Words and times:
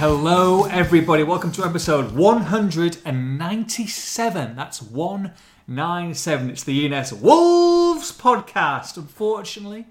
Hello, 0.00 0.64
everybody. 0.64 1.22
Welcome 1.24 1.52
to 1.52 1.62
episode 1.62 2.12
197. 2.12 4.56
That's 4.56 4.80
197. 4.80 6.48
It's 6.48 6.64
the 6.64 6.90
ENS 6.90 7.12
Wolves 7.12 8.10
podcast. 8.10 8.96
Unfortunately, 8.96 9.84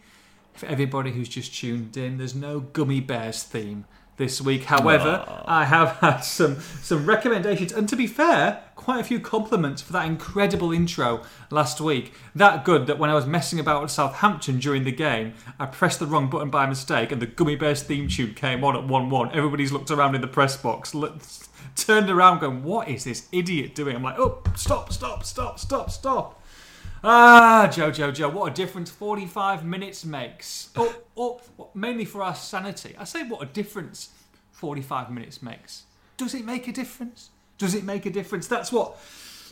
for 0.55 0.65
everybody 0.65 1.11
who's 1.11 1.29
just 1.29 1.53
tuned 1.53 1.95
in, 1.95 2.17
there's 2.17 2.33
no 2.33 2.59
Gummy 2.59 3.01
Bears 3.01 3.43
theme 3.43 3.85
this 4.19 4.39
week. 4.39 4.65
However, 4.65 5.25
I 5.45 5.65
have 5.65 5.89
had 6.01 6.19
some, 6.19 6.59
some 6.59 7.07
recommendations, 7.07 7.71
and 7.71 7.89
to 7.89 7.95
be 7.95 8.05
fair, 8.05 8.61
quite 8.75 8.99
a 8.99 9.03
few 9.03 9.19
compliments 9.19 9.81
for 9.81 9.93
that 9.93 10.05
incredible 10.05 10.71
intro 10.71 11.23
last 11.49 11.81
week. 11.81 12.13
That 12.35 12.63
good 12.63 12.85
that 12.85 12.99
when 12.99 13.09
I 13.09 13.15
was 13.15 13.25
messing 13.25 13.59
about 13.59 13.81
with 13.81 13.89
Southampton 13.89 14.59
during 14.59 14.83
the 14.83 14.91
game, 14.91 15.33
I 15.59 15.65
pressed 15.65 15.99
the 15.99 16.05
wrong 16.05 16.29
button 16.29 16.51
by 16.51 16.67
mistake, 16.67 17.11
and 17.11 17.19
the 17.19 17.25
Gummy 17.25 17.55
Bears 17.55 17.81
theme 17.81 18.07
tune 18.07 18.35
came 18.35 18.63
on 18.63 18.75
at 18.75 18.87
1 18.87 19.09
1. 19.09 19.31
Everybody's 19.31 19.71
looked 19.71 19.89
around 19.89 20.13
in 20.13 20.21
the 20.21 20.27
press 20.27 20.55
box, 20.55 20.93
turned 21.75 22.09
around, 22.09 22.39
going, 22.39 22.63
What 22.63 22.87
is 22.87 23.05
this 23.05 23.27
idiot 23.31 23.73
doing? 23.73 23.95
I'm 23.95 24.03
like, 24.03 24.19
Oh, 24.19 24.43
stop, 24.55 24.93
stop, 24.93 25.23
stop, 25.23 25.59
stop, 25.59 25.89
stop. 25.89 26.38
Ah, 27.03 27.69
Joe, 27.71 27.91
Joe, 27.91 28.11
Joe, 28.11 28.27
what 28.29 28.51
a 28.51 28.53
difference 28.53 28.91
45 28.91 29.63
minutes 29.63 30.03
makes. 30.03 30.69
Oh, 30.75 30.93
oh, 31.15 31.41
mainly 31.73 32.03
for 32.03 32.21
our 32.21 32.35
sanity. 32.35 32.93
I 32.97 33.05
say 33.05 33.23
what 33.23 33.41
a 33.41 33.45
difference 33.45 34.09
45 34.51 35.09
minutes 35.09 35.41
makes. 35.41 35.83
Does 36.17 36.33
it 36.35 36.43
make 36.45 36.67
a 36.67 36.73
difference? 36.73 37.29
Does 37.57 37.73
it 37.73 37.85
make 37.85 38.05
a 38.05 38.09
difference? 38.09 38.47
That's 38.47 38.71
what 38.71 38.97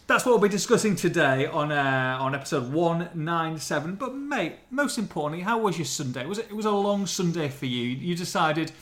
that's 0.08 0.26
what 0.26 0.32
we'll 0.32 0.42
be 0.42 0.50
discussing 0.50 0.96
today 0.96 1.46
on 1.46 1.72
uh, 1.72 2.18
on 2.20 2.36
episode 2.36 2.72
197. 2.74 3.96
But 3.96 4.14
mate, 4.14 4.56
most 4.70 4.98
importantly, 4.98 5.44
how 5.44 5.60
was 5.60 5.78
your 5.78 5.86
Sunday? 5.86 6.26
Was 6.26 6.40
it, 6.40 6.48
it 6.50 6.54
was 6.56 6.66
a 6.66 6.72
long 6.72 7.06
Sunday 7.06 7.48
for 7.48 7.66
you? 7.66 7.84
You 7.84 8.16
decided 8.16 8.74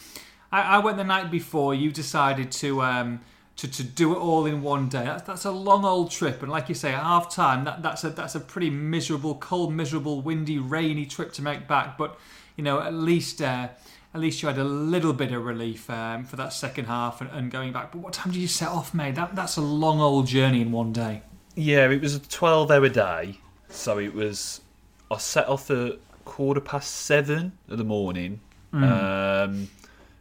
I, 0.52 0.62
I 0.62 0.78
went 0.80 0.98
the 0.98 1.04
night 1.04 1.30
before, 1.30 1.76
you 1.76 1.92
decided 1.92 2.52
to 2.54 2.82
um, 2.82 3.22
to, 3.58 3.68
to 3.70 3.84
do 3.84 4.14
it 4.14 4.18
all 4.18 4.46
in 4.46 4.62
one 4.62 4.90
day. 4.90 5.06
That's, 5.06 5.24
that's 5.24 5.46
a 5.46 5.52
long 5.52 5.86
old 5.86 6.12
trip, 6.12 6.42
and 6.42 6.52
like 6.52 6.68
you 6.70 6.76
say, 6.76 6.94
at 6.94 7.02
half 7.02 7.34
time, 7.34 7.64
that, 7.66 7.82
that's 7.82 8.04
a 8.04 8.10
that's 8.10 8.36
a 8.36 8.40
pretty 8.40 8.70
miserable, 8.70 9.36
cold, 9.36 9.74
miserable, 9.74 10.22
windy, 10.22 10.60
rainy 10.60 11.06
trip 11.06 11.32
to 11.34 11.42
make 11.42 11.68
back. 11.68 11.98
But 11.98 12.18
you 12.58 12.64
know, 12.64 12.82
at 12.82 12.94
least 12.94 13.42
uh, 13.42 13.70
at 14.14 14.22
least 14.22 14.42
you 14.42 14.48
had 14.48 14.58
a 14.58 14.64
little 14.64 15.14
bit 15.14 15.32
of 15.32 15.46
relief 15.46 15.90
um, 15.90 16.26
for 16.26 16.36
that 16.38 16.54
second 16.54 16.86
half 16.86 17.22
and, 17.22 17.30
and, 17.32 17.52
going 17.52 17.74
back. 17.74 17.92
But 17.92 18.00
what 18.00 18.14
time 18.14 18.32
did 18.32 18.40
you 18.40 18.48
set 18.48 18.70
off, 18.70 18.94
mate? 18.94 19.16
That 19.16 19.36
that's 19.36 19.58
a 19.58 19.62
long 19.62 20.00
old 20.00 20.28
journey 20.28 20.62
in 20.62 20.72
one 20.72 20.92
day. 20.92 21.22
Yeah, 21.56 21.90
it 21.90 22.02
was 22.02 22.16
a 22.16 22.20
twelve-hour 22.20 22.90
day, 22.90 23.40
so 23.70 24.00
it 24.00 24.14
was. 24.14 24.62
I 25.10 25.18
set 25.18 25.48
off 25.48 25.70
at 25.72 26.00
quarter 26.26 26.60
past 26.60 26.92
seven 26.92 27.54
in 27.70 27.78
the 27.78 27.84
morning, 27.86 28.42
mm. 28.74 28.84
um, 28.84 29.70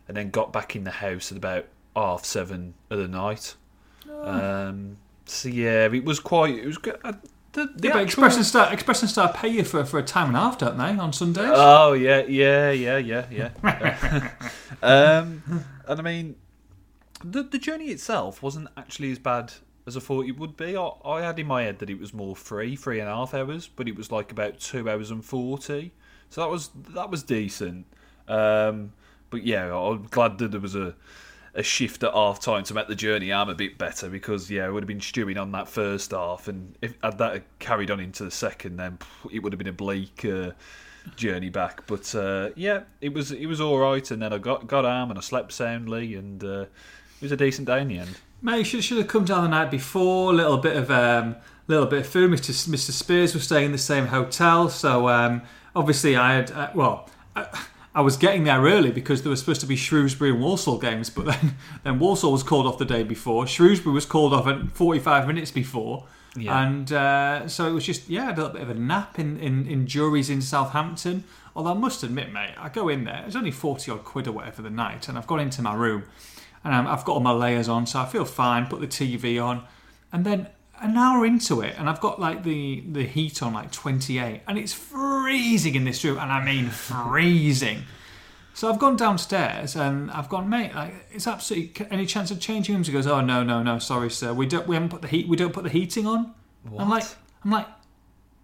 and 0.07 0.17
then 0.17 0.31
got 0.31 0.53
back 0.53 0.77
in 0.77 0.85
the 0.85 0.91
house 0.91 1.33
at 1.33 1.39
about 1.39 1.67
half 1.95 2.25
seven 2.25 2.75
of 2.91 2.99
the 2.99 3.09
night. 3.09 3.55
Oh. 4.09 4.69
Um, 4.69 4.97
so 5.27 5.49
yeah, 5.49 5.87
it 5.93 6.05
was 6.05 6.21
quite. 6.21 6.55
It 6.55 6.67
was 6.67 6.79
good. 6.79 6.99
Uh, 7.03 7.15
the, 7.53 7.67
the 7.77 7.89
yeah, 7.89 7.91
actual... 7.91 8.05
Express 8.05 8.37
and 8.37 8.45
Star, 8.45 8.73
Express 8.73 9.03
and 9.03 9.11
Star 9.11 9.33
pay 9.33 9.49
you 9.49 9.65
for, 9.65 9.85
for 9.85 9.99
a 9.99 10.03
time 10.03 10.29
and 10.29 10.37
a 10.37 10.41
half, 10.41 10.59
don't 10.59 10.77
they, 10.77 10.85
on 10.85 11.13
Sundays? 11.13 11.51
Oh 11.55 11.93
yeah, 11.93 12.25
yeah, 12.27 12.71
yeah, 12.71 12.99
yeah, 12.99 13.27
yeah. 13.31 14.31
um, 14.83 15.43
and 15.87 16.01
I 16.01 16.03
mean, 16.03 16.37
the 17.25 17.43
the 17.43 17.59
journey 17.59 17.87
itself 17.87 18.43
wasn't 18.43 18.69
actually 18.77 19.13
as 19.13 19.19
bad 19.19 19.53
as 19.87 19.97
I 19.97 20.01
thought 20.01 20.27
it 20.27 20.39
would 20.39 20.57
be. 20.57 20.77
I, 20.77 20.91
I 21.05 21.23
had 21.23 21.39
in 21.39 21.47
my 21.47 21.63
head 21.63 21.79
that 21.79 21.91
it 21.91 21.99
was 22.01 22.13
more 22.13 22.35
three, 22.35 22.77
three 22.77 23.01
and 23.01 23.09
a 23.09 23.15
half 23.15 23.35
hours, 23.35 23.69
but 23.69 23.89
it 23.89 23.97
was 23.97 24.11
like 24.11 24.33
about 24.33 24.59
two 24.59 24.91
hours 24.91 25.11
and 25.11 25.25
forty. 25.25 25.93
So 26.31 26.41
that 26.41 26.51
was 26.51 26.71
that 26.91 27.11
was 27.11 27.23
decent. 27.23 27.87
Um, 28.27 28.93
but 29.31 29.45
yeah, 29.45 29.75
I'm 29.75 30.07
glad 30.11 30.39
that 30.39 30.51
there 30.51 30.61
was 30.61 30.75
a 30.75 30.95
a 31.55 31.63
shift 31.63 32.03
at 32.03 32.13
half 32.13 32.41
time 32.41 32.65
to 32.65 32.75
make 32.75 32.89
the 32.89 32.95
journey 32.95 33.31
arm 33.31 33.49
a 33.49 33.55
bit 33.55 33.79
better 33.79 34.09
because 34.09 34.51
yeah, 34.51 34.67
I 34.67 34.71
would 34.71 34.83
have 34.83 34.89
been 34.89 35.01
stewing 35.01 35.39
on 35.39 35.53
that 35.53 35.69
first 35.69 36.11
half, 36.11 36.49
and 36.49 36.77
if 36.83 36.95
had 37.03 37.19
that 37.19 37.43
carried 37.59 37.91
on 37.91 38.01
into 38.01 38.25
the 38.25 38.31
second, 38.31 38.77
then 38.77 38.99
it 39.31 39.41
would 39.41 39.53
have 39.53 39.59
been 39.59 39.69
a 39.69 39.73
bleak 39.73 40.25
uh, 40.25 40.51
journey 41.17 41.51
back. 41.51 41.87
But 41.87 42.15
uh, 42.15 42.51
yeah, 42.57 42.83
it 43.01 43.13
was 43.15 43.31
it 43.31 43.47
was 43.47 43.61
all 43.61 43.79
right, 43.79 44.09
and 44.11 44.21
then 44.21 44.33
I 44.33 44.39
got 44.39 44.67
got 44.67 44.85
arm 44.85 45.11
and 45.11 45.19
I 45.19 45.23
slept 45.23 45.53
soundly, 45.53 46.15
and 46.15 46.43
uh, 46.43 46.63
it 46.63 47.23
was 47.23 47.33
a 47.33 47.37
decent 47.37 47.67
day 47.67 47.81
in 47.81 47.89
the 47.89 47.99
end. 47.99 48.17
Mate, 48.43 48.65
should 48.65 48.83
should 48.83 48.99
have 48.99 49.09
come 49.09 49.25
down 49.25 49.45
the 49.45 49.49
night 49.49 49.71
before. 49.71 50.33
A 50.33 50.35
little 50.35 50.59
bit 50.59 50.77
of 50.77 50.91
um, 50.91 51.37
little 51.69 51.87
bit 51.87 52.01
of 52.01 52.07
food. 52.07 52.31
Mr. 52.31 52.51
Mr. 52.69 52.91
Spears 52.91 53.33
was 53.33 53.45
staying 53.45 53.67
in 53.67 53.73
the 53.73 53.79
same 53.79 54.07
hotel, 54.07 54.69
so 54.69 55.09
um, 55.09 55.43
obviously 55.77 56.17
I 56.17 56.35
had 56.35 56.51
uh, 56.51 56.71
well. 56.75 57.09
I, 57.37 57.47
I 57.95 58.01
was 58.01 58.17
getting 58.17 58.45
there 58.45 58.61
early 58.61 58.91
because 58.91 59.23
there 59.23 59.31
were 59.31 59.37
supposed 59.37 59.61
to 59.61 59.67
be 59.67 59.77
Shrewsbury 59.77 60.31
and 60.31 60.41
Walsall 60.41 60.79
games, 60.79 61.11
but 61.11 61.27
then, 61.27 61.57
then 61.85 61.99
Walsall 61.99 62.33
was 62.33 62.43
called 62.43 62.67
off 62.67 62.79
the 62.79 62.85
day 62.85 63.03
before. 63.03 63.47
Shrewsbury 63.47 63.95
was 63.95 64.07
called 64.07 64.33
off 64.33 64.47
at 64.47 64.73
45 64.73 65.27
minutes 65.27 65.51
before. 65.51 66.07
Yeah. 66.37 66.65
And 66.67 66.93
uh, 66.93 67.47
so 67.47 67.67
it 67.67 67.73
was 67.73 67.87
just, 67.87 68.09
yeah, 68.09 68.29
a 68.29 68.35
little 68.35 68.49
bit 68.49 68.63
of 68.63 68.71
a 68.71 68.75
nap 68.75 69.21
in, 69.21 69.39
in, 69.39 69.69
in 69.69 69.87
Jurys 69.87 70.29
in 70.29 70.43
Southampton. 70.43 71.23
Although 71.55 71.71
I 71.71 71.75
must 71.75 72.03
admit, 72.03 72.33
mate, 72.33 72.55
I 72.59 72.69
go 72.69 72.89
in 72.89 73.05
there, 73.05 73.23
it's 73.25 73.37
only 73.37 73.53
40 73.53 73.93
odd 73.93 74.05
quid 74.05 74.27
or 74.27 74.33
whatever 74.33 74.61
the 74.61 74.71
night, 74.71 75.09
and 75.09 75.17
I've 75.17 75.29
got 75.29 75.39
into 75.39 75.63
my 75.63 75.75
room 75.75 76.03
and 76.65 76.89
I've 76.89 77.05
got 77.05 77.13
all 77.13 77.21
my 77.21 77.31
layers 77.31 77.69
on, 77.69 77.87
so 77.87 78.01
I 78.01 78.07
feel 78.07 78.25
fine, 78.25 78.67
put 78.67 78.81
the 78.81 78.87
TV 78.87 79.43
on. 79.43 79.65
And 80.13 80.25
then 80.25 80.49
an 80.81 80.97
hour 80.97 81.25
into 81.25 81.61
it, 81.61 81.75
and 81.79 81.89
I've 81.89 82.01
got 82.01 82.21
like 82.21 82.43
the 82.45 82.83
the 82.91 83.05
heat 83.05 83.43
on 83.43 83.55
like 83.55 83.71
28, 83.71 84.43
and 84.47 84.59
it's 84.59 84.73
freezing 84.73 85.75
in 85.75 85.85
this 85.85 86.05
room, 86.05 86.19
and 86.19 86.31
I 86.31 86.45
mean 86.45 86.69
freezing. 86.71 87.85
So 88.55 88.71
I've 88.71 88.79
gone 88.79 88.95
downstairs 88.95 89.75
and 89.75 90.13
I've 90.13 90.29
gone, 90.29 90.49
mate. 90.49 90.73
Like, 90.77 90.95
it's 91.11 91.27
absolutely 91.27 91.87
any 91.91 92.07
chance 92.07 92.31
of 92.31 92.39
changing 92.39 92.77
rooms? 92.77 92.87
He 92.87 92.93
goes, 92.93 93.05
oh 93.05 93.21
no, 93.21 93.43
no, 93.43 93.65
no, 93.65 93.81
sorry, 93.81 94.11
sir. 94.11 94.33
We 94.33 94.47
don't. 94.47 94.69
We 94.69 94.77
haven't 94.77 94.91
put 94.91 95.03
the 95.03 95.09
heat. 95.09 95.27
We 95.27 95.37
don't 95.37 95.53
put 95.53 95.65
the 95.65 95.71
heating 95.71 96.07
on. 96.07 96.33
What? 96.69 96.81
I'm 96.81 96.89
like, 96.89 97.05
I'm 97.45 97.51
like, 97.51 97.67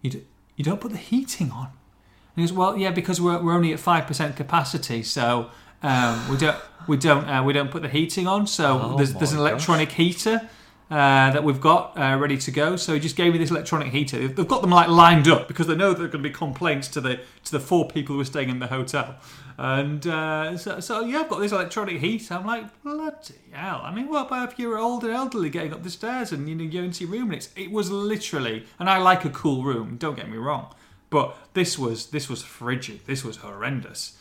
you 0.01 0.09
do, 0.11 0.25
you 0.57 0.65
don't 0.65 0.81
put 0.81 0.91
the 0.91 0.97
heating 0.97 1.49
on. 1.51 1.67
And 1.67 2.35
he 2.35 2.41
goes, 2.41 2.51
well, 2.51 2.77
yeah, 2.77 2.91
because 2.91 3.21
we're 3.21 3.41
we're 3.41 3.53
only 3.53 3.71
at 3.71 3.79
five 3.79 4.05
percent 4.05 4.35
capacity, 4.35 5.01
so 5.01 5.49
um, 5.81 6.29
we 6.29 6.37
don't 6.37 6.57
we 6.87 6.97
don't 6.97 7.27
uh, 7.29 7.43
we 7.43 7.53
don't 7.53 7.71
put 7.71 7.81
the 7.81 7.89
heating 7.89 8.27
on. 8.27 8.47
So 8.47 8.81
oh 8.83 8.97
there's 8.97 9.13
there's 9.13 9.31
an 9.31 9.39
electronic 9.39 9.89
gosh. 9.89 9.97
heater 9.97 10.49
uh, 10.91 11.31
that 11.31 11.45
we've 11.45 11.61
got 11.61 11.97
uh, 11.97 12.17
ready 12.19 12.37
to 12.37 12.51
go. 12.51 12.75
So 12.75 12.93
he 12.93 12.99
just 12.99 13.15
gave 13.15 13.31
me 13.31 13.39
this 13.39 13.49
electronic 13.49 13.93
heater. 13.93 14.27
They've 14.27 14.47
got 14.47 14.61
them 14.61 14.71
like 14.71 14.89
lined 14.89 15.29
up 15.29 15.47
because 15.47 15.67
they 15.67 15.75
know 15.75 15.93
there 15.93 16.03
are 16.03 16.09
going 16.09 16.21
to 16.21 16.29
be 16.29 16.35
complaints 16.35 16.89
to 16.89 17.01
the 17.01 17.21
to 17.45 17.51
the 17.51 17.61
four 17.61 17.87
people 17.87 18.15
who 18.15 18.21
are 18.21 18.25
staying 18.25 18.49
in 18.49 18.59
the 18.59 18.67
hotel. 18.67 19.15
And 19.57 20.05
uh, 20.05 20.57
so, 20.57 20.81
so, 20.81 21.01
yeah, 21.01 21.19
I've 21.21 21.29
got 21.29 21.39
this 21.39 21.53
electronic 21.53 22.01
heater. 22.01 22.33
I'm 22.33 22.45
like, 22.45 22.83
bloody 22.83 23.35
hell! 23.51 23.81
I 23.83 23.93
mean, 23.93 24.09
what 24.09 24.27
about 24.27 24.51
if 24.51 24.59
you're 24.59 24.77
old 24.77 25.03
and 25.03 25.13
elderly 25.13 25.49
getting 25.49 25.73
up 25.73 25.83
the 25.83 25.89
stairs 25.89 26.33
and 26.33 26.49
you 26.49 26.55
know 26.55 26.63
you're 26.63 26.83
into 26.83 27.05
your 27.05 27.13
room 27.13 27.25
and 27.25 27.35
it's 27.35 27.49
it 27.55 27.71
was 27.71 27.89
literally. 27.89 28.65
And 28.77 28.89
I 28.89 28.97
like 28.97 29.23
a 29.23 29.29
cool 29.29 29.63
room. 29.63 29.95
Don't 29.95 30.17
get 30.17 30.29
me 30.29 30.37
wrong, 30.37 30.73
but 31.09 31.37
this 31.53 31.79
was 31.79 32.07
this 32.07 32.27
was 32.27 32.43
frigid. 32.43 33.05
This 33.05 33.23
was 33.23 33.37
horrendous. 33.37 34.17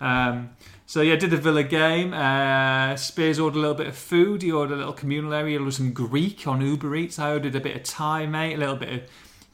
Um, 0.00 0.50
so 0.90 1.02
yeah, 1.02 1.14
did 1.14 1.30
the 1.30 1.36
Villa 1.36 1.62
game. 1.62 2.12
Uh, 2.12 2.96
Spears 2.96 3.38
ordered 3.38 3.58
a 3.58 3.60
little 3.60 3.76
bit 3.76 3.86
of 3.86 3.94
food. 3.94 4.42
He 4.42 4.50
ordered 4.50 4.74
a 4.74 4.78
little 4.78 4.92
communal 4.92 5.32
area. 5.32 5.52
He 5.52 5.58
ordered 5.58 5.74
some 5.74 5.92
Greek 5.92 6.48
on 6.48 6.60
Uber 6.60 6.96
Eats. 6.96 7.16
I 7.16 7.30
ordered 7.30 7.54
a 7.54 7.60
bit 7.60 7.76
of 7.76 7.84
Thai, 7.84 8.26
mate. 8.26 8.54
A 8.54 8.56
little 8.56 8.74
bit 8.74 8.88
of 8.92 9.02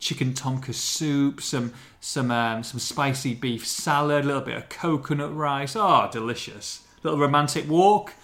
chicken 0.00 0.32
tom 0.32 0.62
kha 0.62 0.72
soup, 0.72 1.42
some 1.42 1.74
some 2.00 2.30
um, 2.30 2.62
some 2.62 2.80
spicy 2.80 3.34
beef 3.34 3.66
salad, 3.66 4.24
a 4.24 4.28
little 4.28 4.40
bit 4.40 4.56
of 4.56 4.70
coconut 4.70 5.36
rice. 5.36 5.76
Oh, 5.76 6.08
delicious! 6.10 6.86
Little 7.02 7.18
romantic 7.18 7.68
walk 7.68 8.14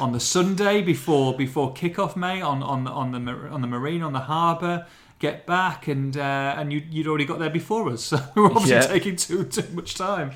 on 0.00 0.10
the 0.10 0.18
Sunday 0.18 0.82
before 0.82 1.36
before 1.36 1.72
kickoff, 1.74 2.16
mate. 2.16 2.42
On 2.42 2.60
on 2.64 2.88
on 2.88 3.12
the 3.12 3.30
on 3.30 3.60
the 3.60 3.68
marine 3.68 4.02
on 4.02 4.12
the 4.12 4.26
harbour. 4.26 4.84
Get 5.20 5.46
back 5.46 5.86
and 5.86 6.16
uh, 6.16 6.56
and 6.58 6.72
you, 6.72 6.82
would 6.92 7.06
already 7.06 7.24
got 7.24 7.38
there 7.38 7.50
before 7.50 7.88
us, 7.90 8.02
so 8.06 8.18
we're 8.34 8.46
obviously 8.46 8.70
yeah. 8.70 8.86
taking 8.88 9.14
too 9.14 9.44
too 9.44 9.72
much 9.74 9.94
time. 9.94 10.32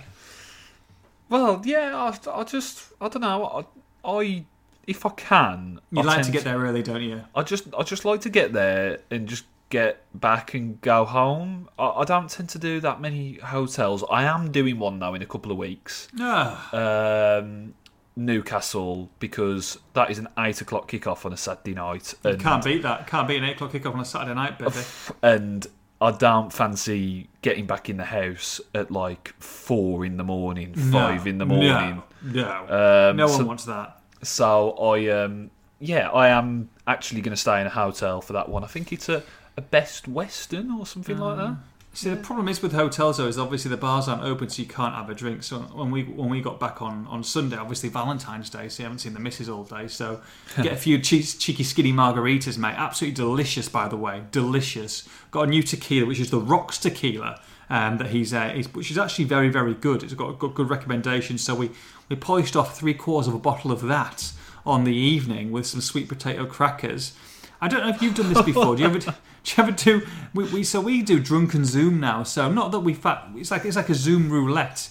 Well, 1.32 1.62
yeah, 1.64 1.96
I, 1.96 2.40
I 2.40 2.44
just, 2.44 2.93
I 3.00 3.08
don't 3.08 3.23
know. 3.23 3.67
I, 4.05 4.11
I 4.20 4.44
if 4.87 5.06
I 5.06 5.11
can, 5.11 5.81
you 5.90 6.02
I 6.02 6.05
like 6.05 6.26
to 6.26 6.31
get 6.31 6.44
there 6.44 6.58
early, 6.58 6.82
don't 6.82 7.02
you? 7.02 7.23
I 7.34 7.43
just, 7.43 7.73
I 7.75 7.82
just 7.84 8.05
like 8.05 8.20
to 8.23 8.31
get 8.31 8.52
there 8.52 8.99
and 9.11 9.26
just 9.26 9.44
get 9.70 10.05
back 10.12 10.52
and 10.52 10.79
go 10.82 11.06
home. 11.06 11.70
I, 11.79 11.87
I 11.87 12.05
don't 12.05 12.29
tend 12.29 12.50
to 12.50 12.58
do 12.58 12.81
that 12.81 13.00
many 13.00 13.38
hotels. 13.38 14.05
I 14.11 14.25
am 14.25 14.52
doing 14.52 14.79
one 14.79 14.99
now 14.99 15.14
in 15.14 15.23
a 15.23 15.26
couple 15.26 15.50
of 15.50 15.56
weeks. 15.56 16.08
Ah. 16.20 17.38
Um, 17.38 17.75
Newcastle 18.14 19.08
because 19.19 19.79
that 19.94 20.11
is 20.11 20.19
an 20.19 20.29
eight 20.38 20.61
o'clock 20.61 20.90
kickoff 20.90 21.25
on 21.25 21.32
a 21.32 21.37
Saturday 21.38 21.75
night. 21.75 22.12
You 22.25 22.37
can't 22.37 22.62
beat 22.62 22.82
that. 22.82 23.06
Can't 23.06 23.26
beat 23.26 23.38
an 23.38 23.44
eight 23.44 23.55
o'clock 23.55 23.73
kickoff 23.73 23.94
on 23.94 24.00
a 24.00 24.05
Saturday 24.05 24.34
night, 24.34 24.58
baby. 24.58 24.81
And 25.23 25.67
I 26.03 26.11
don't 26.11 26.53
fancy 26.53 27.29
getting 27.43 27.67
back 27.67 27.89
in 27.89 27.97
the 27.97 28.05
house 28.05 28.61
at 28.75 28.91
like 28.91 29.35
four 29.39 30.05
in 30.05 30.17
the 30.17 30.25
morning, 30.25 30.75
five 30.75 31.25
no, 31.25 31.31
in 31.31 31.39
the 31.39 31.47
morning. 31.47 32.03
No, 32.25 32.67
no, 32.69 33.11
um, 33.11 33.17
no 33.17 33.27
one 33.27 33.39
so, 33.39 33.45
wants 33.45 33.65
that. 33.67 34.01
So 34.23 34.73
I, 34.73 35.09
um, 35.11 35.51
yeah, 35.79 36.11
I 36.11 36.29
am 36.29 36.71
actually 36.89 37.21
going 37.21 37.35
to 37.35 37.41
stay 37.41 37.61
in 37.61 37.69
a 37.69 37.71
hotel 37.71 38.21
for 38.21 38.33
that 38.33 38.49
one. 38.49 38.65
I 38.65 38.67
think 38.67 38.93
it's 38.93 39.09
a, 39.09 39.23
a 39.57 39.61
Best 39.61 40.09
Western 40.09 40.73
or 40.73 40.87
something 40.87 41.19
like 41.19 41.37
that. 41.37 41.57
See, 41.94 42.09
the 42.09 42.17
problem 42.17 42.49
is 42.49 42.62
with 42.62 42.73
hotels 42.73 43.19
though 43.19 43.27
is 43.27 43.37
obviously 43.37 43.69
the 43.69 43.77
bars 43.77 44.09
aren't 44.09 44.23
open, 44.23 44.49
so 44.49 44.62
you 44.62 44.69
can't 44.69 44.94
have 44.94 45.11
a 45.11 45.15
drink. 45.15 45.43
So 45.43 45.59
when 45.59 45.91
we 45.91 46.05
when 46.05 46.31
we 46.31 46.41
got 46.41 46.59
back 46.59 46.81
on, 46.81 47.06
on 47.09 47.23
Sunday, 47.23 47.56
obviously 47.56 47.91
Valentine's 47.91 48.49
Day, 48.49 48.69
so 48.71 48.83
you 48.83 48.85
haven't 48.85 49.00
seen 49.00 49.12
the 49.12 49.21
missus 49.21 49.49
all 49.49 49.65
day. 49.65 49.89
So 49.89 50.23
get 50.62 50.73
a 50.73 50.77
few 50.77 50.99
che- 50.99 51.23
cheeky 51.23 51.62
skinny 51.62 51.93
margaritas, 51.93 52.56
mate. 52.56 52.77
Absolutely 52.79 53.15
delicious, 53.15 53.69
by 53.69 53.89
the 53.89 53.99
way, 53.99 54.23
delicious. 54.31 55.06
Got 55.31 55.43
a 55.43 55.47
new 55.49 55.62
tequila, 55.62 56.06
which 56.06 56.19
is 56.19 56.31
the 56.31 56.41
Rocks 56.41 56.79
tequila, 56.79 57.43
um, 57.69 57.99
that 57.99 58.09
he's, 58.09 58.33
uh, 58.33 58.49
he's 58.49 58.73
which 58.73 58.91
is 58.91 58.97
actually 58.97 59.27
very 59.27 59.50
very 59.50 59.75
good. 59.75 60.03
It's 60.03 60.15
got 60.15 60.39
got 60.39 60.55
good 60.55 60.71
recommendations. 60.71 61.44
So 61.44 61.55
we 61.55 61.73
we 62.09 62.17
polished 62.17 62.56
off 62.56 62.75
three 62.75 62.94
quarters 62.94 63.29
of 63.29 63.35
a 63.35 63.39
bottle 63.39 63.71
of 63.71 63.83
that 63.83 64.33
on 64.65 64.85
the 64.85 64.94
evening 64.94 65.53
with 65.53 65.67
some 65.67 65.83
sweet 65.83 66.09
potato 66.09 66.47
crackers. 66.47 67.12
I 67.61 67.69
don't 67.69 67.83
know 67.83 67.91
if 67.91 68.00
you've 68.00 68.15
done 68.15 68.33
this 68.33 68.43
before. 68.43 68.77
Do 68.77 68.83
you 68.83 68.89
ever? 68.89 69.15
Do 69.44 69.53
you 69.56 69.62
ever 69.69 69.73
do? 69.73 70.06
We, 70.35 70.44
we 70.44 70.65
so 70.65 70.81
we 70.81 71.03
do 71.03 71.19
drunken 71.19 71.65
Zoom 71.65 71.99
now. 72.00 72.23
So 72.23 72.50
not 72.50 72.71
that 72.73 72.81
we 72.81 72.94
fat. 72.94 73.29
It's 73.35 73.50
like 73.50 73.65
it's 73.65 73.77
like 73.77 73.89
a 73.89 73.94
Zoom 73.94 74.31
roulette. 74.31 74.89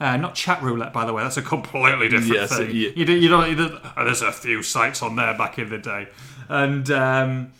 Uh, 0.00 0.16
not 0.16 0.34
chat 0.34 0.62
roulette, 0.62 0.94
by 0.94 1.04
the 1.04 1.12
way. 1.12 1.22
That's 1.22 1.36
a 1.36 1.42
completely 1.42 2.08
different 2.08 2.32
Yes, 2.32 2.56
thing. 2.56 2.70
yeah. 2.74 2.88
You, 2.96 3.04
do, 3.04 3.12
you 3.12 3.28
don't. 3.28 3.50
You 3.50 3.56
don't 3.56 3.80
oh, 3.98 4.04
there's 4.04 4.22
a 4.22 4.32
few 4.32 4.62
sites 4.62 5.02
on 5.02 5.16
there 5.16 5.36
back 5.36 5.58
in 5.58 5.68
the 5.68 5.76
day, 5.76 6.08
and 6.48 6.90
um, 6.90 7.52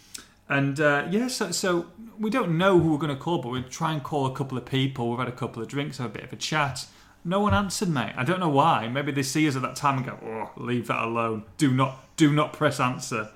and 0.48 0.80
uh, 0.80 1.06
yeah. 1.10 1.28
So, 1.28 1.50
so 1.50 1.88
we 2.18 2.30
don't 2.30 2.56
know 2.56 2.78
who 2.78 2.92
we're 2.92 2.98
going 2.98 3.14
to 3.14 3.20
call, 3.20 3.42
but 3.42 3.50
we 3.50 3.60
try 3.64 3.92
and 3.92 4.02
call 4.02 4.24
a 4.24 4.32
couple 4.34 4.56
of 4.56 4.64
people. 4.64 5.10
We've 5.10 5.18
had 5.18 5.28
a 5.28 5.32
couple 5.32 5.60
of 5.60 5.68
drinks, 5.68 5.98
have 5.98 6.06
a 6.06 6.14
bit 6.14 6.24
of 6.24 6.32
a 6.32 6.36
chat. 6.36 6.86
No 7.22 7.40
one 7.40 7.52
answered, 7.52 7.90
mate. 7.90 8.14
I 8.16 8.24
don't 8.24 8.40
know 8.40 8.48
why. 8.48 8.88
Maybe 8.88 9.12
they 9.12 9.22
see 9.22 9.46
us 9.46 9.54
at 9.54 9.60
that 9.60 9.76
time 9.76 9.98
and 9.98 10.06
go, 10.06 10.18
"Oh, 10.24 10.50
leave 10.62 10.86
that 10.86 11.02
alone. 11.04 11.44
Do 11.58 11.70
not, 11.70 11.98
do 12.16 12.32
not 12.32 12.54
press 12.54 12.80
answer." 12.80 13.28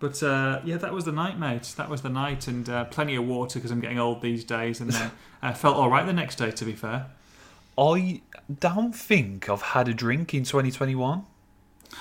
But 0.00 0.22
uh, 0.22 0.60
yeah, 0.64 0.78
that 0.78 0.92
was 0.92 1.04
the 1.04 1.12
night, 1.12 1.38
mate. 1.38 1.74
That 1.76 1.88
was 1.90 2.00
the 2.02 2.08
night, 2.08 2.48
and 2.48 2.68
uh, 2.68 2.84
plenty 2.86 3.14
of 3.16 3.26
water 3.26 3.58
because 3.58 3.70
I'm 3.70 3.80
getting 3.80 3.98
old 3.98 4.22
these 4.22 4.44
days. 4.44 4.80
And 4.80 4.90
then 4.90 5.10
I 5.42 5.52
felt 5.52 5.76
all 5.76 5.88
right 5.90 6.04
the 6.06 6.12
next 6.12 6.36
day, 6.36 6.50
to 6.50 6.64
be 6.64 6.72
fair. 6.72 7.06
I 7.78 8.22
don't 8.58 8.92
think 8.94 9.48
I've 9.48 9.62
had 9.62 9.88
a 9.88 9.94
drink 9.94 10.34
in 10.34 10.44
2021. 10.44 11.24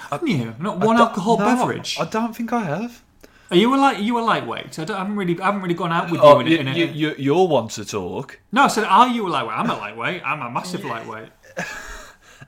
Haven't 0.09 0.27
you? 0.27 0.55
Not 0.59 0.79
one 0.79 0.97
alcohol 0.97 1.37
no, 1.37 1.45
beverage. 1.45 1.97
I 1.99 2.05
don't 2.05 2.35
think 2.35 2.53
I 2.53 2.63
have. 2.63 3.03
Are 3.51 3.57
you 3.57 3.73
a 3.73 3.77
light? 3.77 3.97
Are 3.97 4.01
you 4.01 4.17
a 4.19 4.21
lightweight? 4.21 4.77
I, 4.79 4.85
don't, 4.85 4.95
I 4.95 4.99
haven't 4.99 5.15
really, 5.15 5.39
I 5.41 5.45
haven't 5.45 5.61
really 5.61 5.73
gone 5.73 5.91
out 5.91 6.11
with 6.11 6.21
Oh, 6.23 6.39
you. 6.39 6.45
In, 6.45 6.47
you, 6.47 6.57
a- 6.57 6.59
in 6.61 6.67
a, 6.67 6.73
you, 6.75 6.85
you, 7.09 7.15
you're 7.17 7.47
one 7.47 7.67
to 7.69 7.83
talk. 7.83 8.39
no, 8.51 8.63
I 8.63 8.67
said, 8.67 8.83
are 8.85 9.07
you 9.07 9.27
a 9.27 9.29
lightweight? 9.29 9.57
I'm 9.57 9.69
a 9.69 9.75
lightweight. 9.77 10.21
I'm 10.23 10.41
a 10.41 10.49
massive 10.49 10.85
lightweight. 10.85 11.29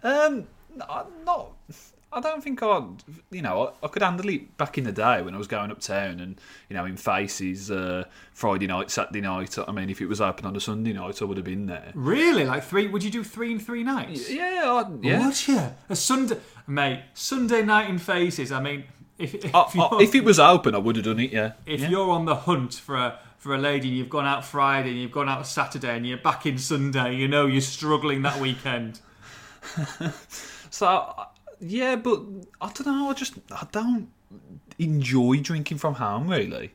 Um, 0.04 0.48
I'm 0.90 1.06
not. 1.26 1.52
I 2.14 2.20
don't 2.20 2.44
think 2.44 2.62
I. 2.62 2.82
You 3.32 3.42
know, 3.42 3.68
I, 3.82 3.86
I 3.86 3.88
could 3.88 4.02
handle 4.02 4.28
it 4.30 4.58
back 4.58 4.78
in 4.78 4.84
the 4.84 4.92
day 4.92 5.22
when 5.22 5.34
I 5.34 5.38
was 5.38 5.48
going 5.48 5.72
uptown 5.72 6.20
and 6.20 6.40
you 6.70 6.76
know 6.76 6.86
in 6.86 6.98
faces 6.98 7.72
uh, 7.72 8.04
Friday 8.34 8.68
night, 8.68 8.92
Saturday 8.92 9.22
night. 9.22 9.58
I 9.66 9.72
mean, 9.72 9.90
if 9.90 10.02
it 10.02 10.08
was 10.08 10.20
open 10.20 10.46
on 10.46 10.56
a 10.56 10.60
Sunday 10.60 10.94
night, 10.94 11.22
I 11.22 11.26
would 11.26 11.38
have 11.38 11.46
been 11.46 11.68
there. 11.68 11.92
Really? 11.96 12.46
Like 12.46 12.64
three? 12.64 12.88
Would 12.88 13.04
you 13.04 13.12
do 13.12 13.24
three 13.24 13.52
in 13.54 13.60
three 13.60 13.84
nights? 13.84 14.30
Yeah, 14.30 14.84
I, 14.86 14.92
yeah. 15.02 15.26
Would 15.28 15.48
you? 15.48 15.62
A 15.90 15.96
Sunday, 15.96 16.38
mate. 16.68 17.02
Sunday 17.14 17.64
night 17.64 17.90
in 17.90 17.98
faces. 17.98 18.52
I 18.52 18.62
mean, 18.62 18.84
if 19.18 19.34
if, 19.36 19.56
I- 19.56 19.60
I- 19.60 20.02
if 20.02 20.14
it 20.14 20.24
was 20.24 20.40
open, 20.40 20.76
I 20.76 20.80
would 20.80 20.98
have 20.98 21.06
done 21.06 21.20
it. 21.20 21.32
Yeah. 21.32 21.54
if 21.66 21.82
yeah. 21.82 21.90
you're 21.90 22.10
on 22.12 22.26
the 22.26 22.36
hunt 22.36 22.74
for 22.74 22.98
a 22.98 23.20
for 23.38 23.56
a 23.56 23.58
lady 23.58 23.88
and 23.88 23.98
you've 23.98 24.10
gone 24.10 24.26
out 24.26 24.46
Friday 24.46 24.90
and 24.92 25.00
you've 25.00 25.12
gone 25.12 25.28
out 25.30 25.48
Saturday 25.48 25.96
and 25.96 26.06
you're 26.06 26.18
back 26.18 26.46
in 26.46 26.58
Sunday, 26.60 27.16
you 27.16 27.28
know 27.28 27.48
you're 27.48 27.62
struggling 27.62 28.22
that 28.24 28.40
weekend. 28.40 29.00
So 30.74 31.14
yeah, 31.62 31.96
but 31.96 32.20
I 32.60 32.72
don't 32.74 32.88
know. 32.88 33.10
I 33.10 33.14
just 33.14 33.36
I 33.52 33.66
don't 33.72 34.10
enjoy 34.80 35.38
drinking 35.38 35.78
from 35.78 35.94
home 35.96 36.28
really. 36.28 36.72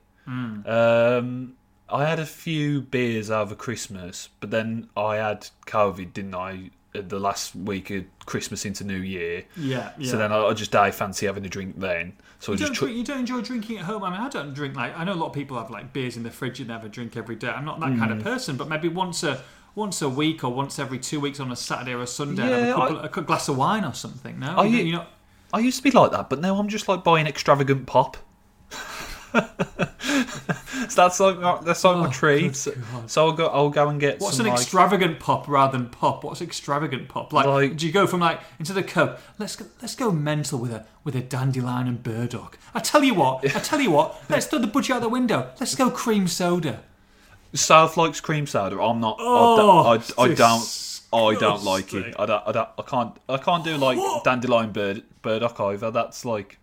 Um, 0.67 1.55
I 1.88 2.05
had 2.05 2.19
a 2.19 2.27
few 2.27 2.81
beers 2.83 3.31
over 3.31 3.55
Christmas, 3.55 4.29
but 4.41 4.50
then 4.50 4.88
I 4.97 5.17
had 5.17 5.49
COVID, 5.67 6.12
didn't 6.12 6.35
I? 6.35 6.71
The 6.93 7.21
last 7.21 7.55
week 7.55 7.91
of 7.91 8.05
Christmas 8.25 8.65
into 8.65 8.83
New 8.83 8.97
Year. 9.00 9.44
Yeah, 9.55 9.91
yeah. 9.99 10.11
So 10.11 10.17
then 10.17 10.33
I, 10.33 10.38
I 10.47 10.55
just 10.55 10.75
I 10.75 10.91
fancy 10.91 11.27
having 11.27 11.44
a 11.44 11.49
drink 11.49 11.79
then. 11.79 12.15
So 12.39 12.53
You 12.53 12.59
just 12.59 12.73
don't, 12.73 12.89
tr- 12.89 12.94
you 12.94 13.05
don't 13.05 13.21
enjoy 13.21 13.43
drinking 13.43 13.79
at 13.79 13.85
home. 13.85 14.03
I 14.03 14.11
mean, 14.11 14.21
I 14.21 14.31
don't 14.31 14.55
drink 14.55 14.75
like 14.77 14.97
I 14.99 15.05
know 15.05 15.12
a 15.12 15.15
lot 15.15 15.27
of 15.29 15.32
people 15.35 15.59
have 15.59 15.71
like 15.71 15.93
beers 15.93 16.17
in 16.17 16.23
the 16.23 16.31
fridge 16.31 16.59
and 16.59 16.69
never 16.69 16.89
drink 16.89 17.15
every 17.17 17.37
day. 17.37 17.49
I'm 17.49 17.67
not 17.67 17.81
that 17.81 17.91
Mm. 17.91 17.99
kind 17.99 18.12
of 18.12 18.23
person, 18.23 18.56
but 18.56 18.69
maybe 18.69 18.89
once 18.89 19.23
a 19.25 19.43
once 19.76 20.02
a 20.02 20.08
week 20.08 20.43
or 20.43 20.52
once 20.52 20.78
every 20.81 20.99
two 20.99 21.20
weeks 21.20 21.38
on 21.38 21.52
a 21.52 21.56
Saturday 21.56 21.93
or 21.93 22.02
a 22.02 22.06
Sunday, 22.06 22.43
I'd 22.43 22.49
have 22.64 22.69
a, 22.69 22.73
couple, 22.81 22.99
a 22.99 23.08
couple 23.08 23.23
glass 23.25 23.49
of 23.49 23.56
wine 23.56 23.84
or 23.84 23.94
something. 23.94 24.40
No, 24.40 24.49
Are 24.49 24.67
you, 24.67 24.78
you- 24.78 24.93
know, 24.93 25.06
I 25.52 25.61
used 25.61 25.76
to 25.76 25.82
be 25.84 25.93
like 25.93 26.11
that, 26.11 26.28
but 26.28 26.40
now 26.40 26.56
I'm 26.58 26.69
just 26.69 26.88
like 26.88 27.05
buying 27.05 27.26
extravagant 27.28 27.87
pop. 27.87 28.17
so 29.32 29.40
that's 30.96 31.20
like 31.20 31.40
that's 31.64 31.84
like 31.84 31.96
my 31.99 32.06
Oh, 32.06 32.11
treat. 32.11 32.56
So, 32.56 32.73
so 33.06 33.26
I'll 33.26 33.32
go 33.32 33.46
I'll 33.49 33.70
go 33.70 33.88
and 33.88 34.00
get 34.00 34.20
What's 34.20 34.37
some 34.38 34.46
an 34.46 34.52
like, 34.52 34.61
extravagant 34.61 35.20
pop 35.20 35.46
rather 35.49 35.76
than 35.76 35.88
pop? 35.90 36.25
What's 36.25 36.40
extravagant 36.40 37.08
pop? 37.08 37.32
Like, 37.32 37.46
Like- 37.46 37.76
do 37.76 37.87
you 37.87 37.93
go 37.93 38.06
from 38.06 38.20
like 38.20 38.40
instead 38.58 38.79
of 38.79 38.87
coke? 38.87 39.19
Let's 39.38 39.56
go, 39.56 39.67
let's 39.82 39.94
go 39.94 40.11
mental 40.11 40.58
with 40.58 40.72
a 40.72 40.87
with 41.05 41.14
a 41.14 41.20
dandelion 41.20 41.87
and 41.87 42.02
burdock. 42.02 42.58
I 42.75 42.81
tell 42.81 43.05
you 43.05 43.14
what, 43.14 43.44
I 43.44 43.61
tell 43.61 43.81
you 43.81 43.90
what. 43.90 44.20
Let's 44.29 44.46
throw 44.46 44.58
the 44.58 44.67
budget 44.67 44.96
out 44.96 45.02
the 45.02 45.08
window. 45.08 45.50
Let's 45.61 45.75
go 45.75 45.90
cream 45.90 46.26
soda. 46.29 46.82
South 47.54 47.96
likes 47.96 48.20
cream 48.20 48.46
soda. 48.46 48.81
I'm 48.81 49.00
not. 49.00 49.16
Oh, 49.19 49.87
I, 49.87 49.96
don't- 49.98 50.12
I, 50.19 50.22
I 50.22 50.34
don't. 50.34 50.93
I 51.12 51.34
don't 51.40 51.64
like 51.64 51.94
it. 51.94 52.14
I 52.19 52.26
don't. 52.26 52.43
I 52.46 52.52
don't. 52.52 52.69
I 52.78 52.82
can't. 52.82 53.16
I 53.28 53.37
can't 53.38 53.64
do 53.64 53.76
like 53.76 53.98
dandelion 54.25 54.72
bird 54.72 55.02
burdock 55.22 55.58
either. 55.60 55.90
That's 55.90 56.25
like. 56.25 56.58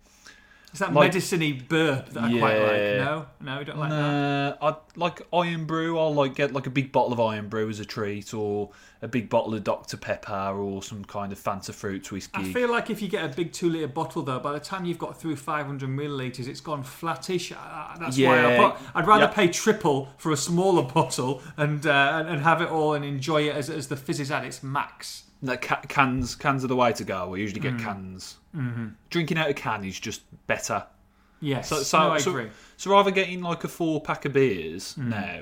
It's 0.73 0.79
that 0.79 0.91
Like- 0.91 1.09
medicine-y 1.13 1.61
burp 1.69 2.09
that 2.09 2.23
I 2.23 2.39
quite 2.39 2.57
like. 2.57 3.05
No, 3.05 3.25
no, 3.41 3.59
we 3.59 3.63
don't 3.63 3.77
like 3.77 3.91
that. 3.91 4.57
I 4.59 4.75
like 4.95 5.21
Irn-Bru. 5.31 5.99
I'll 5.99 6.15
like 6.15 6.33
get 6.33 6.51
like 6.51 6.65
a 6.65 6.71
big 6.71 6.91
bottle 6.91 7.13
of 7.13 7.19
Irn-Bru 7.19 7.69
as 7.69 7.79
a 7.79 7.85
treat, 7.85 8.33
or 8.33 8.71
a 9.03 9.07
big 9.07 9.29
bottle 9.29 9.53
of 9.53 9.63
Dr 9.63 9.97
Pepper, 9.97 10.55
or 10.59 10.81
some 10.81 11.05
kind 11.05 11.31
of 11.31 11.37
Fanta 11.39 11.75
fruits 11.75 12.11
I 12.33 12.43
feel 12.45 12.71
like 12.71 12.89
if 12.89 13.03
you 13.03 13.07
get 13.07 13.23
a 13.23 13.27
big 13.27 13.51
two-liter 13.53 13.87
bottle, 13.87 14.23
though, 14.23 14.39
by 14.39 14.51
the 14.53 14.59
time 14.59 14.83
you've 14.85 14.97
got 14.97 15.19
through 15.21 15.35
500 15.35 15.87
milliliters, 15.87 16.47
it's 16.47 16.61
gone 16.61 16.81
flattish. 16.81 17.51
Uh, 17.51 17.55
that's 17.99 18.17
why 18.17 18.39
I 18.39 18.55
Yeah. 18.55 18.77
I'd 18.95 19.05
rather 19.05 19.25
Yep. 19.25 19.35
pay 19.35 19.47
triple 19.49 20.09
for 20.17 20.31
a 20.31 20.37
smaller 20.37 20.81
bottle 20.95 21.43
and 21.55 21.85
uh, 21.85 22.13
and- 22.15 22.29
and 22.29 22.41
have 22.41 22.63
it 22.63 22.69
all 22.69 22.95
and 22.95 23.05
enjoy 23.05 23.43
it 23.43 23.55
as, 23.55 23.69
as 23.69 23.89
the 23.89 23.95
fizz 23.95 24.19
is 24.21 24.31
at 24.31 24.43
its 24.43 24.63
max. 24.63 25.25
That 25.43 25.61
ca- 25.61 25.81
cans 25.87 26.35
cans 26.35 26.63
are 26.63 26.67
the 26.67 26.75
way 26.75 26.93
to 26.93 27.03
go. 27.03 27.33
I 27.33 27.37
usually 27.37 27.59
Mm. 27.61 27.77
get 27.77 27.79
cans. 27.85 28.37
Mm-hmm. 28.55 28.87
Drinking 29.09 29.37
out 29.37 29.49
a 29.49 29.53
can 29.53 29.83
is 29.83 29.99
just 29.99 30.21
better. 30.47 30.85
Yes, 31.41 31.67
So, 31.67 31.83
so, 31.83 31.99
no, 31.99 32.11
I 32.13 32.17
so, 32.19 32.31
agree. 32.31 32.47
so 32.77 32.89
rather 32.91 33.11
getting 33.11 33.41
like 33.41 33.65
a 33.65 33.67
four 33.67 33.99
pack 34.01 34.23
of 34.25 34.31
beers 34.33 34.95
Mm. 34.97 35.07
now, 35.09 35.39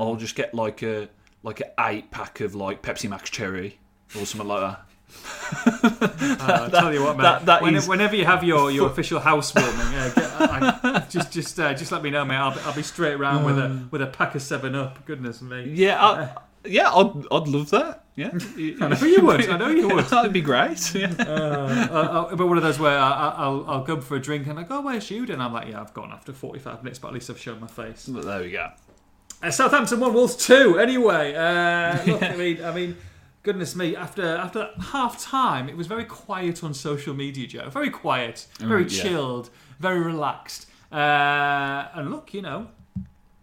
I'll 0.00 0.16
just 0.16 0.34
get 0.34 0.52
like 0.54 0.82
a 0.82 1.08
like 1.44 1.60
an 1.60 1.68
eight 1.78 2.10
pack 2.10 2.40
of 2.40 2.54
like 2.56 2.82
Pepsi 2.82 3.08
Max 3.08 3.30
Cherry 3.30 3.78
or 4.18 4.26
something 4.26 4.48
like 4.48 4.60
that. 4.60 4.84
Uh, 5.80 6.36
I'll 6.40 6.70
tell 6.70 6.92
you 6.92 7.02
what, 7.04 7.16
mate. 7.16 7.22
that- 7.22 7.46
that 7.46 7.62
when- 7.62 7.74
is- 7.76 7.88
whenever 7.88 8.16
you 8.16 8.24
have 8.24 8.42
your, 8.44 8.70
your 8.70 8.86
official 8.90 9.20
housewarming, 9.20 9.70
uh, 9.94 10.12
get, 10.14 10.30
I, 10.40 10.80
I- 10.82 10.98
just 11.08 11.32
just 11.32 11.58
uh, 11.60 11.72
just 11.74 11.92
let 11.92 12.02
me 12.02 12.10
know, 12.10 12.24
mate. 12.24 12.36
I'll, 12.36 12.52
be- 12.54 12.60
I'll 12.62 12.74
be 12.74 12.82
straight 12.82 13.14
around 13.14 13.44
with 13.44 13.58
a 13.58 13.86
with 13.90 14.02
a 14.02 14.06
pack 14.08 14.34
of 14.34 14.42
Seven 14.42 14.74
Up. 14.74 15.04
Goodness 15.06 15.40
me. 15.40 15.70
Yeah, 15.70 16.04
I, 16.04 16.28
yeah, 16.64 16.92
I'd 16.92 17.12
I'd 17.30 17.48
love 17.48 17.70
that. 17.70 18.04
Yeah, 18.18 18.30
I 18.80 18.88
know 18.88 19.06
you 19.06 19.22
would. 19.24 19.48
I 19.48 19.56
know 19.56 19.68
you 19.68 19.86
would. 19.88 20.04
That'd 20.14 20.32
be 20.32 20.40
great. 20.40 20.94
Yeah. 20.94 21.12
Uh, 21.98 22.34
but 22.34 22.46
one 22.48 22.56
of 22.56 22.62
those 22.64 22.78
where 22.78 22.98
I, 22.98 23.10
I- 23.10 23.34
I'll 23.44 23.64
I'll 23.70 23.84
go 23.84 24.00
for 24.00 24.16
a 24.16 24.20
drink 24.20 24.46
and 24.48 24.58
I 24.58 24.64
go, 24.64 24.80
where's 24.80 25.08
you? 25.10 25.22
And 25.24 25.40
I'm 25.42 25.52
like, 25.52 25.68
yeah, 25.68 25.80
I've 25.80 25.94
gone 25.94 26.10
after 26.12 26.32
45 26.32 26.82
minutes, 26.82 26.98
but 26.98 27.08
at 27.08 27.14
least 27.14 27.30
I've 27.30 27.38
shown 27.38 27.60
my 27.60 27.66
face. 27.68 28.06
But 28.06 28.24
there 28.24 28.40
we 28.40 28.50
go. 28.50 28.70
Uh, 29.42 29.50
Southampton 29.52 30.00
one, 30.00 30.12
Wolves 30.14 30.34
two. 30.36 30.78
Anyway, 30.80 31.34
uh, 31.34 32.04
look, 32.06 32.22
I 32.22 32.34
mean, 32.36 32.64
I 32.64 32.72
mean, 32.72 32.96
goodness 33.44 33.76
me. 33.76 33.94
After 33.94 34.24
after 34.36 34.70
half 34.90 35.22
time, 35.22 35.68
it 35.68 35.76
was 35.76 35.86
very 35.86 36.04
quiet 36.04 36.64
on 36.64 36.74
social 36.74 37.14
media, 37.14 37.46
Joe. 37.46 37.70
Very 37.70 37.90
quiet, 37.90 38.46
very 38.58 38.84
Mm, 38.84 38.96
yeah. 38.96 39.02
chilled, 39.02 39.50
very 39.78 40.00
relaxed. 40.00 40.66
Uh, 40.90 41.86
and 41.94 42.10
look, 42.10 42.34
you 42.34 42.42
know, 42.42 42.66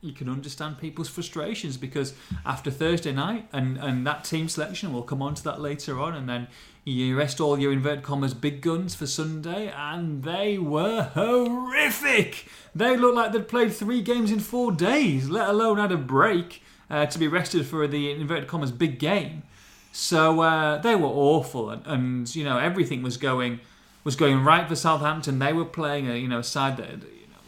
you 0.06 0.14
can 0.14 0.30
understand 0.30 0.78
people's 0.78 1.10
frustrations 1.10 1.78
because 1.78 2.14
after 2.46 2.70
Thursday 2.70 3.12
night 3.12 3.48
and, 3.52 3.78
and 3.78 4.06
that 4.06 4.24
team 4.24 4.48
selection, 4.48 4.94
we'll 4.94 5.04
come 5.04 5.22
on 5.22 5.34
to 5.36 5.44
that 5.44 5.60
later 5.60 6.00
on, 6.00 6.14
and 6.14 6.30
then 6.30 6.48
you 6.84 7.18
rest 7.18 7.42
all 7.42 7.58
your 7.60 7.74
inverted 7.74 8.04
commas 8.04 8.34
big 8.34 8.62
guns 8.62 8.94
for 8.94 9.08
Sunday, 9.08 9.74
and 9.76 10.24
they 10.24 10.58
were 10.58 11.10
horrific. 11.14 12.46
They 12.76 12.96
looked 12.96 13.16
like 13.16 13.32
they'd 13.32 13.48
played 13.48 13.74
three 13.74 14.02
games 14.02 14.32
in 14.32 14.40
four 14.40 14.72
days, 14.72 15.30
let 15.30 15.50
alone 15.50 15.78
had 15.78 15.92
a 15.92 15.98
break 15.98 16.62
uh, 16.90 17.08
to 17.08 17.18
be 17.18 17.28
rested 17.28 17.66
for 17.66 17.88
the 17.88 18.12
inverted 18.12 18.48
commas 18.48 18.72
big 18.72 19.00
game. 19.00 19.44
So 19.92 20.42
uh, 20.42 20.78
they 20.80 20.96
were 20.96 21.08
awful, 21.08 21.70
and, 21.70 21.88
and 21.88 22.36
you 22.36 22.44
know 22.44 22.58
everything 22.58 23.02
was 23.02 23.18
going 23.18 23.62
was 24.04 24.16
going 24.16 24.44
right 24.44 24.68
for 24.68 24.76
Southampton. 24.76 25.40
They 25.40 25.54
were 25.54 25.66
playing 25.66 26.10
a 26.10 26.16
you 26.16 26.28
know 26.28 26.40
a 26.40 26.44
side 26.44 26.78
that 26.78 26.90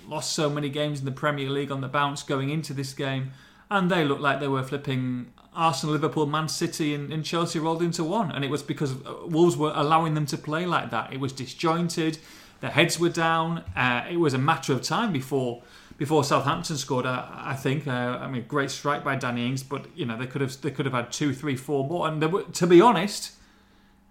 lost 0.07 0.33
so 0.33 0.49
many 0.49 0.69
games 0.69 0.99
in 0.99 1.05
the 1.05 1.11
Premier 1.11 1.49
League 1.49 1.71
on 1.71 1.81
the 1.81 1.87
bounce 1.87 2.23
going 2.23 2.49
into 2.49 2.73
this 2.73 2.93
game, 2.93 3.31
and 3.69 3.91
they 3.91 4.05
looked 4.05 4.21
like 4.21 4.39
they 4.39 4.47
were 4.47 4.63
flipping 4.63 5.33
Arsenal, 5.53 5.93
Liverpool, 5.93 6.27
Man 6.27 6.47
City, 6.47 6.93
and, 6.93 7.11
and 7.11 7.25
Chelsea 7.25 7.59
rolled 7.59 7.81
into 7.81 8.03
one, 8.03 8.31
and 8.31 8.45
it 8.45 8.49
was 8.49 8.61
because 8.61 8.93
uh, 8.93 9.15
Wolves 9.25 9.57
were 9.57 9.73
allowing 9.75 10.13
them 10.13 10.25
to 10.27 10.37
play 10.37 10.65
like 10.65 10.91
that. 10.91 11.11
It 11.11 11.19
was 11.19 11.33
disjointed. 11.33 12.19
Their 12.59 12.69
heads 12.69 12.99
were 12.99 13.09
down. 13.09 13.59
Uh, 13.75 14.05
it 14.09 14.17
was 14.17 14.33
a 14.33 14.37
matter 14.37 14.73
of 14.73 14.81
time 14.81 15.11
before 15.11 15.63
before 15.97 16.23
Southampton 16.23 16.77
scored. 16.77 17.05
I, 17.05 17.27
I 17.47 17.55
think. 17.55 17.87
Uh, 17.87 18.19
I 18.21 18.27
mean, 18.27 18.45
great 18.47 18.71
strike 18.71 19.03
by 19.03 19.15
Danny 19.15 19.47
Ings, 19.47 19.63
but 19.63 19.85
you 19.95 20.05
know 20.05 20.17
they 20.17 20.27
could 20.27 20.41
have 20.41 20.59
they 20.61 20.71
could 20.71 20.85
have 20.85 20.93
had 20.93 21.11
two, 21.11 21.33
three, 21.33 21.55
four 21.55 21.87
more. 21.87 22.07
And 22.07 22.31
were, 22.31 22.43
to 22.43 22.67
be 22.67 22.79
honest, 22.79 23.33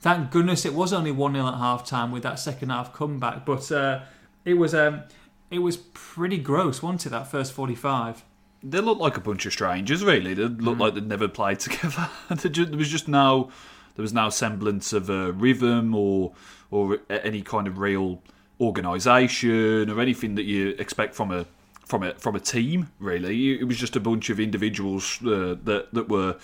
thank 0.01 0.31
goodness 0.31 0.65
it 0.65 0.75
was 0.75 0.93
only 0.93 1.13
one 1.13 1.35
0 1.35 1.47
at 1.47 1.55
half 1.55 1.87
time 1.87 2.11
with 2.11 2.23
that 2.25 2.39
second 2.39 2.71
half 2.71 2.93
comeback. 2.93 3.45
But 3.45 3.71
uh, 3.73 4.03
it 4.45 4.55
was 4.55 4.75
um, 4.75 5.03
it 5.51 5.61
was 5.61 5.77
pretty 5.77 6.39
gross, 6.39 6.83
wasn't 6.83 7.07
it? 7.07 7.11
That 7.11 7.31
first 7.31 7.53
forty 7.53 7.75
five. 7.75 8.25
They 8.63 8.81
looked 8.81 9.01
like 9.01 9.17
a 9.17 9.21
bunch 9.21 9.47
of 9.47 9.53
strangers, 9.53 10.03
really. 10.03 10.35
They 10.35 10.43
looked 10.43 10.79
mm. 10.79 10.81
like 10.81 10.95
they'd 10.95 11.07
never 11.07 11.29
played 11.29 11.61
together. 11.61 12.11
there 12.29 12.77
was 12.77 12.89
just 12.89 13.09
no 13.09 13.51
there 13.95 14.03
was 14.03 14.13
no 14.13 14.31
semblance 14.31 14.93
of 14.93 15.11
a 15.11 15.33
rhythm 15.33 15.95
or 15.95 16.33
or 16.71 16.99
any 17.09 17.43
kind 17.43 17.67
of 17.67 17.79
real 17.79 18.23
organisation 18.61 19.91
or 19.91 20.01
anything 20.01 20.35
that 20.35 20.45
you 20.45 20.71
expect 20.79 21.15
from 21.15 21.31
a 21.31 21.47
from 21.85 22.03
a 22.03 22.15
from 22.15 22.37
a 22.37 22.41
team. 22.41 22.91
Really, 22.99 23.59
it 23.59 23.65
was 23.65 23.79
just 23.79 23.97
a 23.97 24.01
bunch 24.01 24.31
of 24.31 24.39
individuals 24.41 25.19
uh, 25.23 25.57
that 25.65 25.89
that 25.93 26.09
were 26.09 26.37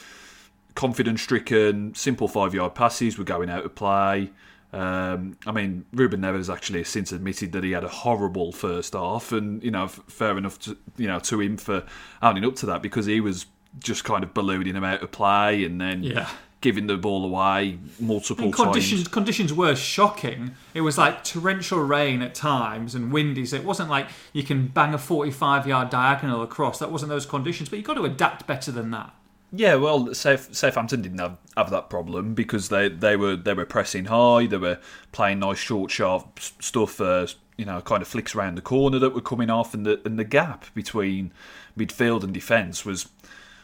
confidence 0.74 1.22
stricken. 1.22 1.94
Simple 1.94 2.28
five 2.28 2.54
yard 2.54 2.74
passes 2.74 3.18
were 3.18 3.24
going 3.24 3.50
out 3.50 3.64
of 3.64 3.74
play. 3.74 4.30
Um, 4.72 5.36
I 5.46 5.52
mean, 5.52 5.84
Ruben 5.92 6.20
Neves 6.22 6.52
actually 6.52 6.84
since 6.84 7.12
admitted 7.12 7.52
that 7.52 7.62
he 7.62 7.72
had 7.72 7.84
a 7.84 7.88
horrible 7.88 8.52
first 8.52 8.94
half, 8.94 9.32
and 9.32 9.62
you 9.62 9.70
know, 9.70 9.88
fair 9.88 10.38
enough 10.38 10.58
to 10.60 10.76
you 10.96 11.06
know 11.06 11.18
to 11.20 11.40
him 11.40 11.56
for 11.56 11.84
owning 12.22 12.44
up 12.44 12.56
to 12.56 12.66
that 12.66 12.82
because 12.82 13.06
he 13.06 13.20
was 13.20 13.46
just 13.78 14.04
kind 14.04 14.24
of 14.24 14.34
ballooning 14.34 14.74
him 14.74 14.84
out 14.84 15.02
of 15.02 15.10
play, 15.10 15.64
and 15.64 15.80
then 15.80 16.02
yeah 16.02 16.28
giving 16.62 16.86
the 16.86 16.96
ball 16.96 17.24
away 17.24 17.78
multiple 18.00 18.46
and 18.46 18.54
conditions, 18.54 19.02
times. 19.02 19.08
Conditions 19.08 19.52
were 19.52 19.76
shocking. 19.76 20.52
It 20.72 20.80
was 20.80 20.96
like 20.96 21.24
torrential 21.24 21.80
rain 21.80 22.22
at 22.22 22.34
times 22.34 22.94
and 22.94 23.12
windy. 23.12 23.44
So 23.44 23.56
it 23.56 23.64
wasn't 23.64 23.90
like 23.90 24.06
you 24.32 24.42
can 24.42 24.68
bang 24.68 24.94
a 24.94 24.98
45 24.98 25.66
yard 25.66 25.90
diagonal 25.90 26.40
across. 26.40 26.78
That 26.78 26.90
wasn't 26.90 27.10
those 27.10 27.26
conditions. 27.26 27.68
But 27.68 27.76
you've 27.76 27.86
got 27.86 27.94
to 27.94 28.04
adapt 28.04 28.46
better 28.46 28.72
than 28.72 28.90
that. 28.92 29.12
Yeah, 29.54 29.74
well, 29.74 30.14
Southampton 30.14 31.02
didn't 31.02 31.18
have, 31.18 31.36
have 31.58 31.70
that 31.70 31.90
problem 31.90 32.32
because 32.32 32.70
they, 32.70 32.88
they 32.88 33.16
were 33.16 33.36
they 33.36 33.52
were 33.52 33.66
pressing 33.66 34.06
high. 34.06 34.46
They 34.46 34.56
were 34.56 34.78
playing 35.12 35.40
nice 35.40 35.58
short, 35.58 35.90
sharp 35.90 36.40
stuff. 36.40 37.00
Uh, 37.00 37.26
you 37.58 37.66
know, 37.66 37.82
kind 37.82 38.00
of 38.00 38.08
flicks 38.08 38.34
around 38.34 38.56
the 38.56 38.62
corner 38.62 38.98
that 38.98 39.14
were 39.14 39.20
coming 39.20 39.50
off, 39.50 39.74
and 39.74 39.84
the 39.84 40.00
and 40.06 40.18
the 40.18 40.24
gap 40.24 40.64
between 40.74 41.32
midfield 41.78 42.24
and 42.24 42.32
defence 42.32 42.86
was 42.86 43.10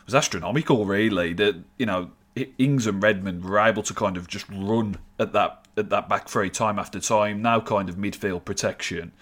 was 0.05 0.15
astronomical. 0.15 0.85
Really, 0.85 1.33
that 1.33 1.57
you 1.79 1.87
know 1.87 2.11
Ings 2.59 2.87
and 2.87 3.03
Redmond 3.03 3.45
were 3.45 3.59
able 3.59 3.83
to 3.85 3.95
kind 3.95 4.19
of 4.19 4.29
just 4.29 4.47
run 4.51 4.99
at 5.19 5.33
that 5.33 5.67
at 5.79 5.89
that 5.89 6.07
back 6.07 6.29
three 6.29 6.51
time 6.51 6.79
after 6.79 7.01
time. 7.01 7.41
Now, 7.41 7.61
kind 7.61 7.89
of 7.89 7.97
midfield 7.97 8.45
protection, 8.45 9.13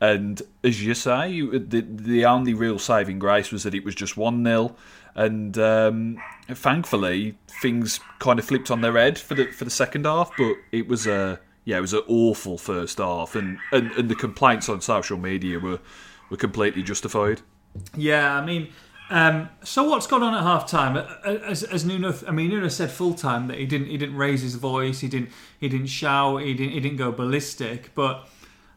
and 0.00 0.40
as 0.62 0.84
you 0.84 0.94
say, 0.94 1.40
the 1.40 1.80
the 1.80 2.24
only 2.24 2.54
real 2.54 2.78
saving 2.78 3.18
grace 3.18 3.50
was 3.50 3.64
that 3.64 3.74
it 3.74 3.84
was 3.84 3.96
just 3.96 4.16
one 4.16 4.44
0 4.44 4.76
and 5.14 5.56
um, 5.58 6.18
thankfully 6.48 7.36
things 7.60 8.00
kind 8.18 8.38
of 8.38 8.44
flipped 8.44 8.70
on 8.70 8.80
their 8.80 8.96
head 8.96 9.18
for 9.18 9.34
the 9.34 9.46
for 9.46 9.64
the 9.64 9.70
second 9.70 10.06
half. 10.06 10.30
But 10.36 10.56
it 10.70 10.88
was 10.88 11.06
a 11.06 11.40
yeah, 11.64 11.78
it 11.78 11.82
was 11.82 11.92
an 11.92 12.02
awful 12.08 12.58
first 12.58 12.98
half, 12.98 13.36
and, 13.36 13.58
and, 13.70 13.92
and 13.92 14.08
the 14.08 14.16
complaints 14.16 14.68
on 14.68 14.80
social 14.80 15.18
media 15.18 15.58
were 15.58 15.80
were 16.30 16.36
completely 16.36 16.82
justified. 16.82 17.42
Yeah, 17.96 18.36
I 18.36 18.44
mean 18.44 18.68
um, 19.12 19.50
so 19.62 19.82
what's 19.82 20.06
gone 20.06 20.22
on 20.22 20.32
at 20.32 20.42
half 20.42 20.66
time? 20.66 20.96
As, 21.22 21.62
as 21.62 21.84
Nuno, 21.84 22.14
I 22.26 22.30
mean, 22.30 22.48
Nuno 22.48 22.68
said 22.68 22.90
full 22.90 23.12
time 23.12 23.46
that 23.48 23.58
he 23.58 23.66
didn't 23.66 23.88
he 23.88 23.98
didn't 23.98 24.16
raise 24.16 24.40
his 24.40 24.54
voice, 24.54 25.00
he 25.00 25.08
didn't 25.08 25.28
he 25.60 25.68
didn't 25.68 25.88
shout, 25.88 26.40
he 26.40 26.54
didn't 26.54 26.72
he 26.72 26.80
didn't 26.80 26.96
go 26.96 27.12
ballistic. 27.12 27.94
But 27.94 28.26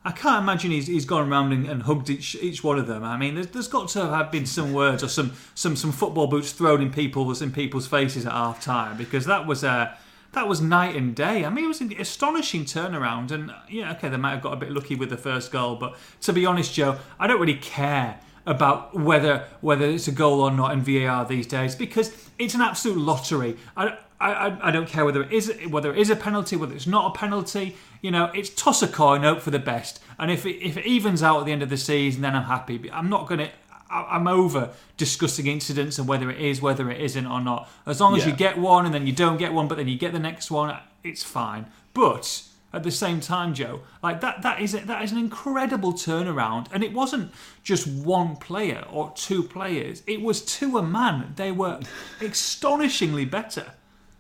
I 0.05 0.11
can't 0.11 0.43
imagine 0.43 0.69
he's, 0.69 0.85
he's 0.85 1.05
gone 1.05 1.31
around 1.31 1.51
and, 1.51 1.67
and 1.67 1.81
hugged 1.81 2.11
each, 2.11 2.35
each 2.35 2.63
one 2.63 2.77
of 2.77 2.85
them. 2.85 3.03
I 3.03 3.17
mean, 3.17 3.33
there's, 3.33 3.47
there's 3.47 3.67
got 3.67 3.89
to 3.89 4.05
have 4.05 4.31
been 4.31 4.45
some 4.45 4.71
words 4.71 5.03
or 5.03 5.07
some 5.07 5.33
some 5.55 5.75
some 5.75 5.91
football 5.91 6.27
boots 6.27 6.51
thrown 6.51 6.79
in 6.79 6.91
people's 6.91 7.41
in 7.41 7.51
people's 7.51 7.87
faces 7.87 8.27
at 8.27 8.31
half 8.31 8.61
time 8.63 8.97
because 8.97 9.25
that 9.25 9.47
was 9.47 9.63
a. 9.63 9.97
That 10.33 10.49
was 10.49 10.59
night 10.59 10.97
and 10.97 11.15
day. 11.15 11.45
I 11.45 11.49
mean, 11.49 11.63
it 11.63 11.69
was 11.69 11.79
an 11.79 11.93
astonishing 11.97 12.65
turnaround, 12.65 13.31
and 13.31 13.53
yeah, 13.69 13.93
okay, 13.93 14.09
they 14.09 14.17
might 14.17 14.31
have 14.31 14.41
got 14.41 14.51
a 14.51 14.57
bit 14.57 14.69
lucky 14.69 14.93
with 14.93 15.09
the 15.09 15.15
first 15.15 15.49
goal, 15.49 15.77
but 15.77 15.95
to 16.23 16.33
be 16.33 16.45
honest, 16.45 16.73
Joe, 16.73 16.99
I 17.17 17.25
don't 17.25 17.39
really 17.39 17.55
care 17.55 18.19
about 18.45 18.93
whether 18.93 19.45
whether 19.61 19.85
it's 19.85 20.09
a 20.09 20.11
goal 20.11 20.41
or 20.41 20.51
not 20.51 20.73
in 20.73 20.81
VAR 20.81 21.25
these 21.25 21.47
days 21.47 21.73
because 21.73 22.11
it's 22.37 22.53
an 22.53 22.59
absolute 22.59 22.97
lottery. 22.97 23.55
I, 23.77 23.97
I, 24.19 24.57
I 24.69 24.71
don't 24.71 24.87
care 24.87 25.03
whether 25.03 25.23
it 25.23 25.31
is 25.33 25.53
whether 25.69 25.93
it 25.93 25.99
is 25.99 26.09
a 26.09 26.15
penalty, 26.15 26.55
whether 26.55 26.73
it's 26.73 26.87
not 26.87 27.13
a 27.13 27.17
penalty. 27.17 27.75
You 28.01 28.11
know, 28.11 28.31
it's 28.33 28.49
toss 28.49 28.81
a 28.81 28.87
coin, 28.87 29.23
hope 29.23 29.41
for 29.41 29.51
the 29.51 29.59
best, 29.59 30.01
and 30.17 30.31
if 30.31 30.45
it, 30.45 30.63
if 30.65 30.77
it 30.77 30.85
evens 30.85 31.21
out 31.21 31.39
at 31.39 31.45
the 31.45 31.51
end 31.51 31.63
of 31.63 31.69
the 31.69 31.77
season, 31.77 32.21
then 32.21 32.35
I'm 32.35 32.43
happy. 32.43 32.77
But 32.77 32.93
I'm 32.93 33.09
not 33.09 33.27
going 33.27 33.39
to. 33.39 33.49
I'm 33.87 34.27
over 34.27 34.71
discussing 34.97 35.45
incidents 35.45 35.99
and 35.99 36.07
whether 36.07 36.29
it 36.31 36.39
is, 36.39 36.59
whether 36.59 36.89
it 36.89 36.99
isn't 36.99 37.27
or 37.27 37.39
not. 37.39 37.69
As 37.85 38.01
long 38.01 38.17
as 38.17 38.25
yeah. 38.25 38.31
you 38.31 38.35
get 38.35 38.57
one 38.57 38.85
and 38.85 38.93
then 38.93 39.05
you 39.05 39.13
don't 39.13 39.37
get 39.37 39.53
one, 39.53 39.67
but 39.67 39.77
then 39.77 39.87
you 39.87 39.97
get 39.97 40.11
the 40.11 40.19
next 40.19 40.49
one, 40.49 40.75
it's 41.03 41.23
fine. 41.23 41.67
But 41.93 42.41
at 42.73 42.83
the 42.83 42.91
same 42.91 43.21
time, 43.21 43.53
Joe. 43.53 43.81
Like 44.03 44.21
that 44.21 44.41
that 44.41 44.59
is 44.59 44.73
that 44.73 45.03
is 45.03 45.11
an 45.11 45.17
incredible 45.17 45.93
turnaround. 45.93 46.67
And 46.73 46.83
it 46.83 46.93
wasn't 46.93 47.31
just 47.63 47.87
one 47.87 48.35
player 48.35 48.85
or 48.91 49.13
two 49.15 49.43
players. 49.43 50.03
It 50.07 50.21
was 50.21 50.41
two 50.43 50.77
a 50.77 50.83
man. 50.83 51.33
They 51.35 51.51
were 51.51 51.79
astonishingly 52.21 53.25
better. 53.25 53.71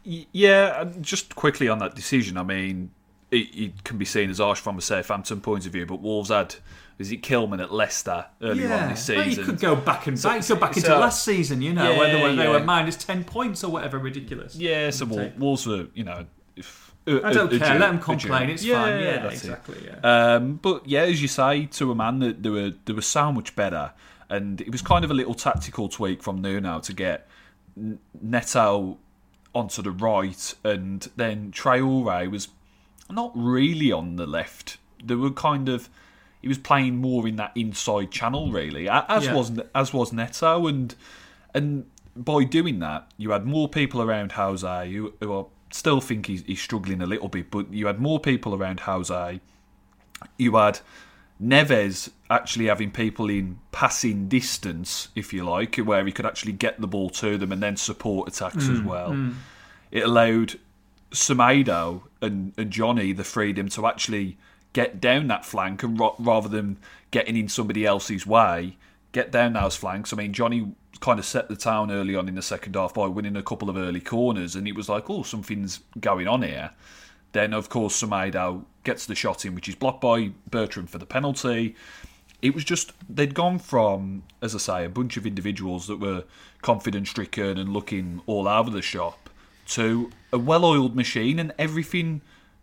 Yeah, 0.05 0.91
just 1.01 1.35
quickly 1.35 1.67
on 1.67 1.79
that 1.79 1.95
decision, 1.95 2.37
I 2.37 2.43
mean, 2.43 2.91
it, 3.31 3.55
it, 3.55 3.83
can 3.83 3.97
be 3.97 4.05
seen 4.05 4.29
as 4.29 4.37
harsh 4.37 4.59
from 4.59 4.77
a 4.77 4.81
Southampton 4.81 5.41
point 5.41 5.65
of 5.65 5.71
view, 5.71 5.85
but 5.85 5.99
Wolves 5.99 6.29
had 6.29 6.55
is 6.97 7.11
it 7.11 7.21
Kilman 7.21 7.61
at 7.61 7.73
Leicester 7.73 8.25
earlier 8.41 8.69
yeah. 8.69 8.83
on 8.83 8.89
this 8.91 9.03
season? 9.03 9.17
Well, 9.17 9.29
you 9.29 9.43
could 9.43 9.59
go 9.59 9.75
back 9.75 10.07
and 10.07 10.21
back, 10.21 10.43
so, 10.43 10.55
go 10.55 10.61
back 10.61 10.77
into 10.77 10.87
so, 10.87 10.99
last 10.99 11.25
season, 11.25 11.61
you 11.61 11.73
know, 11.73 11.91
yeah, 11.91 11.97
when 11.97 12.13
they 12.13 12.21
were, 12.21 12.29
yeah. 12.29 12.35
they 12.35 12.47
were 12.47 12.63
minus 12.63 12.95
ten 12.95 13.23
points 13.23 13.63
or 13.63 13.71
whatever 13.71 13.97
ridiculous. 13.97 14.55
Yeah, 14.55 14.91
so 14.91 15.05
Wolves 15.37 15.67
were, 15.67 15.87
you 15.93 16.03
know, 16.03 16.25
I 17.07 17.33
don't 17.33 17.49
care. 17.49 17.79
Let 17.79 17.91
them 17.91 17.99
complain. 17.99 18.49
It's 18.49 18.63
yeah, 18.63 18.81
fine. 18.81 19.01
Yeah, 19.01 19.27
exactly. 19.27 19.77
It. 19.77 19.99
Yeah. 20.03 20.35
Um, 20.35 20.55
but 20.55 20.87
yeah, 20.87 21.01
as 21.01 21.21
you 21.21 21.27
say, 21.27 21.65
to 21.65 21.91
a 21.91 21.95
man 21.95 22.19
that 22.19 22.41
they 22.41 22.49
were 22.49 22.73
they 22.85 22.93
were 22.93 23.01
so 23.01 23.31
much 23.31 23.55
better, 23.55 23.91
and 24.29 24.61
it 24.61 24.71
was 24.71 24.81
kind 24.81 25.05
of 25.05 25.11
a 25.11 25.13
little 25.13 25.35
tactical 25.35 25.89
tweak 25.89 26.23
from 26.23 26.41
Nuno 26.41 26.79
to 26.79 26.93
get 26.93 27.27
Neto 28.21 28.97
onto 29.55 29.81
the 29.81 29.91
right, 29.91 30.53
and 30.63 31.09
then 31.15 31.51
Traore 31.51 32.29
was 32.29 32.49
not 33.09 33.31
really 33.33 33.91
on 33.91 34.17
the 34.17 34.27
left. 34.27 34.77
They 35.03 35.15
were 35.15 35.31
kind 35.31 35.69
of 35.69 35.89
he 36.41 36.47
was 36.47 36.57
playing 36.59 36.97
more 36.97 37.27
in 37.27 37.37
that 37.37 37.53
inside 37.55 38.11
channel, 38.11 38.51
really, 38.51 38.87
as 38.87 39.25
yeah. 39.25 39.33
was 39.33 39.59
as 39.73 39.93
was 39.93 40.13
Neto, 40.13 40.67
and 40.67 40.93
and 41.53 41.85
by 42.15 42.43
doing 42.43 42.79
that, 42.79 43.11
you 43.17 43.31
had 43.31 43.45
more 43.45 43.67
people 43.67 44.01
around 44.01 44.33
Jose 44.33 44.91
who, 44.91 45.13
who 45.19 45.33
are 45.33 45.47
still 45.71 45.99
think 45.99 46.27
he's, 46.27 46.43
he's 46.43 46.61
struggling 46.61 47.01
a 47.01 47.05
little 47.05 47.27
bit, 47.27 47.51
but 47.51 47.71
you 47.73 47.87
had 47.87 47.99
more 47.99 48.19
people 48.19 48.55
around 48.55 48.81
Jose. 48.81 49.41
You 50.37 50.55
had 50.55 50.79
Neves 51.41 52.09
actually 52.29 52.65
having 52.65 52.91
people 52.91 53.29
in 53.29 53.59
passing 53.71 54.27
distance, 54.27 55.09
if 55.15 55.33
you 55.33 55.43
like, 55.43 55.75
where 55.77 56.05
he 56.05 56.11
could 56.11 56.25
actually 56.25 56.53
get 56.53 56.79
the 56.79 56.87
ball 56.87 57.09
to 57.09 57.37
them 57.37 57.51
and 57.51 57.61
then 57.61 57.75
support 57.75 58.29
attacks 58.29 58.65
mm, 58.65 58.73
as 58.73 58.81
well. 58.81 59.11
Mm. 59.11 59.35
It 59.91 60.03
allowed 60.03 60.59
Semedo 61.11 62.03
and, 62.21 62.53
and 62.57 62.71
Johnny 62.71 63.13
the 63.13 63.23
freedom 63.23 63.69
to 63.69 63.85
actually 63.85 64.37
get 64.73 64.99
down 64.99 65.27
that 65.27 65.45
flank 65.45 65.83
and 65.83 65.99
ro- 65.99 66.15
rather 66.19 66.49
than 66.49 66.77
getting 67.11 67.37
in 67.37 67.47
somebody 67.47 67.85
else's 67.85 68.25
way, 68.25 68.77
get 69.11 69.31
down 69.31 69.53
those 69.53 69.75
flanks. 69.75 70.11
I 70.11 70.17
mean, 70.17 70.33
Johnny 70.33 70.73
kind 70.99 71.19
of 71.19 71.25
set 71.25 71.47
the 71.47 71.55
town 71.55 71.91
early 71.91 72.15
on 72.15 72.27
in 72.27 72.35
the 72.35 72.41
second 72.41 72.75
half 72.75 72.93
by 72.93 73.07
winning 73.07 73.35
a 73.35 73.43
couple 73.43 73.69
of 73.69 73.77
early 73.77 74.01
corners, 74.01 74.55
and 74.55 74.67
it 74.67 74.75
was 74.75 74.89
like, 74.89 75.09
oh, 75.09 75.23
something's 75.23 75.79
going 75.99 76.27
on 76.27 76.41
here. 76.41 76.71
Then, 77.35 77.53
of 77.53 77.67
course, 77.67 78.01
Semedo 78.01 78.63
gets 78.85 79.05
the 79.05 79.13
shot 79.13 79.43
in, 79.43 79.55
which 79.55 79.67
is 79.67 79.75
blocked 79.75 79.99
by 79.99 80.31
Bertrand 80.49 80.89
for 80.89 80.99
the 80.99 81.05
penalty. 81.05 81.75
It 82.41 82.55
was 82.55 82.63
just, 82.63 82.93
they'd 83.13 83.33
gone 83.33 83.59
from, 83.59 84.23
as 84.41 84.55
I 84.55 84.57
say, 84.57 84.85
a 84.85 84.89
bunch 84.89 85.17
of 85.17 85.25
individuals 85.25 85.87
that 85.87 85.97
were 85.97 86.23
confidence 86.61 87.09
stricken 87.09 87.57
and 87.57 87.73
looking 87.73 88.21
all 88.25 88.47
over 88.47 88.69
the 88.69 88.81
shop 88.81 89.29
to 89.67 90.11
a 90.31 90.37
well 90.37 90.63
oiled 90.63 90.95
machine, 90.95 91.37
and 91.37 91.53
everything 91.59 92.21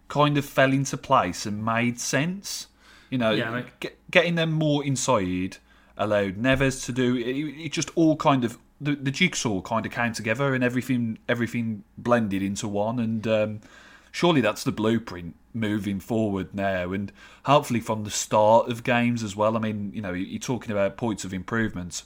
kind 0.08 0.38
of 0.38 0.46
fell 0.46 0.72
into 0.72 0.96
place 0.96 1.44
and 1.44 1.62
made 1.62 2.00
sense. 2.00 2.68
You 3.10 3.18
know, 3.18 3.32
yeah, 3.32 3.50
like... 3.50 3.98
getting 4.10 4.36
them 4.36 4.52
more 4.52 4.82
inside 4.82 5.58
allowed 5.98 6.36
Neves 6.36 6.82
to 6.86 6.92
do. 6.92 7.14
It, 7.14 7.66
it 7.66 7.72
just 7.72 7.90
all 7.94 8.16
kind 8.16 8.42
of 8.42 8.56
the, 8.80 8.96
the, 8.96 9.10
jigsaw 9.10 9.60
kind 9.60 9.84
of 9.84 9.92
came 9.92 10.14
together 10.14 10.54
and 10.54 10.64
everything 10.64 11.18
everything 11.28 11.84
blended 11.98 12.42
into 12.42 12.68
one. 12.68 12.98
And 12.98 13.26
um, 13.26 13.60
surely 14.12 14.40
that's 14.40 14.62
the 14.62 14.70
blueprint 14.72 15.34
moving 15.52 15.98
forward 15.98 16.54
now, 16.54 16.92
and 16.92 17.10
hopefully 17.44 17.80
from 17.80 18.04
the 18.04 18.10
start 18.10 18.70
of 18.70 18.84
games 18.84 19.22
as 19.24 19.34
well. 19.34 19.56
I 19.56 19.60
mean, 19.60 19.90
you 19.92 20.00
know, 20.00 20.12
you're 20.12 20.38
talking 20.38 20.70
about 20.70 20.96
points 20.96 21.24
of 21.24 21.34
improvements. 21.34 22.04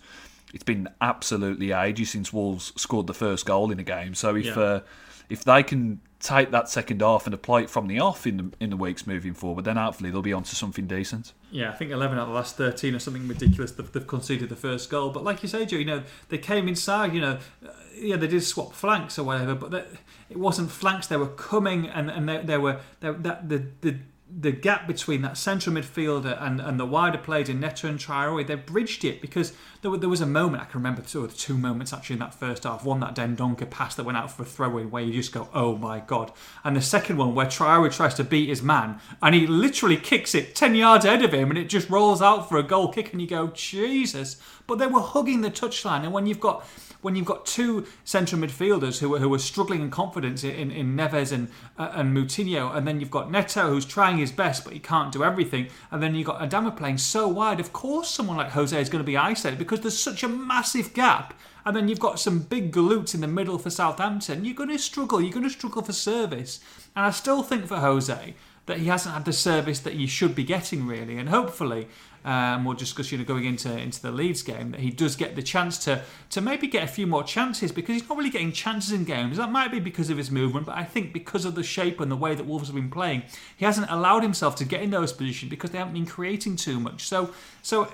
it's 0.55 0.63
been 0.65 0.89
absolutely 1.03 1.73
ages 1.73 2.11
since 2.11 2.33
Wolves 2.33 2.73
scored 2.81 3.07
the 3.09 3.13
first 3.13 3.45
goal 3.45 3.71
in 3.71 3.79
a 3.79 3.83
game. 3.83 4.15
So 4.15 4.35
if 4.37 4.47
Yeah. 4.47 4.59
uh, 4.59 4.81
if 5.29 5.45
they 5.45 5.63
can 5.63 6.01
take 6.27 6.51
that 6.51 6.69
second 6.69 7.01
half 7.01 7.27
and 7.27 7.35
apply 7.35 7.63
it 7.63 7.71
from 7.71 7.87
the 7.87 8.01
off 8.01 8.27
in 8.27 8.37
the 8.37 8.53
in 8.59 8.71
the 8.71 8.77
weeks 8.77 9.07
moving 9.07 9.33
forward, 9.33 9.65
then 9.65 9.77
hopefully 9.77 10.11
they'll 10.11 10.23
be 10.23 10.33
onto 10.33 10.55
something 10.55 10.87
decent. 10.87 11.33
Yeah, 11.53 11.71
I 11.71 11.75
think 11.75 11.93
11 11.93 12.19
out 12.19 12.23
of 12.23 12.29
the 12.29 12.35
last 12.35 12.57
13 12.57 12.95
or 12.95 12.99
something 12.99 13.29
ridiculous. 13.29 13.71
They've, 13.71 13.91
they've 13.91 14.07
conceded 14.07 14.49
the 14.49 14.57
first 14.57 14.91
goal. 14.91 15.11
But 15.11 15.23
like 15.23 15.43
you 15.43 15.49
say, 15.49 15.65
Joe, 15.65 15.77
you 15.77 15.85
know, 15.85 16.03
they 16.29 16.39
came 16.39 16.67
inside, 16.67 17.15
you 17.15 17.21
know, 17.21 17.39
uh, 17.65 17.71
yeah, 17.95 18.17
they 18.17 18.27
did 18.27 18.43
swap 18.43 18.73
flanks 18.73 19.19
or 19.19 19.25
whatever, 19.25 19.55
but 19.55 19.71
that, 19.71 19.89
it 20.29 20.37
wasn't 20.37 20.71
flanks. 20.71 21.07
They 21.07 21.17
were 21.17 21.29
coming 21.29 21.87
and, 21.89 22.11
and 22.11 22.29
they, 22.29 22.39
they 22.39 22.59
were, 22.59 22.81
they, 23.01 23.13
that, 23.13 23.49
the, 23.49 23.67
the, 23.81 23.97
the 24.29 24.51
gap 24.51 24.89
between 24.89 25.23
that 25.23 25.37
central 25.37 25.77
midfielder 25.77 26.41
and, 26.43 26.61
and 26.61 26.81
the 26.81 26.85
wider 26.85 27.19
players 27.19 27.49
in 27.49 27.61
Neto 27.61 27.89
and 27.89 27.99
Traore, 27.99 28.45
they 28.45 28.57
bridged 28.57 29.05
it 29.05 29.21
because 29.21 29.53
there, 29.83 29.91
were, 29.91 29.99
there 29.99 30.09
was 30.09 30.21
a 30.21 30.27
moment, 30.27 30.63
I 30.63 30.67
can 30.67 30.81
remember 30.81 31.01
two 31.01 31.25
or 31.25 31.29
two 31.29 31.57
moments 31.57 31.93
actually 31.93 32.15
in 32.15 32.21
that 32.21 32.35
first 32.35 32.65
half. 32.65 32.85
One, 32.85 32.99
that 33.01 33.15
Dendoncker 33.15 33.71
pass 33.71 33.95
that 33.95 34.05
went 34.05 34.19
out 34.19 34.33
for 34.33 34.43
a 34.43 34.47
throwaway 34.47 34.85
where 34.85 35.03
you 35.03 35.13
just 35.13 35.33
go, 35.33 35.49
oh 35.55 35.77
my 35.77 36.01
God. 36.01 36.33
And 36.65 36.77
the 36.77 36.83
second 36.83 37.19
one 37.19 37.37
where 37.37 37.47
Traore 37.47 37.93
tries 37.93 38.15
to 38.15 38.25
beat 38.25 38.49
his 38.49 38.63
man 38.63 38.99
and 39.23 39.33
he 39.33 39.47
literally 39.47 39.97
kicks 39.97 40.35
it 40.35 40.57
10 40.57 40.75
yards 40.75 41.05
ahead 41.05 41.25
of 41.25 41.33
him 41.33 41.51
and 41.51 41.59
it 41.59 41.69
just 41.69 41.89
rolls 41.89 42.21
out 42.21 42.49
for 42.49 42.59
a 42.59 42.65
goal 42.65 42.93
kick 42.93 43.13
and 43.13 43.23
you 43.23 43.29
go, 43.29 43.49
Jesus. 43.49 44.41
But 44.67 44.79
they 44.79 44.87
were 44.87 45.01
hugging 45.01 45.43
the 45.43 45.51
touchline 45.51 46.03
and 46.03 46.13
when 46.13 46.27
you've 46.27 46.41
got 46.41 46.67
when 47.03 47.15
you've 47.15 47.27
got 47.27 47.47
two 47.47 47.87
central 48.05 48.41
midfielders 48.41 48.99
who 48.99 49.15
are, 49.15 49.19
who 49.19 49.33
are 49.33 49.39
struggling 49.39 49.81
in 49.81 49.91
confidence 49.91 50.43
in, 50.43 50.71
in 50.71 50.97
Neves 50.97 51.31
and 51.31 51.49
uh, 51.79 51.93
and 51.95 52.17
Moutinho, 52.17 52.75
and 52.75 52.87
then 52.87 53.01
you've 53.01 53.11
got 53.11 53.31
Neto 53.31 53.69
who's 53.69 53.85
trying 53.85 54.19
his 54.19 54.33
best 54.33 54.65
but 54.65 54.73
he 54.73 54.79
can't 54.79 55.13
do 55.13 55.23
everything, 55.23 55.69
and 55.91 56.03
then 56.03 56.15
you've 56.15 56.27
got 56.27 56.41
Adama 56.41 56.77
playing 56.77 56.99
so 56.99 57.29
wide. 57.29 57.61
Of 57.61 57.73
course, 57.73 58.11
someone 58.11 58.37
like 58.37 58.51
Jose 58.51 58.81
is 58.81 58.89
going 58.89 59.05
to 59.05 59.07
be 59.07 59.17
isolated 59.17 59.59
because 59.59 59.81
there's 59.81 59.99
such 59.99 60.23
a 60.23 60.29
massive 60.29 60.95
gap. 60.95 61.35
And 61.65 61.75
then 61.75 61.89
you've 61.89 61.99
got 61.99 62.21
some 62.21 62.39
big 62.39 62.71
galoots 62.71 63.13
in 63.13 63.21
the 63.21 63.27
middle 63.27 63.59
for 63.59 63.71
Southampton. 63.71 64.45
You're 64.45 64.55
going 64.55 64.69
to 64.69 64.79
struggle. 64.79 65.21
You're 65.21 65.33
going 65.33 65.43
to 65.43 65.51
struggle 65.51 65.83
for 65.83 65.93
service. 65.93 66.61
And 66.95 67.05
I 67.05 67.11
still 67.11 67.43
think 67.43 67.67
for 67.67 67.79
Jose 67.79 68.35
that 68.67 68.79
he 68.79 68.87
hasn't 68.87 69.15
had 69.15 69.25
the 69.25 69.33
service 69.33 69.81
that 69.81 69.95
he 69.95 70.07
should 70.07 70.35
be 70.37 70.45
getting 70.45 70.87
really. 70.87 71.19
And 71.19 71.29
hopefully, 71.29 71.89
um, 72.27 72.65
we'll 72.65 72.75
discuss 72.75 73.13
you 73.13 73.19
know 73.19 73.25
going 73.25 73.45
into 73.45 73.71
into 73.79 74.03
the 74.03 74.11
Leeds 74.11 74.43
game 74.43 74.73
that 74.73 74.81
he 74.81 74.91
does 74.91 75.15
get 75.15 75.37
the 75.37 75.43
chance 75.43 75.79
to 75.85 76.03
to 76.31 76.41
maybe 76.41 76.67
get 76.67 76.83
a 76.83 76.89
few 76.89 77.07
more 77.07 77.23
chances 77.23 77.71
because 77.71 77.95
he's 77.95 78.09
not 78.09 78.19
really 78.19 78.31
getting 78.31 78.51
chances 78.51 78.93
in 78.93 79.05
games. 79.05 79.37
That 79.37 79.53
might 79.53 79.71
be 79.71 79.79
because 79.79 80.11
of 80.11 80.19
his 80.19 80.29
movement, 80.29 80.67
but 80.67 80.77
I 80.77 80.83
think 80.83 81.13
because 81.13 81.45
of 81.45 81.55
the 81.55 81.63
shape 81.63 82.01
and 82.01 82.11
the 82.11 82.17
way 82.17 82.35
that 82.35 82.45
Wolves 82.45 82.67
have 82.67 82.75
been 82.75 82.91
playing, 82.91 83.23
he 83.57 83.65
hasn't 83.65 83.89
allowed 83.89 84.25
himself 84.25 84.57
to 84.57 84.65
get 84.65 84.83
in 84.83 84.91
those 84.91 85.13
positions 85.13 85.51
because 85.51 85.71
they 85.71 85.79
haven't 85.79 85.95
been 85.95 86.05
creating 86.05 86.57
too 86.57 86.81
much. 86.81 87.07
So 87.07 87.31
so 87.63 87.89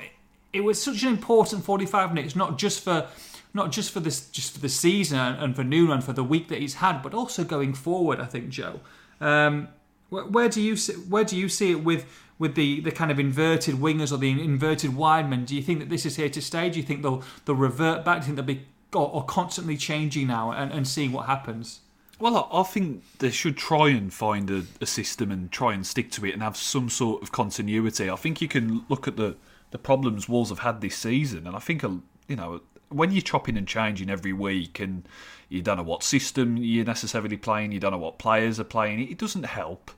it 0.54 0.62
was 0.62 0.82
such 0.82 1.02
an 1.02 1.10
important 1.10 1.62
45 1.62 2.14
minutes, 2.14 2.34
not 2.34 2.56
just 2.56 2.82
for 2.82 3.08
not 3.52 3.70
just 3.70 3.90
for 3.90 4.00
this 4.00 4.30
just 4.30 4.54
for 4.54 4.60
the 4.60 4.70
season 4.70 5.18
and 5.18 5.54
for 5.54 5.62
Nuno 5.62 5.92
and 5.92 6.02
for 6.02 6.14
the 6.14 6.24
week 6.24 6.48
that 6.48 6.58
he's 6.58 6.74
had, 6.74 7.02
but 7.02 7.12
also 7.12 7.44
going 7.44 7.74
forward. 7.74 8.18
I 8.18 8.24
think 8.24 8.48
Joe. 8.48 8.80
Um, 9.20 9.68
where, 10.12 10.24
where 10.24 10.48
do 10.48 10.60
you 10.60 10.76
where 11.08 11.24
do 11.24 11.36
you 11.36 11.48
see 11.48 11.70
it 11.70 11.82
with 11.84 12.06
with 12.42 12.56
the, 12.56 12.80
the 12.80 12.90
kind 12.90 13.12
of 13.12 13.20
inverted 13.20 13.76
wingers 13.76 14.10
or 14.12 14.16
the 14.16 14.28
inverted 14.28 14.96
wide 14.96 15.30
men? 15.30 15.44
Do 15.44 15.54
you 15.54 15.62
think 15.62 15.78
that 15.78 15.88
this 15.88 16.04
is 16.04 16.16
here 16.16 16.28
to 16.28 16.42
stay? 16.42 16.68
Do 16.68 16.80
you 16.80 16.84
think 16.84 17.02
they'll 17.02 17.22
they'll 17.44 17.54
revert 17.54 18.04
back? 18.04 18.16
Do 18.16 18.22
you 18.22 18.34
think 18.34 18.36
they'll 18.36 18.56
be 18.56 18.66
or, 18.92 19.08
or 19.14 19.24
constantly 19.24 19.76
changing 19.76 20.26
now 20.26 20.50
and, 20.50 20.72
and 20.72 20.86
seeing 20.86 21.12
what 21.12 21.26
happens? 21.26 21.82
Well, 22.18 22.48
I 22.52 22.64
think 22.64 23.04
they 23.18 23.30
should 23.30 23.56
try 23.56 23.90
and 23.90 24.12
find 24.12 24.50
a, 24.50 24.64
a 24.80 24.86
system 24.86 25.30
and 25.30 25.52
try 25.52 25.72
and 25.72 25.86
stick 25.86 26.10
to 26.12 26.26
it 26.26 26.32
and 26.32 26.42
have 26.42 26.56
some 26.56 26.90
sort 26.90 27.22
of 27.22 27.30
continuity. 27.30 28.10
I 28.10 28.16
think 28.16 28.42
you 28.42 28.48
can 28.48 28.84
look 28.88 29.06
at 29.06 29.16
the, 29.16 29.36
the 29.70 29.78
problems 29.78 30.28
Wolves 30.28 30.50
have 30.50 30.58
had 30.58 30.80
this 30.80 30.96
season, 30.96 31.46
and 31.46 31.54
I 31.54 31.60
think 31.60 31.84
you 31.84 32.36
know 32.36 32.60
when 32.88 33.12
you're 33.12 33.22
chopping 33.22 33.56
and 33.56 33.68
changing 33.68 34.10
every 34.10 34.32
week 34.32 34.80
and 34.80 35.08
you 35.48 35.62
don't 35.62 35.76
know 35.76 35.82
what 35.84 36.02
system 36.02 36.56
you're 36.56 36.84
necessarily 36.84 37.36
playing, 37.36 37.70
you 37.70 37.78
don't 37.78 37.92
know 37.92 37.98
what 37.98 38.18
players 38.18 38.58
are 38.58 38.64
playing, 38.64 39.08
it 39.08 39.16
doesn't 39.16 39.44
help. 39.44 39.92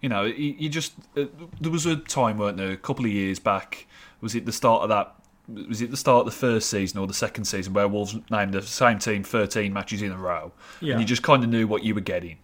You 0.00 0.08
know, 0.08 0.24
you, 0.24 0.54
you 0.58 0.68
just 0.68 0.92
uh, 1.16 1.24
there 1.60 1.72
was 1.72 1.86
a 1.86 1.96
time, 1.96 2.38
weren't 2.38 2.56
there, 2.58 2.70
a 2.70 2.76
couple 2.76 3.04
of 3.04 3.10
years 3.10 3.38
back? 3.38 3.86
Was 4.20 4.34
it 4.34 4.46
the 4.46 4.52
start 4.52 4.82
of 4.82 4.88
that? 4.90 5.14
Was 5.68 5.80
it 5.80 5.90
the 5.90 5.96
start 5.96 6.20
of 6.20 6.26
the 6.26 6.32
first 6.38 6.68
season 6.70 6.98
or 6.98 7.06
the 7.06 7.14
second 7.14 7.44
season 7.44 7.72
where 7.72 7.86
Wolves 7.86 8.16
named 8.30 8.52
the 8.52 8.62
same 8.62 8.98
team 8.98 9.22
13 9.22 9.72
matches 9.72 10.02
in 10.02 10.10
a 10.10 10.16
row, 10.18 10.52
Yeah. 10.80 10.92
and 10.92 11.00
you 11.00 11.06
just 11.06 11.22
kind 11.22 11.44
of 11.44 11.48
knew 11.50 11.66
what 11.68 11.84
you 11.84 11.94
were 11.94 12.00
getting? 12.00 12.38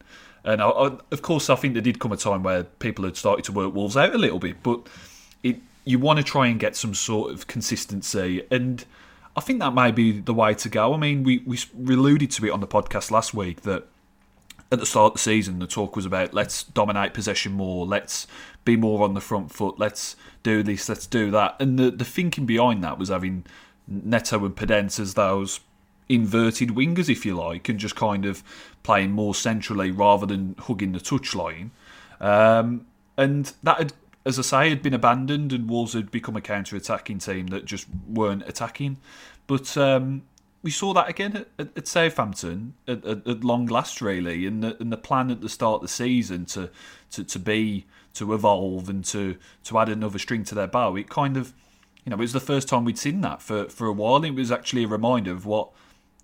And 0.44 0.62
I, 0.62 0.68
I, 0.68 0.86
of 1.10 1.20
course, 1.22 1.50
I 1.50 1.56
think 1.56 1.74
there 1.74 1.82
did 1.82 1.98
come 1.98 2.12
a 2.12 2.16
time 2.16 2.42
where 2.44 2.62
people 2.64 3.04
had 3.04 3.16
started 3.16 3.44
to 3.46 3.52
work 3.52 3.74
Wolves 3.74 3.96
out 3.96 4.14
a 4.14 4.18
little 4.18 4.38
bit, 4.38 4.62
but 4.62 4.86
it 5.42 5.56
you 5.84 5.98
want 5.98 6.18
to 6.18 6.22
try 6.24 6.46
and 6.46 6.60
get 6.60 6.76
some 6.76 6.94
sort 6.94 7.32
of 7.32 7.48
consistency, 7.48 8.42
and 8.50 8.84
I 9.36 9.40
think 9.40 9.58
that 9.60 9.74
may 9.74 9.90
be 9.90 10.20
the 10.20 10.34
way 10.34 10.54
to 10.54 10.68
go. 10.68 10.94
I 10.94 10.96
mean, 10.96 11.24
we 11.24 11.38
we 11.38 11.58
alluded 11.94 12.30
to 12.32 12.46
it 12.46 12.50
on 12.50 12.60
the 12.60 12.66
podcast 12.68 13.10
last 13.10 13.34
week 13.34 13.62
that 13.62 13.88
at 14.72 14.80
the 14.80 14.86
start 14.86 15.10
of 15.10 15.12
the 15.12 15.18
season, 15.20 15.58
the 15.58 15.66
talk 15.66 15.94
was 15.94 16.06
about 16.06 16.32
let's 16.32 16.64
dominate 16.64 17.12
possession 17.12 17.52
more, 17.52 17.84
let's 17.84 18.26
be 18.64 18.74
more 18.74 19.04
on 19.04 19.12
the 19.12 19.20
front 19.20 19.52
foot, 19.52 19.78
let's 19.78 20.16
do 20.42 20.62
this, 20.62 20.88
let's 20.88 21.06
do 21.06 21.30
that. 21.30 21.56
And 21.60 21.78
the, 21.78 21.90
the 21.90 22.06
thinking 22.06 22.46
behind 22.46 22.82
that 22.82 22.98
was 22.98 23.10
having 23.10 23.44
Neto 23.86 24.44
and 24.46 24.56
Podence 24.56 24.98
as 24.98 25.12
those 25.12 25.60
inverted 26.08 26.70
wingers, 26.70 27.10
if 27.10 27.26
you 27.26 27.34
like, 27.36 27.68
and 27.68 27.78
just 27.78 27.94
kind 27.94 28.24
of 28.24 28.42
playing 28.82 29.12
more 29.12 29.34
centrally 29.34 29.90
rather 29.90 30.24
than 30.24 30.56
hugging 30.58 30.92
the 30.92 31.00
touchline. 31.00 31.70
Um, 32.18 32.86
and 33.18 33.52
that 33.62 33.76
had, 33.76 33.92
as 34.24 34.38
I 34.38 34.42
say, 34.42 34.70
had 34.70 34.82
been 34.82 34.94
abandoned, 34.94 35.52
and 35.52 35.68
Wolves 35.68 35.92
had 35.92 36.10
become 36.10 36.34
a 36.34 36.40
counter 36.40 36.76
attacking 36.76 37.18
team 37.18 37.48
that 37.48 37.66
just 37.66 37.86
weren't 38.08 38.48
attacking. 38.48 38.96
But 39.46 39.76
um, 39.76 40.22
we 40.62 40.70
saw 40.70 40.92
that 40.94 41.08
again 41.08 41.44
at, 41.58 41.76
at, 41.76 41.88
Southampton 41.88 42.74
at, 42.86 43.04
at, 43.04 43.26
at 43.26 43.44
long 43.44 43.66
last, 43.66 44.00
really, 44.00 44.46
and 44.46 44.62
the, 44.62 44.76
the 44.78 44.96
plan 44.96 45.30
at 45.30 45.40
the 45.40 45.48
start 45.48 45.76
of 45.76 45.82
the 45.82 45.88
season 45.88 46.44
to, 46.46 46.70
to, 47.10 47.24
to 47.24 47.38
be 47.38 47.86
to 48.14 48.32
evolve 48.32 48.88
and 48.88 49.04
to, 49.06 49.36
to 49.64 49.78
add 49.78 49.88
another 49.88 50.18
string 50.18 50.44
to 50.44 50.54
their 50.54 50.66
bow. 50.66 50.94
It 50.96 51.08
kind 51.08 51.36
of, 51.36 51.52
you 52.04 52.10
know, 52.10 52.16
it 52.16 52.20
was 52.20 52.32
the 52.32 52.40
first 52.40 52.68
time 52.68 52.84
we'd 52.84 52.98
seen 52.98 53.22
that 53.22 53.42
for, 53.42 53.68
for 53.68 53.86
a 53.86 53.92
while. 53.92 54.22
It 54.24 54.34
was 54.34 54.52
actually 54.52 54.84
a 54.84 54.88
reminder 54.88 55.32
of 55.32 55.46
what 55.46 55.70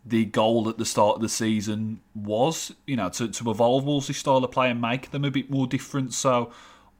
the 0.04 0.24
goal 0.24 0.68
at 0.68 0.78
the 0.78 0.84
start 0.84 1.16
of 1.16 1.22
the 1.22 1.28
season 1.28 2.00
was, 2.14 2.72
you 2.86 2.96
know, 2.96 3.08
to, 3.08 3.28
to 3.28 3.50
evolve 3.50 3.84
Wolves' 3.84 4.16
style 4.16 4.44
of 4.44 4.50
play 4.50 4.70
and 4.70 4.80
make 4.80 5.10
them 5.10 5.24
a 5.24 5.30
bit 5.30 5.50
more 5.50 5.66
different. 5.66 6.14
So 6.14 6.52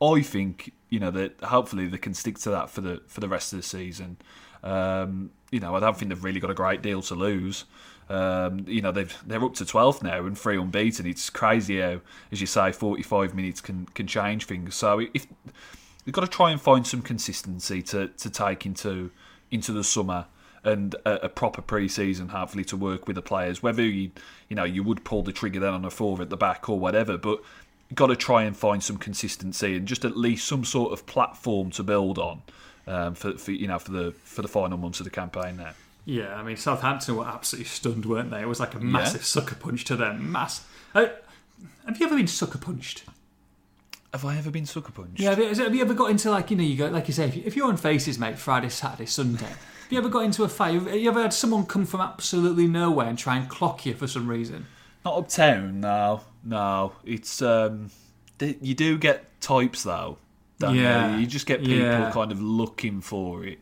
I 0.02 0.22
think, 0.22 0.72
you 0.88 0.98
know, 0.98 1.10
that 1.12 1.40
hopefully 1.42 1.86
they 1.86 1.98
can 1.98 2.14
stick 2.14 2.38
to 2.40 2.50
that 2.50 2.70
for 2.70 2.80
the 2.80 3.02
for 3.06 3.20
the 3.20 3.28
rest 3.28 3.52
of 3.52 3.58
the 3.58 3.62
season. 3.62 4.16
Um, 4.62 5.30
you 5.50 5.60
know, 5.60 5.74
I 5.74 5.80
don't 5.80 5.96
think 5.96 6.10
they've 6.10 6.24
really 6.24 6.40
got 6.40 6.50
a 6.50 6.54
great 6.54 6.82
deal 6.82 7.02
to 7.02 7.14
lose. 7.14 7.64
Um, 8.08 8.64
you 8.66 8.80
know, 8.80 8.92
they've 8.92 9.14
they're 9.26 9.44
up 9.44 9.54
to 9.56 9.64
12th 9.64 10.02
now 10.02 10.24
and 10.24 10.38
three 10.38 10.56
unbeaten. 10.56 11.06
It's 11.06 11.30
crazy 11.30 11.80
how, 11.80 12.00
as 12.32 12.40
you 12.40 12.46
say, 12.46 12.72
45 12.72 13.34
minutes 13.34 13.60
can 13.60 13.86
can 13.86 14.06
change 14.06 14.46
things. 14.46 14.74
So 14.74 15.00
if 15.00 15.26
they've 16.04 16.14
got 16.14 16.22
to 16.22 16.28
try 16.28 16.50
and 16.50 16.60
find 16.60 16.86
some 16.86 17.02
consistency 17.02 17.82
to, 17.82 18.08
to 18.08 18.30
take 18.30 18.64
into 18.64 19.10
into 19.50 19.72
the 19.72 19.84
summer 19.84 20.26
and 20.64 20.94
a, 21.04 21.26
a 21.26 21.28
proper 21.28 21.62
pre-season, 21.62 22.28
hopefully 22.28 22.64
to 22.64 22.76
work 22.76 23.06
with 23.06 23.16
the 23.16 23.22
players. 23.22 23.62
Whether 23.62 23.82
you 23.82 24.10
you 24.48 24.56
know 24.56 24.64
you 24.64 24.82
would 24.82 25.04
pull 25.04 25.22
the 25.22 25.32
trigger 25.32 25.60
then 25.60 25.74
on 25.74 25.84
a 25.84 25.90
four 25.90 26.20
at 26.22 26.30
the 26.30 26.36
back 26.36 26.68
or 26.68 26.78
whatever, 26.78 27.18
but 27.18 27.42
got 27.94 28.08
to 28.08 28.16
try 28.16 28.42
and 28.42 28.56
find 28.56 28.82
some 28.82 28.98
consistency 28.98 29.76
and 29.76 29.88
just 29.88 30.04
at 30.04 30.16
least 30.16 30.46
some 30.46 30.64
sort 30.64 30.92
of 30.92 31.06
platform 31.06 31.70
to 31.70 31.82
build 31.82 32.18
on 32.18 32.42
um, 32.88 33.14
for, 33.14 33.36
for 33.36 33.52
you 33.52 33.68
know 33.68 33.78
for 33.78 33.92
the 33.92 34.12
for 34.24 34.42
the 34.42 34.48
final 34.48 34.78
months 34.78 34.98
of 35.00 35.04
the 35.04 35.10
campaign 35.10 35.58
now. 35.58 35.72
Yeah, 36.04 36.34
I 36.34 36.42
mean 36.42 36.56
Southampton 36.56 37.16
were 37.16 37.26
absolutely 37.26 37.68
stunned, 37.68 38.06
weren't 38.06 38.30
they? 38.30 38.40
It 38.40 38.48
was 38.48 38.60
like 38.60 38.74
a 38.74 38.80
massive 38.80 39.24
sucker 39.24 39.54
punch 39.54 39.84
to 39.84 39.96
them. 39.96 40.32
Mass. 40.32 40.64
Uh, 40.94 41.08
have 41.86 42.00
you 42.00 42.06
ever 42.06 42.16
been 42.16 42.26
sucker 42.26 42.58
punched? 42.58 43.04
Have 44.12 44.24
I 44.24 44.38
ever 44.38 44.50
been 44.50 44.64
sucker 44.64 44.90
punched? 44.90 45.20
Yeah, 45.20 45.30
have 45.30 45.38
you, 45.38 45.48
have 45.48 45.74
you 45.74 45.82
ever 45.82 45.92
got 45.92 46.10
into 46.10 46.30
like 46.30 46.50
you 46.50 46.56
know 46.56 46.64
you 46.64 46.76
go 46.76 46.88
like 46.88 47.08
you 47.08 47.14
say 47.14 47.28
if, 47.28 47.36
you, 47.36 47.42
if 47.44 47.56
you're 47.56 47.68
on 47.68 47.76
faces, 47.76 48.18
mate, 48.18 48.38
Friday, 48.38 48.70
Saturday, 48.70 49.04
Sunday. 49.04 49.44
have 49.44 49.88
you 49.90 49.98
ever 49.98 50.08
got 50.08 50.20
into 50.20 50.44
a 50.44 50.48
fight? 50.48 50.74
Have 50.74 50.94
you 50.94 51.10
ever 51.10 51.20
had 51.20 51.34
someone 51.34 51.66
come 51.66 51.84
from 51.84 52.00
absolutely 52.00 52.66
nowhere 52.66 53.06
and 53.06 53.18
try 53.18 53.36
and 53.36 53.48
clock 53.48 53.84
you 53.84 53.94
for 53.94 54.06
some 54.06 54.28
reason? 54.28 54.66
Not 55.04 55.18
uptown, 55.18 55.80
no, 55.80 56.22
no. 56.42 56.92
It's 57.04 57.42
um, 57.42 57.90
th- 58.38 58.56
you 58.62 58.74
do 58.74 58.96
get 58.96 59.40
types 59.42 59.82
though. 59.82 60.16
Don't 60.58 60.74
Yeah, 60.74 61.14
you? 61.14 61.20
you 61.20 61.26
just 61.26 61.46
get 61.46 61.60
people 61.60 61.76
yeah. 61.78 62.10
kind 62.12 62.32
of 62.32 62.40
looking 62.42 63.00
for 63.00 63.44
it. 63.44 63.60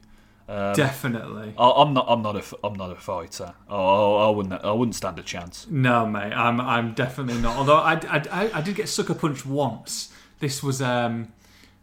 Um, 0.49 0.75
Definitely. 0.75 1.55
I- 1.59 1.71
I'm 1.83 1.93
not. 1.93 2.07
I'm 2.09 2.23
not 2.23 2.37
a. 2.37 2.57
I'm 2.65 2.75
not 2.75 2.91
a 2.93 2.95
fighter. 2.95 3.53
Oh, 3.69 4.17
I 4.29 4.31
wouldn't. 4.31 4.65
I 4.65 4.71
wouldn't 4.71 4.95
stand 4.95 5.19
a 5.19 5.23
chance. 5.23 5.67
No, 5.69 6.07
mate, 6.07 6.33
I'm 6.33 6.61
I'm 6.61 6.95
definitely 6.95 7.43
not. 7.43 7.57
Although 7.57 7.79
I, 7.79 7.95
I, 7.95 8.23
I, 8.31 8.51
I 8.55 8.61
did 8.61 8.77
get 8.77 8.89
sucker 8.89 9.15
punched 9.15 9.45
once. 9.45 10.13
This 10.39 10.63
was 10.63 10.81
um, 10.81 11.33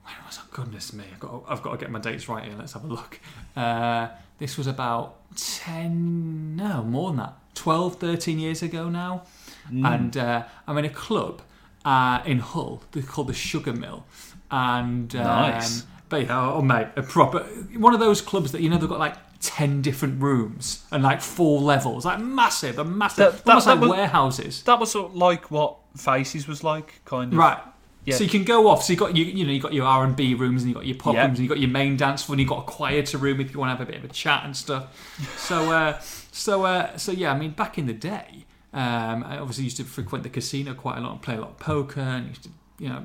when 0.05 0.15
was 0.25 0.37
it? 0.37 0.43
Goodness 0.51 0.93
me, 0.93 1.03
I've 1.13 1.19
got 1.19 1.43
I've 1.49 1.61
got 1.61 1.71
to 1.73 1.77
get 1.77 1.91
my 1.91 1.99
dates 1.99 2.29
right 2.29 2.45
here. 2.45 2.53
Let's 2.57 2.71
have 2.71 2.85
a 2.85 2.87
look. 2.87 3.19
Uh, 3.55 4.07
this 4.39 4.57
was 4.57 4.67
about 4.67 5.17
ten, 5.35 6.55
no 6.55 6.83
more 6.83 7.09
than 7.09 7.17
that, 7.17 7.33
12, 7.55 7.95
13 7.99 8.39
years 8.39 8.61
ago 8.63 8.89
now, 8.89 9.23
and 9.69 10.15
uh, 10.15 10.43
I'm 10.67 10.77
in 10.77 10.85
a 10.85 10.89
club 10.89 11.41
uh, 11.85 12.21
in 12.25 12.39
Hull. 12.39 12.83
They're 12.91 13.03
called 13.03 13.27
the 13.27 13.33
Sugar 13.33 13.73
Mill, 13.73 14.05
and 14.53 15.15
um, 15.15 15.23
Nice. 15.23 15.85
But 16.09 16.25
yeah, 16.27 16.51
oh 16.51 16.61
mate, 16.61 16.87
a 16.95 17.01
proper 17.01 17.39
one 17.77 17.93
of 17.95 17.99
those 17.99 18.21
clubs 18.21 18.51
that 18.51 18.61
you 18.61 18.69
know 18.69 18.77
they've 18.77 18.87
got 18.89 18.99
like 18.99 19.15
ten 19.39 19.81
different 19.81 20.21
rooms 20.21 20.85
and 20.91 21.01
like 21.01 21.21
four 21.21 21.59
levels, 21.59 22.05
like 22.05 22.19
massive, 22.19 22.77
a 22.77 22.85
massive, 22.85 23.17
That- 23.17 23.43
that- 23.45 23.49
almost 23.51 23.65
that 23.65 23.71
like 23.73 23.81
was- 23.81 23.89
warehouses. 23.89 24.63
That 24.63 24.79
was 24.79 24.91
sort 24.91 25.07
of 25.11 25.15
like 25.15 25.49
what 25.49 25.77
Faces 25.97 26.47
was 26.47 26.63
like, 26.63 27.01
kind 27.05 27.33
of. 27.33 27.39
Right. 27.39 27.57
Yeah. 28.05 28.15
So 28.17 28.23
you 28.25 28.29
can 28.29 28.43
go 28.43 28.67
off. 28.67 28.83
So 28.83 28.93
you 28.93 28.99
got 28.99 29.15
you 29.15 29.23
you 29.25 29.45
know 29.45 29.51
you 29.53 29.59
got 29.61 29.73
your 29.73 29.85
R 29.85 30.03
and 30.03 30.15
B 30.15 30.33
rooms 30.35 30.61
and 30.63 30.69
you 30.69 30.75
got 30.75 30.85
your 30.85 30.97
pop 30.97 31.15
Yeah. 31.15 31.25
rooms 31.25 31.39
and 31.39 31.43
you 31.45 31.49
got 31.49 31.59
your 31.59 31.69
main 31.69 31.97
dance 31.97 32.21
floor 32.23 32.33
and 32.35 32.41
you 32.41 32.47
got 32.47 32.59
a 32.59 32.63
quieter 32.63 33.17
room 33.17 33.39
if 33.41 33.51
you 33.53 33.59
want 33.59 33.71
to 33.71 33.77
have 33.77 33.87
a 33.87 33.91
bit 33.91 34.03
of 34.03 34.07
a 34.09 34.13
chat 34.13 34.43
and 34.45 34.55
stuff. 34.55 34.85
So 35.37 35.71
uh, 35.71 35.99
so 36.31 36.65
uh, 36.65 36.95
so 36.97 37.11
yeah, 37.11 37.31
I 37.33 37.37
mean 37.39 37.51
back 37.51 37.77
in 37.77 37.85
the 37.87 37.93
day, 37.93 38.45
um, 38.73 39.23
I 39.23 39.37
obviously 39.39 39.63
used 39.63 39.77
to 39.77 39.83
frequent 39.83 40.23
the 40.23 40.29
casino 40.29 40.73
quite 40.73 40.97
a 40.97 41.01
lot 41.01 41.11
and 41.13 41.21
play 41.21 41.35
a 41.35 41.41
lot 41.41 41.51
of 41.51 41.59
poker 41.59 42.01
and 42.01 42.27
used 42.27 42.43
to 42.43 42.49
you 42.79 42.89
know 42.89 43.03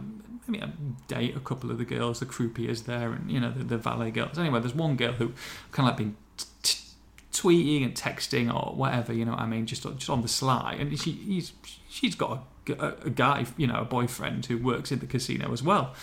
maybe 0.48 0.62
uh, 0.62 0.68
date 1.06 1.36
a 1.36 1.40
couple 1.40 1.70
of 1.70 1.78
the 1.78 1.84
girls, 1.84 2.20
the 2.20 2.26
croupiers 2.26 2.84
there 2.84 3.12
and 3.12 3.30
you 3.30 3.38
know 3.40 3.50
the, 3.50 3.64
the 3.64 3.78
valet 3.78 4.10
girls. 4.10 4.38
Anyway, 4.38 4.60
there's 4.60 4.74
one 4.74 4.96
girl 4.96 5.12
who 5.12 5.32
kind 5.72 5.88
of 5.88 5.92
like 5.92 5.96
been 5.96 6.16
t- 6.36 6.46
t- 6.62 6.78
tweeting 7.32 7.84
and 7.84 7.94
texting 7.94 8.52
or 8.52 8.74
whatever, 8.74 9.12
you 9.12 9.24
know 9.24 9.32
what 9.32 9.40
I 9.40 9.46
mean, 9.46 9.66
just 9.66 9.82
just 9.82 10.10
on 10.10 10.22
the 10.22 10.28
sly. 10.28 10.76
And 10.78 10.98
she 10.98 11.12
he's 11.12 11.52
she's 11.88 12.14
got 12.14 12.44
a, 12.68 12.72
a, 12.72 12.94
a 13.06 13.10
guy, 13.10 13.46
you 13.56 13.66
know, 13.66 13.80
a 13.80 13.84
boyfriend 13.84 14.46
who 14.46 14.58
works 14.58 14.90
in 14.90 14.98
the 14.98 15.06
casino 15.06 15.52
as 15.52 15.62
well. 15.62 15.94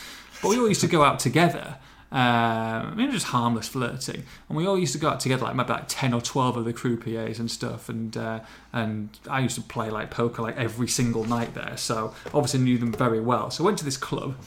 But 0.42 0.50
we 0.50 0.60
all 0.60 0.68
used 0.68 0.82
to 0.82 0.88
go 0.88 1.04
out 1.04 1.20
together. 1.20 1.78
Um, 2.16 2.22
I 2.22 2.96
mean, 2.96 3.12
just 3.12 3.26
harmless 3.26 3.68
flirting, 3.68 4.24
and 4.48 4.58
we 4.58 4.66
all 4.66 4.80
used 4.80 4.94
to 4.94 5.00
go 5.00 5.10
out 5.10 5.20
together, 5.20 5.44
like 5.44 5.56
maybe 5.56 5.74
like 5.74 5.90
ten 5.90 6.14
or 6.14 6.22
twelve 6.22 6.56
of 6.56 6.64
the 6.64 6.72
croupiers 6.72 7.40
and 7.40 7.52
stuff. 7.52 7.90
And 7.90 8.16
uh, 8.16 8.40
and 8.72 9.10
I 9.30 9.42
used 9.42 9.56
to 9.56 9.62
play 9.62 9.90
like 9.90 10.12
poker 10.12 10.42
like 10.42 10.56
every 10.56 10.88
single 10.88 11.26
night 11.26 11.56
there, 11.56 11.76
so 11.76 12.16
obviously 12.28 12.62
knew 12.62 12.78
them 12.78 12.94
very 12.94 13.20
well. 13.20 13.52
So 13.52 13.64
I 13.64 13.66
went 13.66 13.78
to 13.80 13.84
this 13.86 13.98
club, 13.98 14.38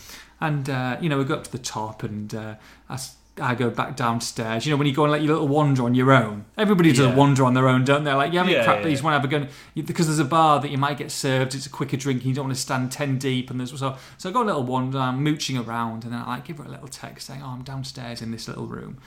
and 0.40 0.70
uh, 0.70 0.96
you 0.98 1.11
know 1.11 1.18
we 1.18 1.24
got 1.24 1.40
up 1.40 1.44
to 1.44 1.52
the 1.52 1.59
top, 1.59 2.02
and 2.02 2.35
uh, 2.35 2.54
I, 2.88 2.98
I 3.40 3.55
go 3.55 3.70
back 3.70 3.96
downstairs. 3.96 4.66
You 4.66 4.72
know 4.72 4.77
when 4.77 4.87
you 4.87 4.94
go 4.94 5.05
and 5.05 5.12
let 5.12 5.22
your 5.22 5.33
little 5.35 5.48
wander 5.48 5.83
on 5.85 5.94
your 5.94 6.12
own. 6.12 6.44
Everybody 6.57 6.90
does 6.90 7.01
Yeah. 7.07 7.12
a 7.12 7.16
wander 7.16 7.44
on 7.44 7.55
their 7.55 7.68
own, 7.68 7.85
don't 7.85 8.05
they? 8.05 8.12
Like 8.12 8.33
yeah, 8.33 8.42
I 8.42 8.44
mean, 8.46 8.57
Yeah, 8.57 8.64
crap, 8.64 8.79
yeah, 8.81 8.85
you 8.87 8.90
just 8.92 9.03
want 9.05 9.14
to 9.14 9.18
have 9.20 9.24
a 9.24 9.46
gun 9.46 9.48
because 9.74 10.07
there's 10.07 10.18
a 10.18 10.24
bar 10.24 10.61
that 10.61 10.70
you 10.70 10.79
might 10.79 10.98
get 10.98 11.11
served. 11.11 11.55
It's 11.55 11.66
a 11.66 11.70
quicker 11.70 11.96
drink. 11.96 12.20
and 12.22 12.29
You 12.29 12.35
don't 12.35 12.46
want 12.46 12.57
to 12.57 12.61
stand 12.61 12.90
ten 12.92 13.18
deep, 13.18 13.51
and 13.51 13.59
there's 13.61 13.70
so 13.79 13.96
so 14.16 14.29
I 14.29 14.33
go 14.33 14.42
a 14.42 14.44
little 14.44 14.64
wander. 14.64 14.98
I'm 14.98 15.22
mooching 15.22 15.57
around, 15.59 16.05
and 16.05 16.12
then 16.12 16.20
I 16.20 16.27
like 16.27 16.44
give 16.44 16.59
her 16.59 16.64
a 16.64 16.68
little 16.68 16.88
text 16.88 17.27
saying, 17.27 17.42
"Oh, 17.42 17.48
I'm 17.48 17.62
downstairs 17.62 18.22
in 18.22 18.31
this 18.31 18.48
little 18.48 18.66
room." 18.66 18.98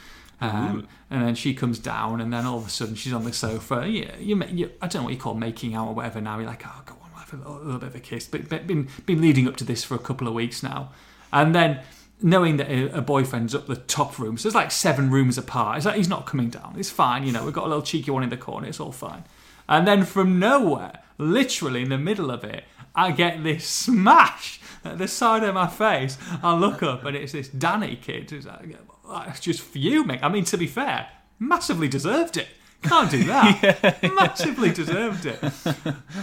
Um, 0.44 0.88
and 1.12 1.22
then 1.24 1.36
she 1.36 1.54
comes 1.54 1.78
down, 1.78 2.20
and 2.20 2.34
then 2.34 2.46
all 2.48 2.58
of 2.58 2.66
a 2.66 2.70
sudden 2.70 2.96
she's 2.96 3.14
on 3.14 3.24
the 3.26 3.32
sofa. 3.34 3.88
Yeah, 3.88 4.16
you, 4.18 4.44
you, 4.46 4.72
I 4.82 4.88
don't 4.88 5.02
know 5.02 5.06
what 5.06 5.14
you 5.14 5.20
call 5.20 5.36
making 5.36 5.76
out 5.76 5.88
or 5.90 5.94
whatever. 5.94 6.20
Now 6.20 6.40
you're 6.40 6.48
like, 6.48 6.64
oh, 6.66 6.82
go 6.84 6.96
on, 7.04 7.12
we'll 7.12 7.20
have 7.20 7.34
a 7.34 7.38
little, 7.38 7.58
a 7.58 7.64
little 7.64 7.80
bit 7.80 7.90
of 7.90 7.96
a 7.96 8.00
kiss. 8.00 8.26
But 8.28 8.50
but 8.50 8.66
been 8.66 8.88
been 9.06 9.22
leading 9.22 9.48
up 9.48 9.56
to 9.58 9.64
this 9.64 9.84
for 9.84 9.94
a 9.94 10.00
couple 10.00 10.28
of 10.28 10.34
weeks 10.34 10.64
now, 10.64 10.90
and 11.32 11.54
then 11.54 11.82
knowing 12.22 12.58
that 12.58 12.70
a, 12.70 13.02
boyfriend's 13.02 13.56
up 13.56 13.68
the 13.68 13.76
top 13.76 14.20
room, 14.20 14.38
so 14.38 14.44
there's 14.44 14.56
like 14.56 14.72
seven 14.72 15.10
rooms 15.10 15.38
apart. 15.38 15.78
It's 15.78 15.86
like 15.86 15.96
he's 15.96 16.10
not 16.10 16.26
coming 16.26 16.50
down. 16.50 16.76
It's 16.78 16.90
fine, 16.90 17.24
you 17.24 17.32
know. 17.32 17.44
We've 17.44 17.54
got 17.54 17.66
a 17.66 17.68
little 17.68 17.84
cheeky 17.84 18.12
one 18.12 18.24
in 18.24 18.30
the 18.30 18.38
corner. 18.38 18.68
It's 18.68 18.80
all 18.80 18.92
fine. 18.92 19.24
And 19.68 19.88
then 19.88 20.04
from 20.06 20.40
nowhere, 20.40 21.00
literally 21.18 21.84
in 21.84 21.90
the 21.90 21.98
middle 21.98 22.32
of 22.32 22.44
it, 22.44 22.66
I 22.96 23.12
get 23.12 23.44
this 23.44 23.66
smash 23.66 24.60
at 24.84 24.98
the 24.98 25.08
side 25.08 25.44
of 25.44 25.54
my 25.54 25.68
face. 25.68 26.18
I 26.44 26.54
look 26.56 26.84
up 26.84 27.06
and 27.06 27.16
it's 27.16 27.32
this 27.32 27.48
Danny 27.48 27.96
kid 27.96 28.30
who's 28.30 28.46
like, 28.46 29.40
just 29.40 29.62
fuming. 29.62 30.20
I 30.22 30.30
mean, 30.30 30.44
to 30.46 30.58
be 30.58 30.68
fair, 30.68 31.10
massively 31.40 31.88
deserved 31.88 32.38
it. 32.38 32.48
Can't 32.84 33.12
do 33.12 33.24
that. 33.26 34.00
Massively 34.16 34.72
deserved 34.72 35.28
it. 35.28 35.40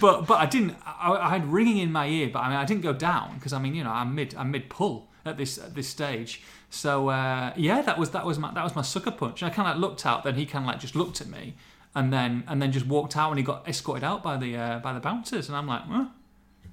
But 0.01 0.27
but 0.27 0.41
I 0.41 0.47
didn't. 0.47 0.75
I, 0.85 1.13
I 1.13 1.29
had 1.29 1.47
ringing 1.47 1.79
in 1.79 1.93
my 1.93 2.09
ear, 2.09 2.31
but 2.33 2.41
I 2.41 2.49
mean 2.49 2.57
I 2.57 2.65
didn't 2.65 2.83
go 2.83 2.93
down 2.93 3.35
because 3.35 3.53
I 3.53 3.61
mean 3.61 3.77
you 3.77 3.85
know 3.85 3.93
I'm 3.93 4.15
mid 4.15 4.35
I'm 4.35 4.51
mid 4.51 4.69
pull 4.69 5.08
at 5.29 5.37
this 5.37 5.59
at 5.59 5.75
this 5.75 5.89
stage. 5.89 6.43
So 6.71 7.09
uh, 7.09 7.53
yeah, 7.57 7.83
that 7.83 7.99
was 7.99 8.11
that 8.11 8.27
was 8.27 8.39
my 8.39 8.53
that 8.53 8.65
was 8.65 8.75
my 8.75 8.83
sucker 8.83 9.11
punch. 9.11 9.43
And 9.43 9.51
I 9.51 9.55
kind 9.55 9.69
of 9.69 9.77
like 9.77 9.81
looked 9.81 10.05
out, 10.07 10.25
then 10.25 10.35
he 10.35 10.47
kind 10.47 10.65
of 10.65 10.69
like 10.69 10.81
just 10.81 10.97
looked 10.97 11.21
at 11.21 11.29
me, 11.29 11.55
and 11.95 12.13
then 12.13 12.45
and 12.47 12.61
then 12.61 12.73
just 12.73 12.87
walked 12.87 13.17
out, 13.17 13.31
and 13.31 13.39
he 13.39 13.45
got 13.45 13.69
escorted 13.69 14.05
out 14.05 14.23
by 14.23 14.37
the 14.37 14.57
uh, 14.57 14.79
by 14.81 14.93
the 14.93 15.01
bouncers, 15.01 15.49
and 15.49 15.57
I'm 15.57 15.67
like, 15.67 15.89
well, 15.89 16.13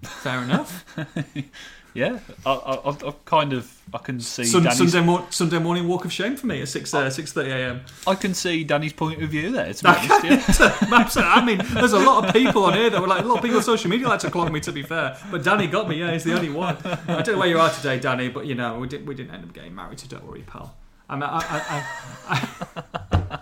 fair 0.02 0.42
enough. 0.42 0.86
Yeah, 1.96 2.20
I, 2.46 2.52
I, 2.52 2.90
I've, 2.90 3.04
I've 3.06 3.24
kind 3.24 3.54
of 3.54 3.74
I 3.94 4.00
can 4.00 4.20
see 4.20 4.44
Sun, 4.44 4.64
Danny's, 4.64 4.92
Sunday, 4.92 5.00
mor- 5.00 5.26
Sunday 5.30 5.60
morning 5.60 5.88
walk 5.88 6.04
of 6.04 6.12
shame 6.12 6.36
for 6.36 6.46
me 6.46 6.62
at 6.62 6.68
six 6.68 6.94
uh, 6.94 7.10
six 7.10 7.32
thirty 7.32 7.50
a.m. 7.50 7.86
I 8.06 8.16
can 8.16 8.34
see 8.34 8.66
Danny's 8.66 8.92
point 8.92 9.24
of 9.24 9.30
view 9.30 9.54
there. 9.54 9.74
To 9.74 9.84
be 9.84 9.90
honest, 9.90 10.60
yeah. 10.60 10.76
I 11.34 11.46
mean, 11.46 11.62
there's 11.74 11.94
a 11.94 12.00
lot 12.00 12.26
of 12.28 12.34
people 12.34 12.66
on 12.66 12.74
here 12.74 12.90
that 12.90 13.00
were 13.00 13.08
like, 13.08 13.24
a 13.24 13.28
lot 13.28 13.38
of 13.38 13.42
people 13.42 13.58
on 13.58 13.64
social 13.64 13.90
media 13.90 14.10
like 14.10 14.20
to 14.20 14.30
clog 14.30 14.52
me. 14.52 14.60
To 14.60 14.74
be 14.74 14.84
fair, 14.84 15.18
but 15.32 15.42
Danny 15.46 15.68
got 15.68 15.88
me. 15.88 15.96
Yeah, 15.96 16.12
he's 16.12 16.26
the 16.26 16.34
only 16.34 16.50
one. 16.50 16.76
I 16.84 17.22
don't 17.22 17.28
know 17.30 17.38
where 17.38 17.48
you 17.48 17.60
are 17.60 17.70
today, 17.70 17.98
Danny, 17.98 18.28
but 18.28 18.46
you 18.46 18.56
know, 18.56 18.78
we 18.78 18.90
didn't 18.90 19.06
we 19.06 19.16
didn't 19.16 19.34
end 19.34 19.46
up 19.46 19.54
getting 19.54 19.74
married. 19.74 20.02
So 20.02 20.08
don't 20.10 20.28
worry, 20.28 20.42
pal. 20.42 20.76
I 21.08 21.16
mean, 21.16 21.24
I, 21.24 21.38
I, 21.40 21.88
I, 22.28 22.50
I 23.32 23.40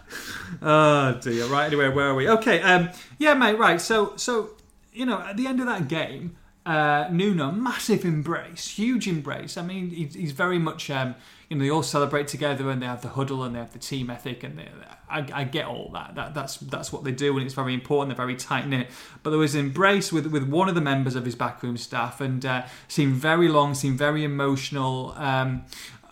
oh 0.62 1.20
dear. 1.22 1.48
Right. 1.48 1.66
Anyway, 1.66 1.90
where 1.90 2.10
are 2.10 2.16
we? 2.16 2.30
Okay. 2.30 2.62
Um. 2.62 2.90
Yeah, 3.18 3.34
mate. 3.34 3.58
Right. 3.58 3.82
So 3.82 4.16
so 4.16 4.52
you 4.92 5.08
know, 5.08 5.20
at 5.22 5.38
the 5.38 5.48
end 5.48 5.60
of 5.60 5.66
that 5.66 5.88
game. 5.88 6.36
Uh, 6.66 7.10
Nuno, 7.12 7.52
massive 7.52 8.06
embrace, 8.06 8.70
huge 8.70 9.06
embrace. 9.06 9.58
I 9.58 9.64
mean, 9.64 9.90
he's, 9.90 10.14
he's 10.14 10.32
very 10.32 10.58
much, 10.58 10.90
um, 10.90 11.14
you 11.50 11.58
know, 11.58 11.64
they 11.64 11.70
all 11.70 11.84
celebrate 11.84 12.30
together 12.30 12.70
and 12.70 12.82
they 12.82 12.86
have 12.86 13.02
the 13.02 13.10
huddle 13.10 13.44
and 13.44 13.54
they 13.54 13.60
have 13.60 13.74
the 13.74 13.80
team 13.80 14.10
ethic 14.10 14.44
and 14.44 14.58
they, 14.58 14.70
I, 15.10 15.28
I 15.34 15.44
get 15.44 15.66
all 15.66 15.92
that. 15.94 16.16
that. 16.16 16.34
That's 16.34 16.56
that's 16.58 16.94
what 16.94 17.04
they 17.04 17.12
do 17.12 17.36
and 17.36 17.46
it's 17.46 17.54
very 17.54 17.74
important. 17.74 18.10
They're 18.10 18.26
very 18.26 18.38
tight 18.38 18.66
knit. 18.68 18.88
But 19.24 19.32
there 19.32 19.40
was 19.40 19.56
an 19.56 19.60
embrace 19.60 20.14
with 20.14 20.28
with 20.28 20.44
one 20.44 20.70
of 20.70 20.76
the 20.76 20.82
members 20.82 21.16
of 21.16 21.26
his 21.26 21.36
backroom 21.36 21.76
staff 21.76 22.22
and 22.22 22.46
uh, 22.46 22.66
seemed 22.88 23.16
very 23.16 23.50
long, 23.50 23.76
seemed 23.76 23.98
very 23.98 24.24
emotional. 24.24 25.14
Um, 25.18 25.66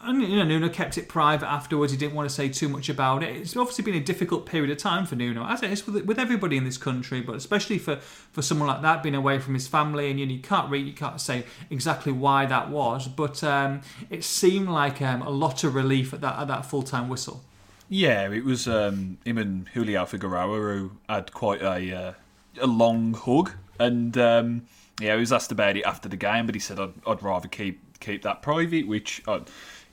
and 0.04 0.22
you 0.22 0.36
know, 0.36 0.44
Nuno 0.44 0.70
kept 0.70 0.98
it 0.98 1.08
private 1.08 1.46
afterwards. 1.48 1.92
He 1.92 1.98
didn't 1.98 2.16
want 2.16 2.30
to 2.30 2.34
say 2.34 2.50
too 2.50 2.68
much 2.68 2.90
about 2.90 3.24
it. 3.24 3.36
It's 3.36 3.56
obviously 3.56 3.84
been 3.84 3.96
a 3.96 4.04
difficult 4.04 4.46
period 4.46 4.72
of 4.72 4.78
time 4.78 5.06
for 5.06 5.16
Nuno, 5.16 5.46
as 5.46 5.64
it 5.64 5.72
is 5.72 5.86
with, 5.86 6.06
with 6.06 6.20
everybody 6.20 6.58
in 6.58 6.64
this 6.64 6.78
country, 6.78 7.22
but 7.22 7.36
especially 7.36 7.78
for, 7.78 7.98
for 7.98 8.42
someone 8.42 8.68
like 8.68 8.82
that, 8.82 9.04
being 9.04 9.16
away 9.16 9.40
from 9.40 9.54
his 9.54 9.68
family, 9.68 10.10
and 10.10 10.20
you, 10.20 10.26
know, 10.26 10.34
you 10.34 10.40
can't 10.40 10.70
read, 10.70 10.86
you 10.86 10.94
can't 10.94 11.22
say 11.22 11.44
exactly 11.70 12.12
why 12.12 12.46
that 12.46 12.70
was, 12.70 13.08
but 13.08 13.44
um, 13.44 13.82
it 14.10 14.24
seemed 14.24 14.70
like 14.70 15.02
um, 15.02 15.22
a 15.22 15.30
lot 15.30 15.64
of 15.64 15.76
relief 15.76 16.14
at 16.14 16.22
that 16.22 16.40
at 16.40 16.48
that 16.48 16.66
full 16.66 16.84
time 16.84 17.08
whistle. 17.10 17.44
Yeah, 17.90 18.30
it 18.32 18.46
was 18.46 18.68
um, 18.68 19.18
him 19.26 19.38
and 19.38 19.68
Julio 19.70 20.06
Figueroa 20.06 20.58
who 20.58 20.92
had 21.10 21.34
quite 21.34 21.62
a 21.62 21.94
uh, 21.94 22.14
a 22.60 22.68
long 22.68 23.14
hug, 23.14 23.52
and 23.80 24.18
um, 24.18 24.64
yeah, 25.00 25.16
he 25.16 25.20
was 25.20 25.34
asked 25.34 25.52
about 25.52 25.76
it 25.76 25.84
after 25.84 26.08
the 26.08 26.18
game, 26.18 26.46
but 26.46 26.56
he 26.56 26.60
said 26.60 26.80
I'd, 26.80 26.94
I'd 27.06 27.22
rather 27.22 27.48
keep 27.48 28.00
keep 28.00 28.24
that 28.24 28.42
private, 28.42 28.88
which 28.88 29.22
uh, 29.28 29.42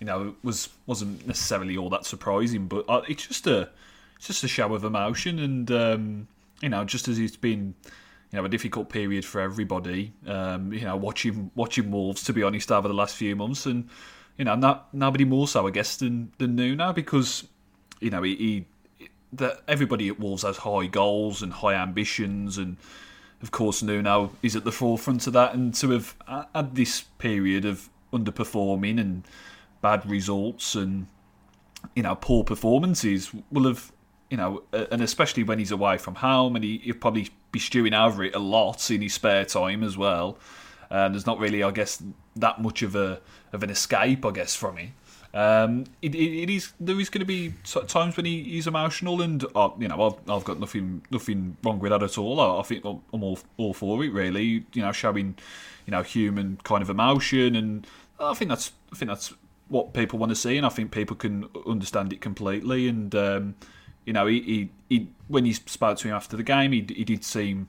you 0.00 0.06
know 0.06 0.34
was 0.42 0.68
wasn't 0.86 1.26
necessarily 1.26 1.76
all 1.76 1.90
that 1.90 2.04
surprising, 2.04 2.66
but 2.66 2.84
uh, 2.88 3.02
it's 3.08 3.26
just 3.26 3.46
a 3.46 3.70
it's 4.16 4.26
just 4.26 4.44
a 4.44 4.48
show 4.48 4.74
of 4.74 4.84
emotion, 4.84 5.38
and 5.38 5.70
um, 5.70 6.28
you 6.60 6.68
know, 6.68 6.84
just 6.84 7.08
as 7.08 7.18
it's 7.18 7.36
been 7.36 7.74
you 8.32 8.38
know 8.38 8.44
a 8.44 8.48
difficult 8.48 8.88
period 8.88 9.24
for 9.24 9.40
everybody, 9.40 10.12
um, 10.26 10.72
you 10.72 10.82
know, 10.82 10.96
watching 10.96 11.50
watching 11.54 11.90
Wolves 11.90 12.24
to 12.24 12.32
be 12.32 12.42
honest 12.42 12.70
over 12.70 12.88
the 12.88 12.94
last 12.94 13.16
few 13.16 13.36
months, 13.36 13.66
and 13.66 13.88
you 14.36 14.44
know, 14.44 14.54
not 14.54 14.92
nobody 14.94 15.24
more 15.24 15.48
so 15.48 15.66
I 15.66 15.70
guess 15.70 15.96
than 15.96 16.32
than 16.38 16.56
Nuno 16.56 16.92
because 16.92 17.44
you 18.00 18.10
know, 18.10 18.22
he, 18.22 18.36
he 18.36 18.66
that 19.32 19.60
everybody 19.68 20.08
at 20.08 20.18
Wolves 20.18 20.42
has 20.42 20.58
high 20.58 20.86
goals 20.86 21.42
and 21.42 21.52
high 21.52 21.74
ambitions, 21.74 22.58
and 22.58 22.76
of 23.42 23.50
course 23.50 23.82
Nuno 23.82 24.32
is 24.42 24.56
at 24.56 24.64
the 24.64 24.72
forefront 24.72 25.26
of 25.26 25.32
that. 25.34 25.54
And 25.54 25.74
to 25.74 25.90
have 25.90 26.14
had 26.54 26.74
this 26.74 27.02
period 27.18 27.64
of 27.64 27.88
underperforming 28.12 28.98
and 28.98 29.24
bad 29.88 30.08
results 30.10 30.74
and 30.74 31.06
you 31.94 32.02
know 32.02 32.14
poor 32.14 32.42
performances 32.44 33.30
will 33.50 33.66
have 33.66 33.92
you 34.30 34.36
know, 34.36 34.62
and 34.72 35.00
especially 35.00 35.42
when 35.42 35.58
he's 35.58 35.70
away 35.70 35.96
from 35.96 36.16
home, 36.16 36.54
and 36.54 36.64
he, 36.64 36.78
he'll 36.78 36.94
probably 36.94 37.30
be 37.50 37.58
stewing 37.58 37.94
over 37.94 38.22
it 38.24 38.34
a 38.34 38.38
lot 38.38 38.90
in 38.90 39.00
his 39.00 39.14
spare 39.14 39.44
time 39.44 39.82
as 39.82 39.96
well. 39.96 40.38
And 40.90 41.14
there's 41.14 41.26
not 41.26 41.38
really, 41.38 41.62
I 41.62 41.70
guess, 41.70 42.02
that 42.36 42.60
much 42.60 42.82
of 42.82 42.94
a 42.94 43.20
of 43.52 43.62
an 43.62 43.70
escape, 43.70 44.24
I 44.24 44.30
guess, 44.30 44.54
from 44.54 44.78
it. 44.78 44.90
Um, 45.34 45.84
it, 46.00 46.14
it, 46.14 46.42
it 46.42 46.50
is 46.50 46.72
there 46.80 46.98
is 46.98 47.10
going 47.10 47.20
to 47.20 47.26
be 47.26 47.54
times 47.86 48.16
when 48.16 48.26
he, 48.26 48.42
he's 48.42 48.66
emotional, 48.66 49.20
and 49.22 49.44
uh, 49.54 49.70
you 49.78 49.88
know 49.88 50.02
I've, 50.06 50.30
I've 50.30 50.44
got 50.44 50.58
nothing 50.60 51.02
nothing 51.10 51.56
wrong 51.62 51.78
with 51.78 51.90
that 51.90 52.02
at 52.02 52.18
all. 52.18 52.40
I, 52.40 52.60
I 52.60 52.62
think 52.62 52.84
I'm 52.84 53.22
all 53.22 53.38
all 53.56 53.74
for 53.74 54.02
it, 54.04 54.12
really. 54.12 54.64
You 54.72 54.82
know, 54.82 54.92
showing 54.92 55.36
you 55.86 55.90
know 55.90 56.02
human 56.02 56.58
kind 56.64 56.82
of 56.82 56.90
emotion, 56.90 57.56
and 57.56 57.86
I 58.18 58.34
think 58.34 58.48
that's 58.50 58.72
I 58.92 58.96
think 58.96 59.10
that's 59.10 59.34
what 59.68 59.92
people 59.92 60.18
want 60.18 60.30
to 60.30 60.36
see, 60.36 60.56
and 60.56 60.66
I 60.66 60.70
think 60.70 60.90
people 60.90 61.16
can 61.16 61.48
understand 61.66 62.12
it 62.12 62.20
completely. 62.20 62.88
And 62.88 63.14
um, 63.14 63.54
you 64.04 64.12
know, 64.12 64.26
he, 64.26 64.40
he, 64.40 64.70
he 64.88 65.08
when 65.28 65.44
he 65.44 65.52
spoke 65.52 65.98
to 65.98 66.08
him 66.08 66.14
after 66.14 66.36
the 66.36 66.42
game, 66.42 66.72
he, 66.72 66.86
he 66.88 67.04
did 67.04 67.24
seem. 67.24 67.68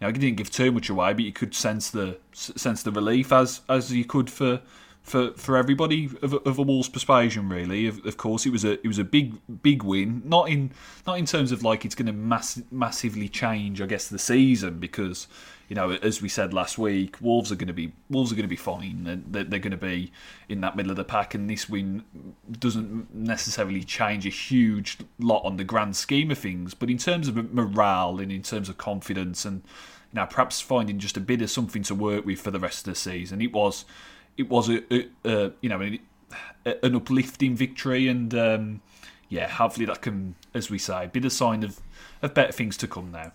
You 0.00 0.06
know, 0.06 0.12
he 0.12 0.18
didn't 0.18 0.36
give 0.36 0.50
too 0.50 0.72
much 0.72 0.90
away, 0.90 1.14
but 1.14 1.24
you 1.24 1.32
could 1.32 1.54
sense 1.54 1.90
the 1.90 2.18
sense 2.32 2.82
the 2.82 2.92
relief 2.92 3.32
as 3.32 3.62
as 3.68 3.90
you 3.90 4.04
could 4.04 4.28
for 4.28 4.60
for 5.06 5.30
for 5.34 5.56
everybody 5.56 6.10
of, 6.20 6.34
of 6.34 6.58
a 6.58 6.62
Wolves 6.62 6.88
persuasion. 6.88 7.48
Really, 7.48 7.86
of, 7.86 8.04
of 8.04 8.16
course, 8.16 8.44
it 8.44 8.50
was 8.50 8.64
a 8.64 8.72
it 8.72 8.88
was 8.88 8.98
a 8.98 9.04
big 9.04 9.36
big 9.62 9.82
win. 9.84 10.20
Not 10.24 10.50
in 10.50 10.72
not 11.06 11.18
in 11.18 11.24
terms 11.24 11.52
of 11.52 11.62
like 11.62 11.84
it's 11.84 11.94
going 11.94 12.06
to 12.06 12.12
mass, 12.12 12.60
massively 12.70 13.28
change, 13.28 13.80
I 13.80 13.86
guess, 13.86 14.08
the 14.08 14.18
season 14.18 14.80
because 14.80 15.28
you 15.68 15.74
know, 15.74 15.92
as 15.92 16.22
we 16.22 16.28
said 16.28 16.54
last 16.54 16.78
week, 16.78 17.16
Wolves 17.20 17.50
are 17.50 17.56
going 17.56 17.66
to 17.66 17.74
be 17.74 17.92
Wolves 18.08 18.30
are 18.30 18.36
going 18.36 18.44
to 18.44 18.48
be 18.48 18.56
fine. 18.56 19.24
They're, 19.28 19.44
they're 19.44 19.58
going 19.58 19.72
to 19.72 19.76
be 19.76 20.12
in 20.48 20.60
that 20.60 20.76
middle 20.76 20.90
of 20.90 20.96
the 20.96 21.04
pack, 21.04 21.34
and 21.34 21.50
this 21.50 21.68
win 21.68 22.04
doesn't 22.50 23.12
necessarily 23.14 23.82
change 23.82 24.26
a 24.26 24.30
huge 24.30 24.98
lot 25.18 25.44
on 25.44 25.56
the 25.56 25.64
grand 25.64 25.96
scheme 25.96 26.30
of 26.30 26.38
things. 26.38 26.74
But 26.74 26.88
in 26.88 26.98
terms 26.98 27.26
of 27.26 27.52
morale 27.52 28.20
and 28.20 28.30
in 28.30 28.42
terms 28.42 28.68
of 28.68 28.78
confidence, 28.78 29.44
and 29.44 29.62
you 30.12 30.24
perhaps 30.26 30.60
finding 30.60 30.98
just 30.98 31.16
a 31.16 31.20
bit 31.20 31.42
of 31.42 31.50
something 31.50 31.82
to 31.84 31.94
work 31.94 32.24
with 32.24 32.40
for 32.40 32.52
the 32.52 32.60
rest 32.60 32.86
of 32.86 32.94
the 32.94 32.98
season, 33.00 33.40
it 33.40 33.52
was 33.52 33.84
it 34.36 34.48
was 34.48 34.68
a, 34.68 34.82
a, 34.94 35.08
a 35.24 35.52
you 35.60 35.68
know 35.68 35.80
an, 35.80 35.98
an 36.64 36.94
uplifting 36.94 37.56
victory, 37.56 38.06
and 38.06 38.34
um, 38.34 38.82
yeah, 39.28 39.48
hopefully 39.48 39.86
that 39.86 40.02
can, 40.02 40.36
as 40.54 40.70
we 40.70 40.78
say, 40.78 41.10
be 41.12 41.18
the 41.18 41.30
sign 41.30 41.64
of 41.64 41.80
of 42.22 42.34
better 42.34 42.52
things 42.52 42.76
to 42.76 42.86
come 42.86 43.10
now. 43.10 43.32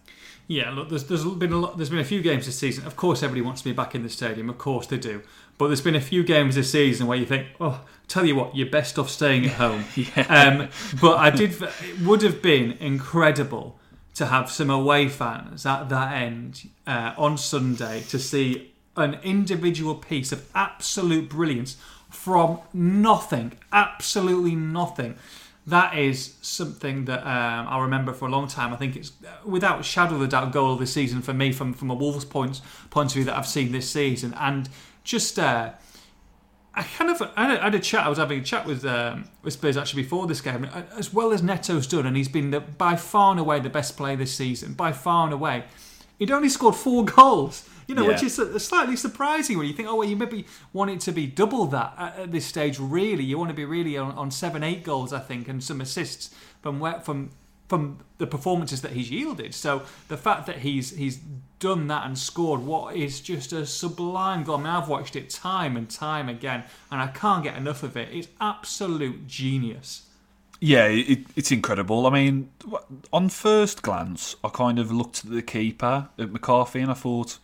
Yeah, 0.51 0.71
look, 0.71 0.89
there's, 0.89 1.05
there's 1.05 1.23
been 1.23 1.53
a 1.53 1.57
lot, 1.57 1.77
there's 1.77 1.89
been 1.89 1.99
a 1.99 2.03
few 2.03 2.21
games 2.21 2.45
this 2.45 2.59
season. 2.59 2.85
Of 2.85 2.97
course, 2.97 3.23
everybody 3.23 3.39
wants 3.39 3.61
to 3.61 3.69
be 3.69 3.71
back 3.71 3.95
in 3.95 4.03
the 4.03 4.09
stadium. 4.09 4.49
Of 4.49 4.57
course, 4.57 4.85
they 4.85 4.97
do. 4.97 5.21
But 5.57 5.67
there's 5.67 5.79
been 5.79 5.95
a 5.95 6.01
few 6.01 6.25
games 6.25 6.55
this 6.55 6.73
season 6.73 7.07
where 7.07 7.17
you 7.17 7.25
think, 7.25 7.47
oh, 7.61 7.85
tell 8.09 8.25
you 8.25 8.35
what, 8.35 8.53
you're 8.53 8.69
best 8.69 8.99
off 8.99 9.09
staying 9.09 9.45
at 9.45 9.53
home. 9.53 9.85
yeah. 9.95 10.23
um, 10.27 10.67
but 10.99 11.19
I 11.19 11.29
did. 11.29 11.55
It 11.61 12.01
would 12.01 12.21
have 12.23 12.41
been 12.41 12.73
incredible 12.81 13.79
to 14.15 14.25
have 14.25 14.51
some 14.51 14.69
away 14.69 15.07
fans 15.07 15.65
at 15.65 15.87
that 15.87 16.11
end 16.21 16.67
uh, 16.85 17.13
on 17.17 17.37
Sunday 17.37 18.01
to 18.09 18.19
see 18.19 18.73
an 18.97 19.19
individual 19.23 19.95
piece 19.95 20.33
of 20.33 20.45
absolute 20.53 21.29
brilliance 21.29 21.77
from 22.09 22.59
nothing, 22.73 23.53
absolutely 23.71 24.55
nothing 24.55 25.15
that 25.67 25.97
is 25.97 26.35
something 26.41 27.05
that 27.05 27.19
um, 27.19 27.67
I'll 27.67 27.81
remember 27.81 28.13
for 28.13 28.27
a 28.27 28.31
long 28.31 28.47
time. 28.47 28.73
I 28.73 28.77
think 28.77 28.95
it's 28.95 29.11
without 29.45 29.85
shadow 29.85 30.15
of 30.15 30.21
a 30.21 30.27
doubt 30.27 30.51
goal 30.51 30.73
of 30.73 30.79
the 30.79 30.87
season 30.87 31.21
for 31.21 31.33
me 31.33 31.51
from 31.51 31.73
from 31.73 31.91
a 31.91 31.93
Wolves 31.93 32.25
point 32.25 32.61
point 32.89 33.11
of 33.11 33.13
view 33.13 33.23
that 33.25 33.37
I've 33.37 33.47
seen 33.47 33.71
this 33.71 33.89
season, 33.89 34.33
and 34.39 34.69
just. 35.03 35.37
Uh, 35.37 35.73
I 36.73 36.83
kind 36.83 37.09
of 37.09 37.21
I 37.35 37.47
had, 37.47 37.51
a, 37.51 37.59
I 37.59 37.63
had, 37.65 37.75
a 37.75 37.79
chat. 37.79 38.05
I 38.05 38.09
was 38.09 38.17
having 38.17 38.39
a 38.39 38.43
chat 38.43 38.65
with 38.65 38.85
um, 38.85 39.25
with 39.43 39.51
Spears 39.51 39.75
actually 39.75 40.03
before 40.03 40.25
this 40.25 40.39
game, 40.39 40.63
as 40.97 41.13
well 41.13 41.33
as 41.33 41.43
Neto's 41.43 41.85
done, 41.85 42.05
and 42.05 42.15
he's 42.15 42.29
been 42.29 42.51
the, 42.51 42.61
by 42.61 42.95
far 42.95 43.31
and 43.31 43.41
away 43.41 43.59
the 43.59 43.69
best 43.69 43.97
player 43.97 44.15
this 44.15 44.33
season. 44.33 44.71
By 44.71 44.93
far 44.93 45.25
and 45.25 45.33
away, 45.33 45.65
he'd 46.17 46.31
only 46.31 46.47
scored 46.47 46.75
four 46.75 47.03
goals 47.17 47.69
you 47.87 47.95
know, 47.95 48.03
yeah. 48.03 48.09
which 48.09 48.23
is 48.23 48.35
slightly 48.63 48.95
surprising 48.95 49.57
when 49.57 49.67
you 49.67 49.73
think, 49.73 49.87
oh, 49.87 49.95
well, 49.95 50.07
you 50.07 50.15
maybe 50.15 50.45
want 50.73 50.91
it 50.91 50.99
to 51.01 51.11
be 51.11 51.27
double 51.27 51.65
that 51.67 51.93
at, 51.97 52.31
this 52.31 52.45
stage. 52.45 52.79
Really, 52.79 53.23
you 53.23 53.37
want 53.37 53.49
to 53.49 53.55
be 53.55 53.65
really 53.65 53.97
on, 53.97 54.11
on 54.13 54.31
seven, 54.31 54.63
eight 54.63 54.83
goals, 54.83 55.13
I 55.13 55.19
think, 55.19 55.47
and 55.47 55.63
some 55.63 55.81
assists 55.81 56.33
from 56.61 56.79
where, 56.79 56.99
from 56.99 57.31
from 57.71 57.99
the 58.17 58.27
performances 58.27 58.81
that 58.81 58.91
he's 58.91 59.09
yielded. 59.09 59.53
So 59.53 59.83
the 60.09 60.17
fact 60.17 60.45
that 60.47 60.57
he's 60.57 60.89
he's 60.97 61.19
done 61.59 61.87
that 61.87 62.05
and 62.05 62.17
scored 62.17 62.59
what 62.59 62.97
is 62.97 63.21
just 63.21 63.53
a 63.53 63.65
sublime 63.65 64.43
goal. 64.43 64.55
I 64.55 64.57
mean, 64.57 64.67
I've 64.67 64.89
watched 64.89 65.15
it 65.15 65.29
time 65.29 65.77
and 65.77 65.89
time 65.89 66.27
again, 66.27 66.65
and 66.91 66.99
I 67.01 67.07
can't 67.07 67.43
get 67.43 67.55
enough 67.55 67.81
of 67.81 67.95
it. 67.95 68.09
It's 68.11 68.27
absolute 68.41 69.25
genius. 69.25 70.07
Yeah, 70.59 70.87
it, 70.87 71.25
it's 71.35 71.51
incredible. 71.51 72.05
I 72.05 72.11
mean, 72.11 72.51
on 73.11 73.29
first 73.29 73.81
glance, 73.81 74.35
I 74.43 74.49
kind 74.49 74.77
of 74.77 74.91
looked 74.91 75.25
at 75.25 75.31
the 75.31 75.41
keeper 75.41 76.09
at 76.19 76.31
McCarthy 76.31 76.81
and 76.81 76.91
I 76.91 76.93
thought, 76.93 77.39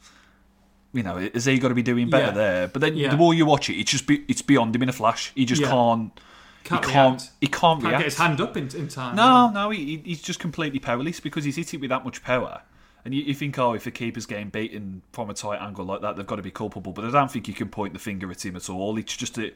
you 0.93 1.03
know, 1.03 1.17
is 1.17 1.45
he 1.45 1.59
got 1.59 1.69
to 1.69 1.75
be 1.75 1.83
doing 1.83 2.09
better 2.09 2.27
yeah. 2.27 2.31
there? 2.31 2.67
But 2.67 2.81
then 2.81 2.95
yeah. 2.95 3.09
the 3.09 3.17
more 3.17 3.33
you 3.33 3.45
watch 3.45 3.69
it, 3.69 3.75
it's 3.75 3.91
just 3.91 4.07
be, 4.07 4.23
it's 4.27 4.41
beyond 4.41 4.75
him 4.75 4.83
in 4.83 4.89
a 4.89 4.93
flash. 4.93 5.31
He 5.35 5.45
just 5.45 5.61
yeah. 5.61 5.69
can't. 5.69 6.19
Can't 6.63 6.85
he 6.85 6.91
can't. 6.91 7.21
React. 7.21 7.31
He 7.39 7.47
can't, 7.47 7.61
can't 7.61 7.83
react. 7.83 7.97
get 7.99 8.05
his 8.05 8.17
hand 8.17 8.41
up 8.41 8.57
in, 8.57 8.67
in 8.75 8.87
time. 8.89 9.15
No, 9.15 9.49
no, 9.51 9.69
he, 9.69 10.01
he's 10.03 10.21
just 10.21 10.39
completely 10.39 10.79
powerless 10.79 11.19
because 11.19 11.45
he's 11.45 11.55
hit 11.55 11.73
it 11.73 11.79
with 11.79 11.89
that 11.89 12.03
much 12.03 12.23
power. 12.23 12.61
And 13.05 13.13
you, 13.13 13.23
you, 13.23 13.33
think, 13.33 13.57
oh, 13.57 13.73
if 13.73 13.85
the 13.85 13.91
keeper's 13.91 14.25
getting 14.25 14.49
beaten 14.49 15.01
from 15.13 15.29
a 15.29 15.33
tight 15.33 15.61
angle 15.61 15.85
like 15.85 16.01
that, 16.01 16.17
they've 16.17 16.27
got 16.27 16.35
to 16.35 16.41
be 16.41 16.51
culpable. 16.51 16.91
But 16.91 17.05
I 17.05 17.11
don't 17.11 17.31
think 17.31 17.47
you 17.47 17.53
can 17.53 17.69
point 17.69 17.93
the 17.93 17.99
finger 17.99 18.29
at 18.29 18.45
him 18.45 18.57
at 18.57 18.69
all. 18.69 18.97
It's 18.97 19.15
just 19.15 19.37
a, 19.37 19.53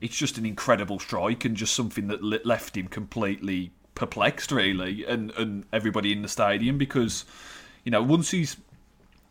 it's 0.00 0.16
just 0.16 0.38
an 0.38 0.46
incredible 0.46 1.00
strike 1.00 1.44
and 1.44 1.56
just 1.56 1.74
something 1.74 2.06
that 2.08 2.22
left 2.46 2.76
him 2.76 2.86
completely 2.86 3.72
perplexed, 3.96 4.52
really, 4.52 5.04
and 5.04 5.32
and 5.32 5.64
everybody 5.72 6.12
in 6.12 6.22
the 6.22 6.28
stadium 6.28 6.78
because, 6.78 7.24
you 7.84 7.90
know, 7.90 8.02
once 8.02 8.30
he's 8.30 8.56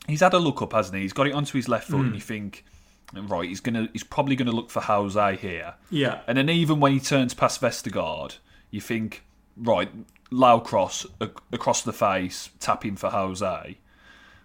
he's 0.07 0.21
had 0.21 0.33
a 0.33 0.39
look 0.39 0.61
up, 0.61 0.73
hasn't 0.73 0.95
he? 0.95 1.01
He's 1.01 1.13
got 1.13 1.27
it 1.27 1.33
onto 1.33 1.57
his 1.57 1.67
left 1.67 1.87
foot, 1.87 1.97
mm. 1.97 2.01
and 2.01 2.09
hmm. 2.09 2.15
you 2.15 2.21
think, 2.21 2.65
right, 3.13 3.47
he's 3.47 3.59
gonna, 3.59 3.89
he's 3.93 4.03
probably 4.03 4.35
gonna 4.35 4.51
look 4.51 4.69
for 4.69 4.81
Jose 4.81 5.35
here. 5.37 5.75
Yeah. 5.89 6.21
And 6.27 6.37
then 6.37 6.49
even 6.49 6.79
when 6.79 6.93
he 6.93 6.99
turns 6.99 7.33
past 7.33 7.61
Vestergaard, 7.61 8.37
you 8.69 8.81
think, 8.81 9.23
right, 9.57 9.89
low 10.31 10.59
cross 10.59 11.05
across 11.51 11.81
the 11.81 11.93
face, 11.93 12.49
tapping 12.59 12.95
for 12.95 13.09
Jose, 13.09 13.77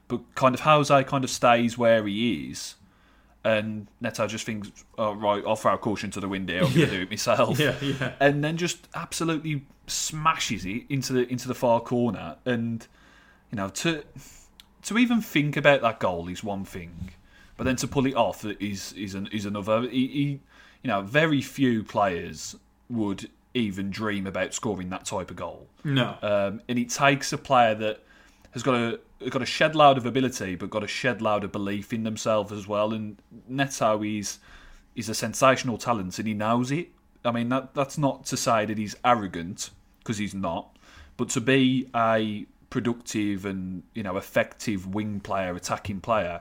but 0.09 0.35
kind 0.35 0.55
of 0.55 0.61
Jose 0.61 1.05
kind 1.05 1.25
of 1.25 1.31
stays 1.31 1.79
where 1.79 2.07
he 2.07 2.51
is. 2.51 2.75
And 3.45 3.87
Neto 4.01 4.27
just 4.27 4.45
thinks, 4.45 4.73
oh, 4.99 5.14
right, 5.14 5.42
I'll 5.47 5.55
throw 5.55 5.75
a 5.75 5.79
caution 5.79 6.11
to 6.12 6.21
the 6.21 6.27
wind 6.27 6.49
here. 6.49 6.64
I'm 6.64 6.75
going 6.75 6.87
to 6.90 6.97
do 6.97 7.03
it 7.03 7.11
myself. 7.11 7.61
Yeah, 7.61 7.77
yeah. 7.81 8.14
And 8.19 8.42
then 8.42 8.57
just 8.57 8.88
absolutely 8.92 9.64
smashes 9.87 10.64
it 10.64 10.83
into 10.88 11.12
the 11.12 11.31
into 11.31 11.47
the 11.47 11.55
far 11.55 11.81
corner. 11.81 12.37
And 12.45 12.85
you 13.53 13.57
know, 13.57 13.69
to 13.69 14.03
to 14.87 14.99
even 14.99 15.20
think 15.20 15.57
about 15.57 15.83
that 15.83 15.99
goal 15.99 16.29
is 16.29 16.42
one 16.42 16.64
thing, 16.64 17.11
but 17.57 17.64
then 17.64 17.77
to 17.77 17.88
pull 17.88 18.07
it 18.07 18.14
off 18.14 18.44
is 18.44 18.92
is 18.94 19.14
an, 19.14 19.29
is 19.33 19.44
another. 19.44 19.83
He, 19.83 20.07
he, 20.09 20.40
you 20.83 20.88
know, 20.88 21.03
very 21.03 21.42
few 21.42 21.83
players 21.83 22.57
would 22.88 23.29
even 23.53 23.90
dream 23.90 24.27
about 24.27 24.55
scoring 24.55 24.90
that 24.90 25.05
type 25.05 25.31
of 25.31 25.37
goal. 25.37 25.66
No, 25.83 26.16
um, 26.22 26.62
and 26.68 26.79
it 26.79 26.90
takes 26.90 27.33
a 27.33 27.38
player 27.38 27.75
that 27.75 28.05
has 28.53 28.62
got 28.62 28.75
a 28.75 29.01
got 29.29 29.42
a 29.42 29.46
shed 29.46 29.75
load 29.75 29.99
of 29.99 30.07
ability, 30.07 30.55
but 30.55 30.70
got 30.70 30.85
a 30.85 30.88
shed 30.88 31.20
load 31.20 31.42
of 31.42 31.51
belief 31.51 31.92
in 31.92 32.05
themselves 32.05 32.53
as 32.53 32.68
well. 32.68 32.92
And 32.92 33.20
Neto 33.49 34.03
is 34.05 34.38
is 34.94 35.09
a 35.09 35.14
sensational 35.14 35.79
talent, 35.79 36.18
and 36.20 36.29
he 36.29 36.35
knows 36.35 36.70
it. 36.70 36.90
I 37.25 37.33
mean, 37.33 37.49
that 37.49 37.75
that's 37.75 37.99
not 37.99 38.25
to 38.27 38.37
say 38.37 38.64
that 38.66 38.79
he's 38.79 38.94
arrogant 39.05 39.70
because 39.99 40.18
he's 40.18 40.35
not, 40.35 40.77
but 41.16 41.29
to 41.31 41.40
be 41.40 41.88
a 41.92 42.46
productive 42.70 43.44
and 43.44 43.83
you 43.94 44.02
know 44.02 44.16
effective 44.16 44.94
wing 44.94 45.20
player, 45.20 45.55
attacking 45.55 46.00
player, 46.00 46.40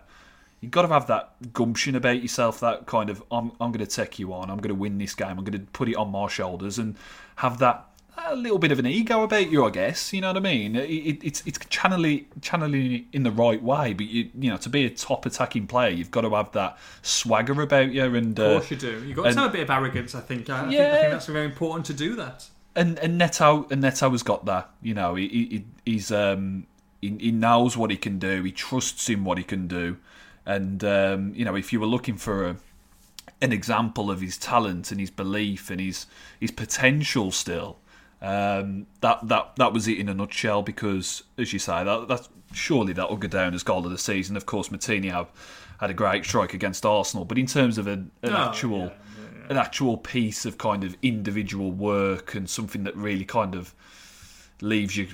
you've 0.62 0.72
got 0.72 0.84
to 0.84 0.88
have 0.90 1.08
that 1.08 1.54
gumption 1.54 1.96
about 1.96 2.22
yourself. 2.22 2.60
That 2.60 2.86
kind 2.86 3.10
of 3.10 3.24
I'm 3.32 3.52
I'm 3.60 3.72
going 3.72 3.86
to 3.86 3.88
take 3.88 4.20
you 4.20 4.34
on. 4.34 4.50
I'm 4.50 4.58
going 4.58 4.70
to 4.70 4.76
win 4.76 4.98
this 4.98 5.16
game. 5.16 5.38
I'm 5.38 5.44
going 5.44 5.60
to 5.60 5.72
put 5.72 5.90
it 5.90 5.96
on 5.96 6.12
my 6.12 6.28
shoulders 6.28 6.78
and 6.78 6.96
have 7.38 7.60
that 7.60 7.86
a 8.18 8.36
little 8.36 8.58
bit 8.58 8.72
of 8.72 8.80
an 8.80 8.86
ego 8.86 9.24
about 9.24 9.52
you, 9.52 9.66
I 9.66 9.70
guess. 9.70 10.14
You 10.14 10.22
know 10.22 10.30
what 10.30 10.38
I 10.38 10.42
mean? 10.42 10.76
It, 10.76 10.90
it, 10.90 11.24
it's 11.24 11.44
it's 11.46 11.60
channeling 11.70 12.26
channeling 12.42 13.08
in 13.12 13.24
the 13.24 13.32
right 13.32 13.62
way, 13.62 13.94
but 13.94 14.08
you 14.08 14.30
you 14.38 14.50
know 14.50 14.58
to 14.58 14.70
be 14.70 14.86
a 14.86 14.90
top 14.90 15.26
attacking 15.26 15.68
player, 15.68 15.90
you've 15.90 16.12
got 16.12 16.22
to 16.22 16.32
have 16.32 16.52
that 16.54 16.78
swagger 17.02 17.62
about 17.62 17.92
you. 17.92 18.16
And 18.16 18.38
of 18.40 18.62
course 18.62 18.72
uh, 18.72 18.76
you 18.76 18.78
do. 18.78 19.06
You've 19.06 19.18
got 19.18 19.28
and, 19.28 19.36
to 19.36 19.42
have 19.42 19.50
a 19.50 19.54
bit 19.54 19.62
of 19.64 19.70
arrogance. 19.70 20.16
I 20.16 20.22
think. 20.22 20.50
I, 20.50 20.66
I, 20.66 20.70
yeah. 20.70 20.78
think 20.78 20.82
I 20.82 21.02
think 21.02 21.12
that's 21.12 21.26
very 21.28 21.46
important 21.46 21.86
to 21.88 21.94
do 21.94 22.16
that 22.16 22.48
and 22.76 23.00
and 23.00 23.18
Neto 23.18 23.68
and 23.72 23.82
Neto 23.82 24.10
has 24.12 24.24
got 24.24 24.46
that. 24.46 24.70
You 24.82 24.94
know, 24.94 25.16
he, 25.16 25.28
he 25.28 25.66
he's 25.86 26.12
um 26.12 26.68
he, 27.02 27.16
he 27.20 27.32
knows 27.32 27.78
what 27.78 27.92
he 27.92 27.98
can 27.98 28.20
do. 28.20 28.44
He 28.44 28.52
trusts 28.52 29.10
in 29.10 29.24
what 29.24 29.38
he 29.38 29.44
can 29.44 29.68
do, 29.68 29.98
and 30.46 30.84
um, 30.84 31.34
you 31.36 31.46
know, 31.46 31.56
if 31.56 31.72
you 31.72 31.80
were 31.80 31.88
looking 31.88 32.18
for 32.18 32.48
a 32.48 32.56
an 33.42 33.52
example 33.52 34.10
of 34.10 34.22
his 34.22 34.38
talent 34.38 34.92
and 34.92 35.00
his 35.00 35.12
belief 35.12 35.70
and 35.70 35.80
his 35.80 36.06
his 36.40 36.52
potential 36.52 37.32
still. 37.32 37.78
Um, 38.22 38.88
that 39.02 39.28
that 39.28 39.56
that 39.58 39.74
was 39.74 39.88
it 39.88 40.00
in 40.00 40.10
a 40.10 40.14
nutshell. 40.14 40.64
Because, 40.64 41.24
as 41.38 41.54
you 41.54 41.60
say, 41.60 41.84
that 41.84 42.08
that's 42.08 42.30
surely 42.54 42.94
that 42.94 43.10
will 43.10 43.18
go 43.18 43.28
down 43.28 43.54
as 43.54 43.62
goal 43.62 43.86
of 43.86 43.92
the 43.92 43.98
season. 43.98 44.36
Of 44.38 44.46
course, 44.46 44.70
Moutinho 44.70 45.28
had 45.80 45.90
a 45.90 45.94
great 45.94 46.24
strike 46.24 46.54
against 46.54 46.86
Arsenal, 46.86 47.26
but 47.26 47.38
in 47.38 47.46
terms 47.46 47.78
of 47.78 47.88
an, 47.88 48.12
an 48.24 48.32
oh, 48.32 48.38
actual 48.38 48.80
yeah 48.86 48.90
an 49.50 49.58
actual 49.58 49.98
piece 49.98 50.46
of 50.46 50.58
kind 50.58 50.84
of 50.84 50.98
individual 51.02 51.72
work 51.72 52.36
and 52.36 52.50
something 52.50 52.84
that 52.84 52.96
really 52.96 53.26
kind 53.26 53.56
of 53.56 53.74
leaves 54.62 54.96
you 54.98 55.08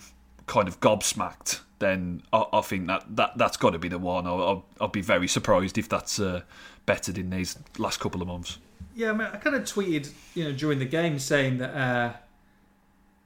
kind 0.48 0.68
of 0.68 0.80
gobsmacked, 0.80 1.62
then 1.80 2.22
I, 2.32 2.46
I 2.54 2.62
think 2.62 2.88
that, 2.88 3.04
that 3.16 3.38
that's 3.38 3.58
got 3.58 3.72
to 3.72 3.80
be 3.80 3.88
the 3.88 3.98
one. 3.98 4.28
I'll, 4.28 4.66
I'll, 4.80 4.88
be 4.88 5.02
very 5.02 5.28
surprised 5.28 5.78
if 5.78 5.90
that's 5.90 6.20
uh, 6.20 6.42
bettered 6.86 7.18
in 7.18 7.30
these 7.30 7.58
last 7.78 8.00
couple 8.00 8.22
of 8.22 8.28
months. 8.28 8.60
Yeah, 8.96 9.12
I, 9.12 9.14
mean, 9.14 9.28
I 9.32 9.38
kind 9.38 9.56
of 9.56 9.64
tweeted, 9.64 10.12
you 10.36 10.44
know, 10.44 10.52
during 10.52 10.80
the 10.80 10.86
game 10.86 11.18
saying 11.20 11.60
that, 11.60 11.70
uh, 11.70 12.10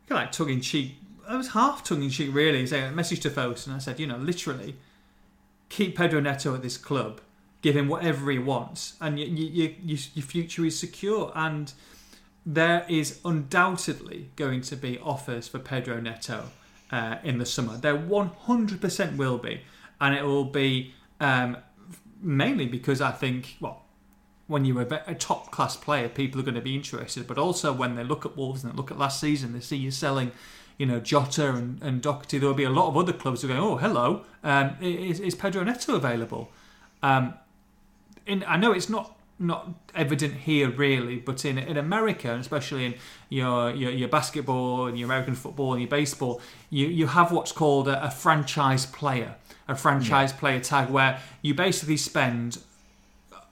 kind 0.08 0.12
of 0.12 0.18
like 0.18 0.32
tongue 0.32 0.50
in 0.50 0.62
cheek. 0.62 0.96
I 1.28 1.36
was 1.36 1.50
half 1.50 1.84
tongue 1.84 2.04
in 2.04 2.10
cheek, 2.10 2.34
really, 2.34 2.66
saying 2.68 2.86
a 2.86 2.92
message 2.92 3.22
to 3.22 3.30
Fosun, 3.30 3.68
and 3.68 3.76
I 3.76 3.80
said, 3.80 4.00
you 4.00 4.06
know, 4.06 4.18
literally, 4.18 4.76
keep 5.70 5.98
Pedro 5.98 6.20
Neto 6.20 6.54
at 6.54 6.62
this 6.62 6.78
club 6.78 7.22
give 7.66 7.76
him 7.76 7.88
whatever 7.88 8.30
he 8.30 8.38
wants, 8.38 8.94
and 9.02 9.20
you, 9.20 9.26
you, 9.26 9.76
you, 9.84 9.98
your 10.14 10.24
future 10.24 10.64
is 10.64 10.78
secure. 10.78 11.32
And 11.34 11.74
there 12.46 12.86
is 12.88 13.20
undoubtedly 13.26 14.30
going 14.36 14.62
to 14.62 14.76
be 14.76 15.00
offers 15.00 15.48
for 15.48 15.58
Pedro 15.58 16.00
Neto 16.00 16.44
uh, 16.92 17.16
in 17.24 17.40
the 17.40 17.46
summer. 17.46 17.76
There 17.76 17.98
100% 17.98 19.18
will 19.18 19.40
be, 19.40 19.62
and 20.00 20.14
it 20.14 20.24
will 20.24 20.46
be 20.46 20.94
um, 21.20 21.58
mainly 22.22 22.68
because 22.68 23.02
I 23.02 23.10
think, 23.10 23.58
well, 23.60 23.82
when 24.46 24.64
you're 24.64 24.84
a, 24.84 25.04
a 25.08 25.16
top 25.16 25.50
class 25.50 25.76
player, 25.76 26.08
people 26.08 26.40
are 26.40 26.44
going 26.44 26.54
to 26.54 26.62
be 26.62 26.76
interested. 26.76 27.26
But 27.26 27.40
also 27.40 27.74
when 27.74 27.96
they 27.96 28.04
look 28.04 28.28
at 28.28 28.38
Wolves 28.38 28.64
and 28.64 28.72
they 28.72 28.78
look 28.78 28.92
at 28.92 29.00
last 29.00 29.20
season, 29.20 29.54
they 29.54 29.60
see 29.60 29.78
you 29.78 29.90
selling, 29.90 30.34
you 30.78 30.86
know, 30.86 31.00
Jota 31.00 31.50
and, 31.50 31.82
and 31.82 32.00
Doherty. 32.00 32.38
There 32.38 32.48
will 32.48 32.54
be 32.54 32.64
a 32.64 32.70
lot 32.70 32.90
of 32.90 32.96
other 32.96 33.14
clubs 33.14 33.42
who 33.42 33.48
are 33.48 33.56
going, 33.56 33.64
oh, 33.64 33.78
hello, 33.78 34.22
um, 34.44 34.78
is, 34.80 35.20
is 35.20 35.34
Pedro 35.34 35.64
Neto 35.64 35.96
available? 35.96 36.52
Um, 37.02 37.34
in, 38.26 38.44
I 38.48 38.58
know 38.58 38.72
it's 38.72 38.90
not 38.90 39.16
not 39.38 39.70
evident 39.94 40.34
here 40.34 40.70
really, 40.70 41.18
but 41.18 41.44
in 41.44 41.58
in 41.58 41.78
America, 41.78 42.32
and 42.32 42.42
especially 42.42 42.86
in 42.86 42.96
your, 43.30 43.72
your 43.72 43.92
your 43.92 44.08
basketball 44.08 44.88
and 44.88 44.98
your 44.98 45.06
American 45.06 45.36
football 45.36 45.74
and 45.74 45.82
your 45.82 45.90
baseball, 45.90 46.42
you 46.70 46.88
you 46.88 47.08
have 47.08 47.32
what's 47.32 47.52
called 47.52 47.88
a, 47.88 48.04
a 48.06 48.12
franchise 48.12 48.86
player, 48.86 49.36
a 49.68 49.76
franchise 49.76 50.32
yeah. 50.32 50.40
player 50.40 50.60
tag, 50.60 50.90
where 50.90 51.22
you 51.42 51.54
basically 51.54 51.98
spend 51.98 52.60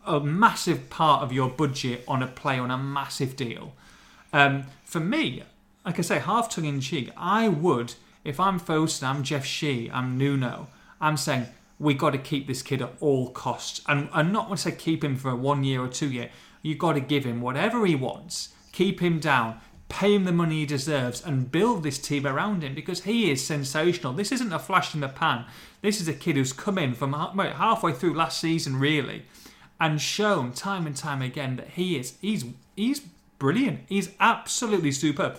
a 0.05 0.19
massive 0.19 0.89
part 0.89 1.23
of 1.23 1.31
your 1.31 1.49
budget 1.49 2.03
on 2.07 2.23
a 2.23 2.27
play 2.27 2.59
on 2.59 2.71
a 2.71 2.77
massive 2.77 3.35
deal. 3.35 3.73
Um, 4.31 4.65
for 4.83 4.99
me, 4.99 5.43
like 5.85 5.99
I 5.99 6.01
say, 6.01 6.19
half 6.19 6.49
tongue 6.49 6.65
in 6.65 6.81
cheek, 6.81 7.11
I 7.17 7.47
would 7.49 7.95
if 8.23 8.39
I'm 8.39 8.59
Fosun, 8.59 9.03
I'm 9.03 9.23
Jeff 9.23 9.45
Shi, 9.45 9.91
I'm 9.91 10.17
Nuno, 10.17 10.67
I'm 11.01 11.17
saying 11.17 11.47
we 11.83 11.93
got 11.93 12.11
to 12.11 12.17
keep 12.17 12.47
this 12.47 12.61
kid 12.61 12.81
at 12.81 12.93
all 12.99 13.29
costs. 13.29 13.81
And, 13.87 14.09
and 14.13 14.31
not 14.31 14.47
want 14.47 14.61
to 14.61 14.71
say 14.71 14.75
keep 14.75 15.03
him 15.03 15.17
for 15.17 15.35
one 15.35 15.63
year 15.63 15.83
or 15.83 15.89
two 15.89 16.09
year. 16.09 16.29
You've 16.61 16.79
got 16.79 16.93
to 16.93 17.01
give 17.01 17.25
him 17.25 17.41
whatever 17.41 17.85
he 17.85 17.93
wants, 17.93 18.53
keep 18.71 19.01
him 19.01 19.19
down, 19.19 19.59
pay 19.89 20.15
him 20.15 20.23
the 20.23 20.31
money 20.31 20.59
he 20.59 20.65
deserves, 20.65 21.23
and 21.23 21.51
build 21.51 21.83
this 21.83 21.99
team 21.99 22.25
around 22.25 22.63
him 22.63 22.73
because 22.73 23.03
he 23.03 23.29
is 23.29 23.45
sensational. 23.45 24.13
This 24.13 24.31
isn't 24.31 24.53
a 24.53 24.59
flash 24.59 24.95
in 24.95 25.01
the 25.01 25.09
pan. 25.09 25.45
This 25.81 25.99
is 25.99 26.07
a 26.07 26.13
kid 26.13 26.37
who's 26.37 26.53
come 26.53 26.77
in 26.77 26.93
from 26.93 27.13
halfway 27.13 27.91
through 27.91 28.13
last 28.13 28.39
season, 28.39 28.79
really, 28.79 29.25
and 29.79 29.99
shown 30.01 30.53
time 30.53 30.87
and 30.87 30.95
time 30.95 31.21
again 31.21 31.57
that 31.57 31.71
he 31.71 31.97
is 31.97 32.13
he's 32.21 32.45
he's 32.77 33.01
brilliant. 33.39 33.81
He's 33.89 34.11
absolutely 34.21 34.93
superb. 34.93 35.37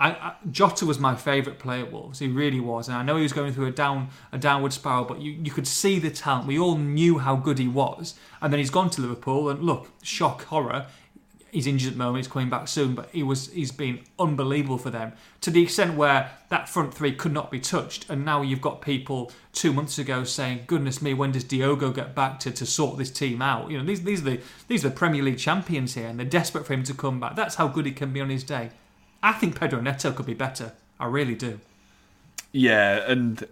I, 0.00 0.10
I, 0.10 0.34
Jota 0.50 0.86
was 0.86 0.98
my 0.98 1.16
favourite 1.16 1.58
player 1.58 1.84
at 1.84 1.92
Wolves. 1.92 2.20
He 2.20 2.28
really 2.28 2.60
was, 2.60 2.88
and 2.88 2.96
I 2.96 3.02
know 3.02 3.16
he 3.16 3.22
was 3.22 3.32
going 3.32 3.52
through 3.52 3.66
a 3.66 3.72
down 3.72 4.10
a 4.32 4.38
downward 4.38 4.72
spiral. 4.72 5.04
But 5.04 5.20
you, 5.20 5.32
you 5.32 5.50
could 5.50 5.66
see 5.66 5.98
the 5.98 6.10
talent. 6.10 6.46
We 6.46 6.58
all 6.58 6.76
knew 6.76 7.18
how 7.18 7.36
good 7.36 7.58
he 7.58 7.68
was, 7.68 8.14
and 8.40 8.52
then 8.52 8.58
he's 8.58 8.70
gone 8.70 8.90
to 8.90 9.00
Liverpool. 9.00 9.48
And 9.48 9.62
look, 9.62 9.88
shock, 10.02 10.44
horror. 10.44 10.86
He's 11.50 11.66
injured 11.66 11.88
at 11.88 11.92
the 11.94 11.98
moment. 11.98 12.18
He's 12.18 12.32
coming 12.32 12.50
back 12.50 12.68
soon, 12.68 12.94
but 12.94 13.08
he 13.10 13.22
was 13.22 13.50
he's 13.50 13.72
been 13.72 14.00
unbelievable 14.18 14.78
for 14.78 14.90
them 14.90 15.14
to 15.40 15.50
the 15.50 15.62
extent 15.62 15.96
where 15.96 16.30
that 16.50 16.68
front 16.68 16.92
three 16.92 17.12
could 17.12 17.32
not 17.32 17.50
be 17.50 17.58
touched. 17.58 18.08
And 18.10 18.24
now 18.24 18.42
you've 18.42 18.60
got 18.60 18.82
people 18.82 19.32
two 19.52 19.72
months 19.72 19.98
ago 19.98 20.22
saying, 20.24 20.64
"Goodness 20.66 21.02
me, 21.02 21.14
when 21.14 21.32
does 21.32 21.44
Diogo 21.44 21.90
get 21.90 22.14
back 22.14 22.38
to, 22.40 22.52
to 22.52 22.66
sort 22.66 22.98
this 22.98 23.10
team 23.10 23.40
out?" 23.42 23.70
You 23.70 23.78
know, 23.78 23.84
these 23.84 24.02
these 24.02 24.20
are 24.20 24.24
the 24.24 24.40
these 24.68 24.84
are 24.84 24.90
the 24.90 24.94
Premier 24.94 25.22
League 25.22 25.38
champions 25.38 25.94
here, 25.94 26.06
and 26.06 26.20
they're 26.20 26.26
desperate 26.26 26.66
for 26.66 26.74
him 26.74 26.84
to 26.84 26.94
come 26.94 27.18
back. 27.18 27.34
That's 27.34 27.56
how 27.56 27.66
good 27.66 27.86
he 27.86 27.92
can 27.92 28.12
be 28.12 28.20
on 28.20 28.28
his 28.28 28.44
day. 28.44 28.70
I 29.22 29.32
think 29.32 29.58
Pedro 29.58 29.80
Neto 29.80 30.12
could 30.12 30.26
be 30.26 30.34
better. 30.34 30.72
I 31.00 31.06
really 31.06 31.34
do. 31.34 31.60
Yeah, 32.52 33.10
and 33.10 33.46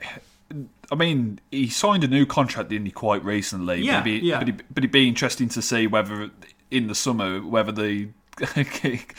I 0.91 0.95
mean, 0.95 1.41
he 1.51 1.69
signed 1.69 2.05
a 2.05 2.09
new 2.09 2.27
contract, 2.27 2.71
didn't 2.71 2.87
he, 2.87 2.93
quite 2.93 3.25
recently? 3.25 3.83
Yeah, 3.83 4.01
but 4.01 4.09
it'd 4.09 4.23
be, 4.23 4.27
yeah. 4.27 4.39
But, 4.39 4.49
it, 4.49 4.63
it'd 4.77 4.91
be 4.93 5.09
interesting 5.09 5.49
to 5.51 5.63
see 5.63 5.87
whether 5.87 6.31
in 6.71 6.87
the 6.87 6.95
summer, 6.95 7.41
whether 7.41 7.73
the 7.73 8.09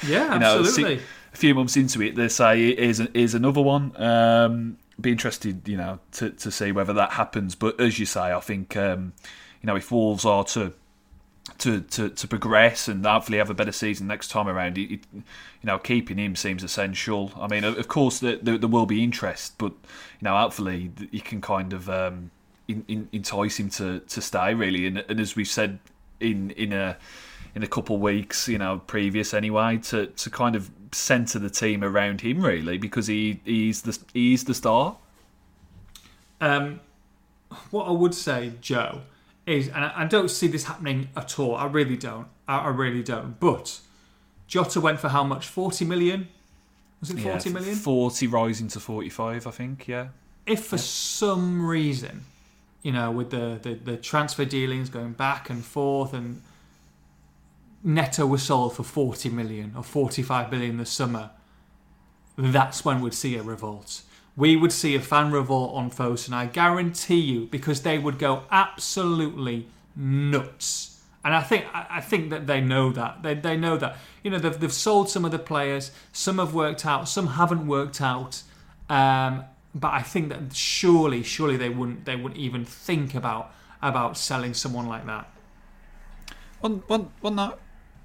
yeah, 0.05 0.33
you 0.33 0.39
know, 0.39 0.59
absolutely. 0.59 1.01
a 1.33 1.37
few 1.37 1.55
months 1.55 1.75
into 1.75 2.01
it, 2.01 2.15
they 2.15 2.27
say 2.27 2.69
is 2.69 2.99
is 2.99 3.33
another 3.33 3.61
one. 3.61 3.99
Um, 4.01 4.77
be 4.99 5.11
interested, 5.11 5.67
you 5.67 5.77
know, 5.77 5.99
to 6.13 6.29
to 6.31 6.51
see 6.51 6.71
whether 6.71 6.93
that 6.93 7.11
happens. 7.11 7.55
But 7.55 7.79
as 7.79 7.99
you 7.99 8.05
say, 8.05 8.31
I 8.31 8.39
think 8.39 8.77
um, 8.77 9.13
you 9.61 9.67
know 9.67 9.75
if 9.75 9.91
Wolves 9.91 10.25
are 10.25 10.43
to 10.45 10.73
to, 11.59 11.81
to, 11.81 12.09
to 12.09 12.27
progress 12.27 12.87
and 12.87 13.05
hopefully 13.05 13.37
have 13.37 13.49
a 13.49 13.53
better 13.53 13.71
season 13.71 14.07
next 14.07 14.29
time 14.29 14.47
around. 14.47 14.77
You 14.77 14.99
know, 15.63 15.77
keeping 15.77 16.17
him 16.17 16.35
seems 16.35 16.63
essential. 16.63 17.31
I 17.39 17.47
mean, 17.47 17.63
of 17.63 17.87
course, 17.87 18.19
there, 18.19 18.37
there, 18.37 18.57
there 18.57 18.69
will 18.69 18.85
be 18.85 19.03
interest, 19.03 19.55
but 19.57 19.71
you 19.71 20.23
know, 20.23 20.37
hopefully, 20.37 20.91
you 21.11 21.21
can 21.21 21.41
kind 21.41 21.73
of 21.73 21.89
um, 21.89 22.31
in, 22.67 22.83
in, 22.87 23.09
entice 23.11 23.59
him 23.59 23.69
to, 23.71 23.99
to 23.99 24.21
stay 24.21 24.53
really. 24.53 24.87
And, 24.87 25.03
and 25.09 25.19
as 25.19 25.35
we've 25.35 25.47
said 25.47 25.79
in 26.19 26.51
in 26.51 26.73
a 26.73 26.97
in 27.55 27.63
a 27.63 27.67
couple 27.67 27.95
of 27.95 28.01
weeks, 28.01 28.47
you 28.47 28.57
know, 28.57 28.81
previous 28.85 29.33
anyway, 29.33 29.77
to, 29.77 30.07
to 30.07 30.29
kind 30.29 30.55
of 30.55 30.69
centre 30.91 31.39
the 31.39 31.49
team 31.49 31.83
around 31.83 32.21
him 32.21 32.41
really, 32.41 32.77
because 32.77 33.07
he 33.07 33.39
he's 33.45 33.81
the 33.81 33.97
he's 34.13 34.43
the 34.43 34.53
star. 34.53 34.97
Um, 36.39 36.81
what 37.71 37.87
I 37.87 37.91
would 37.91 38.13
say, 38.13 38.53
Joe 38.61 39.01
is, 39.47 39.69
and 39.69 39.85
I 39.85 40.05
don't 40.05 40.29
see 40.29 40.47
this 40.47 40.65
happening 40.65 41.09
at 41.15 41.39
all. 41.39 41.55
I 41.55 41.65
really 41.65 41.97
don't. 41.97 42.27
I, 42.47 42.57
I 42.59 42.67
really 42.67 43.01
don't. 43.01 43.39
But 43.39 43.79
Jota 44.45 44.81
went 44.81 44.99
for 44.99 45.09
how 45.09 45.23
much? 45.23 45.47
Forty 45.47 45.85
million. 45.85 46.27
Was 46.99 47.09
it 47.11 47.19
forty 47.19 47.49
yeah, 47.49 47.53
million? 47.53 47.75
Forty 47.75 48.27
rising 48.27 48.67
to 48.69 48.79
forty-five, 48.79 49.47
I 49.47 49.51
think. 49.51 49.87
Yeah. 49.87 50.09
If 50.45 50.65
for 50.65 50.75
yeah. 50.75 50.81
some 50.81 51.65
reason, 51.65 52.25
you 52.83 52.91
know, 52.91 53.09
with 53.11 53.31
the, 53.31 53.59
the 53.61 53.75
the 53.75 53.97
transfer 53.97 54.45
dealings 54.45 54.89
going 54.89 55.13
back 55.13 55.49
and 55.49 55.63
forth, 55.63 56.13
and 56.13 56.41
Neto 57.83 58.25
was 58.25 58.43
sold 58.43 58.75
for 58.75 58.83
forty 58.83 59.29
million 59.29 59.73
or 59.77 59.83
forty-five 59.83 60.51
million 60.51 60.77
this 60.77 60.91
summer, 60.91 61.31
that's 62.37 62.83
when 62.83 62.99
we'd 62.99 63.13
see 63.13 63.37
a 63.37 63.43
revolt 63.43 64.01
we 64.37 64.55
would 64.55 64.71
see 64.71 64.95
a 64.95 65.01
fan 65.01 65.31
revolt 65.31 65.73
on 65.73 65.89
Fosun. 65.89 66.31
I 66.31 66.45
guarantee 66.45 67.19
you, 67.19 67.47
because 67.47 67.81
they 67.81 67.97
would 67.97 68.19
go 68.19 68.43
absolutely 68.51 69.67
nuts. 69.95 71.01
And 71.25 71.35
I 71.35 71.41
think 71.41 71.65
I 71.73 71.99
think 71.99 72.29
that 72.29 72.47
they 72.47 72.61
know 72.61 72.91
that 72.93 73.21
they, 73.23 73.33
they 73.33 73.57
know 73.57 73.75
that 73.75 73.97
you 74.23 74.31
know 74.31 74.39
they've, 74.39 74.57
they've 74.57 74.71
sold 74.71 75.09
some 75.09 75.25
of 75.25 75.31
the 75.31 75.39
players, 75.39 75.91
some 76.13 76.37
have 76.37 76.53
worked 76.53 76.85
out, 76.85 77.09
some 77.09 77.27
haven't 77.27 77.67
worked 77.67 77.99
out. 77.99 78.43
Um, 78.89 79.43
but 79.75 79.91
I 79.91 80.01
think 80.03 80.29
that 80.29 80.55
surely, 80.55 81.23
surely 81.23 81.57
they 81.57 81.69
wouldn't 81.69 82.05
they 82.05 82.15
wouldn't 82.15 82.39
even 82.39 82.63
think 82.63 83.13
about 83.13 83.51
about 83.81 84.17
selling 84.17 84.53
someone 84.53 84.87
like 84.87 85.05
that. 85.07 85.29
Well, 86.61 86.83
well, 86.87 87.11
well, 87.21 87.33
now, 87.33 87.55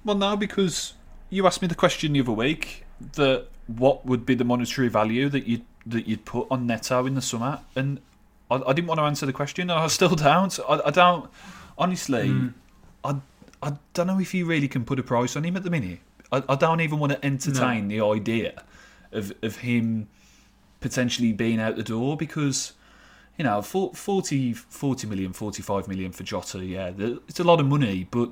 well, 0.03 0.17
now 0.17 0.35
because 0.35 0.93
you 1.29 1.47
asked 1.47 1.61
me 1.61 1.67
the 1.67 1.75
question 1.75 2.13
the 2.13 2.19
other 2.19 2.31
week 2.31 2.85
that 3.13 3.47
what 3.67 4.05
would 4.05 4.25
be 4.25 4.35
the 4.35 4.43
monetary 4.43 4.89
value 4.89 5.29
that 5.29 5.47
you'd 5.47 5.65
that 5.85 6.07
you'd 6.07 6.25
put 6.25 6.47
on 6.49 6.67
Neto 6.67 7.05
in 7.05 7.15
the 7.15 7.21
summer, 7.21 7.61
and 7.75 7.99
I, 8.49 8.61
I 8.67 8.73
didn't 8.73 8.87
want 8.87 8.99
to 8.99 9.03
answer 9.03 9.25
the 9.25 9.33
question. 9.33 9.69
and 9.69 9.79
I 9.79 9.87
still 9.87 10.15
don't. 10.15 10.57
I, 10.67 10.81
I 10.85 10.91
don't. 10.91 11.29
Honestly, 11.77 12.29
mm. 12.29 12.53
I 13.03 13.15
I 13.61 13.73
don't 13.93 14.07
know 14.07 14.19
if 14.19 14.33
you 14.33 14.45
really 14.45 14.67
can 14.67 14.85
put 14.85 14.99
a 14.99 15.03
price 15.03 15.35
on 15.35 15.43
him 15.43 15.55
at 15.55 15.63
the 15.63 15.69
minute. 15.69 15.99
I, 16.31 16.43
I 16.49 16.55
don't 16.55 16.81
even 16.81 16.99
want 16.99 17.13
to 17.13 17.25
entertain 17.25 17.87
no. 17.87 18.13
the 18.13 18.19
idea 18.19 18.63
of 19.11 19.33
of 19.41 19.57
him 19.57 20.07
potentially 20.81 21.31
being 21.31 21.59
out 21.59 21.77
the 21.77 21.83
door 21.83 22.17
because 22.17 22.73
you 23.37 23.43
know 23.45 23.61
40, 23.61 24.53
40 24.53 25.07
million 25.07 25.31
45 25.31 25.87
million 25.87 26.11
for 26.11 26.23
Jota 26.23 26.63
yeah 26.63 26.91
it's 26.97 27.39
a 27.39 27.43
lot 27.43 27.61
of 27.61 27.65
money 27.65 28.05
but 28.11 28.31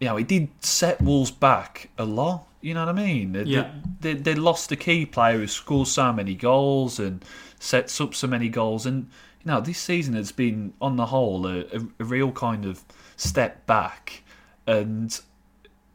you 0.00 0.08
know 0.08 0.16
it 0.16 0.26
did 0.26 0.48
set 0.60 1.00
Wolves 1.00 1.30
back 1.30 1.90
a 1.98 2.04
lot 2.04 2.46
you 2.60 2.74
know 2.74 2.84
what 2.84 2.90
I 2.90 3.04
mean? 3.04 3.34
Yeah. 3.46 3.72
They, 4.00 4.14
they, 4.14 4.20
they 4.20 4.34
lost 4.34 4.70
a 4.72 4.76
key 4.76 5.06
player 5.06 5.38
who 5.38 5.46
scores 5.46 5.90
so 5.90 6.12
many 6.12 6.34
goals 6.34 6.98
and 6.98 7.24
sets 7.58 8.00
up 8.00 8.14
so 8.14 8.26
many 8.26 8.48
goals. 8.48 8.84
And, 8.84 9.08
you 9.44 9.50
know, 9.50 9.60
this 9.60 9.78
season 9.78 10.14
has 10.14 10.30
been, 10.30 10.74
on 10.80 10.96
the 10.96 11.06
whole, 11.06 11.46
a, 11.46 11.60
a, 11.60 11.80
a 11.98 12.04
real 12.04 12.32
kind 12.32 12.66
of 12.66 12.84
step 13.16 13.66
back. 13.66 14.22
And 14.66 15.18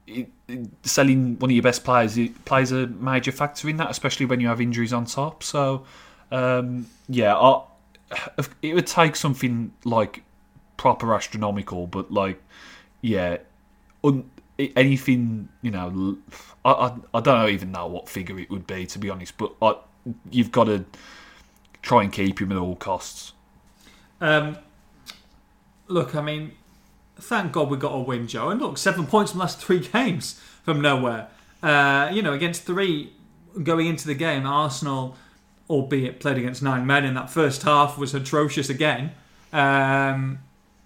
it, 0.07 0.31
it, 0.47 0.69
selling 0.83 1.37
one 1.37 1.51
of 1.51 1.55
your 1.55 1.63
best 1.63 1.83
players 1.83 2.17
it 2.17 2.45
plays 2.45 2.71
a 2.71 2.87
major 2.87 3.31
factor 3.31 3.69
in 3.69 3.77
that, 3.77 3.91
especially 3.91 4.25
when 4.25 4.39
you 4.39 4.47
have 4.47 4.59
injuries 4.59 4.93
on 4.93 5.05
top. 5.05 5.43
So, 5.43 5.85
um, 6.31 6.87
yeah, 7.07 7.35
I, 7.37 7.61
it 8.63 8.73
would 8.73 8.87
take 8.87 9.15
something 9.15 9.71
like 9.83 10.23
proper 10.77 11.13
astronomical, 11.13 11.85
but 11.85 12.11
like, 12.11 12.41
yeah, 13.01 13.37
un, 14.05 14.29
anything 14.75 15.49
you 15.61 15.71
know 15.71 16.17
I, 16.63 16.71
I, 16.71 16.93
I 17.13 17.19
don't 17.21 17.49
even 17.49 17.71
know 17.71 17.87
what 17.87 18.07
figure 18.07 18.39
it 18.39 18.49
would 18.49 18.67
be 18.67 18.85
to 18.85 18.99
be 18.99 19.09
honest 19.09 19.37
but 19.37 19.53
I, 19.61 19.75
you've 20.31 20.51
got 20.51 20.65
to 20.65 20.85
try 21.81 22.03
and 22.03 22.11
keep 22.11 22.41
him 22.41 22.51
at 22.51 22.57
all 22.57 22.75
costs. 22.75 23.33
Um, 24.21 24.57
look 25.87 26.15
I 26.15 26.21
mean 26.21 26.53
thank 27.17 27.51
God 27.51 27.69
we 27.69 27.77
got 27.77 27.93
a 27.93 27.99
win 27.99 28.27
Joe. 28.27 28.49
And 28.49 28.61
look 28.61 28.77
seven 28.77 29.07
points 29.07 29.31
from 29.31 29.39
the 29.39 29.43
last 29.43 29.59
three 29.59 29.79
games 29.93 30.39
from 30.63 30.81
nowhere. 30.81 31.27
Uh, 31.61 32.09
you 32.13 32.21
know 32.21 32.33
against 32.33 32.63
three 32.63 33.13
going 33.63 33.87
into 33.87 34.07
the 34.07 34.15
game 34.15 34.45
Arsenal 34.45 35.15
albeit 35.69 36.19
played 36.19 36.37
against 36.37 36.61
nine 36.61 36.85
men 36.85 37.05
in 37.05 37.13
that 37.15 37.29
first 37.29 37.63
half 37.63 37.97
was 37.97 38.13
atrocious 38.13 38.69
again. 38.69 39.11
Um, 39.51 40.39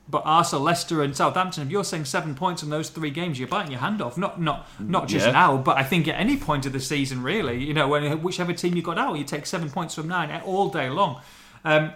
but 0.09 0.23
Arsenal, 0.25 0.63
Leicester, 0.63 1.03
and 1.03 1.15
Southampton, 1.15 1.63
if 1.63 1.69
you're 1.69 1.83
saying 1.83 2.05
seven 2.05 2.33
points 2.33 2.63
in 2.63 2.71
those 2.71 2.89
three 2.89 3.11
games, 3.11 3.37
you're 3.37 3.47
biting 3.47 3.71
your 3.71 3.81
hand 3.81 4.01
off. 4.01 4.17
Not 4.17 4.41
not 4.41 4.67
not 4.79 5.07
just 5.07 5.27
yeah. 5.27 5.33
now, 5.33 5.57
but 5.57 5.77
I 5.77 5.83
think 5.83 6.07
at 6.07 6.19
any 6.19 6.35
point 6.35 6.65
of 6.65 6.73
the 6.73 6.79
season, 6.79 7.21
really. 7.21 7.63
You 7.63 7.75
know, 7.75 7.87
when 7.87 8.21
whichever 8.23 8.51
team 8.51 8.75
you 8.75 8.81
got 8.81 8.97
out, 8.97 9.17
you 9.19 9.23
take 9.23 9.45
seven 9.45 9.69
points 9.69 9.93
from 9.93 10.07
nine 10.07 10.31
all 10.41 10.69
day 10.69 10.89
long. 10.89 11.21
Um, 11.63 11.91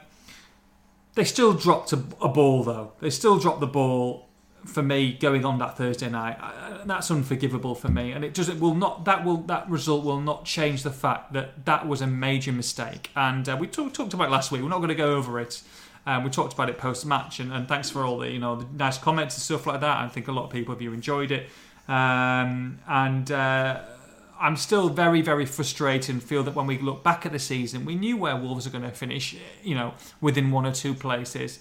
they 1.15 1.23
still 1.23 1.53
dropped 1.53 1.91
a, 1.91 2.03
a, 2.21 2.29
ball 2.29 2.63
though. 2.63 2.93
They 2.99 3.09
still 3.09 3.39
dropped 3.39 3.59
the 3.59 3.67
ball 3.67 4.29
for 4.65 4.83
me 4.83 5.13
going 5.13 5.43
on 5.43 5.57
that 5.59 5.77
Thursday 5.77 6.09
night. 6.09 6.37
That's 6.85 7.09
unforgivable 7.09 7.73
for 7.73 7.89
me, 7.89 8.11
and 8.11 8.23
it 8.23 8.35
doesn't 8.35 8.59
will 8.59 8.75
not 8.75 9.05
that 9.05 9.25
will 9.25 9.37
that 9.43 9.67
result 9.67 10.05
will 10.05 10.21
not 10.21 10.45
change 10.45 10.83
the 10.83 10.91
fact 10.91 11.33
that 11.33 11.65
that 11.65 11.87
was 11.87 12.01
a 12.01 12.07
major 12.07 12.51
mistake. 12.51 13.09
And 13.15 13.49
uh, 13.49 13.57
we 13.59 13.65
talk, 13.65 13.93
talked 13.93 14.13
about 14.13 14.27
it 14.27 14.31
last 14.31 14.51
week. 14.51 14.61
We're 14.61 14.69
not 14.69 14.79
going 14.79 14.89
to 14.89 14.95
go 14.95 15.15
over 15.15 15.39
it. 15.39 15.63
Um, 16.05 16.23
we 16.23 16.29
talked 16.29 16.53
about 16.53 16.69
it 16.69 16.77
post 16.77 17.05
match, 17.05 17.39
and, 17.39 17.53
and, 17.53 17.67
thanks 17.67 17.89
for 17.89 18.03
all 18.03 18.19
the 18.19 18.29
you 18.29 18.39
know 18.39 18.57
the 18.57 18.65
nice 18.73 18.97
comments 18.97 19.35
and 19.35 19.41
stuff 19.41 19.65
like 19.65 19.81
that. 19.81 19.97
I 19.97 20.09
think 20.09 20.27
a 20.27 20.33
lot 20.33 20.45
of 20.45 20.49
people 20.49 20.73
have 20.73 20.81
you 20.81 20.93
enjoyed 20.93 21.31
it, 21.31 21.49
um, 21.87 22.79
and. 22.87 23.31
Uh, 23.31 23.81
I'm 24.39 24.57
still 24.57 24.89
very, 24.89 25.21
very 25.21 25.45
frustrated 25.45 26.09
and 26.09 26.21
feel 26.21 26.43
that 26.43 26.53
when 26.53 26.67
we 26.67 26.77
look 26.77 27.01
back 27.01 27.25
at 27.25 27.31
the 27.31 27.39
season, 27.39 27.85
we 27.85 27.95
knew 27.95 28.17
where 28.17 28.35
Wolves 28.35 28.67
are 28.67 28.71
going 28.71 28.83
to 28.83 28.91
finish, 28.91 29.37
you 29.63 29.73
know, 29.73 29.93
within 30.19 30.51
one 30.51 30.65
or 30.65 30.73
two 30.73 30.93
places. 30.93 31.59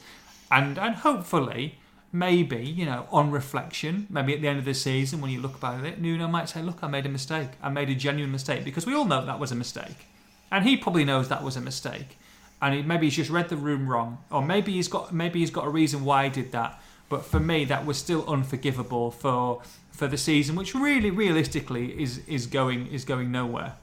And, 0.51 0.77
and 0.79 0.97
hopefully, 0.97 1.79
maybe, 2.13 2.65
you 2.65 2.85
know, 2.85 3.07
on 3.13 3.31
reflection, 3.31 4.09
maybe 4.11 4.35
at 4.35 4.43
the 4.43 4.49
end 4.49 4.59
of 4.59 4.65
the 4.65 4.75
season 4.75 5.21
when 5.21 5.31
you 5.31 5.41
look 5.41 5.61
back 5.61 5.79
at 5.79 5.85
it, 5.85 6.01
Nuno 6.01 6.27
might 6.27 6.49
say, 6.49 6.61
look, 6.61 6.83
I 6.83 6.89
made 6.89 7.07
a 7.07 7.09
mistake. 7.09 7.51
I 7.63 7.69
made 7.69 7.89
a 7.89 7.95
genuine 7.95 8.33
mistake 8.33 8.65
because 8.65 8.85
we 8.85 8.95
all 8.95 9.05
know 9.05 9.25
that 9.25 9.39
was 9.39 9.53
a 9.53 9.55
mistake. 9.57 10.09
And 10.51 10.67
he 10.67 10.77
probably 10.77 11.05
knows 11.05 11.29
that 11.29 11.45
was 11.45 11.57
a 11.57 11.61
mistake. 11.61 12.19
And 12.63 12.75
he, 12.75 12.83
maybe 12.83 13.07
he's 13.07 13.17
just 13.17 13.31
read 13.31 13.49
the 13.51 13.57
room 13.57 13.89
wrong. 13.89 14.19
Or 14.31 14.41
maybe 14.41 14.73
he's 14.73 14.89
got 14.89 15.13
maybe 15.13 15.41
he's 15.41 15.51
got 15.51 15.67
a 15.67 15.71
reason 15.71 16.05
why 16.05 16.25
he 16.25 16.31
did 16.31 16.53
that. 16.53 16.81
But 17.09 17.27
for 17.27 17.41
me, 17.41 17.67
that 17.67 17.85
was 17.85 17.99
still 17.99 18.25
unforgivable 18.27 19.11
for 19.11 19.61
for 19.91 20.07
the 20.07 20.17
season, 20.17 20.57
which 20.57 20.75
really, 20.75 21.11
realistically, 21.11 22.01
is 22.01 22.23
is 22.27 22.47
going 22.47 22.87
is 22.87 23.05
going 23.05 23.31
nowhere. 23.31 23.75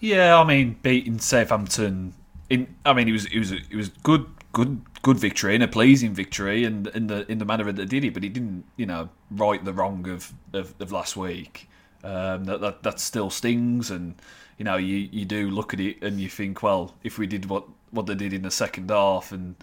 Yeah, 0.00 0.38
I 0.38 0.44
mean, 0.44 0.76
beating 0.82 1.18
Southampton. 1.18 2.14
In, 2.50 2.74
I 2.84 2.92
mean, 2.92 3.08
it 3.08 3.12
was 3.12 3.26
it 3.26 3.38
was 3.38 3.52
it 3.52 3.74
was 3.74 3.88
good 3.88 4.26
good 4.52 4.82
good 5.02 5.18
victory 5.18 5.54
and 5.54 5.62
a 5.62 5.68
pleasing 5.68 6.12
victory 6.12 6.64
and 6.64 6.88
in 6.88 7.06
the 7.06 7.30
in 7.30 7.38
the 7.38 7.44
manner 7.44 7.70
that 7.70 7.78
it 7.80 7.88
did 7.88 8.04
it, 8.04 8.12
but 8.12 8.22
he 8.22 8.28
didn't 8.28 8.64
you 8.76 8.86
know 8.86 9.08
right 9.30 9.64
the 9.64 9.72
wrong 9.72 10.08
of 10.08 10.32
of, 10.52 10.74
of 10.80 10.92
last 10.92 11.16
week. 11.16 11.68
Um, 12.04 12.44
that, 12.44 12.60
that 12.60 12.82
that 12.84 13.00
still 13.00 13.28
stings, 13.28 13.90
and 13.90 14.14
you 14.58 14.64
know 14.64 14.76
you, 14.76 15.08
you 15.10 15.24
do 15.24 15.50
look 15.50 15.72
at 15.72 15.80
it 15.80 16.02
and 16.02 16.20
you 16.20 16.28
think, 16.28 16.62
well, 16.62 16.94
if 17.02 17.18
we 17.18 17.26
did 17.26 17.46
what 17.46 17.64
what 17.90 18.06
they 18.06 18.14
did 18.14 18.32
in 18.32 18.42
the 18.42 18.50
second 18.50 18.90
half, 18.90 19.32
and 19.32 19.56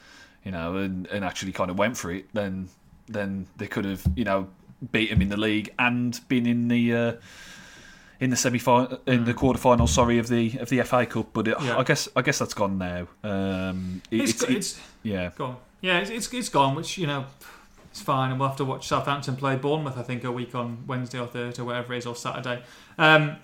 you 0.44 0.52
know, 0.52 0.78
and, 0.78 1.08
and 1.08 1.24
actually 1.24 1.52
kind 1.52 1.70
of 1.70 1.78
went 1.78 1.98
for 1.98 2.12
it, 2.12 2.26
then 2.34 2.70
then 3.08 3.48
they 3.58 3.68
could 3.68 3.86
have 3.86 4.06
you 4.16 4.24
know 4.24 4.48
beat 4.92 5.10
him 5.10 5.22
in 5.22 5.30
the 5.30 5.38
league 5.38 5.74
and 5.78 6.20
been 6.28 6.46
in 6.46 6.68
the. 6.68 6.94
Uh, 6.94 7.14
in 8.20 8.30
the 8.30 8.36
semi 8.38 8.60
in 8.60 9.26
the 9.26 9.34
mm. 9.34 9.36
quarter 9.36 9.60
final, 9.60 9.88
sorry, 9.88 10.18
of 10.20 10.30
the 10.30 10.58
of 10.60 10.70
the 10.70 10.82
FA 10.84 11.06
Cup. 11.06 11.28
But 11.34 11.50
it, 11.50 11.58
yeah. 11.62 11.78
I 11.78 11.84
guess 11.84 12.08
I 12.16 12.22
guess 12.22 12.40
that's 12.40 12.54
gone 12.54 12.78
now. 12.78 13.08
Um, 13.24 14.02
it, 14.10 14.22
it's, 14.22 14.32
it's, 14.32 14.44
it's, 14.44 14.52
it's, 14.52 14.80
yeah, 15.04 15.32
gone. 15.36 15.58
Yeah, 15.82 16.00
it's, 16.00 16.10
it's 16.10 16.34
it's 16.34 16.50
gone. 16.50 16.76
Which 16.76 16.98
you 16.98 17.08
know, 17.08 17.26
it's 17.92 18.02
fine, 18.02 18.32
and 18.32 18.40
we'll 18.40 18.50
have 18.50 18.58
to 18.58 18.66
watch 18.66 18.88
Southampton 18.88 19.36
play 19.36 19.58
Bournemouth. 19.58 19.98
I 19.98 20.02
think 20.02 20.24
a 20.24 20.32
week 20.32 20.56
on 20.56 20.86
Wednesday 20.88 21.20
or 21.20 21.28
Thursday, 21.28 21.62
or 21.62 21.66
whatever 21.66 21.94
it 21.94 22.00
is, 22.00 22.06
or 22.06 22.16
Saturday. 22.16 22.64
Um, 22.98 23.36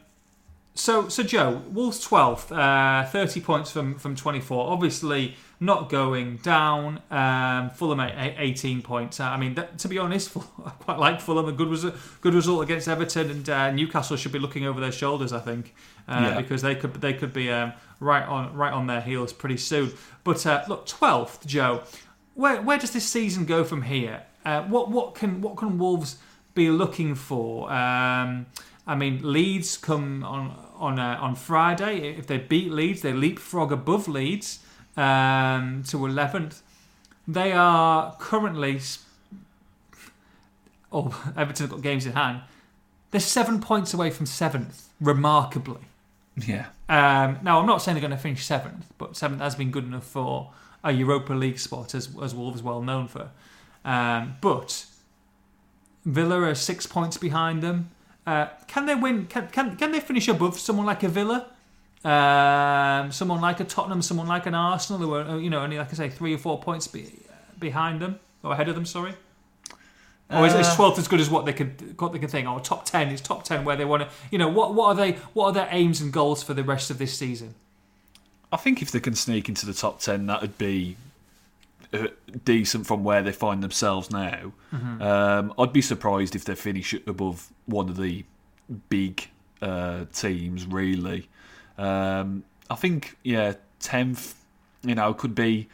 so 0.73 1.09
so 1.09 1.23
Joe, 1.23 1.61
Wolves 1.71 1.99
twelfth, 1.99 2.51
uh, 2.51 3.05
thirty 3.05 3.41
points 3.41 3.71
from 3.71 3.95
from 3.95 4.15
twenty 4.15 4.39
four. 4.39 4.71
Obviously 4.71 5.35
not 5.61 5.89
going 5.89 6.37
down. 6.37 6.99
Um, 7.11 7.69
Fulham 7.69 7.99
18 7.99 8.81
points. 8.81 9.19
I 9.19 9.37
mean, 9.37 9.53
that, 9.53 9.77
to 9.79 9.87
be 9.87 9.99
honest, 9.99 10.35
I 10.65 10.71
quite 10.71 10.97
like 10.97 11.21
Fulham. 11.21 11.47
A 11.47 11.51
good 11.51 11.69
result, 11.69 11.93
good 12.19 12.33
result 12.33 12.63
against 12.63 12.87
Everton, 12.87 13.29
and 13.29 13.49
uh, 13.49 13.71
Newcastle 13.71 14.17
should 14.17 14.31
be 14.31 14.39
looking 14.39 14.65
over 14.65 14.81
their 14.81 14.91
shoulders. 14.91 15.31
I 15.31 15.39
think 15.39 15.75
uh, 16.07 16.31
yeah. 16.31 16.41
because 16.41 16.63
they 16.63 16.75
could 16.75 16.95
they 16.95 17.13
could 17.13 17.31
be 17.31 17.51
um, 17.51 17.73
right 17.99 18.27
on 18.27 18.53
right 18.55 18.73
on 18.73 18.87
their 18.87 19.01
heels 19.01 19.31
pretty 19.31 19.57
soon. 19.57 19.91
But 20.23 20.45
uh, 20.45 20.63
look, 20.67 20.87
12th, 20.87 21.45
Joe. 21.45 21.83
Where 22.33 22.61
where 22.61 22.79
does 22.79 22.91
this 22.91 23.07
season 23.07 23.45
go 23.45 23.63
from 23.63 23.83
here? 23.83 24.23
Uh, 24.43 24.63
what 24.63 24.89
what 24.89 25.13
can 25.13 25.41
what 25.41 25.57
can 25.57 25.77
Wolves 25.77 26.17
be 26.55 26.69
looking 26.71 27.13
for? 27.13 27.71
Um, 27.71 28.47
I 28.91 28.95
mean, 28.95 29.21
Leeds 29.23 29.77
come 29.77 30.21
on 30.25 30.53
on 30.75 30.99
uh, 30.99 31.17
on 31.21 31.35
Friday. 31.35 32.09
If 32.17 32.27
they 32.27 32.37
beat 32.37 32.71
Leeds, 32.71 33.01
they 33.01 33.13
leapfrog 33.13 33.71
above 33.71 34.09
Leeds 34.09 34.59
um, 34.97 35.83
to 35.87 35.95
11th. 35.95 36.59
They 37.25 37.53
are 37.53 38.13
currently. 38.19 38.81
Oh, 40.91 41.33
Everton 41.37 41.67
have 41.67 41.71
got 41.71 41.81
games 41.81 42.05
in 42.05 42.11
hand. 42.11 42.41
They're 43.11 43.21
seven 43.21 43.61
points 43.61 43.93
away 43.93 44.09
from 44.09 44.25
seventh, 44.25 44.89
remarkably. 44.99 45.83
Yeah. 46.35 46.65
Um, 46.89 47.39
now, 47.43 47.61
I'm 47.61 47.65
not 47.65 47.81
saying 47.81 47.95
they're 47.95 48.01
going 48.01 48.11
to 48.11 48.17
finish 48.17 48.45
seventh, 48.45 48.87
but 48.97 49.15
seventh 49.15 49.39
has 49.39 49.55
been 49.55 49.71
good 49.71 49.85
enough 49.85 50.05
for 50.05 50.51
a 50.83 50.91
Europa 50.91 51.31
League 51.31 51.59
spot, 51.59 51.95
as, 51.95 52.09
as 52.21 52.35
Wolves 52.35 52.61
well 52.61 52.81
known 52.81 53.07
for. 53.07 53.29
Um, 53.85 54.35
but 54.41 54.85
Villa 56.03 56.41
are 56.41 56.55
six 56.55 56.85
points 56.85 57.17
behind 57.17 57.63
them. 57.63 57.91
Uh, 58.25 58.47
can 58.67 58.85
they 58.85 58.95
win? 58.95 59.25
Can, 59.27 59.47
can, 59.47 59.75
can 59.75 59.91
they 59.91 59.99
finish 59.99 60.27
above 60.27 60.59
someone 60.59 60.85
like 60.85 61.03
a 61.03 61.09
Villa? 61.09 61.47
Um, 62.03 63.11
someone 63.11 63.41
like 63.41 63.59
a 63.59 63.63
Tottenham, 63.63 64.01
someone 64.01 64.27
like 64.27 64.45
an 64.45 64.55
Arsenal, 64.55 64.99
who 64.99 65.09
were 65.09 65.39
you 65.39 65.49
know 65.49 65.59
only 65.59 65.77
like 65.77 65.91
I 65.91 65.95
say 65.95 66.09
three 66.09 66.33
or 66.33 66.37
four 66.37 66.59
points 66.59 66.87
be, 66.87 67.13
behind 67.59 68.01
them 68.01 68.19
or 68.43 68.53
ahead 68.53 68.69
of 68.69 68.75
them. 68.75 68.85
Sorry. 68.85 69.13
Or 70.31 70.47
is, 70.47 70.53
is 70.55 70.73
twelfth 70.75 70.97
as 70.97 71.07
good 71.07 71.19
as 71.19 71.29
what 71.29 71.45
they 71.45 71.53
could 71.53 71.99
what 71.99 72.13
they 72.13 72.19
could 72.19 72.31
think? 72.31 72.47
Or 72.47 72.59
top 72.59 72.85
ten 72.85 73.09
is 73.09 73.21
top 73.21 73.43
ten 73.43 73.65
where 73.65 73.75
they 73.75 73.85
want 73.85 74.03
to. 74.03 74.09
You 74.31 74.37
know 74.37 74.47
what? 74.47 74.73
What 74.73 74.87
are 74.87 74.95
they? 74.95 75.13
What 75.33 75.47
are 75.47 75.53
their 75.53 75.67
aims 75.71 75.99
and 75.99 76.11
goals 76.11 76.41
for 76.41 76.53
the 76.53 76.63
rest 76.63 76.89
of 76.89 76.97
this 76.97 77.15
season? 77.17 77.53
I 78.51 78.57
think 78.57 78.81
if 78.81 78.91
they 78.91 78.99
can 78.99 79.15
sneak 79.15 79.49
into 79.49 79.65
the 79.65 79.73
top 79.73 79.99
ten, 79.99 80.25
that 80.27 80.41
would 80.41 80.57
be 80.57 80.95
uh, 80.95 81.10
decent 82.43 82.87
from 82.87 83.03
where 83.03 83.21
they 83.21 83.31
find 83.31 83.63
themselves 83.63 84.11
now. 84.11 84.53
Mm-hmm. 84.73 85.01
Um, 85.01 85.53
I'd 85.57 85.73
be 85.73 85.81
surprised 85.81 86.35
if 86.35 86.45
they 86.45 86.55
finish 86.55 86.93
above 87.05 87.51
one 87.65 87.89
of 87.89 87.97
the 87.97 88.25
big 88.89 89.27
uh, 89.61 90.05
teams. 90.13 90.65
Really, 90.65 91.29
um, 91.77 92.43
I 92.69 92.75
think 92.75 93.17
yeah, 93.23 93.53
tenth. 93.79 94.35
You 94.83 94.95
know, 94.95 95.13
could 95.13 95.35
be. 95.35 95.67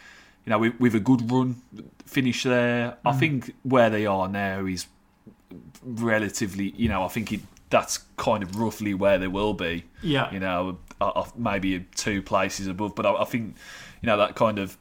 You 0.45 0.51
know, 0.51 0.59
with, 0.59 0.79
with 0.79 0.95
a 0.95 1.01
good 1.01 1.29
run 1.29 1.61
finish 2.05 2.43
there. 2.43 2.91
Mm. 2.91 2.97
I 3.05 3.11
think 3.13 3.53
where 3.63 3.89
they 3.89 4.05
are 4.05 4.29
now 4.29 4.65
is 4.65 4.87
relatively. 5.83 6.71
You 6.77 6.87
know, 6.87 7.03
I 7.03 7.09
think 7.09 7.33
it, 7.33 7.41
that's 7.69 7.99
kind 8.15 8.43
of 8.43 8.55
roughly 8.55 8.93
where 8.93 9.17
they 9.17 9.27
will 9.27 9.53
be. 9.53 9.83
Yeah. 10.01 10.31
You 10.31 10.39
know, 10.39 10.77
maybe 11.37 11.85
two 11.95 12.21
places 12.21 12.67
above, 12.67 12.95
but 12.95 13.05
I, 13.05 13.21
I 13.21 13.25
think 13.25 13.55
you 14.01 14.07
know 14.07 14.17
that 14.17 14.35
kind 14.35 14.59
of 14.59 14.77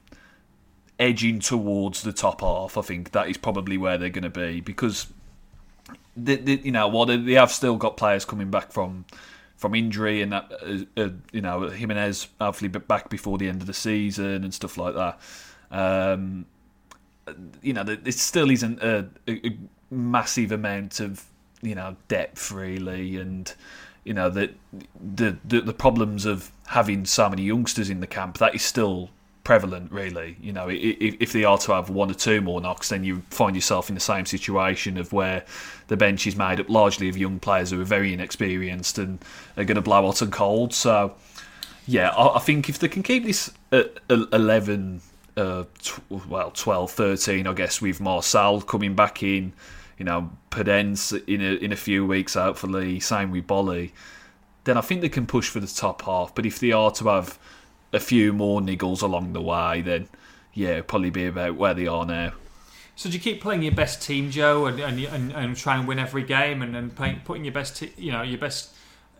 edging 0.98 1.40
towards 1.40 2.02
the 2.02 2.12
top 2.12 2.40
half. 2.40 2.76
I 2.76 2.82
think 2.82 3.12
that 3.12 3.28
is 3.28 3.36
probably 3.36 3.78
where 3.78 3.98
they're 3.98 4.08
going 4.10 4.24
to 4.24 4.30
be 4.30 4.60
because, 4.60 5.06
they, 6.16 6.36
they, 6.36 6.54
you 6.54 6.72
know, 6.72 6.88
while 6.88 7.06
they, 7.06 7.16
they 7.16 7.34
have 7.34 7.52
still 7.52 7.76
got 7.76 7.96
players 7.96 8.24
coming 8.24 8.50
back 8.50 8.72
from 8.72 9.04
from 9.56 9.74
injury, 9.74 10.22
and 10.22 10.32
that 10.32 10.52
uh, 10.62 11.00
uh, 11.00 11.08
you 11.32 11.40
know 11.40 11.68
Jimenez 11.68 12.28
hopefully 12.40 12.68
back 12.68 13.08
before 13.08 13.38
the 13.38 13.48
end 13.48 13.62
of 13.62 13.66
the 13.66 13.74
season 13.74 14.44
and 14.44 14.52
stuff 14.52 14.76
like 14.76 14.94
that. 14.94 15.18
Um, 15.70 16.46
you 17.62 17.72
know, 17.72 17.82
it 17.82 18.12
still 18.14 18.50
isn't 18.50 18.82
a, 18.82 19.08
a, 19.26 19.46
a, 19.48 19.58
massive 19.90 20.52
amount 20.52 21.00
of 21.00 21.24
you 21.62 21.74
know 21.74 21.96
depth 22.08 22.52
really, 22.52 23.16
and 23.16 23.52
you 24.04 24.14
know 24.14 24.30
the, 24.30 24.50
the 25.14 25.36
the 25.44 25.60
the 25.62 25.72
problems 25.72 26.26
of 26.26 26.50
having 26.66 27.04
so 27.04 27.28
many 27.28 27.42
youngsters 27.42 27.90
in 27.90 28.00
the 28.00 28.06
camp 28.06 28.38
that 28.38 28.54
is 28.54 28.62
still 28.62 29.10
prevalent, 29.46 29.92
really. 29.92 30.36
You 30.40 30.52
know, 30.52 30.66
if, 30.68 31.30
they 31.30 31.44
are 31.44 31.56
to 31.56 31.72
have 31.72 31.88
one 31.88 32.10
or 32.10 32.14
two 32.14 32.40
more 32.40 32.60
knocks, 32.60 32.88
then 32.88 33.04
you 33.04 33.22
find 33.30 33.54
yourself 33.54 33.88
in 33.88 33.94
the 33.94 34.00
same 34.00 34.26
situation 34.26 34.98
of 34.98 35.12
where 35.12 35.44
the 35.86 35.96
bench 35.96 36.26
is 36.26 36.34
made 36.34 36.58
up 36.58 36.68
largely 36.68 37.08
of 37.08 37.16
young 37.16 37.38
players 37.38 37.70
who 37.70 37.80
are 37.80 37.84
very 37.84 38.12
inexperienced 38.12 38.98
and 38.98 39.24
are 39.56 39.62
going 39.62 39.76
to 39.76 39.82
blow 39.82 40.02
hot 40.04 40.20
and 40.20 40.32
cold. 40.32 40.74
So, 40.74 41.14
yeah, 41.86 42.12
I, 42.18 42.40
think 42.40 42.68
if 42.68 42.80
they 42.80 42.88
can 42.88 43.04
keep 43.04 43.24
this 43.24 43.52
at 43.70 43.96
11, 44.10 45.00
uh, 45.36 45.62
well, 46.28 46.50
12, 46.50 46.90
13, 46.90 47.46
I 47.46 47.52
guess, 47.52 47.80
with 47.80 48.00
Marçal 48.00 48.66
coming 48.66 48.96
back 48.96 49.22
in, 49.22 49.52
you 49.96 50.06
know, 50.06 50.28
Podence 50.50 51.12
in 51.28 51.40
a, 51.40 51.54
in 51.64 51.70
a 51.70 51.76
few 51.76 52.04
weeks, 52.04 52.34
hopefully, 52.34 52.98
same 52.98 53.30
with 53.30 53.46
Boly, 53.46 53.92
then 54.64 54.76
I 54.76 54.80
think 54.80 55.02
they 55.02 55.08
can 55.08 55.24
push 55.24 55.48
for 55.48 55.60
the 55.60 55.68
top 55.68 56.02
half. 56.02 56.34
But 56.34 56.46
if 56.46 56.58
they 56.58 56.72
are 56.72 56.90
to 56.90 57.04
have 57.04 57.38
a 57.92 58.00
few 58.00 58.32
more 58.32 58.60
niggles 58.60 59.02
along 59.02 59.32
the 59.32 59.40
way, 59.40 59.82
then 59.82 60.08
yeah, 60.54 60.80
probably 60.80 61.10
be 61.10 61.26
about 61.26 61.56
where 61.56 61.74
they 61.74 61.86
are 61.86 62.06
now. 62.06 62.32
So 62.94 63.10
do 63.10 63.14
you 63.14 63.20
keep 63.22 63.42
playing 63.42 63.62
your 63.62 63.74
best 63.74 64.00
team, 64.00 64.30
Joe, 64.30 64.66
and 64.66 64.80
and, 64.80 64.98
and, 65.00 65.32
and 65.32 65.56
try 65.56 65.76
and 65.76 65.86
win 65.86 65.98
every 65.98 66.22
game, 66.22 66.62
and, 66.62 66.74
and 66.74 66.94
playing, 66.94 67.20
putting 67.24 67.44
your 67.44 67.52
best, 67.52 67.76
te- 67.76 67.92
you 67.96 68.10
know, 68.10 68.22
your 68.22 68.38
best 68.38 68.74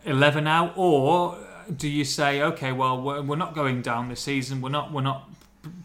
eleven 0.05 0.47
out, 0.47 0.73
or 0.75 1.37
do 1.75 1.87
you 1.87 2.05
say, 2.05 2.41
okay, 2.41 2.71
well, 2.71 3.01
we're, 3.01 3.21
we're 3.21 3.35
not 3.35 3.53
going 3.53 3.81
down 3.81 4.09
this 4.09 4.21
season, 4.21 4.61
we're 4.61 4.69
not, 4.69 4.91
we're 4.91 5.01
not 5.01 5.29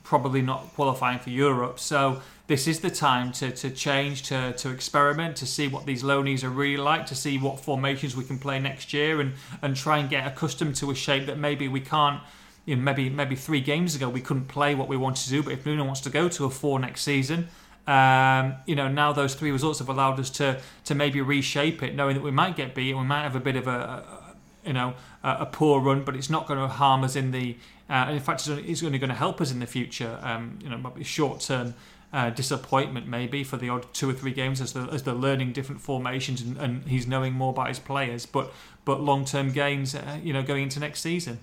probably 0.05 0.41
not 0.41 0.72
qualifying 0.74 1.18
for 1.18 1.30
Europe, 1.30 1.80
so 1.80 2.22
this 2.47 2.68
is 2.68 2.80
the 2.80 2.91
time 2.91 3.33
to, 3.33 3.51
to 3.51 3.70
change, 3.70 4.22
to, 4.22 4.53
to 4.53 4.70
experiment, 4.70 5.37
to 5.37 5.47
see 5.47 5.68
what 5.68 5.85
these 5.87 6.03
loanies 6.03 6.45
are 6.45 6.51
really 6.51 6.76
like, 6.76 7.07
to 7.07 7.14
see 7.14 7.37
what 7.37 7.59
formations 7.61 8.14
we 8.14 8.24
can 8.24 8.39
play 8.39 8.59
next 8.61 8.93
year, 8.93 9.20
and, 9.20 9.33
and 9.61 9.74
try 9.76 9.99
and 9.99 10.09
get 10.09 10.26
accustomed 10.26 10.76
to 10.76 10.91
a 10.91 10.95
shape 10.95 11.26
that 11.26 11.39
maybe 11.39 11.66
we 11.66 11.80
can't 11.80 12.20
you 12.65 12.77
know, 12.77 12.83
maybe 12.83 13.11
maybe 13.11 13.37
three 13.37 13.61
games 13.61 13.95
ago 13.97 14.09
we 14.09 14.21
couldn't 14.21 14.47
play 14.47 14.75
what 14.75 14.89
we 14.89 14.97
wanted 14.97 15.25
to 15.25 15.31
do. 15.31 15.43
But 15.43 15.53
if 15.53 15.67
Nuno 15.67 15.85
wants 15.85 16.01
to 16.03 16.11
go 16.11 16.29
to 16.29 16.45
a 16.45 16.51
four 16.51 16.79
next 16.79 17.03
season, 17.03 17.49
Um, 17.87 18.55
you 18.65 18.77
know, 18.77 18.89
now 18.89 19.13
those 19.13 19.35
three 19.35 19.51
results 19.51 19.81
have 19.81 19.89
allowed 19.89 20.21
us 20.21 20.31
to 20.31 20.61
to 20.85 20.95
maybe 20.95 21.21
reshape 21.21 21.83
it, 21.83 21.95
knowing 21.97 22.15
that 22.15 22.23
we 22.23 22.31
might 22.31 22.55
get 22.57 22.75
beat 22.75 22.91
and 22.91 23.01
we 23.01 23.07
might 23.07 23.23
have 23.23 23.35
a 23.35 23.41
bit 23.41 23.57
of 23.57 23.67
a, 23.67 23.71
a 23.71 24.37
you 24.65 24.73
know 24.73 24.95
a, 25.25 25.39
a, 25.41 25.47
poor 25.47 25.81
run, 25.81 26.05
but 26.05 26.15
it's 26.15 26.31
not 26.31 26.47
going 26.47 26.61
to 26.61 26.69
harm 26.69 27.03
us 27.03 27.17
in 27.17 27.33
the. 27.33 27.57
Uh, 27.91 28.07
in 28.11 28.21
fact, 28.21 28.47
it's 28.47 28.83
only 28.85 28.99
going 28.99 29.11
to 29.11 29.17
help 29.17 29.41
us 29.41 29.51
in 29.51 29.59
the 29.59 29.67
future. 29.67 30.19
Um, 30.23 30.59
you 30.63 30.71
know, 30.71 30.93
short 31.03 31.41
term. 31.41 31.75
Uh, 32.15 32.29
disappointment 32.29 33.07
maybe 33.09 33.43
for 33.43 33.57
the 33.57 33.71
odd 33.71 33.87
two 33.95 34.11
or 34.11 34.13
three 34.13 34.35
games 34.35 34.61
as, 34.61 34.75
the, 34.75 34.81
as 34.93 35.03
they're 35.03 35.15
learning 35.15 35.51
different 35.51 35.81
formations 35.81 36.43
and, 36.43 36.59
and 36.59 36.87
he's 36.87 37.07
knowing 37.07 37.33
more 37.33 37.53
about 37.53 37.69
his 37.69 37.79
players, 37.79 38.27
but 38.27 38.53
but 38.85 39.01
long 39.01 39.25
term 39.25 39.51
gains, 39.51 39.95
uh, 39.95 40.19
you 40.23 40.31
know, 40.35 40.43
going 40.43 40.65
into 40.65 40.79
next 40.79 41.01
season. 41.01 41.39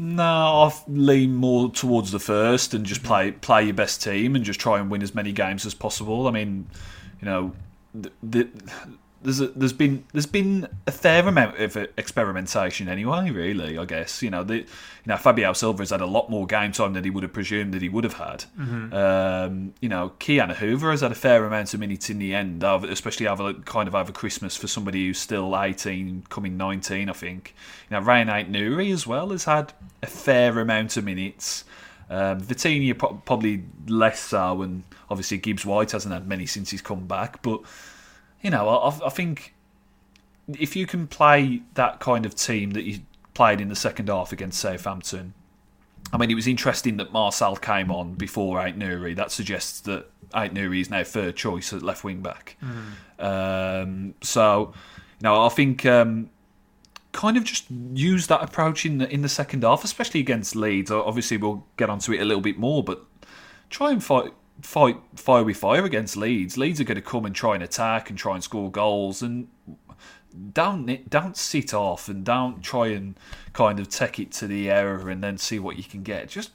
No, 0.00 0.22
I 0.22 0.72
lean 0.86 1.34
more 1.34 1.72
towards 1.72 2.12
the 2.12 2.20
first 2.20 2.72
and 2.72 2.86
just 2.86 3.02
play 3.02 3.32
play 3.32 3.64
your 3.64 3.74
best 3.74 4.00
team 4.00 4.36
and 4.36 4.44
just 4.44 4.60
try 4.60 4.78
and 4.78 4.88
win 4.88 5.02
as 5.02 5.12
many 5.12 5.32
games 5.32 5.66
as 5.66 5.74
possible. 5.74 6.28
I 6.28 6.30
mean, 6.30 6.68
you 7.20 7.26
know, 7.26 7.52
the, 7.92 8.12
the, 8.22 8.48
there's 9.22 9.40
a, 9.40 9.48
there's 9.48 9.72
been 9.72 10.04
there's 10.12 10.26
been 10.26 10.68
a 10.86 10.92
fair 10.92 11.26
amount 11.26 11.58
of 11.58 11.76
experimentation 11.96 12.88
anyway. 12.88 13.30
Really, 13.30 13.76
I 13.76 13.84
guess 13.84 14.22
you 14.22 14.30
know 14.30 14.44
the 14.44 14.58
you 14.58 14.66
know 15.06 15.16
Fabio 15.16 15.52
Silva 15.52 15.82
has 15.82 15.90
had 15.90 16.00
a 16.00 16.06
lot 16.06 16.30
more 16.30 16.46
game 16.46 16.70
time 16.72 16.92
than 16.92 17.02
he 17.02 17.10
would 17.10 17.24
have 17.24 17.32
presumed 17.32 17.74
that 17.74 17.82
he 17.82 17.88
would 17.88 18.04
have 18.04 18.14
had. 18.14 18.44
Mm-hmm. 18.58 18.94
Um, 18.94 19.74
you 19.80 19.88
know, 19.88 20.10
Ki-Jana 20.20 20.54
Hoever 20.54 20.92
has 20.92 21.00
had 21.00 21.10
a 21.10 21.16
fair 21.16 21.44
amount 21.44 21.74
of 21.74 21.80
minutes 21.80 22.10
in 22.10 22.18
the 22.18 22.34
end, 22.34 22.62
especially 22.62 23.26
over 23.26 23.54
kind 23.54 23.88
of 23.88 23.94
over 23.94 24.12
Christmas 24.12 24.56
for 24.56 24.68
somebody 24.68 25.06
who's 25.06 25.18
still 25.18 25.60
18, 25.60 26.24
coming 26.28 26.56
19, 26.56 27.08
I 27.08 27.12
think. 27.12 27.54
You 27.90 27.96
know, 27.96 28.06
Rayan 28.06 28.26
Aït-Nouri 28.26 28.92
as 28.92 29.06
well 29.06 29.30
has 29.30 29.44
had 29.44 29.72
a 30.02 30.06
fair 30.06 30.58
amount 30.60 30.96
of 30.96 31.04
minutes. 31.04 31.64
Um, 32.10 32.40
Vitinha 32.40 32.96
probably 33.24 33.64
less 33.86 34.20
so, 34.20 34.62
and 34.62 34.84
obviously 35.10 35.38
Gibbs 35.38 35.66
White 35.66 35.90
hasn't 35.90 36.14
had 36.14 36.26
many 36.26 36.46
since 36.46 36.70
he's 36.70 36.80
come 36.80 37.06
back, 37.06 37.42
but 37.42 37.62
you 38.42 38.50
know, 38.50 38.68
I, 38.68 39.06
I 39.06 39.10
think 39.10 39.54
if 40.58 40.76
you 40.76 40.86
can 40.86 41.06
play 41.06 41.62
that 41.74 42.00
kind 42.00 42.24
of 42.24 42.34
team 42.34 42.70
that 42.72 42.84
you 42.84 43.00
played 43.34 43.60
in 43.60 43.68
the 43.68 43.76
second 43.76 44.08
half 44.08 44.32
against 44.32 44.58
Southampton, 44.60 45.34
I 46.12 46.16
mean, 46.16 46.30
it 46.30 46.34
was 46.34 46.46
interesting 46.46 46.96
that 46.98 47.12
Marçal 47.12 47.60
came 47.60 47.90
on 47.90 48.14
before 48.14 48.58
Aït-Nouri. 48.58 49.14
That 49.14 49.30
suggests 49.30 49.80
that 49.80 50.06
Aït-Nouri 50.30 50.80
is 50.80 50.90
now 50.90 51.04
third 51.04 51.36
choice 51.36 51.72
at 51.72 51.82
left 51.82 52.04
wing 52.04 52.20
back. 52.22 52.56
Mm. 52.62 53.22
Um, 53.22 54.14
so, 54.22 54.72
you 55.20 55.24
know, 55.24 55.44
I 55.44 55.48
think 55.50 55.84
um, 55.84 56.30
kind 57.12 57.36
of 57.36 57.44
just 57.44 57.66
use 57.92 58.26
that 58.28 58.42
approach 58.42 58.86
in 58.86 58.98
the 58.98 59.12
in 59.12 59.22
the 59.22 59.28
second 59.28 59.64
half, 59.64 59.84
especially 59.84 60.20
against 60.20 60.56
Leeds. 60.56 60.90
Obviously, 60.90 61.36
we'll 61.36 61.66
get 61.76 61.90
onto 61.90 62.12
it 62.12 62.20
a 62.20 62.24
little 62.24 62.40
bit 62.40 62.58
more, 62.58 62.82
but 62.82 63.04
try 63.68 63.90
and 63.90 64.02
fight 64.02 64.32
fight 64.62 64.98
fire 65.14 65.44
with 65.44 65.56
fire 65.56 65.84
against 65.84 66.16
Leeds. 66.16 66.56
Leeds 66.56 66.80
are 66.80 66.84
going 66.84 66.96
to 66.96 67.02
come 67.02 67.24
and 67.24 67.34
try 67.34 67.54
and 67.54 67.62
attack 67.62 68.10
and 68.10 68.18
try 68.18 68.34
and 68.34 68.42
score 68.42 68.70
goals 68.70 69.22
and 69.22 69.48
don't 70.52 71.08
don't 71.08 71.36
sit 71.36 71.72
off 71.72 72.08
and 72.08 72.24
don't 72.24 72.62
try 72.62 72.88
and 72.88 73.18
kind 73.52 73.80
of 73.80 73.88
take 73.88 74.18
it 74.18 74.30
to 74.32 74.46
the 74.46 74.70
error 74.70 75.08
and 75.08 75.22
then 75.22 75.38
see 75.38 75.58
what 75.58 75.76
you 75.76 75.84
can 75.84 76.02
get. 76.02 76.28
Just 76.28 76.50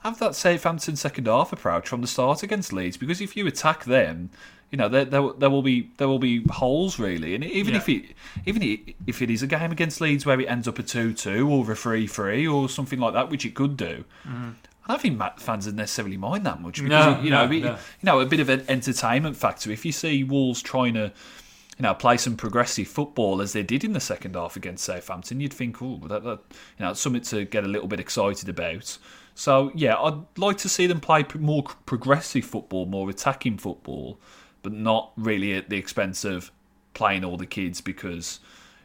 have 0.00 0.18
that 0.18 0.34
Southampton 0.34 0.96
second 0.96 1.26
half 1.26 1.52
approach 1.52 1.88
from 1.88 2.00
the 2.00 2.06
start 2.06 2.42
against 2.42 2.72
Leeds 2.72 2.96
because 2.96 3.20
if 3.20 3.36
you 3.36 3.46
attack 3.46 3.84
them, 3.84 4.30
you 4.70 4.78
know 4.78 4.88
there, 4.88 5.04
there, 5.04 5.30
there 5.38 5.50
will 5.50 5.62
be 5.62 5.90
there 5.98 6.08
will 6.08 6.18
be 6.18 6.44
holes 6.50 6.98
really, 6.98 7.34
and 7.34 7.44
even 7.44 7.74
yeah. 7.74 7.80
if 7.80 7.88
it 7.88 8.04
even 8.46 8.94
if 9.06 9.20
it 9.20 9.30
is 9.30 9.42
a 9.42 9.46
game 9.46 9.70
against 9.70 10.00
Leeds 10.00 10.24
where 10.24 10.40
it 10.40 10.46
ends 10.46 10.66
up 10.66 10.78
a 10.78 10.82
two 10.82 11.12
two 11.12 11.48
or 11.48 11.70
a 11.70 11.76
three 11.76 12.06
three 12.06 12.46
or 12.46 12.68
something 12.68 12.98
like 12.98 13.14
that, 13.14 13.28
which 13.30 13.44
it 13.44 13.54
could 13.54 13.76
do, 13.76 14.04
mm. 14.26 14.54
I 14.86 14.92
don't 14.92 15.00
think 15.00 15.40
fans 15.40 15.66
would 15.66 15.76
necessarily 15.76 16.16
mind 16.16 16.44
that 16.46 16.60
much 16.60 16.82
because 16.82 16.90
no, 16.90 17.20
you 17.20 17.30
know, 17.30 17.46
no, 17.46 17.58
no. 17.58 17.70
you 17.70 17.78
know, 18.02 18.20
a 18.20 18.26
bit 18.26 18.40
of 18.40 18.48
an 18.48 18.64
entertainment 18.68 19.36
factor. 19.36 19.70
If 19.70 19.84
you 19.84 19.92
see 19.92 20.24
Wolves 20.24 20.60
trying 20.60 20.94
to, 20.94 21.12
you 21.78 21.82
know, 21.82 21.94
play 21.94 22.16
some 22.16 22.36
progressive 22.36 22.88
football 22.88 23.40
as 23.40 23.52
they 23.52 23.62
did 23.62 23.84
in 23.84 23.92
the 23.92 24.00
second 24.00 24.34
half 24.34 24.56
against 24.56 24.84
Southampton, 24.84 25.40
you'd 25.40 25.52
think, 25.52 25.80
oh, 25.80 26.00
that, 26.08 26.24
that 26.24 26.40
you 26.78 26.84
know, 26.84 26.90
it's 26.90 27.00
something 27.00 27.22
to 27.22 27.44
get 27.44 27.62
a 27.62 27.68
little 27.68 27.86
bit 27.86 28.00
excited 28.00 28.48
about. 28.48 28.98
So 29.34 29.70
yeah, 29.74 29.96
I'd 29.96 30.20
like 30.36 30.58
to 30.58 30.68
see 30.68 30.88
them 30.88 31.00
play 31.00 31.24
more 31.38 31.62
progressive 31.86 32.44
football, 32.44 32.86
more 32.86 33.08
attacking 33.08 33.58
football, 33.58 34.18
but 34.62 34.72
not 34.72 35.12
really 35.16 35.54
at 35.54 35.70
the 35.70 35.76
expense 35.76 36.24
of 36.24 36.50
playing 36.92 37.24
all 37.24 37.36
the 37.36 37.46
kids 37.46 37.80
because, 37.80 38.40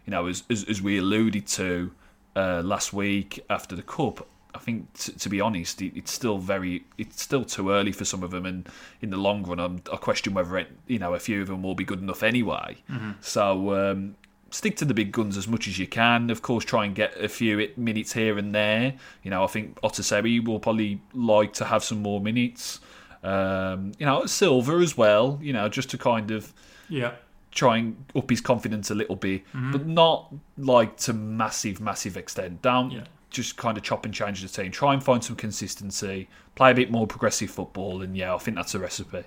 you 0.06 0.12
know, 0.12 0.28
as 0.28 0.44
as, 0.50 0.64
as 0.66 0.80
we 0.80 1.00
alluded 1.00 1.48
to 1.48 1.92
uh, 2.36 2.62
last 2.64 2.94
week 2.94 3.44
after 3.50 3.76
the 3.76 3.82
cup 3.82 4.28
I 4.58 4.60
think, 4.60 4.92
t- 4.94 5.12
to 5.12 5.30
be 5.30 5.40
honest, 5.40 5.82
it, 5.82 5.96
it's 5.96 6.12
still 6.12 6.40
very, 6.40 6.84
it's 6.98 7.22
still 7.22 7.46
too 7.46 7.70
early 7.70 7.92
for 7.92 8.06
some 8.06 8.24
of 8.24 8.32
them, 8.32 8.46
and 8.46 8.68
in 9.02 9.12
the 9.12 9.18
long 9.18 9.44
run, 9.44 9.60
I'm, 9.60 9.84
I 9.94 9.98
question 9.98 10.34
whether 10.34 10.58
it, 10.58 10.72
you 10.88 10.98
know 10.98 11.14
a 11.14 11.20
few 11.20 11.42
of 11.42 11.48
them 11.48 11.62
will 11.62 11.76
be 11.76 11.84
good 11.84 12.02
enough 12.02 12.24
anyway. 12.24 12.78
Mm-hmm. 12.90 13.12
So 13.22 13.76
um, 13.76 14.16
stick 14.50 14.76
to 14.78 14.86
the 14.86 14.96
big 14.96 15.12
guns 15.12 15.38
as 15.38 15.48
much 15.48 15.68
as 15.68 15.78
you 15.78 15.86
can. 15.86 16.32
Of 16.32 16.42
course, 16.42 16.66
try 16.66 16.86
and 16.86 16.96
get 16.96 17.16
a 17.22 17.30
few 17.30 17.70
minutes 17.78 18.14
here 18.14 18.38
and 18.38 18.54
there. 18.54 18.96
You 19.22 19.30
know, 19.30 19.44
I 19.44 19.48
think 19.48 19.80
Otasowie 19.82 20.44
will 20.44 20.60
probably 20.60 21.02
like 21.14 21.54
to 21.54 21.66
have 21.66 21.84
some 21.84 22.02
more 22.02 22.20
minutes. 22.20 22.80
Um, 23.22 23.92
you 24.00 24.06
know, 24.08 24.26
Silva 24.26 24.74
as 24.78 24.98
well. 24.98 25.40
You 25.42 25.54
know, 25.54 25.70
just 25.70 25.92
to 25.92 26.00
kind 26.00 26.32
of 26.32 26.52
yeah 26.90 27.12
try 27.52 27.78
and 27.78 28.06
up 28.16 28.30
his 28.30 28.42
confidence 28.42 28.90
a 28.90 28.96
little 28.96 29.16
bit, 29.16 29.46
mm-hmm. 29.50 29.72
but 29.72 29.86
not 29.86 30.34
like 30.58 30.98
to 30.98 31.14
massive, 31.14 31.80
massive 31.80 32.18
extent. 32.18 32.64
Don't 32.64 32.92
yeah 32.92 33.04
just 33.38 33.56
kind 33.56 33.78
of 33.78 33.84
chop 33.84 34.04
and 34.04 34.14
change 34.14 34.42
the 34.42 34.50
team. 34.50 34.72
Try 34.72 34.94
and 34.94 35.04
find 35.04 35.24
some 35.24 35.36
consistency. 35.36 36.28
Play 36.56 36.72
a 36.72 36.74
bit 36.74 36.92
more 36.92 37.08
progressive 37.08 37.50
football, 37.50 38.02
and 38.02 38.18
yeah, 38.18 38.34
I 38.34 38.38
think 38.40 38.58
that's 38.58 38.76
a 38.76 38.80
recipe. 38.80 39.24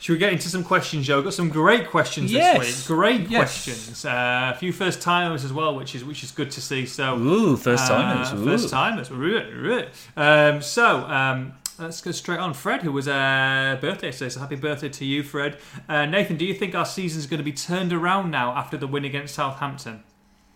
Should 0.00 0.12
we 0.14 0.18
get 0.18 0.32
into 0.32 0.48
some 0.48 0.64
questions, 0.64 1.06
Joe? 1.06 1.22
Got 1.22 1.32
some 1.32 1.48
great 1.48 1.88
questions 1.88 2.30
yes. 2.30 2.58
this 2.58 2.88
week. 2.88 2.96
Great 2.96 3.20
yes. 3.30 3.40
questions. 3.40 4.04
Uh, 4.04 4.52
a 4.54 4.58
few 4.58 4.72
first 4.72 5.00
timers 5.00 5.44
as 5.44 5.52
well, 5.52 5.74
which 5.76 5.94
is 5.94 6.04
which 6.04 6.22
is 6.22 6.32
good 6.32 6.50
to 6.50 6.60
see. 6.60 6.84
So, 6.84 7.16
ooh, 7.16 7.56
first 7.56 7.86
timers. 7.86 8.32
Uh, 8.32 8.44
first 8.44 8.68
timers. 8.68 9.10
Um, 10.16 10.60
so. 10.60 10.98
Um, 11.06 11.54
let's 11.78 12.00
go 12.00 12.12
straight 12.12 12.38
on. 12.38 12.54
Fred, 12.54 12.82
who 12.82 12.92
was 12.92 13.08
a 13.08 13.78
birthday 13.80 14.12
today, 14.12 14.28
so 14.28 14.38
happy 14.38 14.54
birthday 14.56 14.88
to 14.88 15.04
you, 15.04 15.22
Fred. 15.24 15.58
Uh, 15.88 16.06
Nathan, 16.06 16.36
do 16.36 16.44
you 16.44 16.54
think 16.54 16.74
our 16.74 16.86
season 16.86 17.18
is 17.18 17.26
going 17.26 17.38
to 17.38 17.44
be 17.44 17.52
turned 17.52 17.92
around 17.92 18.30
now 18.30 18.52
after 18.52 18.76
the 18.76 18.86
win 18.86 19.04
against 19.04 19.34
Southampton? 19.34 20.04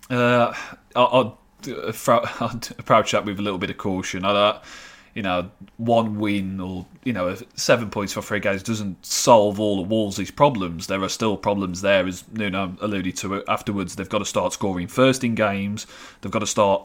Uh, 0.08 0.54
I'll, 0.94 1.38
I'll 1.66 2.60
approach 2.78 3.12
that 3.12 3.24
with 3.24 3.38
a 3.38 3.42
little 3.42 3.58
bit 3.58 3.70
of 3.70 3.78
caution. 3.78 4.24
I, 4.24 4.60
you 5.14 5.22
know, 5.22 5.50
one 5.78 6.18
win 6.18 6.60
or 6.60 6.86
you 7.04 7.12
know 7.12 7.36
seven 7.56 7.90
points 7.90 8.12
for 8.12 8.22
three 8.22 8.40
games 8.40 8.62
doesn't 8.62 9.04
solve 9.04 9.58
all 9.58 9.80
of 9.80 9.90
Wolves' 9.90 10.30
problems. 10.30 10.86
There 10.86 11.02
are 11.02 11.08
still 11.08 11.36
problems 11.36 11.80
there, 11.80 12.06
as 12.06 12.24
Nuno 12.32 12.76
alluded 12.80 13.16
to 13.18 13.44
afterwards. 13.48 13.96
They've 13.96 14.08
got 14.08 14.18
to 14.18 14.24
start 14.24 14.52
scoring 14.52 14.86
first 14.86 15.24
in 15.24 15.34
games. 15.34 15.86
They've 16.20 16.32
got 16.32 16.40
to 16.40 16.46
start 16.46 16.82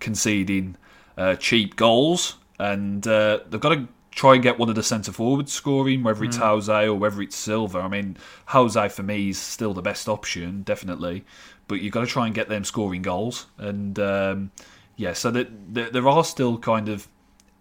conceding 0.00 0.76
uh, 1.16 1.36
cheap 1.36 1.76
goals, 1.76 2.36
and 2.58 3.06
uh, 3.06 3.40
they've 3.48 3.60
got 3.60 3.74
to 3.74 3.88
try 4.10 4.34
and 4.34 4.42
get 4.42 4.58
one 4.58 4.68
of 4.68 4.74
the 4.76 4.82
centre 4.82 5.10
forwards 5.10 5.52
scoring, 5.52 6.02
whether 6.02 6.22
it's 6.22 6.36
mm. 6.36 6.42
Jose 6.42 6.86
or 6.86 6.94
whether 6.94 7.20
it's 7.22 7.34
Silva. 7.34 7.80
I 7.80 7.88
mean, 7.88 8.16
Jose 8.46 8.88
for 8.90 9.02
me 9.02 9.30
is 9.30 9.38
still 9.38 9.74
the 9.74 9.82
best 9.82 10.08
option, 10.08 10.62
definitely 10.62 11.24
but 11.68 11.80
you've 11.80 11.92
got 11.92 12.00
to 12.00 12.06
try 12.06 12.26
and 12.26 12.34
get 12.34 12.48
them 12.48 12.64
scoring 12.64 13.02
goals. 13.02 13.46
And 13.58 13.98
um, 13.98 14.50
yeah, 14.96 15.12
so 15.12 15.30
that, 15.30 15.74
that 15.74 15.92
there 15.92 16.08
are 16.08 16.24
still 16.24 16.58
kind 16.58 16.88
of 16.88 17.08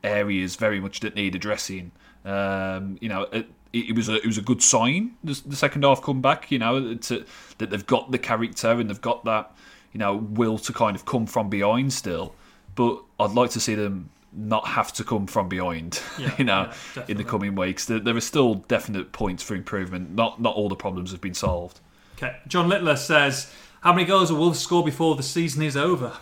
areas 0.04 0.56
very 0.56 0.80
much 0.80 1.00
that 1.02 1.16
need 1.16 1.36
addressing. 1.36 1.92
Um, 2.26 2.98
you 3.02 3.10
know, 3.10 3.24
it, 3.32 3.48
it, 3.72 3.96
was 3.96 4.10
a 4.10 4.16
it 4.16 4.26
was 4.26 4.38
a 4.38 4.42
good 4.42 4.62
sign 4.62 5.16
the, 5.24 5.42
the 5.46 5.56
second 5.56 5.84
half 5.84 6.02
comeback. 6.02 6.52
You 6.52 6.60
know, 6.60 6.96
to, 6.96 7.26
that 7.58 7.70
they've 7.70 7.86
got 7.86 8.12
the 8.12 8.20
character 8.20 8.72
and 8.72 8.90
they've 8.90 9.02
got 9.02 9.26
that 9.26 9.56
you 9.92 10.00
know 10.00 10.16
will 10.16 10.58
to 10.60 10.74
kind 10.74 10.96
of 10.96 11.06
come 11.06 11.26
from 11.26 11.50
behind 11.50 11.94
still. 11.94 12.36
But 12.76 13.04
I'd 13.20 13.32
like 13.32 13.52
to 13.52 13.60
see 13.60 13.76
them 13.76 14.10
not 14.36 14.68
have 14.68 14.92
to 14.94 15.04
come 15.04 15.28
from 15.28 15.48
behind. 15.48 16.02
Yeah, 16.18 16.36
you 16.38 16.44
know, 16.44 16.72
yeah, 16.96 17.06
in 17.08 17.18
the 17.18 17.24
coming 17.24 17.56
weeks, 17.56 17.86
there, 17.86 18.00
there 18.00 18.16
are 18.16 18.22
still 18.22 18.56
definite 18.56 19.12
points 19.12 19.44
for 19.44 19.56
improvement. 19.56 20.12
Not 20.12 20.42
not 20.42 20.56
all 20.56 20.70
the 20.70 20.76
problems 20.76 21.12
have 21.12 21.22
been 21.22 21.34
solved. 21.34 21.80
Okay, 22.18 22.38
John 22.48 22.70
Littler 22.70 22.96
says 22.96 23.52
how 23.84 23.92
many 23.92 24.06
goals 24.06 24.32
will 24.32 24.40
Wolves 24.40 24.60
score 24.60 24.82
before 24.82 25.18
the 25.18 25.24
season 25.24 25.62
is 25.62 25.76
over? 25.76 26.14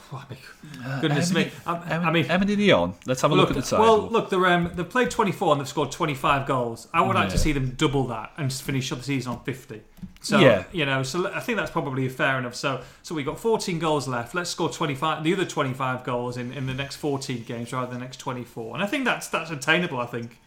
Oh, 0.83 0.99
goodness 0.99 1.29
uh, 1.29 1.35
me! 1.35 1.51
I, 1.67 1.75
I 1.75 2.11
mean, 2.11 2.25
how 2.25 2.39
many 2.39 2.71
are 2.71 2.75
on? 2.75 2.95
Let's 3.05 3.21
have 3.21 3.29
a 3.29 3.35
look, 3.35 3.49
look 3.49 3.57
at 3.57 3.63
the 3.63 3.69
table. 3.69 3.83
Well, 3.83 4.09
look, 4.09 4.31
they're, 4.31 4.47
um, 4.47 4.71
they've 4.73 4.89
played 4.89 5.11
24 5.11 5.51
and 5.51 5.61
they've 5.61 5.67
scored 5.67 5.91
25 5.91 6.47
goals. 6.47 6.87
I 6.91 7.01
would 7.01 7.13
yeah. 7.13 7.21
like 7.21 7.29
to 7.29 7.37
see 7.37 7.51
them 7.51 7.75
double 7.77 8.07
that 8.07 8.31
and 8.37 8.51
finish 8.51 8.91
up 8.91 8.97
the 8.97 9.03
season 9.03 9.33
on 9.33 9.43
50. 9.43 9.81
So, 10.21 10.39
yeah. 10.39 10.63
you 10.71 10.87
know, 10.87 11.03
so 11.03 11.31
I 11.31 11.39
think 11.39 11.59
that's 11.59 11.69
probably 11.69 12.09
fair 12.09 12.39
enough. 12.39 12.55
So, 12.55 12.81
so 13.03 13.13
we've 13.13 13.25
got 13.25 13.39
14 13.39 13.77
goals 13.77 14.07
left. 14.07 14.33
Let's 14.33 14.49
score 14.49 14.71
25, 14.71 15.23
the 15.23 15.33
other 15.33 15.45
25 15.45 16.03
goals 16.03 16.37
in, 16.37 16.51
in 16.51 16.65
the 16.65 16.73
next 16.73 16.95
14 16.95 17.43
games 17.43 17.71
rather 17.71 17.87
than 17.87 17.99
the 17.99 18.05
next 18.05 18.17
24. 18.17 18.73
And 18.73 18.83
I 18.83 18.87
think 18.87 19.05
that's 19.05 19.27
that's 19.27 19.51
attainable. 19.51 19.99
I 19.99 20.07
think. 20.07 20.39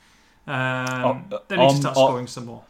Um, 0.49 1.27
oh, 1.31 1.43
they 1.47 1.57
need 1.57 1.71
to 1.71 1.77
start 1.77 1.95
scoring 1.95 2.27
some 2.27 2.47
more. 2.47 2.65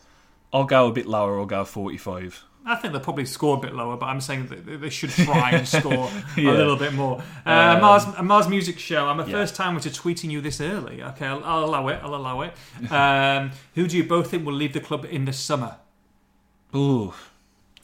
I'll 0.52 0.64
go 0.64 0.88
a 0.88 0.92
bit 0.92 1.06
lower. 1.06 1.38
I'll 1.40 1.46
go 1.46 1.64
45. 1.64 2.44
I 2.66 2.76
think 2.76 2.92
they'll 2.92 3.02
probably 3.02 3.26
score 3.26 3.56
a 3.56 3.60
bit 3.60 3.74
lower, 3.74 3.96
but 3.98 4.06
I'm 4.06 4.20
saying 4.22 4.46
that 4.46 4.80
they 4.80 4.88
should 4.90 5.10
try 5.10 5.50
and 5.50 5.68
score 5.68 6.10
Yeah. 6.36 6.50
a 6.50 6.52
little 6.52 6.76
bit 6.76 6.94
more. 6.94 7.22
Uh, 7.44 7.50
Um, 7.74 7.80
Mars, 7.82 8.04
Mars 8.22 8.48
Music 8.48 8.78
Show. 8.78 9.06
I'm 9.06 9.20
a 9.20 9.26
yeah. 9.26 9.32
first 9.32 9.54
timer 9.54 9.80
to 9.80 9.90
tweeting 9.90 10.30
you 10.30 10.40
this 10.40 10.60
early. 10.62 11.02
Okay, 11.02 11.26
I'll, 11.26 11.44
I'll 11.44 11.64
allow 11.64 11.88
it. 11.88 12.00
I'll 12.02 12.14
allow 12.14 12.40
it. 12.40 12.54
Um, 12.90 13.50
who 13.74 13.86
do 13.86 13.96
you 13.98 14.04
both 14.04 14.30
think 14.30 14.46
will 14.46 14.54
leave 14.54 14.72
the 14.72 14.80
club 14.80 15.04
in 15.04 15.26
the 15.26 15.32
summer? 15.32 15.76
Ooh. 16.74 17.12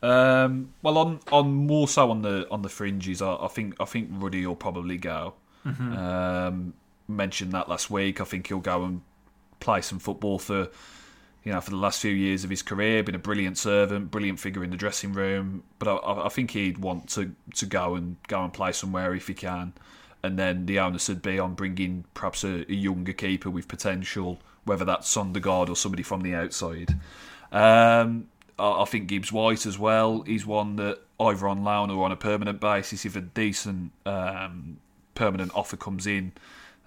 Um, 0.03 0.73
well, 0.81 0.97
on 0.97 1.21
on 1.31 1.53
more 1.67 1.87
so 1.87 2.11
on 2.11 2.23
the 2.23 2.47
on 2.51 2.63
the 2.63 2.71
fringes, 2.71 3.21
I, 3.21 3.35
I 3.37 3.49
think 3.49 3.75
I 3.79 3.85
think 3.85 4.09
Ruddy 4.13 4.47
will 4.47 4.57
probably 4.57 4.97
go. 4.97 5.35
Um, 5.67 6.73
mentioned 7.07 7.53
that 7.53 7.69
last 7.69 7.91
week. 7.91 8.21
I 8.21 8.25
think 8.25 8.47
he'll 8.47 8.61
go 8.61 8.83
and 8.85 9.03
play 9.61 9.83
some 9.83 9.99
football 9.99 10.39
for 10.39 10.69
you 11.45 11.53
know 11.53 11.61
for 11.61 11.71
the 11.71 11.77
last 11.77 12.01
few 12.01 12.11
years 12.13 12.45
of 12.45 12.51
his 12.51 12.63
career. 12.63 13.03
Been 13.03 13.15
a 13.15 13.19
brilliant 13.19 13.59
servant, 13.59 14.11
brilliant 14.11 14.39
figure 14.41 14.63
in 14.63 14.71
the 14.71 14.77
dressing 14.77 15.13
room. 15.13 15.63
But 15.79 15.89
I- 15.89 16.27
I, 16.27 16.29
think 16.29 16.53
he'd 16.53 16.79
want 16.79 17.09
to 17.11 17.35
to 17.55 17.67
go 17.67 17.95
and 17.95 18.17
go 18.29 18.43
and 18.45 18.53
play 18.53 18.73
somewhere 18.73 19.15
if 19.15 19.27
he 19.29 19.35
can. 19.35 19.73
And 20.23 20.39
then 20.39 20.67
the 20.67 20.79
onus 20.79 21.09
would 21.09 21.23
be 21.23 21.39
on 21.39 21.55
bringing 21.55 22.05
perhaps 22.13 22.45
a, 22.45 22.71
a 22.71 22.75
younger 22.75 23.15
keeper 23.15 23.49
with 23.49 23.69
potential, 23.69 24.39
whether 24.65 24.85
that's 24.85 25.15
Sondergaard 25.15 25.71
or 25.71 25.77
somebody 25.77 26.03
from 26.03 26.21
the 26.21 26.35
outside. 26.35 26.99
Um, 27.51 28.29
I, 28.59 28.83
I 28.83 28.85
think 28.85 29.07
Gibbs 29.09 29.33
White 29.33 29.65
as 29.65 29.79
well. 29.79 30.23
He's 30.23 30.45
one 30.45 30.77
that 30.77 31.01
either 31.19 31.49
on 31.49 31.65
loan 31.65 31.91
or 31.91 32.05
on 32.05 32.13
a 32.13 32.17
permanent 32.17 32.61
basis, 32.61 33.05
if 33.07 33.17
a 33.17 33.21
decent 33.23 33.93
um, 34.05 34.79
permanent 35.15 35.53
offer 35.55 35.77
comes 35.77 36.07
in, 36.07 36.33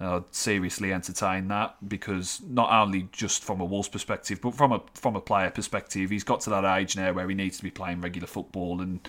I'd 0.00 0.24
seriously 0.34 0.92
entertain 0.92 1.48
that 1.48 1.76
because 1.88 2.40
not 2.48 2.70
only 2.72 3.08
just 3.12 3.44
from 3.44 3.60
a 3.60 3.64
Wolves 3.64 3.88
perspective, 3.88 4.40
but 4.42 4.54
from 4.54 4.72
a 4.72 4.80
from 4.94 5.16
a 5.16 5.20
player 5.20 5.50
perspective, 5.50 6.10
he's 6.10 6.24
got 6.24 6.40
to 6.42 6.50
that 6.50 6.64
age 6.78 6.96
now 6.96 7.12
where 7.12 7.28
he 7.28 7.34
needs 7.34 7.56
to 7.58 7.62
be 7.62 7.70
playing 7.70 8.00
regular 8.00 8.26
football 8.26 8.80
and. 8.80 9.06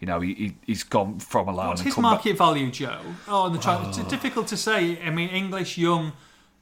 You 0.00 0.06
know, 0.06 0.18
he, 0.20 0.34
he, 0.34 0.56
he's 0.66 0.82
gone 0.82 1.20
from 1.20 1.46
a 1.46 1.52
loan 1.54 1.68
What's 1.68 1.82
his 1.82 1.94
come 1.94 2.02
back- 2.02 2.10
market 2.10 2.36
value, 2.36 2.72
Joe? 2.72 2.98
Oh, 3.28 3.48
the 3.48 3.58
tra- 3.60 3.84
it's 3.86 3.98
difficult 4.08 4.48
to 4.48 4.56
say. 4.56 5.00
I 5.00 5.10
mean, 5.10 5.28
English 5.28 5.78
young 5.78 6.10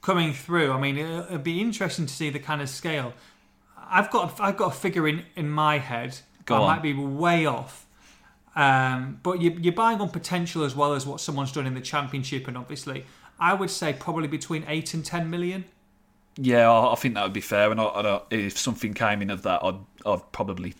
coming 0.03 0.31
through. 0.31 0.71
I 0.71 0.79
mean, 0.79 0.95
it'll, 0.99 1.21
it'll 1.21 1.37
be 1.39 1.59
interesting 1.59 2.05
to 2.05 2.13
see 2.13 2.29
the 2.29 2.37
kind 2.37 2.61
of 2.61 2.69
scale. 2.69 3.13
I've 3.75 4.11
got 4.11 4.39
I've 4.39 4.57
got 4.57 4.67
a 4.75 4.75
figure 4.77 5.07
in, 5.07 5.23
in 5.35 5.49
my 5.49 5.79
head. 5.79 6.19
Go 6.45 6.53
I 6.53 6.57
on. 6.59 6.67
might 6.67 6.83
be 6.83 6.93
way 6.93 7.47
off. 7.47 7.87
Um, 8.55 9.19
but 9.23 9.41
you, 9.41 9.57
you're 9.59 9.73
buying 9.73 10.01
on 10.01 10.09
potential 10.09 10.63
as 10.63 10.75
well 10.75 10.93
as 10.93 11.07
what 11.07 11.19
someone's 11.19 11.51
done 11.51 11.65
in 11.65 11.73
the 11.73 11.81
championship, 11.81 12.47
and 12.47 12.55
obviously, 12.55 13.05
I 13.41 13.53
would 13.55 13.69
say 13.71 13.91
probably 13.91 14.27
between 14.27 14.63
eight 14.67 14.93
and 14.93 15.03
ten 15.03 15.29
million. 15.29 15.65
Yeah, 16.37 16.71
I, 16.71 16.93
I 16.93 16.95
think 16.95 17.15
that 17.15 17.23
would 17.23 17.33
be 17.33 17.41
fair. 17.41 17.71
And 17.71 17.81
I, 17.81 17.83
I, 17.83 18.21
if 18.29 18.57
something 18.57 18.93
came 18.93 19.21
in 19.21 19.29
of 19.29 19.41
that, 19.41 19.61
I'd, 19.63 19.75
I'd 20.05 20.31
probably, 20.31 20.73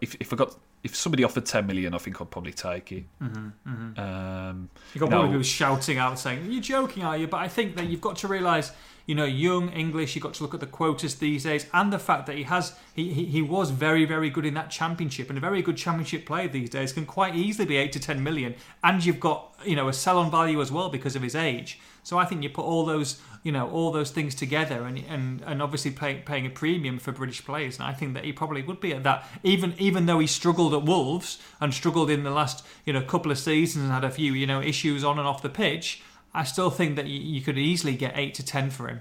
if 0.00 0.16
if 0.20 0.32
I 0.32 0.36
got, 0.36 0.56
if 0.82 0.94
somebody 0.96 1.24
offered 1.24 1.44
ten 1.44 1.66
million, 1.66 1.92
I 1.94 1.98
think 1.98 2.20
I'd 2.20 2.30
probably 2.30 2.52
take 2.52 2.92
it. 2.92 3.04
Mm-hmm, 3.22 3.98
Um, 4.00 4.70
You 4.94 5.00
got 5.00 5.10
No. 5.10 5.26
who's 5.26 5.46
shouting 5.46 5.98
out 5.98 6.18
saying, 6.18 6.50
"You're 6.50 6.62
joking, 6.62 7.02
are 7.04 7.16
you?" 7.18 7.26
But 7.26 7.38
I 7.38 7.48
think 7.48 7.76
that 7.76 7.86
you've 7.88 8.00
got 8.00 8.16
to 8.18 8.28
realise, 8.28 8.72
you 9.06 9.14
know, 9.14 9.24
young 9.26 9.68
English. 9.70 10.14
You've 10.14 10.22
got 10.22 10.34
to 10.34 10.42
look 10.42 10.54
at 10.54 10.60
the 10.60 10.66
quotas 10.66 11.16
these 11.16 11.44
days, 11.44 11.66
and 11.72 11.92
the 11.92 11.98
fact 11.98 12.26
that 12.26 12.36
he 12.36 12.44
has 12.44 12.74
he, 12.94 13.12
he, 13.12 13.24
he 13.26 13.42
was 13.42 13.70
very 13.70 14.04
very 14.06 14.30
good 14.30 14.46
in 14.46 14.54
that 14.54 14.70
championship, 14.70 15.28
and 15.28 15.36
a 15.36 15.40
very 15.40 15.62
good 15.62 15.76
championship 15.76 16.24
player 16.26 16.48
these 16.48 16.70
days 16.70 16.92
can 16.94 17.04
quite 17.06 17.34
easily 17.34 17.66
be 17.66 17.76
eight 17.76 17.92
to 17.92 18.00
ten 18.00 18.22
million. 18.22 18.54
And 18.82 19.04
you've 19.04 19.20
got 19.20 19.54
you 19.66 19.76
know 19.76 19.88
a 19.88 19.92
sell 19.92 20.18
on 20.18 20.30
value 20.30 20.60
as 20.62 20.70
well 20.72 20.88
because 20.88 21.14
of 21.16 21.22
his 21.22 21.34
age. 21.34 21.78
So 22.04 22.18
I 22.18 22.26
think 22.26 22.42
you 22.42 22.50
put 22.50 22.64
all 22.64 22.84
those 22.84 23.20
you 23.42 23.50
know 23.50 23.68
all 23.68 23.90
those 23.90 24.10
things 24.10 24.34
together, 24.34 24.84
and 24.84 24.98
and, 25.08 25.42
and 25.44 25.60
obviously 25.60 25.90
pay, 25.90 26.16
paying 26.16 26.46
a 26.46 26.50
premium 26.50 26.98
for 26.98 27.12
British 27.12 27.44
players. 27.44 27.78
And 27.78 27.88
I 27.88 27.92
think 27.92 28.14
that 28.14 28.24
he 28.24 28.32
probably 28.32 28.62
would 28.62 28.78
be 28.80 28.92
at 28.92 29.02
that, 29.02 29.26
even 29.42 29.74
even 29.78 30.06
though 30.06 30.18
he 30.18 30.26
struggled 30.26 30.72
at 30.74 30.84
Wolves 30.84 31.38
and 31.60 31.74
struggled 31.74 32.10
in 32.10 32.22
the 32.22 32.30
last 32.30 32.64
you 32.84 32.92
know 32.92 33.02
couple 33.02 33.32
of 33.32 33.38
seasons 33.38 33.84
and 33.84 33.92
had 33.92 34.04
a 34.04 34.10
few 34.10 34.32
you 34.32 34.46
know 34.46 34.60
issues 34.60 35.02
on 35.02 35.18
and 35.18 35.26
off 35.26 35.42
the 35.42 35.48
pitch. 35.48 36.02
I 36.36 36.44
still 36.44 36.70
think 36.70 36.96
that 36.96 37.06
you, 37.06 37.20
you 37.20 37.40
could 37.42 37.58
easily 37.58 37.96
get 37.96 38.12
eight 38.16 38.34
to 38.34 38.44
ten 38.44 38.70
for 38.70 38.88
him. 38.88 39.00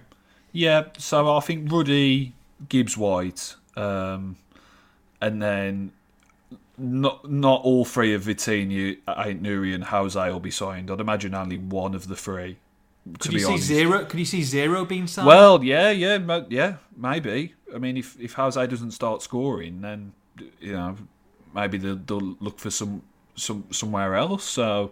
yeah, 0.51 0.85
so 0.97 1.35
I 1.35 1.39
think 1.39 1.71
Ruddy, 1.71 2.33
Gibbs 2.69 2.95
White, 2.95 3.55
um, 3.75 4.35
and 5.19 5.41
then 5.41 5.91
not 6.77 7.29
not 7.29 7.61
all 7.63 7.85
three 7.85 8.13
of 8.13 8.23
Vitinha, 8.23 8.97
Aït-Nouri, 9.07 9.73
and 9.73 9.85
Jose 9.85 10.29
will 10.31 10.39
be 10.39 10.51
signed. 10.51 10.91
I'd 10.91 10.99
imagine 10.99 11.33
only 11.33 11.57
one 11.57 11.95
of 11.95 12.07
the 12.07 12.15
three. 12.15 12.57
Could 13.19 13.33
you 13.33 13.39
see 13.39 13.45
honest. 13.45 13.65
zero? 13.65 14.05
Could 14.05 14.19
you 14.19 14.25
see 14.25 14.43
zero 14.43 14.85
being 14.85 15.07
signed? 15.07 15.27
Well, 15.27 15.63
yeah, 15.63 15.89
yeah, 15.91 16.43
yeah, 16.49 16.77
maybe. 16.95 17.53
I 17.73 17.77
mean, 17.77 17.97
if 17.97 18.19
if 18.19 18.33
Jose 18.33 18.65
doesn't 18.67 18.91
start 18.91 19.21
scoring, 19.21 19.81
then 19.81 20.13
you 20.59 20.73
know 20.73 20.95
maybe 21.53 21.77
they'll, 21.77 21.97
they'll 21.97 22.37
look 22.39 22.59
for 22.59 22.71
some 22.71 23.03
some 23.35 23.65
somewhere 23.71 24.15
else. 24.15 24.43
So 24.43 24.91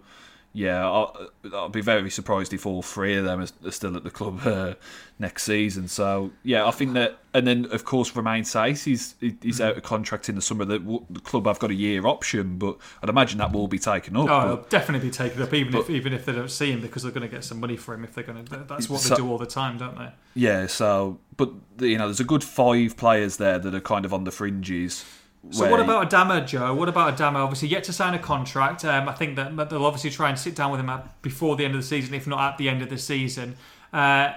yeah, 0.53 0.85
I'll, 0.85 1.29
I'll 1.53 1.69
be 1.69 1.81
very 1.81 2.09
surprised 2.09 2.53
if 2.53 2.65
all 2.65 2.81
three 2.81 3.15
of 3.15 3.23
them 3.23 3.39
are, 3.39 3.67
are 3.67 3.71
still 3.71 3.95
at 3.95 4.03
the 4.03 4.11
club 4.11 4.45
uh, 4.45 4.73
next 5.17 5.43
season. 5.43 5.87
So 5.87 6.31
yeah, 6.43 6.65
I 6.65 6.71
think 6.71 6.93
that, 6.93 7.19
and 7.33 7.47
then 7.47 7.67
of 7.71 7.85
course 7.85 8.13
Romain 8.15 8.43
Saïss 8.43 8.83
he's 8.83 9.15
he's 9.41 9.61
out 9.61 9.77
of 9.77 9.83
contract 9.83 10.27
in 10.27 10.35
the 10.35 10.41
summer. 10.41 10.65
The, 10.65 10.79
the 11.09 11.21
club 11.21 11.47
have 11.47 11.59
got 11.59 11.71
a 11.71 11.75
year 11.75 12.05
option, 12.05 12.57
but 12.57 12.77
I'd 13.01 13.07
imagine 13.09 13.37
that 13.37 13.53
will 13.53 13.69
be 13.69 13.79
taken 13.79 14.17
up. 14.17 14.29
Oh, 14.29 14.55
but- 14.57 14.69
definitely 14.69 15.07
be 15.07 15.13
taken 15.13 15.41
up, 15.41 15.53
even 15.53 15.73
if 15.75 15.89
even 15.89 16.11
if 16.11 16.25
they 16.25 16.33
don't 16.33 16.51
see 16.51 16.71
him, 16.71 16.81
because 16.81 17.03
they're 17.03 17.13
going 17.13 17.27
to 17.29 17.33
get 17.33 17.45
some 17.45 17.59
money 17.61 17.77
for 17.77 17.93
him. 17.93 18.03
If 18.03 18.13
they're 18.13 18.23
going 18.25 18.43
to, 18.43 18.57
that's 18.67 18.89
what 18.89 18.99
So- 18.99 19.09
they 19.09 19.15
do 19.21 19.29
all 19.29 19.37
the 19.37 19.45
time, 19.45 19.77
don't 19.77 19.97
they? 19.97 20.09
Yeah, 20.33 20.67
so 20.67 21.19
but 21.37 21.51
you 21.79 21.97
know, 21.97 22.07
there's 22.07 22.19
a 22.19 22.25
good 22.25 22.43
five 22.43 22.97
players 22.97 23.37
there 23.37 23.57
that 23.57 23.73
are 23.73 23.79
kind 23.81 24.03
of 24.05 24.13
on 24.13 24.25
the 24.25 24.31
fringes. 24.31 25.05
So 25.49 25.69
what 25.69 25.79
about 25.79 26.09
Adama, 26.09 26.45
Joe? 26.45 26.73
What 26.75 26.87
about 26.87 27.17
Adama? 27.17 27.37
Obviously, 27.37 27.67
yet 27.67 27.83
to 27.85 27.93
sign 27.93 28.13
a 28.13 28.19
contract. 28.19 28.85
Um, 28.85 29.09
I 29.09 29.13
think 29.13 29.35
that 29.37 29.55
they'll 29.69 29.85
obviously 29.85 30.11
try 30.11 30.29
and 30.29 30.37
sit 30.37 30.55
down 30.55 30.69
with 30.71 30.79
him 30.79 30.89
at, 30.89 31.19
before 31.23 31.55
the 31.55 31.65
end 31.65 31.73
of 31.73 31.81
the 31.81 31.87
season, 31.87 32.13
if 32.13 32.27
not 32.27 32.39
at 32.53 32.57
the 32.59 32.69
end 32.69 32.83
of 32.83 32.89
the 32.89 32.97
season. 32.97 33.57
Uh, 33.91 34.33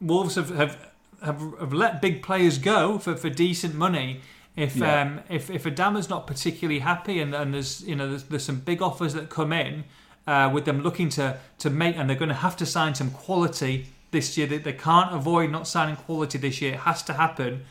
Wolves 0.00 0.36
have, 0.36 0.50
have 0.50 0.92
have 1.24 1.40
have 1.58 1.72
let 1.72 2.00
big 2.00 2.22
players 2.22 2.58
go 2.58 2.98
for, 2.98 3.16
for 3.16 3.28
decent 3.28 3.74
money. 3.74 4.20
If 4.54 4.76
Yeah. 4.76 5.02
um, 5.02 5.20
if 5.28 5.50
if 5.50 5.64
Adama's 5.64 6.08
not 6.08 6.28
particularly 6.28 6.80
happy, 6.80 7.20
and, 7.20 7.34
and 7.34 7.52
there's 7.52 7.82
you 7.82 7.96
know 7.96 8.08
there's, 8.08 8.22
there's 8.24 8.44
some 8.44 8.60
big 8.60 8.80
offers 8.80 9.14
that 9.14 9.30
come 9.30 9.52
in 9.52 9.84
uh, 10.28 10.50
with 10.54 10.66
them 10.66 10.82
looking 10.82 11.08
to 11.10 11.38
to 11.58 11.68
make, 11.68 11.96
and 11.96 12.08
they're 12.08 12.16
going 12.16 12.28
to 12.28 12.34
have 12.36 12.56
to 12.58 12.66
sign 12.66 12.94
some 12.94 13.10
quality 13.10 13.88
this 14.12 14.38
year. 14.38 14.46
They, 14.46 14.58
they 14.58 14.72
can't 14.72 15.12
avoid 15.12 15.50
not 15.50 15.66
signing 15.66 15.96
quality 15.96 16.38
this 16.38 16.62
year. 16.62 16.74
It 16.74 16.80
has 16.80 17.02
to 17.04 17.14
happen 17.14 17.64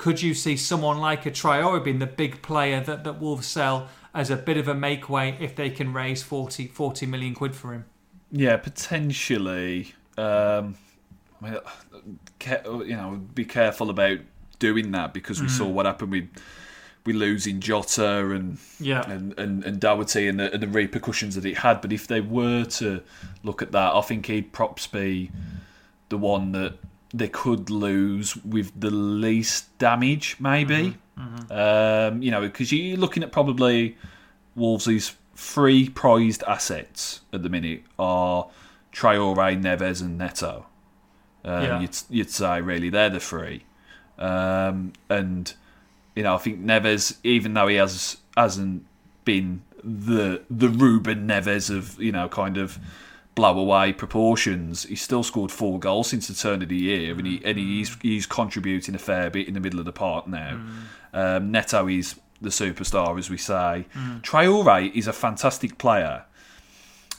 could 0.00 0.22
you 0.22 0.32
see 0.32 0.56
someone 0.56 0.96
like 0.96 1.26
a 1.26 1.30
Traore 1.30 1.84
being 1.84 1.98
the 1.98 2.06
big 2.06 2.40
player 2.40 2.80
that, 2.80 3.04
that 3.04 3.20
Wolves 3.20 3.46
sell 3.46 3.90
as 4.14 4.30
a 4.30 4.36
bit 4.36 4.56
of 4.56 4.66
a 4.66 4.74
make 4.74 5.10
way 5.10 5.36
if 5.38 5.54
they 5.54 5.68
can 5.68 5.92
raise 5.92 6.22
40, 6.22 6.68
40 6.68 7.04
million 7.04 7.34
quid 7.34 7.54
for 7.54 7.74
him? 7.74 7.84
Yeah, 8.32 8.56
potentially. 8.56 9.92
Um, 10.16 10.76
I 11.42 11.50
mean, 11.50 11.58
you 12.88 12.96
know, 12.96 13.20
be 13.34 13.44
careful 13.44 13.90
about 13.90 14.20
doing 14.58 14.90
that 14.92 15.12
because 15.12 15.42
we 15.42 15.48
saw 15.48 15.66
what 15.66 15.84
happened 15.84 16.12
with 16.12 16.28
we 17.04 17.12
losing 17.12 17.60
Jota 17.60 18.30
and 18.30 18.56
Yeah. 18.78 19.02
and, 19.06 19.38
and, 19.38 19.62
and 19.64 19.80
Doherty 19.80 20.28
and 20.28 20.40
the, 20.40 20.50
and 20.50 20.62
the 20.62 20.68
repercussions 20.68 21.34
that 21.34 21.44
it 21.44 21.58
had. 21.58 21.82
But 21.82 21.92
if 21.92 22.06
they 22.06 22.22
were 22.22 22.64
to 22.64 23.02
look 23.42 23.60
at 23.60 23.72
that, 23.72 23.94
I 23.94 24.00
think 24.00 24.26
he'd 24.26 24.50
props 24.52 24.86
be 24.86 25.30
the 26.08 26.16
one 26.16 26.52
that 26.52 26.78
they 27.12 27.28
could 27.28 27.70
lose 27.70 28.36
with 28.44 28.78
the 28.78 28.90
least 28.90 29.76
damage, 29.78 30.36
maybe. 30.40 30.96
Um, 31.50 32.22
you 32.22 32.30
know, 32.30 32.40
because 32.42 32.72
you're 32.72 32.96
looking 32.96 33.22
at 33.22 33.30
probably 33.32 33.96
Wolves' 34.56 35.14
three 35.36 35.88
prized 35.88 36.42
assets 36.46 37.20
at 37.32 37.42
the 37.42 37.48
minute 37.48 37.82
are 37.98 38.48
Traore, 38.92 39.60
Neves, 39.60 40.00
and 40.00 40.16
Neto. 40.18 40.66
Um, 41.44 41.62
Yeah. 41.62 41.80
you'd, 41.80 41.96
you'd 42.10 42.30
say 42.30 42.60
really 42.60 42.90
they're 42.90 43.10
the 43.10 43.20
three, 43.20 43.64
um, 44.18 44.92
and 45.08 45.52
you 46.14 46.22
know 46.22 46.34
I 46.34 46.38
think 46.38 46.60
Neves, 46.64 47.16
even 47.24 47.54
though 47.54 47.68
he 47.68 47.76
has 47.76 48.18
hasn't 48.36 48.84
been 49.24 49.62
the 49.82 50.42
the 50.50 50.68
Ruben 50.68 51.26
Neves 51.26 51.70
of 51.74 52.00
you 52.00 52.12
know 52.12 52.28
kind 52.28 52.56
of 52.58 52.78
blow 53.34 53.58
away 53.58 53.92
proportions, 53.92 54.84
he's 54.84 55.02
still 55.02 55.22
scored 55.22 55.52
four 55.52 55.78
goals 55.78 56.08
since 56.08 56.28
the 56.28 56.34
turn 56.34 56.62
of 56.62 56.68
the 56.68 56.76
year, 56.76 57.12
and 57.12 57.26
he 57.26 57.40
and 57.44 57.58
he's 57.58 57.90
mm. 57.90 58.02
he's 58.02 58.26
contributing 58.26 58.94
a 58.94 58.98
fair 58.98 59.30
bit 59.30 59.48
in 59.48 59.54
the 59.54 59.60
middle 59.60 59.78
of 59.78 59.86
the 59.86 59.92
park 59.92 60.26
now. 60.26 60.60
Mm. 61.14 61.36
Um, 61.36 61.50
Neto 61.50 61.88
is 61.88 62.18
the 62.40 62.50
superstar, 62.50 63.18
as 63.18 63.30
we 63.30 63.36
say. 63.36 63.86
Mm. 63.94 64.22
Traore 64.22 64.94
is 64.94 65.06
a 65.06 65.12
fantastic 65.12 65.78
player, 65.78 66.24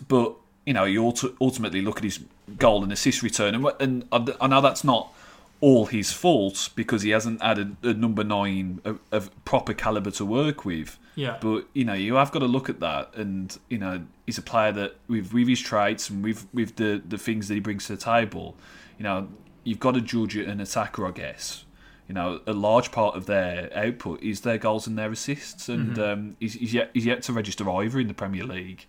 but 0.07 0.36
you 0.66 0.74
know 0.74 0.86
you 0.86 1.01
ulti- 1.01 1.36
ultimately 1.39 1.82
look 1.82 1.97
at 1.97 2.03
his 2.03 2.20
goal 2.57 2.84
and 2.84 2.91
assist 2.91 3.24
return, 3.24 3.55
and, 3.55 4.05
and 4.12 4.36
I 4.39 4.47
know 4.47 4.62
that's 4.62 4.84
not 4.84 5.14
all 5.62 5.86
his 5.86 6.12
fault 6.12 6.70
because 6.76 7.03
he 7.03 7.12
hasn't 7.12 7.41
had 7.41 7.59
a, 7.59 7.72
a 7.84 7.93
number 7.93 8.24
nine 8.24 8.82
of, 8.84 8.99
of 9.12 9.30
proper 9.45 9.74
caliber 9.74 10.12
to 10.12 10.26
work 10.26 10.66
with. 10.66 10.97
Yeah. 11.16 11.38
But 11.39 11.68
you 11.74 11.86
know 11.86 11.93
you 11.93 12.16
have 12.16 12.32
got 12.32 12.39
to 12.39 12.47
look 12.47 12.68
at 12.70 12.80
that, 12.82 13.14
and 13.16 13.57
you 13.70 13.78
know 13.78 14.03
he's 14.26 14.38
a 14.38 14.41
player 14.41 14.72
that 14.74 14.95
with 15.07 15.34
with 15.34 15.47
his 15.47 15.59
traits 15.62 16.09
and 16.09 16.24
with 16.24 16.47
with 16.53 16.76
the 16.78 17.01
the 17.07 17.18
things 17.18 17.47
that 17.47 17.53
he 17.53 17.59
brings 17.59 17.86
to 17.88 17.95
the 17.95 18.01
table, 18.01 18.55
you 18.97 19.03
know 19.03 19.28
you've 19.64 19.80
got 19.80 19.93
to 19.93 20.01
judge 20.01 20.36
an 20.36 20.59
attacker, 20.59 21.05
I 21.07 21.12
guess. 21.12 21.66
you 22.07 22.16
know, 22.16 22.41
a 22.47 22.51
large 22.53 22.91
part 22.91 23.16
of 23.16 23.26
their 23.28 23.70
output 23.76 24.22
is 24.24 24.41
their 24.41 24.57
goals 24.57 24.88
and 24.88 24.97
their 24.97 25.12
assists, 25.12 25.70
and 25.70 25.95
Mm-hmm. 25.95 26.01
um, 26.01 26.36
he's, 26.39 26.55
he's 26.55 26.74
yet 26.74 26.89
he's 26.93 27.05
yet 27.05 27.22
to 27.24 27.34
register 27.34 27.70
either 27.70 27.99
in 27.99 28.07
the 28.07 28.14
Premier 28.16 28.43
League 28.43 28.86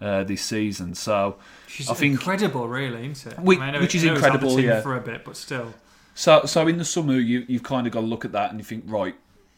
uh, 0.00 0.24
this 0.24 0.42
season. 0.42 0.94
So 0.94 1.36
She's 1.68 1.88
I 1.88 1.94
think 1.94 2.12
incredible, 2.14 2.66
really, 2.68 3.08
isn't 3.10 3.32
it? 3.34 3.38
Which- 3.38 3.60
I 3.60 3.78
which 3.78 3.94
is 3.94 4.02
I 4.02 4.08
know 4.08 4.14
he's 4.14 4.22
had 4.24 4.34
incredible, 4.34 4.60
yeah. 4.60 4.80
for 4.80 4.96
a 4.96 5.00
bit, 5.00 5.24
but 5.24 5.36
still. 5.36 5.72
So, 6.16 6.46
so 6.46 6.66
in 6.66 6.78
the 6.78 6.84
summer, 6.84 7.18
you, 7.18 7.44
you've 7.46 7.62
kind 7.62 7.86
of 7.86 7.92
got 7.92 8.00
to 8.00 8.06
look 8.06 8.24
at 8.24 8.32
that 8.32 8.50
and 8.50 8.58
you 8.58 8.64
think, 8.64 8.84
right, 8.86 9.14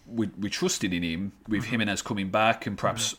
we, 0.06 0.28
we 0.38 0.50
trusted 0.50 0.92
in 0.92 1.04
him 1.04 1.32
with 1.46 1.64
Jimenez 1.64 2.02
coming 2.02 2.30
back 2.30 2.66
and 2.66 2.76
perhaps, 2.76 3.14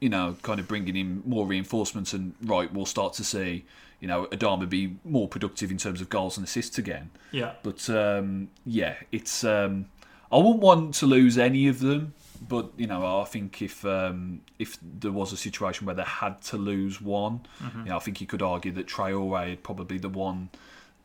you 0.00 0.10
know, 0.10 0.36
kind 0.42 0.60
of 0.60 0.68
bringing 0.68 0.94
in 0.94 1.22
more 1.24 1.46
reinforcements 1.46 2.12
and, 2.12 2.34
right, 2.42 2.72
we'll 2.72 2.84
start 2.84 3.14
to 3.14 3.24
see, 3.24 3.64
you 4.00 4.06
know, 4.06 4.26
Adama 4.26 4.68
be 4.68 4.96
more 5.02 5.26
productive 5.26 5.70
in 5.70 5.78
terms 5.78 6.02
of 6.02 6.10
goals 6.10 6.36
and 6.36 6.46
assists 6.46 6.76
again. 6.76 7.10
Yeah. 7.32 7.54
But, 7.62 7.88
um, 7.88 8.50
yeah, 8.66 8.96
it's, 9.10 9.44
um, 9.44 9.86
I 10.30 10.36
wouldn't 10.36 10.60
want 10.60 10.94
to 10.96 11.06
lose 11.06 11.38
any 11.38 11.66
of 11.68 11.80
them. 11.80 12.12
But 12.46 12.72
you 12.76 12.86
know, 12.86 13.20
I 13.22 13.24
think 13.24 13.62
if 13.62 13.86
um, 13.86 14.42
if 14.58 14.76
there 14.82 15.12
was 15.12 15.32
a 15.32 15.36
situation 15.36 15.86
where 15.86 15.94
they 15.94 16.02
had 16.02 16.42
to 16.42 16.58
lose 16.58 17.00
one, 17.00 17.40
you 17.84 17.84
know, 17.84 17.96
I 17.96 18.00
think 18.00 18.20
you 18.20 18.26
could 18.26 18.42
argue 18.42 18.70
that 18.72 18.86
Traore 18.86 19.56
probably 19.62 19.96
the 19.96 20.10
one 20.10 20.50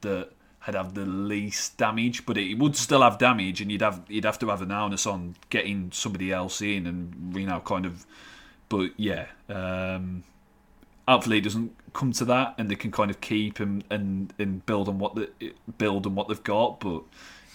that 0.02 0.32
had 0.60 0.76
have 0.76 0.94
the 0.94 1.06
least 1.06 1.78
damage, 1.78 2.26
but 2.26 2.38
it 2.38 2.56
would 2.56 2.76
still 2.76 3.02
have 3.02 3.18
damage, 3.18 3.62
and 3.62 3.72
you'd 3.72 3.82
have 3.82 4.02
you'd 4.08 4.26
have 4.26 4.40
to 4.40 4.48
have 4.50 4.62
an 4.62 4.72
onus 4.72 5.06
on 5.06 5.36
getting 5.50 5.92
somebody 5.92 6.32
else 6.32 6.62
in, 6.62 6.86
and 6.86 7.36
you 7.36 7.46
know, 7.46 7.60
kind 7.62 7.86
of. 7.86 8.06
But 8.68 8.92
yeah, 8.98 9.28
um, 9.48 10.24
hopefully 11.08 11.40
it 11.40 11.42
doesn't 11.42 11.76
come 11.94 12.12
to 12.14 12.26
that, 12.26 12.56
and 12.58 12.70
they 12.70 12.76
can 12.76 12.92
kind 12.92 13.10
of 13.10 13.22
keep 13.22 13.60
and 13.60 13.84
and, 13.90 14.34
and 14.38 14.66
build 14.66 14.90
on 14.90 15.00
what 15.00 15.16
the 15.16 15.30
build 15.78 16.06
on 16.06 16.16
what 16.16 16.28
they've 16.28 16.44
got. 16.44 16.80
But 16.82 17.04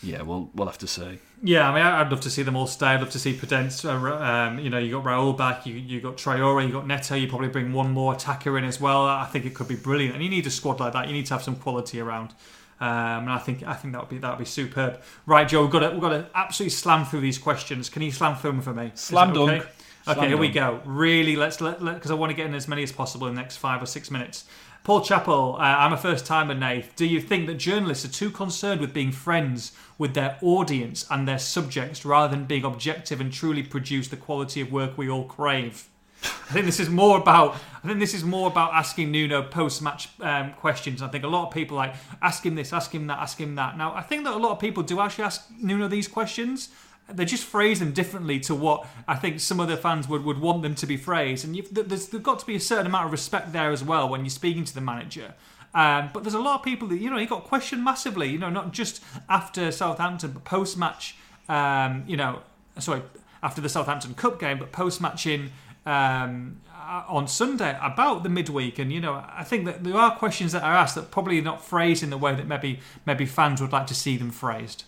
yeah, 0.03 0.23
we'll 0.23 0.51
we'll 0.55 0.67
have 0.67 0.79
to 0.79 0.87
see. 0.87 1.19
Yeah, 1.43 1.69
I 1.71 1.75
mean, 1.75 1.83
I'd 1.83 2.11
love 2.11 2.21
to 2.21 2.31
see 2.31 2.43
them 2.43 2.57
all 2.57 2.67
stay. 2.67 2.87
I'd 2.87 3.01
love 3.01 3.11
to 3.11 3.19
see 3.19 3.35
Podence. 3.35 3.85
Uh, 3.85 4.25
um, 4.25 4.59
you 4.59 4.71
know, 4.71 4.79
you 4.79 4.93
got 4.93 5.05
Raul 5.05 5.37
back, 5.37 5.67
you 5.67 5.75
you 5.75 6.01
got 6.01 6.17
Traore, 6.17 6.67
you 6.67 6.73
got 6.73 6.87
Neto. 6.87 7.15
You 7.15 7.29
probably 7.29 7.49
bring 7.49 7.73
one 7.73 7.91
more 7.91 8.15
attacker 8.15 8.57
in 8.57 8.65
as 8.65 8.81
well. 8.81 9.05
I 9.05 9.27
think 9.27 9.45
it 9.45 9.55
could 9.55 9.69
be 9.69 9.77
brilliant. 9.77 10.15
And 10.15 10.25
you 10.25 10.31
need 10.31 10.47
a 10.47 10.51
squad 10.51 10.81
like 10.81 10.95
that. 10.95 11.07
You 11.07 11.13
need 11.13 11.27
to 11.27 11.35
have 11.35 11.43
some 11.43 11.57
quality 11.57 12.01
around. 12.01 12.33
Um, 12.81 12.89
and 12.89 13.31
I 13.31 13.39
think 13.39 13.63
I 13.63 13.75
think 13.75 13.93
that 13.93 14.01
would 14.01 14.11
be 14.11 14.19
that 14.19 14.31
would 14.31 14.39
be 14.39 14.45
superb. 14.45 15.01
Right, 15.27 15.47
Joe, 15.47 15.63
we've 15.63 15.71
got 15.71 15.81
to 15.81 15.91
we've 15.91 16.01
got 16.01 16.11
to 16.11 16.27
absolutely 16.35 16.71
slam 16.71 17.05
through 17.05 17.21
these 17.21 17.39
questions. 17.39 17.89
Can 17.89 18.03
you 18.03 18.11
slam 18.11 18.37
through 18.37 18.53
them 18.53 18.61
for 18.63 18.75
me? 18.75 18.93
Slam 18.95 19.31
okay? 19.31 19.59
dunk. 19.59 19.69
Okay, 20.07 20.15
Slam 20.15 20.29
here 20.29 20.37
we 20.37 20.49
go. 20.49 20.81
Really, 20.85 21.35
let's 21.35 21.61
let 21.61 21.79
because 21.79 22.11
I 22.11 22.15
want 22.15 22.31
to 22.31 22.37
get 22.37 22.47
in 22.47 22.55
as 22.55 22.69
many 22.69 22.83
as 22.83 22.93
possible 22.93 23.27
in 23.27 23.35
the 23.35 23.41
next 23.41 23.57
five 23.57 23.83
or 23.83 23.87
six 23.87 24.11
minutes. 24.11 24.45
Paul 24.83 25.01
Chappell, 25.01 25.55
uh, 25.55 25.61
I'm 25.61 25.95
a 25.95 25.97
first 25.97 26.27
timer, 26.27 26.53
Nath. 26.53 26.95
Do 26.95 27.07
you 27.07 27.19
think 27.19 27.47
that 27.47 27.55
journalists 27.55 28.05
are 28.05 28.13
too 28.13 28.31
concerned 28.31 28.83
with 28.83 28.93
being 28.93 29.13
friends 29.13 29.73
with 29.97 30.13
their 30.13 30.37
audience 30.43 31.07
and 31.11 31.27
their 31.27 31.39
subjects 31.39 32.05
rather 32.05 32.37
than 32.37 32.45
being 32.45 32.65
objective 32.65 33.19
and 33.19 33.33
truly 33.33 33.63
produce 33.63 34.09
the 34.09 34.19
quality 34.19 34.61
of 34.61 34.71
work 34.71 34.99
we 34.99 35.09
all 35.09 35.25
crave? 35.25 35.89
I 36.25 36.53
think 36.53 36.67
this 36.67 36.81
is 36.81 36.89
more 36.89 37.19
about. 37.19 37.57
I 37.83 37.87
think 37.87 38.01
this 38.01 38.15
is 38.15 38.25
more 38.25 38.49
about 38.49 38.73
asking 38.73 39.11
Nuno 39.13 39.43
post-match 39.43 40.09
um, 40.21 40.55
questions. 40.55 41.03
I 41.03 41.09
think 41.09 41.23
a 41.23 41.29
lot 41.29 41.49
of 41.49 41.53
people 41.53 41.77
like 41.77 41.95
ask 42.23 42.45
him 42.47 42.55
this, 42.55 42.73
ask 42.73 42.95
him 42.95 43.09
that, 43.09 43.19
ask 43.19 43.39
him 43.39 43.57
that. 43.57 43.77
Now, 43.77 43.95
I 43.95 44.01
think 44.01 44.25
that 44.25 44.33
a 44.33 44.39
lot 44.39 44.53
of 44.53 44.59
people 44.59 44.83
do 44.83 45.01
actually 45.01 45.25
ask 45.25 45.47
Nuno 45.61 45.87
these 45.87 46.09
questions. 46.09 46.71
They 47.13 47.27
just 47.27 47.45
phrase 47.45 47.81
them 47.81 47.93
differently 47.93 48.41
to 48.41 48.55
what 48.55 48.87
I 49.07 49.17
think 49.17 49.41
some 49.41 49.61
of 49.61 49.69
the 49.69 49.77
fans 49.77 50.09
would, 50.09 50.25
would 50.25 50.41
want 50.41 50.63
them 50.63 50.75
to 50.77 50.87
be 50.87 50.97
phrased. 50.97 51.45
And 51.45 51.55
there's, 51.71 52.09
there's 52.09 52.23
got 52.23 52.39
to 52.39 52.47
be 52.47 52.55
a 52.55 52.61
certain 52.61 52.87
amount 52.87 53.05
of 53.05 53.13
respect 53.13 53.53
there 53.53 53.71
as 53.71 53.85
well 53.85 54.09
when 54.09 54.21
you're 54.23 54.31
speaking 54.31 54.65
to 54.65 54.75
the 54.75 54.81
manager. 54.81 55.35
Um, 55.75 56.09
but 56.15 56.23
there's 56.23 56.35
a 56.35 56.41
lot 56.41 56.55
of 56.61 56.65
people 56.65 56.89
that 56.89 56.99
you 56.99 57.11
know 57.11 57.19
he 57.19 57.27
got 57.27 57.45
questioned 57.45 57.85
massively. 57.85 58.31
You 58.31 58.39
know, 58.39 58.49
not 58.49 58.73
just 58.73 59.03
after 59.29 59.71
Southampton, 59.71 60.31
but 60.33 60.45
post-match. 60.45 61.17
Um, 61.49 62.05
you 62.07 62.17
know, 62.17 62.41
sorry, 62.79 63.03
after 63.43 63.61
the 63.61 63.69
Southampton 63.69 64.15
Cup 64.15 64.41
game, 64.41 64.59
but 64.59 64.73
post-match 64.73 65.27
in 65.27 65.51
um, 65.87 66.61
uh, 66.75 67.05
on 67.09 67.27
Sunday 67.29 67.79
about 67.83 68.23
the 68.23 68.29
midweek. 68.29 68.79
And 68.79 68.93
you 68.93 69.01
know, 69.01 69.25
I 69.35 69.45
think 69.45 69.65
that 69.67 69.85
there 69.85 69.97
are 69.97 70.17
questions 70.17 70.53
that 70.53 70.63
are 70.63 70.75
asked 70.75 70.95
that 70.97 71.11
probably 71.11 71.41
not 71.41 71.65
phrased 71.65 72.03
in 72.03 72.11
the 72.11 72.19
way 72.19 72.35
that 72.35 72.47
maybe 72.47 72.81
maybe 73.07 73.27
fans 73.27 73.61
would 73.61 73.73
like 73.73 73.87
to 73.89 73.95
see 73.95 74.17
them 74.17 74.31
phrased. 74.31 74.85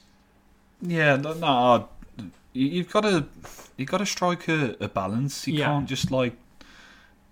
Yeah, 0.83 1.17
no, 1.17 1.33
no 1.35 1.89
you- 2.53 2.69
you've 2.69 2.91
got 2.91 3.03
to 3.03 3.27
you've 3.77 3.89
got 3.89 3.99
to 3.99 4.07
strike 4.07 4.49
a, 4.49 4.77
a 4.81 4.89
balance. 4.89 5.47
You 5.47 5.55
Yeah. 5.55 5.67
can't 5.67 5.87
just 5.89 6.11
like 6.11 6.35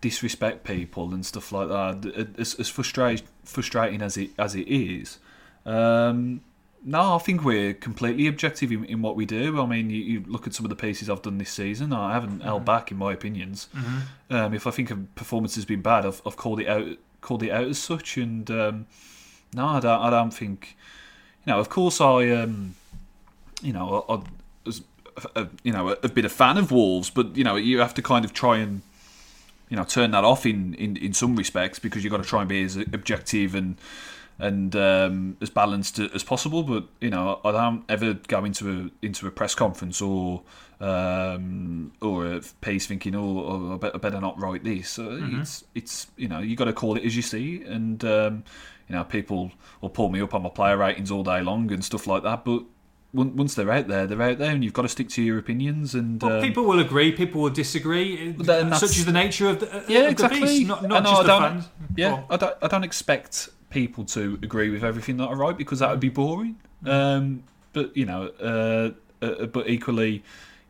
disrespect 0.01 0.65
people 0.65 1.15
and 1.15 1.25
stuff 1.25 1.51
like 1.53 1.69
that. 1.69 2.29
As, 2.39 2.55
as 2.57 2.69
frustrating 2.69 3.27
frustrating 3.45 4.03
as 4.03 4.17
it 4.17 4.31
as 4.39 4.55
it 4.55 4.69
is, 4.69 5.19
um, 5.67 6.41
no, 6.85 7.14
I 7.14 7.18
think 7.18 7.45
we're 7.45 7.72
completely 7.72 8.26
objective 8.26 8.70
in, 8.70 8.85
in 8.85 9.01
what 9.01 9.16
we 9.16 9.24
do. 9.24 9.61
I 9.61 9.66
mean, 9.66 9.89
you, 9.89 10.03
you 10.03 10.24
look 10.26 10.47
at 10.47 10.53
some 10.53 10.66
of 10.66 10.70
the 10.70 10.76
pieces 10.76 11.09
I've 11.09 11.22
done 11.22 11.39
this 11.39 11.51
season. 11.51 11.93
I 11.95 12.12
haven't 12.12 12.43
held 12.43 12.66
back 12.66 12.91
in 12.91 12.99
my 12.99 13.12
opinions. 13.12 13.68
Um, 14.30 14.53
if 14.53 14.66
I 14.66 14.70
think 14.70 14.91
a 14.91 14.97
performance 14.97 15.55
has 15.55 15.64
been 15.64 15.80
bad, 15.80 16.05
I've, 16.05 16.20
I've 16.26 16.37
called 16.37 16.61
it 16.61 16.68
out 16.68 16.99
called 17.22 17.43
it 17.43 17.51
out 17.51 17.66
as 17.68 17.78
such. 17.78 18.18
And 18.18 18.51
um, 18.51 18.87
no, 19.55 19.66
I 19.66 19.80
don't. 19.80 20.01
I 20.01 20.11
don't 20.11 20.30
think. 20.32 20.76
You 21.47 21.53
know, 21.53 21.59
of 21.59 21.70
course, 21.70 22.01
I. 22.01 22.28
Um, 22.30 22.74
you 23.62 23.72
know, 23.72 24.05
I, 24.09 24.14
I 24.14 24.22
was, 24.66 24.82
a, 25.35 25.49
you 25.62 25.72
know, 25.72 25.89
a, 25.89 25.97
a 26.03 26.09
bit 26.09 26.24
of 26.24 26.32
fan 26.32 26.59
of 26.59 26.70
Wolves, 26.70 27.11
but 27.11 27.37
you 27.37 27.45
know, 27.45 27.57
you 27.57 27.80
have 27.80 27.95
to 27.95 28.03
kind 28.03 28.24
of 28.24 28.35
try 28.35 28.59
and, 28.59 28.82
you 29.68 29.76
know, 29.76 29.85
turn 29.85 30.11
that 30.11 30.24
off 30.24 30.45
in, 30.45 30.74
in, 30.74 30.97
in 30.99 31.14
some 31.14 31.35
respects 31.35 31.78
because 31.78 32.05
you've 32.05 32.11
got 32.11 32.22
to 32.22 32.28
try 32.28 32.41
and 32.41 32.49
be 32.49 32.62
as 32.62 32.76
objective 32.76 33.55
and 33.55 33.76
and 34.39 34.74
um, 34.76 35.37
as 35.41 35.51
balanced 35.51 35.99
as 35.99 36.22
possible. 36.24 36.62
But 36.62 36.85
you 37.01 37.11
know, 37.11 37.41
I 37.45 37.53
don't 37.53 37.85
ever 37.89 38.14
go 38.14 38.45
into 38.45 38.91
a 39.03 39.07
into 39.07 39.26
a 39.26 39.30
press 39.30 39.55
conference 39.55 40.01
or 40.03 40.43
um, 40.80 41.93
or 42.01 42.26
a 42.26 42.41
piece 42.61 42.87
thinking, 42.87 43.14
oh, 43.14 43.78
I, 43.82 43.97
better, 43.99 44.20
not 44.20 44.39
write 44.41 44.64
this. 44.64 44.99
Uh, 44.99 45.18
It's 45.41 45.64
it's 45.74 46.07
you 46.16 46.28
know, 46.28 46.41
you 46.41 46.57
got 46.57 46.64
to 46.66 46.72
call 46.72 46.97
it 46.97 47.05
as 47.05 47.16
you 47.16 47.22
see, 47.22 47.62
and 47.62 48.05
um, 48.05 48.45
you 48.89 48.95
know, 48.95 49.05
people 49.05 49.53
will 49.80 49.91
pull 49.91 50.11
me 50.11 50.20
up 50.20 50.35
on 50.35 50.43
my 50.43 50.51
player 50.51 50.76
ratings 50.76 51.11
all 51.11 51.22
day 51.24 51.41
long 51.41 51.70
and 51.72 51.85
stuff 51.85 52.07
like 52.07 52.22
that, 52.22 52.45
but. 52.45 52.64
Once 53.16 53.55
they're 53.55 53.70
out 53.70 53.87
there, 53.87 54.09
they're 54.09 54.20
out 54.20 54.39
there, 54.39 54.51
and 54.51 54.64
you've 54.64 54.72
got 54.72 54.82
to 54.82 54.89
stick 54.89 55.09
to 55.11 55.22
your 55.22 55.39
opinions. 55.39 55.95
And 55.95 56.20
Well, 56.20 56.39
um, 56.39 56.43
people 56.43 56.64
will 56.64 56.80
agree, 56.80 57.12
people 57.12 57.43
will 57.43 57.51
disagree. 57.51 58.32
That's- 58.32 58.80
Such 58.80 58.99
is 58.99 59.05
the 59.05 59.12
nature 59.12 59.49
of 59.49 59.61
the, 59.61 59.85
Yeah, 59.87 60.01
of 60.07 60.11
exactly. 60.11 60.41
the 60.41 60.47
beast, 60.47 60.66
not, 60.66 60.82
not 60.82 61.05
just 61.05 61.20
I 61.20 61.22
the 61.22 61.28
fans. 61.28 61.68
Yeah, 61.97 62.24
I 62.28 62.37
don't, 62.37 62.57
I 62.61 62.66
don't 62.66 62.82
expect 62.82 63.51
people 63.75 64.05
to 64.05 64.39
agree 64.43 64.70
with 64.70 64.85
everything 64.85 65.16
that 65.18 65.29
I 65.29 65.33
write 65.33 65.59
because 65.59 65.81
that 65.81 65.91
would 65.91 66.01
be 66.01 66.09
boring. 66.09 66.57
Um, 66.87 67.43
but 67.72 67.95
you 67.97 68.07
know, 68.07 68.31
uh, 68.41 69.25
uh, 69.25 69.47
but 69.47 69.68
equally, 69.68 70.22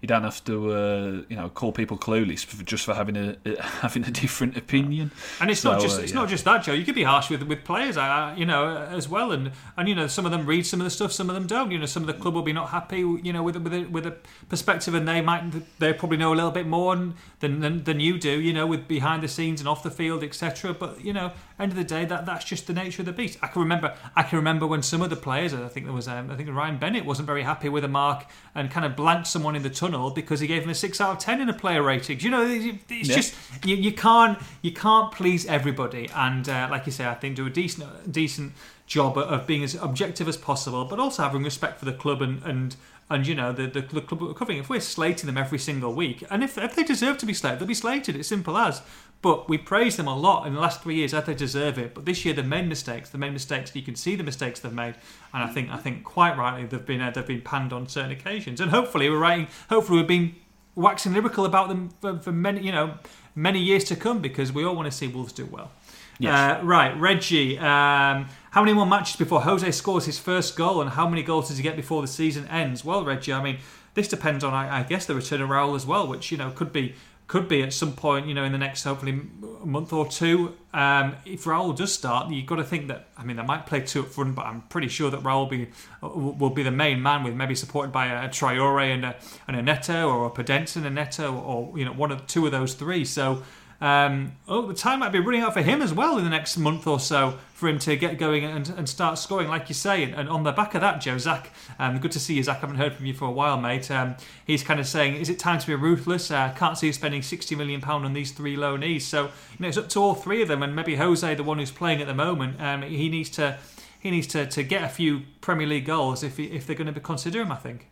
you 0.05 0.09
don't 0.09 0.22
have 0.22 0.44
to, 0.44 0.70
uh, 0.70 1.22
you 1.30 1.36
know, 1.36 1.48
call 1.48 1.72
people 1.72 1.96
clueless 1.96 2.44
for, 2.44 2.62
just 2.62 2.84
for 2.84 2.92
having 2.92 3.16
a 3.16 3.36
having 3.62 4.05
a 4.05 4.11
different 4.11 4.55
opinion. 4.55 5.11
And 5.40 5.50
it's 5.50 5.64
not 5.64 5.80
just 5.80 5.98
uh, 5.98 6.02
it's 6.02 6.12
yeah. 6.12 6.18
not 6.18 6.28
just 6.28 6.44
that, 6.44 6.62
Joe. 6.62 6.74
You 6.74 6.84
could 6.84 6.94
be 6.94 7.05
harsh 7.05 7.30
with 7.30 7.42
with 7.44 7.64
players, 7.64 7.96
you 8.36 8.44
know, 8.44 8.86
as 8.90 9.09
well. 9.09 9.32
And 9.32 9.52
and 9.78 9.88
you 9.88 9.94
know, 9.94 10.07
some 10.07 10.26
of 10.26 10.32
them 10.32 10.44
read 10.44 10.66
some 10.66 10.78
of 10.78 10.84
the 10.84 10.90
stuff, 10.90 11.11
some 11.11 11.30
of 11.30 11.34
them 11.34 11.46
don't. 11.46 11.70
You 11.70 11.78
know, 11.78 11.86
some 11.86 12.02
of 12.02 12.07
the 12.07 12.12
club 12.12 12.34
will 12.34 12.42
be 12.42 12.52
not 12.52 12.68
happy, 12.68 12.98
you 12.98 13.32
know, 13.32 13.42
with 13.42 13.57
a, 13.57 13.61
with 13.61 13.72
a, 13.72 13.84
with 13.84 14.07
a 14.07 14.16
perspective, 14.50 14.92
and 14.92 15.09
they 15.09 15.22
might 15.22 15.78
they 15.78 15.94
probably 15.94 16.18
know 16.18 16.34
a 16.34 16.36
little 16.36 16.50
bit 16.50 16.66
more 16.66 16.94
than, 17.40 17.61
than 17.61 17.84
than 17.84 17.98
you 17.98 18.18
do. 18.18 18.38
You 18.38 18.52
know, 18.52 18.66
with 18.66 18.86
behind 18.86 19.22
the 19.22 19.28
scenes 19.28 19.62
and 19.62 19.68
off 19.68 19.82
the 19.82 19.90
field, 19.90 20.22
etc. 20.22 20.74
But 20.74 21.02
you 21.02 21.14
know, 21.14 21.32
end 21.59 21.70
of 21.70 21.76
the 21.76 21.84
day, 21.84 22.05
that 22.05 22.26
that's 22.26 22.44
just 22.44 22.66
the 22.66 22.72
nature 22.72 23.02
of 23.02 23.07
the 23.07 23.12
beast. 23.12 23.38
I 23.42 23.46
can 23.46 23.62
remember 23.62 23.94
I 24.16 24.22
can 24.24 24.36
remember 24.38 24.66
when 24.66 24.82
some 24.82 25.02
of 25.02 25.11
the 25.11 25.16
players, 25.16 25.55
I 25.55 25.68
think 25.68 25.86
there 25.86 25.94
was 25.94 26.09
um, 26.09 26.30
I 26.30 26.36
think 26.36 26.48
Ryan 26.50 26.78
Bennett 26.78 27.05
wasn't 27.05 27.26
very 27.26 27.42
happy 27.42 27.68
with 27.68 27.84
a 27.84 27.88
mark 27.88 28.26
and 28.55 28.70
kind 28.70 28.84
of 28.84 28.96
blanked 28.96 29.26
someone 29.28 29.55
in 29.55 29.62
the 29.62 29.70
tunnel 29.70 30.11
because 30.11 30.40
he 30.40 30.46
gave 30.46 30.64
him 30.64 30.70
a 30.70 30.74
six 30.74 31.00
out 31.00 31.12
of 31.12 31.18
ten 31.18 31.40
in 31.40 31.48
a 31.48 31.55
player 31.55 31.82
rating. 31.82 32.20
You 32.20 32.30
know, 32.30 32.42
it's 32.44 33.09
Yeah. 33.09 33.14
just 33.14 33.34
you, 33.64 33.76
you 33.76 33.92
can't 33.92 34.38
you 34.62 34.72
can't 34.72 35.12
please 35.12 35.46
everybody 35.46 36.09
and 36.14 36.48
uh, 36.48 36.68
like 36.70 36.86
you 36.86 36.92
say 36.92 37.07
i 37.07 37.14
think 37.14 37.36
do 37.36 37.46
a 37.46 37.50
decent 37.50 38.11
decent 38.12 38.52
job 38.86 39.16
of 39.16 39.46
being 39.46 39.62
as 39.62 39.74
objective 39.76 40.28
as 40.28 40.36
possible 40.36 40.84
but 40.84 40.98
also 40.98 41.22
having 41.22 41.42
respect 41.42 41.78
for 41.78 41.84
the 41.84 41.92
club 41.92 42.20
and 42.20 42.42
and 42.42 42.76
and 43.11 43.26
you 43.26 43.34
know 43.34 43.52
the, 43.52 43.66
the, 43.66 43.80
the 43.80 44.00
club 44.00 44.20
we're 44.22 44.34
covering 44.34 44.59
if 44.59 44.68
we're 44.68 44.80
slating 44.80 45.26
them 45.26 45.36
every 45.36 45.59
single 45.59 45.92
week 45.94 46.24
and 46.30 46.42
if, 46.42 46.59
if 46.59 46.74
they 46.74 46.82
deserve 46.82 47.16
to 47.18 47.26
be 47.26 47.34
slated 47.34 47.59
they'll 47.61 47.68
be 47.68 47.74
slated 47.74 48.16
it's 48.16 48.28
simple 48.28 48.57
as 48.57 48.82
but 49.24 49.48
we 49.48 49.58
praised 49.58 49.98
them 49.98 50.06
a 50.06 50.16
lot 50.16 50.46
in 50.46 50.54
the 50.54 50.60
last 50.60 50.82
three 50.82 50.94
years 50.94 51.12
as 51.12 51.24
they 51.24 51.34
deserve 51.34 51.78
it 51.78 51.94
but 51.94 52.04
this 52.04 52.24
year 52.24 52.32
they've 52.32 52.46
made 52.46 52.68
mistakes 52.68 53.10
they 53.10 53.18
made 53.18 53.32
mistakes 53.32 53.74
you 53.74 53.82
can 53.82 53.96
see 53.96 54.14
the 54.14 54.22
mistakes 54.22 54.60
they've 54.60 54.72
made 54.72 54.94
and 55.32 55.42
i 55.42 55.46
think 55.46 55.68
i 55.70 55.76
think 55.76 56.04
quite 56.04 56.36
rightly 56.36 56.64
they've 56.66 56.86
been 56.86 57.00
uh, 57.00 57.10
they've 57.10 57.26
been 57.26 57.40
panned 57.40 57.72
on 57.72 57.88
certain 57.88 58.12
occasions 58.12 58.60
and 58.60 58.70
hopefully 58.70 59.10
we're 59.10 59.18
writing 59.18 59.48
hopefully 59.68 59.98
we've 59.98 60.06
been 60.06 60.34
waxing 60.74 61.12
lyrical 61.12 61.44
about 61.44 61.68
them 61.68 61.90
for, 62.00 62.18
for 62.18 62.32
many, 62.32 62.62
you 62.62 62.72
know, 62.72 62.94
many 63.34 63.60
years 63.60 63.84
to 63.84 63.96
come 63.96 64.20
because 64.20 64.52
we 64.52 64.64
all 64.64 64.74
want 64.74 64.90
to 64.90 64.96
see 64.96 65.08
Wolves 65.08 65.32
do 65.32 65.46
well. 65.46 65.70
Yes. 66.18 66.60
Uh, 66.60 66.64
right, 66.64 66.98
Reggie. 66.98 67.58
Um, 67.58 68.28
how 68.50 68.62
many 68.62 68.72
more 68.72 68.86
matches 68.86 69.16
before 69.16 69.40
Jose 69.40 69.68
scores 69.72 70.04
his 70.06 70.18
first 70.18 70.56
goal, 70.56 70.80
and 70.80 70.90
how 70.90 71.08
many 71.08 71.24
goals 71.24 71.48
does 71.48 71.56
he 71.56 71.62
get 71.62 71.74
before 71.74 72.02
the 72.02 72.08
season 72.08 72.46
ends? 72.48 72.84
Well, 72.84 73.04
Reggie, 73.04 73.32
I 73.32 73.42
mean, 73.42 73.58
this 73.94 74.06
depends 74.06 74.44
on, 74.44 74.54
I, 74.54 74.80
I 74.80 74.82
guess, 74.84 75.06
the 75.06 75.14
return 75.16 75.40
of 75.40 75.48
Raul 75.48 75.74
as 75.74 75.84
well, 75.84 76.06
which 76.06 76.30
you 76.30 76.38
know 76.38 76.50
could 76.50 76.72
be 76.72 76.94
could 77.26 77.48
be 77.48 77.62
at 77.62 77.72
some 77.72 77.94
point, 77.94 78.26
you 78.26 78.34
know, 78.34 78.44
in 78.44 78.52
the 78.52 78.58
next 78.58 78.84
hopefully 78.84 79.18
a 79.62 79.66
month 79.66 79.92
or 79.92 80.06
two. 80.06 80.54
Um, 80.74 81.16
if 81.24 81.44
Raul 81.44 81.74
does 81.74 81.92
start, 81.92 82.30
you've 82.30 82.46
got 82.46 82.56
to 82.56 82.64
think 82.64 82.88
that. 82.88 83.08
I 83.16 83.24
mean, 83.24 83.36
they 83.36 83.42
might 83.42 83.66
play 83.66 83.80
two 83.80 84.02
up 84.02 84.08
front, 84.08 84.34
but 84.34 84.44
I'm 84.44 84.62
pretty 84.62 84.88
sure 84.88 85.10
that 85.10 85.22
Raul 85.22 85.40
will 85.40 85.46
be 85.46 85.68
will 86.02 86.50
be 86.50 86.62
the 86.62 86.70
main 86.70 87.02
man, 87.02 87.22
with 87.22 87.34
maybe 87.34 87.54
supported 87.54 87.92
by 87.92 88.06
a, 88.06 88.28
a 88.28 88.82
and 88.82 89.04
a, 89.04 89.16
and 89.48 89.56
a 89.56 89.62
Neto 89.62 90.08
or 90.08 90.26
a 90.26 90.30
Podence 90.30 90.76
and 90.76 90.84
a 90.84 90.90
Neto, 90.90 91.34
or 91.34 91.78
you 91.78 91.84
know, 91.84 91.92
one 91.92 92.12
of 92.12 92.26
two 92.26 92.44
of 92.44 92.52
those 92.52 92.74
three. 92.74 93.04
So 93.04 93.42
um, 93.85 94.32
oh, 94.49 94.66
the 94.66 94.72
time 94.72 95.01
might 95.01 95.12
be 95.12 95.18
running 95.18 95.43
out 95.43 95.53
for 95.53 95.61
him 95.61 95.82
as 95.82 95.93
well 95.93 96.16
in 96.16 96.24
the 96.24 96.30
next 96.30 96.57
month 96.57 96.87
or 96.87 96.99
so 96.99 97.39
for 97.53 97.68
him 97.68 97.78
to 97.80 97.97
get 97.97 98.16
going 98.16 98.43
and, 98.43 98.66
and 98.70 98.89
start 98.89 99.18
scoring, 99.18 99.49
like 99.49 99.68
you 99.68 99.74
say. 99.74 100.03
And, 100.03 100.14
and 100.14 100.26
on 100.26 100.43
the 100.43 100.53
back 100.53 100.74
of 100.74 100.80
that, 100.80 101.03
Joe, 101.03 101.18
Zach, 101.18 101.51
um, 101.78 101.99
good 101.99 102.12
to 102.12 102.18
see 102.18 102.32
you, 102.32 102.43
Zach. 102.43 102.57
I 102.57 102.61
haven't 102.61 102.76
heard 102.76 102.95
from 102.95 103.05
you 103.05 103.12
for 103.12 103.26
a 103.26 103.30
while, 103.30 103.61
mate. 103.61 103.91
Um, 103.91 104.16
he's 104.47 104.62
kind 104.62 104.80
of 104.80 104.87
saying, 104.87 105.16
is 105.16 105.28
it 105.28 105.39
time 105.39 105.59
to 105.59 105.66
be 105.66 105.74
ruthless? 105.74 106.30
Uh, 106.30 106.55
can't 106.57 106.78
see 106.78 106.87
you 106.87 106.95
spending 106.95 107.20
£60 107.20 107.59
million 107.59 107.85
on 107.85 108.14
these 108.14 108.32
three 108.32 108.57
loanees. 108.57 109.03
So, 109.03 109.24
you 109.24 109.30
know, 109.59 109.68
it's 109.68 109.76
up 109.76 109.91
to 109.91 110.01
all 110.01 110.14
three 110.14 110.41
of 110.41 110.49
them. 110.49 110.62
And 110.62 110.74
maybe 110.74 110.97
Jose, 110.97 111.35
the 111.35 111.45
one 111.45 111.59
who's 111.59 111.70
playing 111.70 112.01
at 112.01 112.07
the 112.07 112.14
moment, 112.14 112.62
um, 112.62 112.80
he 112.80 113.11
needs 113.11 113.28
to 113.30 113.59
he 114.01 114.11
needs 114.11 114.26
to, 114.28 114.47
to 114.47 114.62
get 114.62 114.82
a 114.82 114.89
few 114.89 115.22
Premier 115.41 115.66
League 115.66 115.87
goals 115.87 116.22
if, 116.22 116.37
he, 116.37 116.45
if 116.45 116.66
they're 116.66 116.76
going 116.76 116.93
to 116.93 117.01
consider 117.01 117.41
him, 117.41 117.51
I 117.51 117.57
think. 117.57 117.89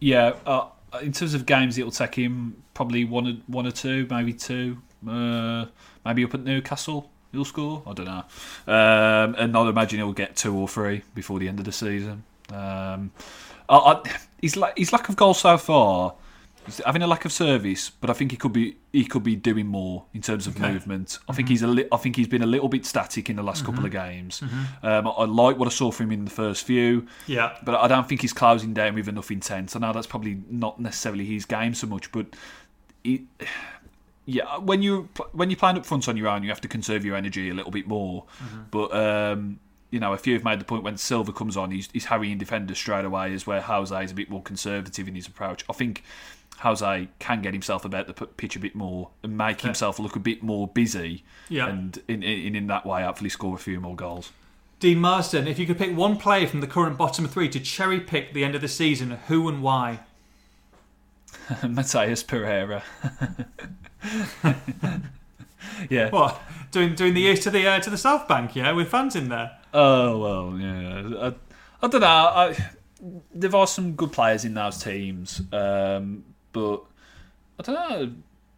Yeah, 0.00 0.34
uh, 0.44 0.66
in 1.02 1.12
terms 1.12 1.34
of 1.34 1.46
games, 1.46 1.78
it'll 1.78 1.90
take 1.90 2.14
him 2.14 2.62
probably 2.74 3.04
one 3.04 3.26
or, 3.26 3.32
one 3.46 3.66
or 3.66 3.70
two, 3.70 4.06
maybe 4.10 4.32
two. 4.32 4.78
Uh, 5.08 5.66
maybe 6.04 6.24
up 6.24 6.34
at 6.34 6.40
Newcastle 6.40 7.10
he'll 7.32 7.44
score. 7.44 7.82
I 7.86 7.92
don't 7.92 8.06
know, 8.06 8.24
um, 8.72 9.34
and 9.36 9.56
I'd 9.56 9.68
imagine 9.68 9.98
he'll 9.98 10.12
get 10.12 10.36
two 10.36 10.56
or 10.56 10.68
three 10.68 11.02
before 11.14 11.38
the 11.38 11.48
end 11.48 11.58
of 11.58 11.64
the 11.64 11.72
season. 11.72 12.24
Um, 12.50 13.10
I, 13.68 13.76
I, 13.76 14.02
his, 14.40 14.58
his 14.76 14.92
lack 14.92 15.08
of 15.08 15.16
goals 15.16 15.40
so 15.40 15.58
far, 15.58 16.14
he's 16.66 16.80
having 16.84 17.02
a 17.02 17.06
lack 17.06 17.24
of 17.24 17.32
service, 17.32 17.90
but 17.90 18.10
I 18.10 18.12
think 18.12 18.30
he 18.30 18.36
could 18.36 18.52
be 18.52 18.76
he 18.92 19.04
could 19.04 19.22
be 19.22 19.36
doing 19.36 19.66
more 19.66 20.04
in 20.12 20.22
terms 20.22 20.46
of 20.46 20.56
okay. 20.56 20.72
movement. 20.72 21.18
I 21.18 21.32
mm-hmm. 21.32 21.36
think 21.36 21.48
he's 21.48 21.62
a 21.62 21.66
li- 21.66 21.88
I 21.92 21.96
think 21.96 22.16
he's 22.16 22.28
been 22.28 22.42
a 22.42 22.46
little 22.46 22.68
bit 22.68 22.86
static 22.86 23.30
in 23.30 23.36
the 23.36 23.42
last 23.42 23.62
mm-hmm. 23.62 23.72
couple 23.72 23.86
of 23.86 23.92
games. 23.92 24.40
Mm-hmm. 24.40 24.86
Um, 24.86 25.08
I, 25.08 25.10
I, 25.10 25.24
like 25.24 25.58
what 25.58 25.66
I 25.66 25.70
saw 25.70 25.90
from 25.90 26.06
him 26.06 26.20
in 26.20 26.24
the 26.24 26.30
first 26.30 26.64
few. 26.64 27.06
Yeah, 27.26 27.56
but 27.64 27.74
I 27.74 27.88
don't 27.88 28.08
think 28.08 28.20
he's 28.20 28.32
closing 28.32 28.74
down 28.74 28.94
with 28.94 29.08
enough 29.08 29.30
intent. 29.30 29.74
I 29.76 29.78
know 29.78 29.92
that's 29.92 30.06
probably 30.06 30.42
not 30.50 30.80
necessarily 30.80 31.24
his 31.24 31.44
game 31.44 31.74
so 31.74 31.86
much, 31.86 32.12
but. 32.12 32.26
He, 33.02 33.26
yeah, 34.26 34.56
when 34.56 34.82
you 34.82 35.10
when 35.32 35.50
you're 35.50 35.58
playing 35.58 35.76
up 35.76 35.84
front 35.84 36.08
on 36.08 36.16
your 36.16 36.28
own, 36.28 36.42
you 36.42 36.48
have 36.48 36.60
to 36.62 36.68
conserve 36.68 37.04
your 37.04 37.14
energy 37.14 37.50
a 37.50 37.54
little 37.54 37.70
bit 37.70 37.86
more. 37.86 38.24
Mm-hmm. 38.42 38.60
But 38.70 38.94
um, 38.94 39.60
you 39.94 40.00
know, 40.00 40.12
a 40.12 40.18
few 40.18 40.34
have 40.34 40.42
made 40.42 40.58
the 40.58 40.64
point 40.64 40.82
when 40.82 40.96
Silva 40.96 41.32
comes 41.32 41.56
on, 41.56 41.70
he's, 41.70 41.88
he's 41.92 42.06
harrying 42.06 42.36
defenders 42.36 42.78
straight 42.78 43.04
away, 43.04 43.32
is 43.32 43.46
where 43.46 43.60
Jose 43.60 44.04
is 44.04 44.10
a 44.10 44.14
bit 44.14 44.28
more 44.28 44.42
conservative 44.42 45.06
in 45.06 45.14
his 45.14 45.28
approach. 45.28 45.64
I 45.70 45.72
think 45.72 46.02
Jose 46.60 47.08
can 47.18 47.42
get 47.42 47.52
himself 47.52 47.84
about 47.84 48.06
the 48.06 48.14
pitch 48.14 48.56
a 48.56 48.58
bit 48.58 48.74
more 48.74 49.10
and 49.22 49.36
make 49.36 49.62
yeah. 49.62 49.68
himself 49.68 49.98
look 49.98 50.16
a 50.16 50.20
bit 50.20 50.42
more 50.42 50.68
busy, 50.68 51.24
yeah. 51.48 51.68
and 51.68 52.00
in, 52.08 52.22
in 52.22 52.54
in 52.54 52.66
that 52.68 52.86
way, 52.86 53.02
hopefully 53.02 53.30
score 53.30 53.54
a 53.54 53.58
few 53.58 53.80
more 53.80 53.96
goals. 53.96 54.32
Dean 54.80 54.98
Marsden, 54.98 55.46
if 55.46 55.58
you 55.58 55.66
could 55.66 55.78
pick 55.78 55.96
one 55.96 56.16
player 56.16 56.46
from 56.46 56.60
the 56.60 56.66
current 56.66 56.98
bottom 56.98 57.26
three 57.26 57.48
to 57.48 57.60
cherry 57.60 58.00
pick 58.00 58.32
the 58.32 58.44
end 58.44 58.54
of 58.54 58.60
the 58.60 58.68
season, 58.68 59.12
who 59.28 59.48
and 59.48 59.62
why? 59.62 60.00
Matheus 61.62 62.26
Pereira. 62.26 62.82
yeah. 65.90 66.10
What 66.10 66.40
doing 66.70 66.94
doing 66.94 67.14
the 67.14 67.22
east 67.22 67.42
to 67.44 67.50
the 67.50 67.66
uh, 67.66 67.80
to 67.80 67.90
the 67.90 67.98
south 67.98 68.28
bank? 68.28 68.56
Yeah, 68.56 68.72
with 68.72 68.88
fans 68.88 69.16
in 69.16 69.28
there. 69.28 69.58
Oh 69.72 70.18
well, 70.18 70.58
yeah. 70.58 71.28
I, 71.28 71.84
I 71.84 71.88
don't 71.88 72.00
know. 72.00 72.06
I, 72.06 72.56
there 73.34 73.54
are 73.54 73.66
some 73.66 73.92
good 73.92 74.12
players 74.12 74.44
in 74.44 74.54
those 74.54 74.82
teams, 74.82 75.42
um, 75.52 76.24
but 76.54 76.82
I 77.58 77.62
don't 77.62 77.74
know. 77.74 78.12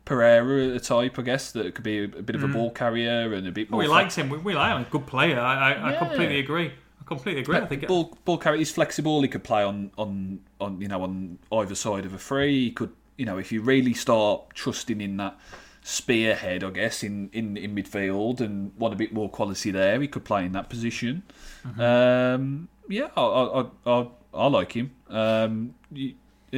Pereira, 0.05 0.77
a 0.77 0.79
type, 0.79 1.19
I 1.19 1.23
guess, 1.23 1.51
that 1.51 1.75
could 1.75 1.83
be 1.83 2.05
a, 2.05 2.07
bit 2.07 2.37
of 2.37 2.45
a 2.45 2.47
mm. 2.47 2.53
ball 2.53 2.71
carrier 2.71 3.35
and 3.35 3.45
a 3.49 3.51
bit 3.51 3.73
more. 3.73 3.79
Well, 3.79 3.89
we 3.89 3.93
liked 3.93 4.15
him. 4.15 4.29
We, 4.29 4.39
we 4.39 4.55
like 4.55 4.77
him. 4.77 4.83
A 4.83 4.85
good 4.89 5.05
player. 5.05 5.41
I, 5.41 5.73
I, 5.73 5.91
yeah. 5.91 5.97
I 5.97 5.97
completely 5.97 6.39
agree. 6.39 6.69
I 6.69 7.05
completely 7.05 7.43
agree. 7.43 7.57
I 7.57 7.67
think 7.67 7.89
ball, 7.89 8.17
ball 8.25 8.39
carrier. 8.39 8.59
He's 8.59 8.71
flexible. 8.71 9.21
He 9.23 9.27
could 9.27 9.43
play 9.43 9.65
on, 9.65 9.91
on, 9.99 10.39
on 10.61 10.81
you 10.81 10.87
know 10.87 11.03
on 11.03 11.41
either 11.51 11.75
side 11.75 12.05
of 12.05 12.15
a 12.15 12.19
free. 12.19 12.67
He 12.67 12.71
could 12.71 12.93
you 13.17 13.25
know, 13.25 13.39
if 13.39 13.53
you 13.53 13.63
really 13.63 13.95
start 13.95 14.55
trusting 14.55 15.01
in 15.01 15.17
that 15.17 15.39
spearhead, 15.83 16.65
I 16.65 16.71
guess, 16.71 17.03
in, 17.03 17.31
in, 17.33 17.57
in 17.57 17.75
midfield 17.75 18.41
and 18.41 18.73
want 18.77 18.95
a 18.95 18.97
bit 18.97 19.13
more 19.13 19.29
quality 19.29 19.71
there, 19.71 20.01
he 20.01 20.09
could 20.09 20.25
play 20.25 20.45
in 20.45 20.53
that 20.53 20.69
position. 20.69 21.23
Mm-hmm. 21.67 21.81
Um, 21.81 22.69
yeah, 22.89 23.09
I, 23.17 23.23
I, 23.23 23.67
I, 23.87 24.09
I, 24.35 24.47
like 24.49 24.73
him. 24.73 24.93
Um, 25.09 25.75
you, 25.93 26.15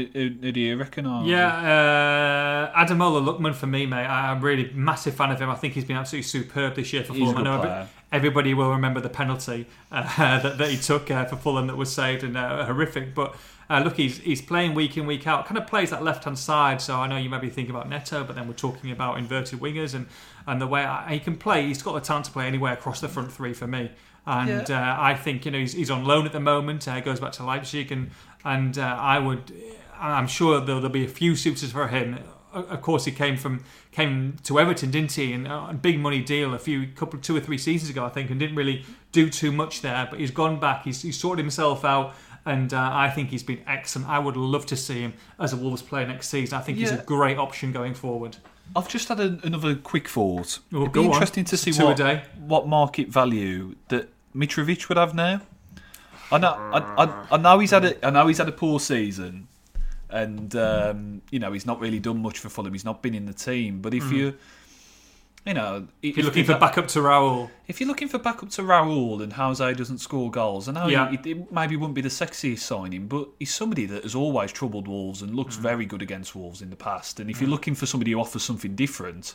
who, 0.06 0.30
do 0.30 0.60
you 0.60 0.76
reckon? 0.76 1.06
Or... 1.06 1.24
Yeah, 1.24 2.70
uh, 2.72 2.84
Ademola 2.84 3.24
Lookman 3.24 3.54
for 3.54 3.66
me, 3.66 3.86
mate. 3.86 4.06
I'm 4.06 4.40
really 4.40 4.70
massive 4.74 5.14
fan 5.14 5.30
of 5.30 5.40
him. 5.40 5.50
I 5.50 5.54
think 5.54 5.74
he's 5.74 5.84
been 5.84 5.96
absolutely 5.96 6.28
superb 6.28 6.74
this 6.76 6.92
year 6.92 7.04
for 7.04 7.14
Fulham. 7.14 7.38
I 7.38 7.42
know 7.42 7.86
everybody 8.10 8.54
will 8.54 8.70
remember 8.70 9.00
the 9.00 9.08
penalty 9.08 9.66
uh, 9.92 10.02
that, 10.42 10.58
that, 10.58 10.70
he 10.70 10.76
took 10.76 11.10
uh, 11.10 11.24
for 11.26 11.36
Fulham 11.36 11.66
that 11.66 11.76
was 11.76 11.92
saved 11.92 12.24
and 12.24 12.36
uh, 12.36 12.64
horrific. 12.64 13.14
But 13.14 13.36
uh, 13.70 13.82
look, 13.84 13.96
he's 13.96 14.18
he's 14.18 14.40
playing 14.40 14.74
week 14.74 14.96
in 14.96 15.06
week 15.06 15.26
out. 15.26 15.46
Kind 15.46 15.58
of 15.58 15.66
plays 15.66 15.90
that 15.90 16.02
left 16.02 16.24
hand 16.24 16.38
side. 16.38 16.80
So 16.80 16.96
I 16.96 17.06
know 17.06 17.16
you 17.16 17.28
might 17.28 17.42
be 17.42 17.50
thinking 17.50 17.74
about 17.74 17.88
Neto, 17.88 18.24
but 18.24 18.34
then 18.34 18.46
we're 18.48 18.54
talking 18.54 18.90
about 18.90 19.18
inverted 19.18 19.60
wingers 19.60 19.94
and 19.94 20.06
and 20.46 20.60
the 20.60 20.66
way 20.66 20.84
I, 20.84 21.14
he 21.14 21.20
can 21.20 21.36
play. 21.36 21.66
He's 21.66 21.82
got 21.82 21.92
the 21.92 22.00
talent 22.00 22.26
to 22.26 22.32
play 22.32 22.46
anywhere 22.46 22.72
across 22.72 23.00
the 23.00 23.08
front 23.08 23.32
three 23.32 23.52
for 23.52 23.66
me. 23.66 23.90
And 24.26 24.68
yeah. 24.68 24.94
uh, 24.94 25.02
I 25.02 25.14
think 25.14 25.46
you 25.46 25.50
know 25.50 25.58
he's, 25.58 25.72
he's 25.72 25.90
on 25.90 26.04
loan 26.04 26.26
at 26.26 26.32
the 26.32 26.40
moment. 26.40 26.86
Uh, 26.86 27.00
goes 27.00 27.20
back 27.20 27.32
to 27.32 27.44
Leipzig, 27.44 27.90
and 27.92 28.10
and 28.44 28.78
uh, 28.78 28.82
I 28.82 29.18
would, 29.18 29.52
I'm 30.00 30.26
sure 30.26 30.60
there'll, 30.60 30.88
be 30.88 31.04
a 31.04 31.08
few 31.08 31.36
suitors 31.36 31.72
for 31.72 31.88
him. 31.88 32.18
Of 32.52 32.80
course, 32.82 33.04
he 33.04 33.12
came 33.12 33.36
from 33.36 33.64
came 33.92 34.36
to 34.44 34.58
Everton, 34.58 34.90
didn't 34.90 35.12
he? 35.12 35.32
And 35.32 35.46
a 35.46 35.78
big 35.80 35.98
money 36.00 36.22
deal 36.22 36.54
a 36.54 36.58
few 36.58 36.86
couple 36.88 37.18
two 37.20 37.36
or 37.36 37.40
three 37.40 37.58
seasons 37.58 37.90
ago, 37.90 38.04
I 38.04 38.08
think, 38.08 38.30
and 38.30 38.40
didn't 38.40 38.56
really 38.56 38.84
do 39.12 39.28
too 39.28 39.52
much 39.52 39.82
there. 39.82 40.06
But 40.10 40.20
he's 40.20 40.30
gone 40.30 40.58
back. 40.58 40.84
He's, 40.84 41.02
he's 41.02 41.18
sorted 41.18 41.44
himself 41.44 41.84
out 41.84 42.14
and 42.48 42.72
uh, 42.72 42.90
I 42.92 43.10
think 43.10 43.30
he's 43.30 43.42
been 43.42 43.62
excellent. 43.66 44.08
I 44.08 44.18
would 44.18 44.36
love 44.36 44.64
to 44.66 44.76
see 44.76 45.00
him 45.00 45.12
as 45.38 45.52
a 45.52 45.56
Wolves 45.56 45.82
player 45.82 46.06
next 46.06 46.28
season. 46.28 46.58
I 46.58 46.62
think 46.62 46.78
yeah. 46.78 46.90
he's 46.90 46.98
a 46.98 47.02
great 47.02 47.36
option 47.36 47.72
going 47.72 47.94
forward. 47.94 48.38
I've 48.74 48.88
just 48.88 49.08
had 49.08 49.20
a, 49.20 49.38
another 49.42 49.74
quick 49.74 50.08
thought. 50.08 50.58
Oh, 50.72 50.82
It'd 50.82 50.92
be 50.92 51.04
interesting 51.04 51.42
on. 51.42 51.46
to 51.46 51.56
see 51.56 51.72
what, 51.72 51.98
what 52.38 52.66
market 52.66 53.08
value 53.08 53.74
that 53.88 54.08
Mitrovic 54.34 54.88
would 54.88 54.98
have 54.98 55.14
now. 55.14 55.42
I 56.30 56.38
know, 56.38 56.52
I, 56.52 57.04
I, 57.04 57.26
I, 57.32 57.36
know 57.38 57.58
he's 57.58 57.70
had 57.70 57.84
a, 57.86 58.06
I 58.06 58.10
know 58.10 58.26
he's 58.26 58.36
had 58.38 58.48
a 58.48 58.52
poor 58.52 58.80
season, 58.80 59.48
and 60.10 60.54
um, 60.56 61.22
you 61.30 61.38
know 61.38 61.52
he's 61.52 61.66
not 61.66 61.80
really 61.80 61.98
done 61.98 62.22
much 62.22 62.38
for 62.38 62.48
Fulham. 62.48 62.72
He's 62.72 62.84
not 62.84 63.02
been 63.02 63.14
in 63.14 63.26
the 63.26 63.34
team. 63.34 63.80
But 63.80 63.94
if 63.94 64.04
mm. 64.04 64.12
you 64.12 64.34
you 65.48 65.54
know, 65.54 65.88
if, 66.02 66.16
you're 66.16 66.26
looking 66.26 66.42
if 66.42 66.46
for 66.48 66.58
backup 66.58 66.88
to 66.88 66.98
Raul, 66.98 67.50
if 67.68 67.80
you're 67.80 67.88
looking 67.88 68.08
for 68.08 68.18
backup 68.18 68.50
to 68.50 68.62
Raul 68.62 69.22
and 69.22 69.32
Jose 69.32 69.72
doesn't 69.74 69.98
score 69.98 70.30
goals, 70.30 70.68
I 70.68 70.72
know 70.72 70.88
yeah. 70.88 71.10
it, 71.10 71.24
it, 71.26 71.50
maybe 71.50 71.74
wouldn't 71.74 71.94
be 71.94 72.02
the 72.02 72.10
sexiest 72.10 72.58
signing, 72.58 73.06
but 73.06 73.28
he's 73.38 73.54
somebody 73.54 73.86
that 73.86 74.02
has 74.02 74.14
always 74.14 74.52
troubled 74.52 74.88
Wolves 74.88 75.22
and 75.22 75.34
looks 75.34 75.56
mm. 75.56 75.60
very 75.60 75.86
good 75.86 76.02
against 76.02 76.34
Wolves 76.34 76.60
in 76.60 76.68
the 76.68 76.76
past. 76.76 77.18
And 77.18 77.30
if 77.30 77.38
mm. 77.38 77.42
you're 77.42 77.50
looking 77.50 77.74
for 77.74 77.86
somebody 77.86 78.10
who 78.10 78.20
offers 78.20 78.42
something 78.42 78.74
different, 78.74 79.34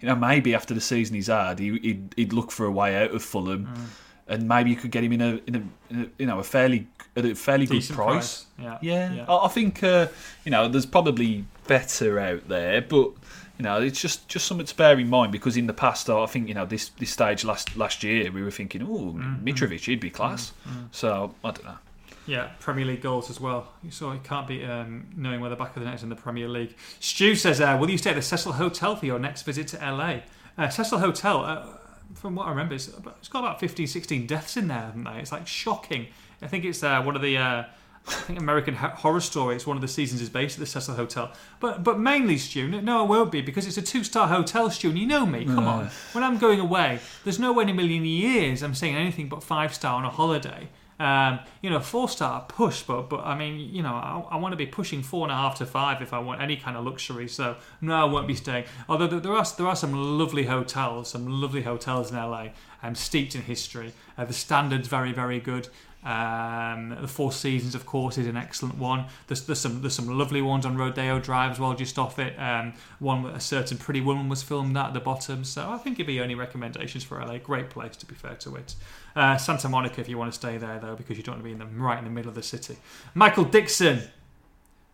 you 0.00 0.06
know, 0.06 0.14
maybe 0.14 0.54
after 0.54 0.74
the 0.74 0.80
season 0.80 1.16
he's 1.16 1.26
had, 1.26 1.58
he, 1.58 1.72
would 1.72 2.14
he'd 2.16 2.32
look 2.32 2.52
for 2.52 2.64
a 2.64 2.70
way 2.70 2.96
out 2.96 3.10
of 3.10 3.22
Fulham. 3.22 3.66
Mm. 3.66 3.86
And 4.28 4.46
maybe 4.46 4.70
you 4.70 4.76
could 4.76 4.90
get 4.90 5.02
him 5.04 5.12
in 5.12 5.20
a, 5.20 5.40
in 5.46 5.54
a, 5.54 5.62
in 5.90 6.00
a 6.02 6.08
you 6.18 6.26
know 6.26 6.38
a 6.38 6.44
fairly 6.44 6.86
at 7.16 7.24
a 7.24 7.34
fairly 7.34 7.66
Decent 7.66 7.96
good 7.96 8.04
price. 8.04 8.44
price. 8.44 8.46
Yeah, 8.58 8.78
yeah. 8.82 9.12
yeah. 9.12 9.24
I, 9.26 9.46
I 9.46 9.48
think 9.48 9.82
uh, 9.82 10.08
you 10.44 10.50
know 10.50 10.68
there's 10.68 10.86
probably 10.86 11.44
better 11.66 12.20
out 12.20 12.48
there, 12.48 12.82
but 12.82 13.12
you 13.58 13.64
know, 13.64 13.80
it's 13.80 14.00
just, 14.00 14.28
just 14.28 14.46
something 14.46 14.66
to 14.66 14.76
bear 14.76 14.98
in 14.98 15.10
mind 15.10 15.32
because 15.32 15.56
in 15.56 15.66
the 15.66 15.72
past, 15.72 16.08
I 16.08 16.26
think 16.26 16.46
you 16.46 16.54
know 16.54 16.64
this 16.64 16.90
this 16.90 17.10
stage 17.10 17.44
last 17.44 17.76
last 17.76 18.04
year 18.04 18.30
we 18.30 18.42
were 18.42 18.52
thinking, 18.52 18.82
oh, 18.82 19.14
mm-hmm. 19.16 19.46
Mitrovic, 19.46 19.84
he'd 19.84 20.00
be 20.00 20.10
class. 20.10 20.52
Mm-hmm. 20.66 20.84
So 20.92 21.34
I 21.44 21.50
don't 21.50 21.64
know. 21.64 21.78
Yeah, 22.26 22.50
Premier 22.60 22.84
League 22.84 23.02
goals 23.02 23.30
as 23.30 23.40
well. 23.40 23.72
You 23.82 23.90
so 23.90 24.12
it 24.12 24.22
can't 24.22 24.46
be 24.46 24.64
um, 24.64 25.08
knowing 25.16 25.40
where 25.40 25.50
the 25.50 25.56
back 25.56 25.74
of 25.76 25.82
the 25.82 25.86
net 25.86 25.96
is 25.96 26.02
in 26.04 26.08
the 26.08 26.14
Premier 26.14 26.46
League. 26.46 26.76
Stu 27.00 27.34
says, 27.34 27.60
uh, 27.60 27.76
"Will 27.80 27.90
you 27.90 27.98
stay 27.98 28.10
at 28.10 28.16
the 28.16 28.22
Cecil 28.22 28.52
Hotel 28.52 28.94
for 28.94 29.06
your 29.06 29.18
next 29.18 29.42
visit 29.42 29.66
to 29.68 29.76
LA?" 29.78 30.20
Uh, 30.56 30.68
Cecil 30.68 30.98
Hotel, 30.98 31.44
uh, 31.44 31.66
from 32.14 32.34
what 32.34 32.46
I 32.46 32.50
remember, 32.50 32.74
it's, 32.74 32.88
it's 32.88 33.28
got 33.28 33.40
about 33.40 33.60
15, 33.60 33.86
16 33.86 34.26
deaths 34.26 34.56
in 34.56 34.68
there, 34.68 34.78
haven't 34.78 35.04
they? 35.04 35.18
It's 35.20 35.32
like 35.32 35.46
shocking. 35.46 36.06
I 36.40 36.46
think 36.46 36.64
it's 36.64 36.82
uh, 36.82 37.02
one 37.02 37.16
of 37.16 37.22
the 37.22 37.36
uh, 37.36 37.64
I 38.08 38.10
think 38.10 38.38
American 38.38 38.74
Horror 38.74 39.20
Story. 39.20 39.56
It's 39.56 39.66
one 39.66 39.76
of 39.76 39.80
the 39.80 39.88
seasons 39.88 40.22
is 40.22 40.30
based 40.30 40.56
at 40.56 40.60
the 40.60 40.66
Cecil 40.66 40.94
Hotel, 40.94 41.32
but 41.60 41.84
but 41.84 41.98
mainly 41.98 42.38
Stu. 42.38 42.68
No, 42.68 43.04
it 43.04 43.08
won't 43.08 43.30
be 43.30 43.42
because 43.42 43.66
it's 43.66 43.76
a 43.76 43.82
two 43.82 44.02
star 44.02 44.28
hotel, 44.28 44.70
Stu. 44.70 44.88
And 44.88 44.98
you 44.98 45.06
know 45.06 45.26
me. 45.26 45.44
Come 45.44 45.66
on, 45.66 45.90
when 46.12 46.24
I'm 46.24 46.38
going 46.38 46.60
away, 46.60 47.00
there's 47.24 47.38
no 47.38 47.52
way 47.52 47.64
in 47.64 47.68
a 47.70 47.74
million 47.74 48.04
years 48.04 48.62
I'm 48.62 48.74
saying 48.74 48.96
anything 48.96 49.28
but 49.28 49.42
five 49.42 49.74
star 49.74 49.94
on 49.94 50.04
a 50.04 50.10
holiday. 50.10 50.68
Um, 51.00 51.38
you 51.62 51.70
know, 51.70 51.78
four 51.78 52.08
star 52.08 52.44
push, 52.48 52.82
but 52.82 53.08
but 53.08 53.20
I 53.24 53.36
mean, 53.38 53.72
you 53.72 53.82
know, 53.82 53.94
I, 53.94 54.20
I, 54.32 54.36
want 54.36 54.52
to 54.52 54.56
be 54.56 54.66
pushing 54.66 55.00
four 55.00 55.24
and 55.24 55.30
a 55.30 55.34
half 55.36 55.56
to 55.58 55.66
five 55.66 56.02
if 56.02 56.12
I 56.12 56.18
want 56.18 56.40
any 56.40 56.56
kind 56.56 56.76
of 56.76 56.84
luxury. 56.84 57.28
So 57.28 57.56
no, 57.80 57.94
I 57.94 58.04
won't 58.04 58.26
be 58.26 58.34
staying. 58.34 58.64
Although 58.88 59.06
there 59.06 59.32
are 59.32 59.46
there 59.56 59.68
are 59.68 59.76
some 59.76 59.92
lovely 60.18 60.46
hotels, 60.46 61.10
some 61.10 61.40
lovely 61.40 61.62
hotels 61.62 62.10
in 62.10 62.16
LA. 62.16 62.48
um, 62.82 62.94
steeped 62.94 63.34
in 63.34 63.42
history. 63.42 63.92
Uh, 64.16 64.24
the 64.24 64.32
standard's 64.32 64.88
very, 64.88 65.12
very 65.12 65.40
good. 65.40 65.68
Um, 66.04 66.96
the 67.00 67.08
Four 67.08 67.32
Seasons, 67.32 67.74
of 67.74 67.84
course, 67.84 68.18
is 68.18 68.26
an 68.26 68.36
excellent 68.36 68.78
one. 68.78 69.06
There's, 69.26 69.44
there's 69.44 69.58
some 69.58 69.80
there's 69.80 69.94
some 69.94 70.06
lovely 70.06 70.40
ones 70.40 70.64
on 70.64 70.76
Rodeo 70.76 71.18
Drive 71.18 71.52
as 71.52 71.58
well, 71.58 71.74
just 71.74 71.98
off 71.98 72.18
it. 72.18 72.38
Um, 72.38 72.74
one 73.00 73.26
a 73.26 73.40
certain 73.40 73.78
pretty 73.78 74.00
woman 74.00 74.28
was 74.28 74.42
filmed 74.42 74.76
at 74.76 74.94
the 74.94 75.00
bottom. 75.00 75.44
So 75.44 75.68
I 75.68 75.76
think 75.78 75.96
it'd 75.96 76.06
be 76.06 76.20
only 76.20 76.36
recommendations 76.36 77.02
for 77.02 77.18
LA. 77.18 77.38
Great 77.38 77.68
place 77.68 77.96
to 77.96 78.06
be 78.06 78.14
fair 78.14 78.36
to 78.36 78.56
it. 78.56 78.76
Uh, 79.16 79.36
Santa 79.36 79.68
Monica, 79.68 80.00
if 80.00 80.08
you 80.08 80.16
want 80.16 80.32
to 80.32 80.38
stay 80.38 80.56
there 80.56 80.78
though, 80.78 80.94
because 80.94 81.16
you 81.16 81.22
don't 81.24 81.34
want 81.34 81.42
to 81.42 81.44
be 81.44 81.52
in 81.52 81.58
the 81.58 81.66
right 81.66 81.98
in 81.98 82.04
the 82.04 82.10
middle 82.10 82.28
of 82.28 82.36
the 82.36 82.42
city. 82.42 82.76
Michael 83.14 83.44
Dixon, 83.44 84.02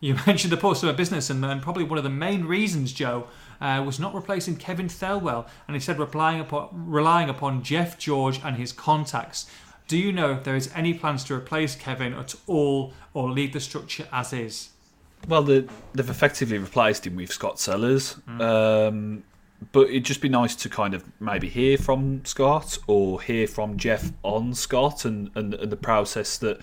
you 0.00 0.16
mentioned 0.26 0.52
the 0.52 0.57
Portsmouth 0.57 0.96
business, 0.96 1.30
and, 1.30 1.44
and, 1.44 1.62
probably 1.62 1.84
one 1.84 1.98
of 1.98 2.05
the 2.05 2.11
main 2.11 2.44
reasons, 2.44 2.92
Joe, 2.92 3.26
uh, 3.61 3.82
was 3.84 3.98
not 3.98 4.14
replacing 4.14 4.57
Kevin 4.57 4.88
Thelwell, 4.88 5.46
and 5.66 5.74
instead 5.74 5.98
relying 5.98 6.40
upon, 6.40 6.68
relying 6.72 7.28
upon 7.30 7.62
Jeff 7.62 7.98
George 7.98 8.40
and 8.44 8.57
his 8.57 8.72
contacts. 8.72 9.46
Do 9.87 9.99
you 9.99 10.12
know 10.12 10.32
if 10.32 10.45
there 10.45 10.57
is 10.57 10.70
any 10.74 10.95
plans 10.95 11.24
to 11.24 11.35
replace 11.35 11.74
Kevin 11.74 12.14
at 12.14 12.35
all, 12.47 12.93
or 13.12 13.30
leave 13.30 13.53
the 13.53 13.61
structure 13.61 14.07
as 14.12 14.32
is? 14.32 14.70
Well, 15.28 15.43
the, 15.43 15.68
they've 15.95 16.09
effectively 16.09 16.59
replaced 16.59 17.07
him 17.07 17.16
with 17.16 17.32
Scott 17.32 17.59
Sellers. 17.59 18.16
Mm. 18.28 18.41
Um, 18.41 19.24
but 19.72 19.89
it'd 19.89 20.05
just 20.05 20.20
be 20.20 20.28
nice 20.28 20.55
to 20.57 20.68
kind 20.68 20.95
of 20.95 21.05
maybe 21.20 21.49
hear 21.49 21.78
from 21.78 22.24
Scott 22.24 22.78
or 22.87 23.20
hear 23.22 23.47
from 23.47 23.76
Jeff 23.76 24.12
on 24.22 24.55
Scott 24.55 25.05
and, 25.05 25.30
and, 25.35 25.55
and 25.55 25.72
the 25.72 25.76
process 25.76 26.39
that 26.39 26.61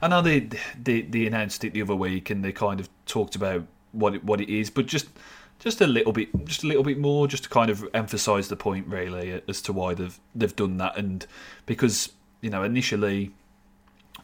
I 0.00 0.08
know 0.08 0.22
they, 0.22 0.48
they 0.80 1.02
they 1.02 1.26
announced 1.26 1.64
it 1.64 1.72
the 1.72 1.82
other 1.82 1.96
week 1.96 2.30
and 2.30 2.44
they 2.44 2.52
kind 2.52 2.80
of 2.80 2.88
talked 3.06 3.34
about 3.34 3.64
what 3.92 4.14
it, 4.14 4.24
what 4.24 4.40
it 4.40 4.48
is, 4.48 4.70
but 4.70 4.86
just 4.86 5.08
just 5.58 5.80
a 5.80 5.86
little 5.86 6.12
bit 6.12 6.28
just 6.44 6.62
a 6.62 6.66
little 6.66 6.84
bit 6.84 6.98
more 6.98 7.26
just 7.26 7.44
to 7.44 7.48
kind 7.48 7.70
of 7.70 7.84
emphasize 7.94 8.48
the 8.48 8.56
point 8.56 8.86
really 8.86 9.42
as 9.48 9.60
to 9.62 9.72
why 9.72 9.94
they've 9.94 10.20
they've 10.34 10.54
done 10.54 10.76
that 10.76 10.96
and 10.96 11.26
because 11.66 12.12
you 12.40 12.50
know 12.50 12.62
initially 12.62 13.32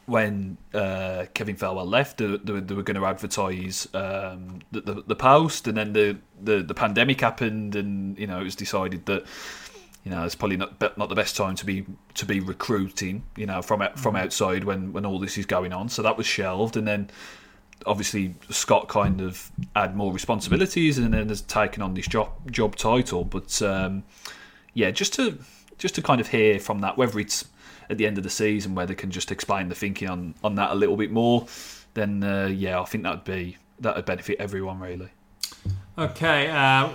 when 0.06 0.58
uh, 0.74 1.24
Kevin 1.34 1.56
Thelwell 1.56 1.86
left, 1.86 2.18
they, 2.18 2.36
they, 2.36 2.60
they 2.60 2.74
were 2.74 2.82
going 2.82 2.96
to 2.96 3.06
advertise 3.06 3.88
um, 3.94 4.60
the, 4.70 4.80
the, 4.80 5.02
the 5.06 5.16
post, 5.16 5.66
and 5.66 5.76
then 5.76 5.92
the, 5.92 6.18
the, 6.42 6.62
the 6.62 6.74
pandemic 6.74 7.20
happened, 7.20 7.74
and 7.74 8.18
you 8.18 8.26
know 8.26 8.40
it 8.40 8.44
was 8.44 8.54
decided 8.54 9.06
that 9.06 9.24
you 10.04 10.10
know 10.10 10.24
it's 10.24 10.34
probably 10.34 10.56
not 10.56 10.98
not 10.98 11.08
the 11.08 11.14
best 11.14 11.36
time 11.36 11.54
to 11.56 11.64
be 11.64 11.86
to 12.14 12.26
be 12.26 12.40
recruiting, 12.40 13.24
you 13.36 13.46
know, 13.46 13.62
from 13.62 13.80
from 13.96 14.14
mm-hmm. 14.14 14.24
outside 14.24 14.64
when 14.64 14.92
when 14.92 15.06
all 15.06 15.18
this 15.18 15.38
is 15.38 15.46
going 15.46 15.72
on. 15.72 15.88
So 15.88 16.02
that 16.02 16.16
was 16.16 16.26
shelved, 16.26 16.76
and 16.76 16.86
then 16.86 17.10
obviously 17.86 18.34
Scott 18.50 18.88
kind 18.88 19.20
of 19.20 19.50
had 19.74 19.96
more 19.96 20.12
responsibilities, 20.12 20.98
and 20.98 21.14
then 21.14 21.28
has 21.28 21.40
taken 21.40 21.82
on 21.82 21.94
this 21.94 22.06
job 22.06 22.30
job 22.50 22.76
title. 22.76 23.24
But 23.24 23.62
um, 23.62 24.04
yeah, 24.74 24.90
just 24.90 25.14
to 25.14 25.38
just 25.78 25.94
to 25.94 26.02
kind 26.02 26.20
of 26.20 26.28
hear 26.28 26.60
from 26.60 26.80
that, 26.80 26.98
whether 26.98 27.18
it's 27.18 27.46
at 27.90 27.98
the 27.98 28.06
end 28.06 28.18
of 28.18 28.24
the 28.24 28.30
season 28.30 28.74
where 28.74 28.86
they 28.86 28.94
can 28.94 29.10
just 29.10 29.30
explain 29.30 29.68
the 29.68 29.74
thinking 29.74 30.08
on, 30.08 30.34
on 30.42 30.54
that 30.56 30.70
a 30.70 30.74
little 30.74 30.96
bit 30.96 31.10
more, 31.10 31.46
then 31.94 32.22
uh, 32.22 32.46
yeah, 32.46 32.80
I 32.80 32.84
think 32.84 33.04
that'd 33.04 33.24
be 33.24 33.56
that 33.80 33.96
would 33.96 34.04
benefit 34.04 34.38
everyone 34.40 34.80
really. 34.80 35.08
Okay, 35.96 36.48
uh, 36.50 36.88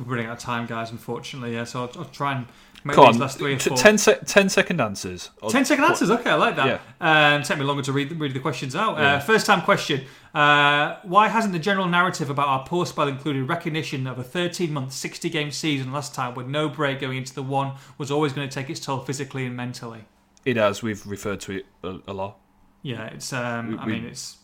we're 0.00 0.06
running 0.06 0.26
out 0.26 0.38
of 0.38 0.38
time, 0.38 0.66
guys. 0.66 0.90
Unfortunately, 0.90 1.54
yeah. 1.54 1.64
So 1.64 1.82
I'll, 1.82 1.92
I'll 1.98 2.04
try 2.06 2.36
and 2.36 2.46
make 2.84 2.94
Come 2.94 3.06
these 3.06 3.16
on. 3.16 3.20
last 3.20 3.38
three 3.38 3.54
or 3.54 3.58
four. 3.58 3.76
Ten, 3.76 3.98
se- 3.98 4.20
ten 4.26 4.48
second 4.48 4.80
answers. 4.80 5.30
Ten 5.48 5.64
second 5.64 5.84
answers. 5.84 6.10
Okay, 6.10 6.30
I 6.30 6.34
like 6.36 6.56
that. 6.56 6.80
Yeah. 7.00 7.34
Um, 7.34 7.42
take 7.42 7.58
me 7.58 7.64
longer 7.64 7.82
to 7.82 7.92
read 7.92 8.12
read 8.12 8.32
the 8.32 8.40
questions 8.40 8.74
out. 8.74 8.96
Uh, 8.96 9.00
yeah. 9.00 9.14
Uh, 9.14 9.20
first 9.20 9.44
time 9.44 9.60
question: 9.60 10.04
uh, 10.34 10.96
Why 11.02 11.28
hasn't 11.28 11.52
the 11.52 11.58
general 11.58 11.86
narrative 11.86 12.30
about 12.30 12.48
our 12.48 12.64
poor 12.64 12.86
spell 12.86 13.08
included 13.08 13.46
recognition 13.48 14.06
of 14.06 14.18
a 14.18 14.24
13 14.24 14.72
month, 14.72 14.92
60 14.92 15.28
game 15.28 15.50
season 15.50 15.92
last 15.92 16.14
time 16.14 16.34
with 16.34 16.46
no 16.46 16.68
break 16.68 17.00
going 17.00 17.18
into 17.18 17.34
the 17.34 17.42
one 17.42 17.74
was 17.98 18.10
always 18.10 18.32
going 18.32 18.48
to 18.48 18.54
take 18.54 18.70
its 18.70 18.80
toll 18.80 19.00
physically 19.00 19.44
and 19.44 19.54
mentally? 19.56 20.04
It 20.46 20.56
has. 20.56 20.82
We've 20.82 21.06
referred 21.06 21.40
to 21.40 21.58
it 21.58 21.66
a, 21.82 21.98
a 22.06 22.14
lot. 22.14 22.38
Yeah, 22.82 23.06
it's. 23.06 23.32
Um, 23.32 23.72
we, 23.72 23.78
I 23.78 23.86
mean, 23.86 24.04
it's. 24.06 24.38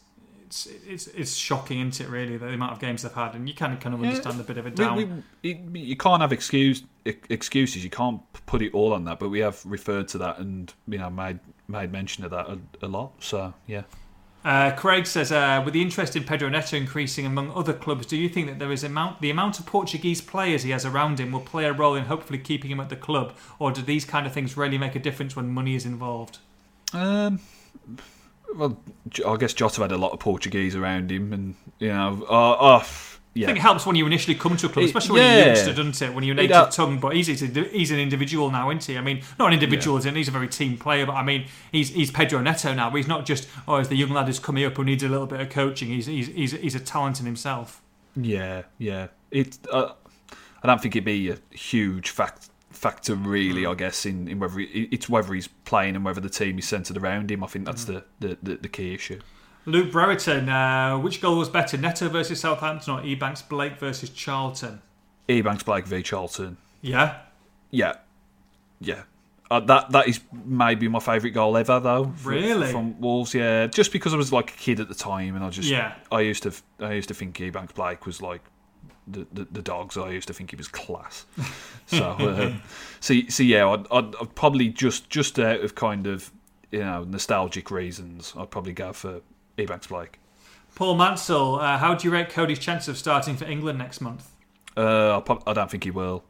It's, 0.45 0.67
it's 0.87 1.07
it's 1.07 1.35
shocking, 1.35 1.81
isn't 1.81 2.07
it? 2.07 2.11
Really, 2.11 2.37
the 2.37 2.49
amount 2.49 2.73
of 2.73 2.79
games 2.79 3.01
they've 3.01 3.13
had, 3.13 3.35
and 3.35 3.49
you 3.49 3.55
can 3.55 3.79
kind 3.79 3.95
of 3.95 4.03
understand 4.03 4.37
yeah, 4.37 4.43
a 4.43 4.45
bit 4.45 4.59
of 4.59 4.67
a 4.67 4.71
down. 4.71 4.97
We, 5.43 5.55
we, 5.55 5.81
you 5.81 5.97
can't 5.97 6.21
have 6.21 6.31
excuse 6.31 6.83
excuses. 7.07 7.83
You 7.83 7.89
can't 7.89 8.21
put 8.45 8.61
it 8.61 8.75
all 8.75 8.93
on 8.93 9.05
that, 9.07 9.19
but 9.19 9.31
we 9.31 9.39
have 9.39 9.65
referred 9.65 10.09
to 10.09 10.19
that 10.19 10.41
and 10.41 10.71
you 10.87 10.99
know 10.99 11.09
made 11.09 11.39
made 11.69 11.91
mention 11.91 12.23
of 12.25 12.33
that 12.33 12.49
a, 12.49 12.59
a 12.83 12.87
lot. 12.87 13.13
So 13.21 13.55
yeah. 13.67 13.85
Uh, 14.45 14.73
Craig 14.73 15.07
says, 15.07 15.31
uh, 15.31 15.63
with 15.65 15.73
the 15.73 15.83
interest 15.83 16.17
in 16.17 16.25
Pedro 16.25 16.49
Neto 16.49 16.77
increasing 16.77 17.25
among 17.25 17.53
other 17.53 17.73
clubs, 17.73 18.07
do 18.07 18.17
you 18.17 18.29
think 18.29 18.49
that 18.49 18.59
there 18.59 18.73
is 18.73 18.83
amount 18.83 19.21
the 19.21 19.31
amount 19.31 19.61
of 19.61 19.67
Portuguese 19.67 20.21
players 20.21 20.65
he 20.65 20.71
has 20.71 20.85
around 20.85 21.21
him 21.21 21.31
will 21.31 21.41
play 21.41 21.65
a 21.65 21.73
role 21.73 21.95
in 21.95 22.07
hopefully 22.07 22.39
keeping 22.39 22.71
him 22.71 22.81
at 22.81 22.89
the 22.89 22.97
club, 22.97 23.35
or 23.59 23.71
do 23.71 23.83
these 23.83 24.05
kind 24.05 24.27
of 24.27 24.33
things 24.33 24.57
really 24.57 24.79
make 24.79 24.97
a 24.97 24.99
difference 24.99 25.37
when 25.37 25.49
money 25.49 25.77
is 25.77 25.87
involved? 25.87 26.39
Um, 26.93 27.41
well, 28.57 28.77
I 29.27 29.37
guess 29.37 29.55
Jota 29.55 29.83
had 29.83 29.93
a 29.93 29.97
lot 29.97 30.13
of 30.13 30.19
Portuguese 30.19 30.75
around 30.75 31.13
him, 31.13 31.33
and 31.33 31.55
you 31.79 31.89
know, 31.89 32.25
uh 32.29 32.75
yeah. 33.35 33.47
I 33.47 33.49
think 33.49 33.59
it 33.59 33.63
helps 33.63 33.87
when 33.87 33.97
you 33.97 34.07
initially 34.07 34.35
come 34.35 34.57
to 34.57 34.67
a 34.67 34.69
club, 34.69 34.85
especially 34.85 35.21
when 35.21 35.23
yeah. 35.23 35.37
you're 35.37 35.43
a 35.43 35.47
youngster, 35.47 35.75
doesn't 35.75 36.03
it? 36.03 36.15
When 36.15 36.23
you're 36.25 36.35
native 36.35 36.71
tongue, 36.71 36.99
but 36.99 37.17
he's, 37.17 37.27
he's 37.27 37.91
an 37.91 37.99
individual 37.99 38.51
now, 38.51 38.71
isn't 38.71 38.85
he? 38.85 38.99
I 38.99 39.01
mean, 39.01 39.23
not 39.39 39.49
an 39.49 39.55
individual, 39.55 40.01
yeah. 40.05 40.11
he's 40.11 40.29
a 40.29 40.33
very 40.33 40.49
team 40.49 40.77
player, 40.77 41.07
but 41.07 41.15
I 41.15 41.23
mean, 41.23 41.47
he's 41.71 41.91
he's 41.91 42.11
Pedro 42.11 42.43
Neto 42.43 42.75
now. 42.75 42.91
But 42.91 42.97
he's 42.97 43.09
not 43.09 43.25
just 43.25 43.49
oh, 43.67 43.77
as 43.77 43.89
the 43.89 43.97
young 43.97 44.11
lad 44.11 44.27
who's 44.27 44.39
coming 44.39 44.65
up 44.65 44.77
who 44.77 44.85
needs 44.85 45.03
a 45.03 45.09
little 45.09 45.27
bit 45.27 45.41
of 45.41 45.49
coaching. 45.49 45.89
He's 45.89 46.07
he's 46.07 46.27
he's, 46.27 46.53
he's 46.53 46.75
a 46.75 46.81
talent 46.81 47.21
in 47.21 47.27
himself. 47.27 47.81
Yeah, 48.17 48.63
yeah. 48.79 49.09
It. 49.31 49.59
Uh, 49.71 49.93
I 50.63 50.67
don't 50.67 50.81
think 50.81 50.95
it'd 50.95 51.05
be 51.05 51.31
a 51.31 51.39
huge 51.51 52.11
fact 52.11 52.51
factor 52.71 53.15
really. 53.15 53.67
I 53.67 53.75
guess 53.75 54.05
in, 54.05 54.29
in 54.29 54.39
whether 54.41 54.59
he, 54.59 54.89
it's 54.93 55.09
whether 55.09 55.33
he's 55.33 55.49
playing 55.49 55.97
and 55.97 56.05
whether 56.05 56.21
the 56.21 56.31
team 56.31 56.59
is 56.59 56.67
centered 56.67 56.97
around 56.97 57.31
him. 57.31 57.43
I 57.43 57.47
think 57.47 57.65
that's 57.65 57.85
mm. 57.85 58.03
the, 58.21 58.29
the, 58.29 58.39
the, 58.43 58.57
the 58.57 58.69
key 58.69 58.95
issue. 58.95 59.21
Luke 59.65 59.93
Brereton, 59.93 60.49
uh, 60.49 60.99
which 60.99 61.21
goal 61.21 61.39
was 61.39 61.49
better, 61.49 61.77
Neto 61.77 62.09
versus 62.09 62.41
Southampton 62.41 62.95
or 62.95 63.01
Ebanks 63.03 63.49
Blake 63.49 63.79
versus 63.79 64.11
Charlton? 64.11 64.83
Ebanks 65.29 65.65
Blake 65.65 65.87
v 65.87 66.03
Charlton. 66.03 66.57
Yeah. 66.81 67.21
Yeah. 67.71 67.95
Yeah. 68.81 69.03
Uh, 69.51 69.61
that 69.61 69.91
that 69.91 70.09
is 70.09 70.21
maybe 70.47 70.89
my 70.89 70.99
favourite 70.99 71.35
goal 71.35 71.57
ever, 71.57 71.79
though. 71.79 72.13
Really? 72.25 72.73
From 72.73 72.99
Wolves, 73.01 73.35
yeah. 73.35 73.67
Just 73.67 73.93
because 73.93 74.15
I 74.15 74.17
was 74.17 74.33
like 74.33 74.51
a 74.51 74.57
kid 74.57 74.81
at 74.81 74.89
the 74.89 74.95
time, 74.95 75.37
and 75.37 75.45
I 75.45 75.51
just 75.51 75.69
yeah. 75.69 75.95
I 76.11 76.21
used 76.21 76.43
to 76.45 76.55
I 76.81 76.95
used 76.95 77.09
to 77.09 77.15
think 77.15 77.37
Ebanks 77.37 77.75
Blake 77.75 78.07
was 78.07 78.23
like 78.23 78.41
the, 79.07 79.27
the, 79.33 79.47
the 79.53 79.63
dogs. 79.63 79.99
I 79.99 80.11
used 80.11 80.29
to 80.29 80.35
think 80.35 80.51
he 80.51 80.57
was 80.57 80.69
class. 80.69 81.27
so 81.87 82.03
uh, 82.03 82.53
so 83.01 83.15
so 83.29 83.43
yeah, 83.43 83.69
I'd, 83.69 83.87
I'd, 83.93 84.17
I'd, 84.17 84.35
probably 84.35 84.71
just 84.71 85.11
just 85.11 85.39
out 85.39 85.61
of 85.61 85.75
kind 85.75 86.07
of 86.07 86.33
you 86.71 86.81
know 86.81 87.05
nostalgic 87.05 87.71
reasons, 87.71 88.33
I'd 88.37 88.51
probably 88.51 88.73
go 88.73 88.95
for 88.95 89.21
Ebanks 89.59 89.89
Blake. 89.89 90.19
Paul 90.75 90.95
Mansell, 90.97 91.61
uh, 91.61 91.79
how 91.79 91.95
do 91.95 92.09
you 92.09 92.13
rate 92.13 92.31
Coady's 92.31 92.59
chance 92.59 92.89
of 92.89 92.97
starting 92.97 93.37
for 93.37 93.45
England 93.45 93.79
next 93.79 94.01
month? 94.01 94.31
Uh, 94.77 95.21
I 95.47 95.53
don't 95.53 95.71
think 95.71 95.85
he 95.85 95.91
will. 95.91 96.25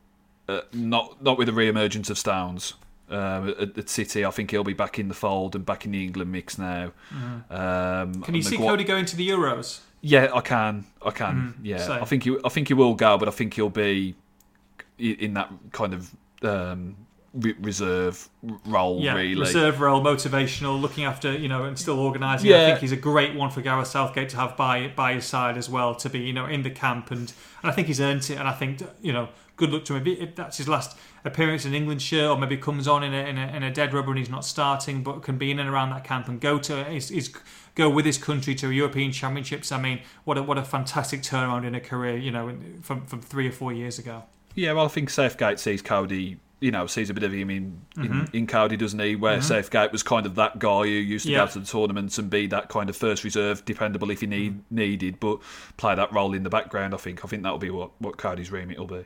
Uh, 0.49 0.63
not 0.73 1.23
not 1.23 1.39
with 1.39 1.47
the 1.47 1.53
re-emergence 1.53 2.11
of 2.11 2.19
Stones 2.19 2.75
uh, 3.11 3.53
at, 3.61 3.79
at, 3.79 3.89
City. 3.89 4.25
I 4.25 4.31
think 4.33 4.51
he'll 4.51 4.65
be 4.65 4.73
back 4.73 4.99
in 4.99 5.07
the 5.07 5.15
fold 5.15 5.55
and 5.55 5.65
back 5.65 5.85
in 5.85 5.93
the 5.93 6.03
England 6.03 6.33
mix 6.33 6.59
now. 6.59 6.93
Mm-hmm. 7.15 7.55
Um, 7.55 8.23
can 8.23 8.35
you 8.35 8.43
see 8.43 8.57
Coady 8.57 8.83
going 8.83 9.05
to 9.05 9.17
the 9.17 9.29
Euros? 9.29 9.81
Yeah, 10.01 10.31
I 10.35 10.41
can. 10.41 10.87
I 11.05 11.13
can. 11.13 11.55
Mm-hmm. 11.55 11.65
Yeah, 11.65 11.99
I 12.03 12.05
think 12.05 12.25
he. 12.25 12.37
I 12.45 12.49
think 12.49 12.69
he 12.69 12.75
will 12.75 12.95
go, 12.95 13.17
but 13.19 13.29
I 13.29 13.31
think 13.31 13.55
he'll 13.55 13.71
be 13.71 14.17
in 14.99 15.35
that 15.35 15.51
kind 15.71 15.95
of 15.95 16.11
um, 16.43 16.97
reserve 17.35 18.29
role, 18.67 19.01
yeah, 19.01 19.15
really. 19.15 19.41
Reserve 19.41 19.81
role, 19.81 20.03
motivational, 20.03 20.81
looking 20.81 21.05
after, 21.05 21.33
you 21.33 21.49
know, 21.49 21.65
and 21.65 21.79
still 21.79 21.99
organising. 21.99 22.51
Yeah. 22.51 22.63
I 22.63 22.67
think 22.67 22.81
he's 22.81 22.93
a 22.93 22.97
great 22.97 23.35
one 23.35 23.51
for 23.51 23.63
Gareth 23.63 23.89
Southgate 23.89 24.29
to 24.31 24.37
have 24.37 24.57
by 24.57 24.89
by 24.89 25.15
his 25.15 25.25
side 25.25 25.57
as 25.57 25.71
well, 25.71 25.95
to 25.95 26.11
be, 26.11 26.21
you 26.21 26.33
know, 26.33 26.47
in 26.47 26.63
the 26.63 26.71
camp. 26.71 27.11
And, 27.11 27.33
and 27.63 27.71
I 27.71 27.73
think 27.73 27.87
he's 27.87 28.01
earned 28.01 28.29
it. 28.29 28.39
And 28.39 28.47
I 28.47 28.53
think, 28.53 28.83
you 29.01 29.13
know, 29.13 29.31
good 29.57 29.71
luck 29.71 29.85
to 29.87 29.95
him. 29.95 30.07
If 30.07 30.35
that's 30.35 30.59
his 30.59 30.69
last 30.69 30.97
appearance 31.25 31.65
in 31.65 31.75
England 31.75 32.03
shirt, 32.03 32.29
or 32.29 32.37
maybe 32.37 32.57
comes 32.57 32.87
on 32.87 33.03
in 33.03 33.15
a, 33.15 33.25
in 33.25 33.39
a, 33.39 33.47
in 33.57 33.63
a 33.63 33.73
dead 33.73 33.95
rubber 33.95 34.11
and 34.11 34.19
he's 34.19 34.29
not 34.29 34.45
starting, 34.45 35.03
but 35.03 35.23
can 35.23 35.39
be 35.39 35.51
in 35.51 35.59
and 35.59 35.71
around 35.71 35.91
that 35.91 36.05
camp 36.05 36.29
and 36.29 36.41
go 36.41 36.59
to 36.59 36.85
his, 36.85 37.09
his 37.09 37.35
go 37.75 37.89
with 37.89 38.05
his 38.05 38.19
country 38.19 38.55
to 38.57 38.71
European 38.71 39.13
Championships. 39.13 39.73
I 39.73 39.81
mean, 39.81 40.01
what 40.25 40.37
a, 40.37 40.43
what 40.43 40.59
a 40.59 40.65
fantastic 40.65 41.23
turnaround 41.23 41.65
in 41.65 41.75
a 41.75 41.81
career, 41.81 42.17
you 42.19 42.31
know, 42.31 42.55
from, 42.83 43.07
from 43.07 43.23
three 43.23 43.49
or 43.49 43.53
four 43.53 43.73
years 43.73 43.99
ago. 43.99 44.25
Yeah, 44.55 44.73
well, 44.73 44.85
I 44.85 44.89
think 44.89 45.09
Southgate 45.09 45.59
sees 45.59 45.81
Coady 45.81 46.39
you 46.63 46.71
know, 46.71 46.87
sees 46.87 47.11
a 47.11 47.15
bit 47.15 47.25
of 47.25 47.33
him 47.33 47.51
in, 47.51 47.83
mm-hmm. 47.97 48.21
in, 48.21 48.29
in 48.33 48.47
Coady, 48.47 48.77
doesn't 48.77 48.99
he? 48.99 49.17
Where 49.17 49.39
mm-hmm. 49.39 49.47
Southgate 49.47 49.91
was 49.91 50.03
kind 50.03 50.27
of 50.27 50.37
that 50.37 50.59
guy 50.59 50.83
who 50.83 50.89
used 50.89 51.27
to 51.27 51.33
yeah. 51.33 51.45
go 51.45 51.53
to 51.53 51.59
the 51.59 51.67
tournaments 51.67 52.19
and 52.19 52.31
be 52.31 52.47
that 52.47 52.69
kind 52.69 52.89
of 52.89 52.97
first 52.97 53.25
reserve, 53.25 53.65
dependable 53.65 54.11
if 54.11 54.21
he 54.21 54.27
need, 54.27 54.53
mm-hmm. 54.55 54.75
needed, 54.75 55.21
but 55.21 55.41
play 55.77 55.95
that 55.95 56.13
role 56.13 56.35
in 56.35 56.45
the 56.45 56.51
background. 56.51 56.95
I 56.95 56.99
think. 56.99 57.25
I 57.25 57.29
think 57.29 57.43
that'll 57.43 57.59
be 57.59 57.71
what 57.71 57.91
what 58.01 58.17
Coady's 58.17 58.53
remit 58.53 58.79
will 58.79 58.87
be. 58.87 59.05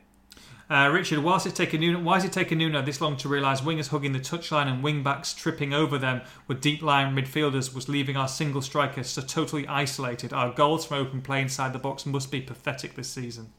Uh, 0.69 0.91
Richard, 0.93 1.21
whilst 1.21 1.47
it's 1.47 1.57
taken 1.57 1.81
Nuno, 1.81 2.01
why 2.01 2.15
has 2.15 2.25
it 2.25 2.33
taken 2.33 2.59
Nuno 2.59 2.83
this 2.83 3.01
long 3.01 3.17
to 3.19 3.29
realise 3.29 3.61
wingers 3.61 3.89
hugging 3.89 4.13
the 4.13 4.19
touchline 4.19 4.67
and 4.67 4.83
wing 4.83 5.05
backs 5.05 5.33
tripping 5.33 5.73
over 5.73 5.97
them 5.97 6.23
with 6.49 6.61
deep 6.61 6.83
line 6.83 7.15
midfielders 7.15 7.73
was 7.73 7.89
leaving 7.89 8.17
our 8.17 8.27
single 8.27 8.61
strikers 8.61 9.09
so 9.09 9.23
totally 9.23 9.67
isolated? 9.69 10.33
Our 10.33 10.53
goals 10.53 10.85
from 10.85 10.99
open 10.99 11.23
play 11.23 11.41
inside 11.41 11.73
the 11.73 11.79
box 11.79 12.05
must 12.05 12.33
be 12.33 12.41
pathetic 12.41 12.97
this 12.97 13.09
season. 13.09 13.53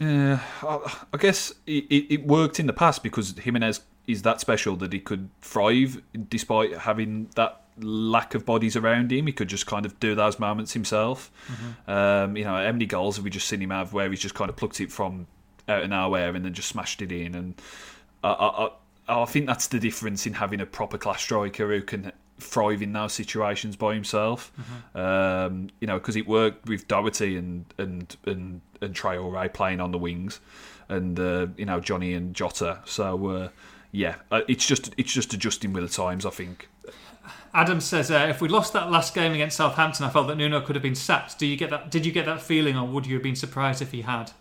Yeah, 0.00 0.40
I 0.62 1.16
guess 1.18 1.52
it, 1.66 1.84
it 2.10 2.26
worked 2.26 2.58
in 2.58 2.66
the 2.66 2.72
past 2.72 3.02
because 3.02 3.36
Jimenez 3.38 3.82
is 4.06 4.22
that 4.22 4.40
special 4.40 4.74
that 4.76 4.92
he 4.92 4.98
could 4.98 5.28
thrive 5.42 6.00
despite 6.28 6.76
having 6.78 7.28
that 7.36 7.60
lack 7.78 8.34
of 8.34 8.46
bodies 8.46 8.76
around 8.76 9.12
him. 9.12 9.26
He 9.26 9.32
could 9.32 9.48
just 9.48 9.66
kind 9.66 9.84
of 9.84 10.00
do 10.00 10.14
those 10.14 10.38
moments 10.38 10.72
himself. 10.72 11.30
Mm-hmm. 11.48 11.90
Um, 11.90 12.36
you 12.36 12.44
know, 12.44 12.54
how 12.54 12.72
many 12.72 12.86
goals 12.86 13.16
have 13.16 13.24
we 13.24 13.30
just 13.30 13.46
seen 13.46 13.60
him 13.60 13.70
have 13.70 13.92
where 13.92 14.08
he's 14.08 14.20
just 14.20 14.34
kind 14.34 14.48
of 14.48 14.56
plucked 14.56 14.80
it 14.80 14.90
from 14.90 15.26
out 15.68 15.82
of 15.82 15.90
nowhere 15.90 16.34
and 16.34 16.44
then 16.44 16.54
just 16.54 16.68
smashed 16.68 17.02
it 17.02 17.12
in? 17.12 17.34
And 17.34 17.60
I, 18.24 18.70
I, 19.08 19.22
I 19.22 19.24
think 19.26 19.46
that's 19.46 19.66
the 19.66 19.78
difference 19.78 20.26
in 20.26 20.32
having 20.32 20.60
a 20.60 20.66
proper 20.66 20.96
class 20.96 21.20
striker 21.20 21.68
who 21.68 21.82
can 21.82 22.12
thrive 22.40 22.82
in 22.82 22.92
those 22.92 23.12
situations 23.12 23.76
by 23.76 23.94
himself. 23.94 24.52
Mm-hmm. 24.60 24.98
Um, 24.98 25.70
you 25.80 25.86
know, 25.86 25.98
because 25.98 26.16
it 26.16 26.26
worked 26.26 26.68
with 26.68 26.88
Doherty 26.88 27.36
and 27.36 27.64
and 27.78 28.16
and 28.26 28.60
and 28.80 28.94
Traore 28.94 29.52
playing 29.52 29.80
on 29.80 29.92
the 29.92 29.98
wings, 29.98 30.40
and 30.88 31.18
uh, 31.18 31.48
you 31.56 31.66
know 31.66 31.80
Johnny 31.80 32.14
and 32.14 32.34
Jota. 32.34 32.80
So 32.84 33.26
uh, 33.28 33.48
yeah, 33.92 34.16
uh, 34.30 34.42
it's 34.48 34.66
just 34.66 34.94
it's 34.96 35.12
just 35.12 35.32
adjusting 35.34 35.72
with 35.72 35.84
the 35.84 35.94
times. 35.94 36.26
I 36.26 36.30
think. 36.30 36.68
Adam 37.52 37.80
says, 37.80 38.12
uh, 38.12 38.28
if 38.30 38.40
we 38.40 38.48
lost 38.48 38.72
that 38.74 38.92
last 38.92 39.12
game 39.12 39.32
against 39.32 39.56
Southampton, 39.56 40.06
I 40.06 40.10
felt 40.10 40.28
that 40.28 40.36
Nuno 40.36 40.60
could 40.60 40.76
have 40.76 40.84
been 40.84 40.94
sacked. 40.94 41.36
Do 41.38 41.46
you 41.46 41.56
get 41.56 41.70
that? 41.70 41.90
Did 41.90 42.06
you 42.06 42.12
get 42.12 42.26
that 42.26 42.40
feeling, 42.40 42.76
or 42.76 42.86
would 42.86 43.06
you 43.06 43.14
have 43.14 43.22
been 43.22 43.36
surprised 43.36 43.82
if 43.82 43.90
he 43.90 44.02
had? 44.02 44.32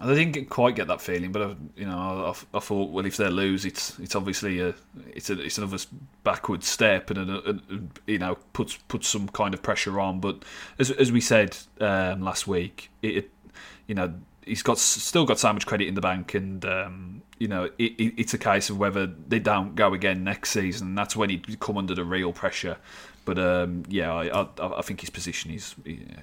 I 0.00 0.14
didn't 0.14 0.50
quite 0.50 0.76
get 0.76 0.86
that 0.88 1.00
feeling, 1.00 1.32
but 1.32 1.42
I, 1.42 1.54
you 1.74 1.86
know, 1.86 2.26
I, 2.26 2.56
I, 2.56 2.60
thought, 2.60 2.90
well, 2.90 3.06
if 3.06 3.16
they 3.16 3.28
lose, 3.30 3.64
it's 3.64 3.98
it's 3.98 4.14
obviously 4.14 4.60
a 4.60 4.74
it's 5.14 5.30
a, 5.30 5.40
it's 5.40 5.56
another 5.56 5.78
backward 6.24 6.62
step, 6.62 7.10
and, 7.10 7.30
a, 7.30 7.60
you 8.06 8.18
know, 8.18 8.36
puts 8.52 8.76
puts 8.88 9.08
some 9.08 9.28
kind 9.28 9.54
of 9.54 9.62
pressure 9.62 9.98
on. 9.98 10.20
But 10.20 10.44
as 10.78 10.90
as 10.90 11.10
we 11.10 11.22
said 11.22 11.56
um, 11.80 12.20
last 12.20 12.46
week, 12.46 12.90
it, 13.00 13.16
it, 13.16 13.30
you 13.86 13.94
know 13.94 14.12
he's 14.44 14.62
got 14.62 14.78
still 14.78 15.24
got 15.24 15.38
so 15.38 15.52
much 15.52 15.66
credit 15.66 15.88
in 15.88 15.94
the 15.94 16.02
bank, 16.02 16.34
and 16.34 16.64
um, 16.66 17.22
you 17.38 17.48
know 17.48 17.64
it, 17.78 17.92
it's 17.98 18.34
a 18.34 18.38
case 18.38 18.68
of 18.68 18.78
whether 18.78 19.06
they 19.06 19.38
don't 19.38 19.74
go 19.74 19.94
again 19.94 20.22
next 20.22 20.50
season. 20.50 20.94
That's 20.94 21.16
when 21.16 21.30
he'd 21.30 21.60
come 21.60 21.78
under 21.78 21.94
the 21.94 22.04
real 22.04 22.32
pressure. 22.32 22.76
But 23.28 23.38
um, 23.38 23.82
yeah, 23.90 24.10
I, 24.10 24.28
I, 24.28 24.78
I, 24.78 24.80
think 24.80 25.02
his 25.02 25.10
position 25.10 25.50
is. 25.50 25.74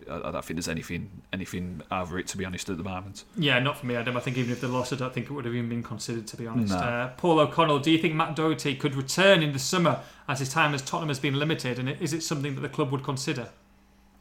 I, 0.10 0.32
don't 0.32 0.44
think 0.44 0.58
there's 0.58 0.68
anything 0.68 1.22
anything 1.32 1.84
over 1.92 2.18
it 2.18 2.26
to 2.30 2.38
be 2.38 2.44
honest 2.46 2.68
at 2.68 2.78
the 2.78 2.84
moment. 2.84 3.26
Yeah, 3.38 3.60
not 3.60 3.78
for 3.78 3.86
me, 3.86 3.96
Adam. 3.96 4.18
I 4.18 4.22
think 4.22 4.40
even 4.40 4.52
if 4.52 4.60
they 4.60 4.66
lost, 4.66 4.92
I 4.92 4.96
don't 4.96 5.14
think 5.14 5.28
it 5.28 5.32
would 5.32 5.46
have 5.46 5.54
even 5.54 5.70
been 5.70 5.84
considered 5.84 6.26
to 6.26 6.36
be 6.36 6.48
honest. 6.48 6.74
No. 6.74 6.80
Uh, 6.80 7.10
Paul 7.10 7.40
O'Connell, 7.40 7.78
do 7.78 7.92
you 7.92 8.00
think 8.00 8.16
Matt 8.16 8.36
Doherty 8.36 8.74
could 8.74 8.96
return 8.96 9.44
in 9.44 9.54
the 9.54 9.60
summer 9.60 10.00
as 10.28 10.40
his 10.40 10.50
time 10.50 10.74
as 10.74 10.82
Tottenham 10.82 11.10
has 11.10 11.20
been 11.20 11.38
limited, 11.38 11.78
and 11.78 11.90
is 11.90 12.12
it 12.12 12.24
something 12.24 12.56
that 12.56 12.62
the 12.62 12.70
club 12.70 12.92
would 12.92 13.04
consider? 13.04 13.50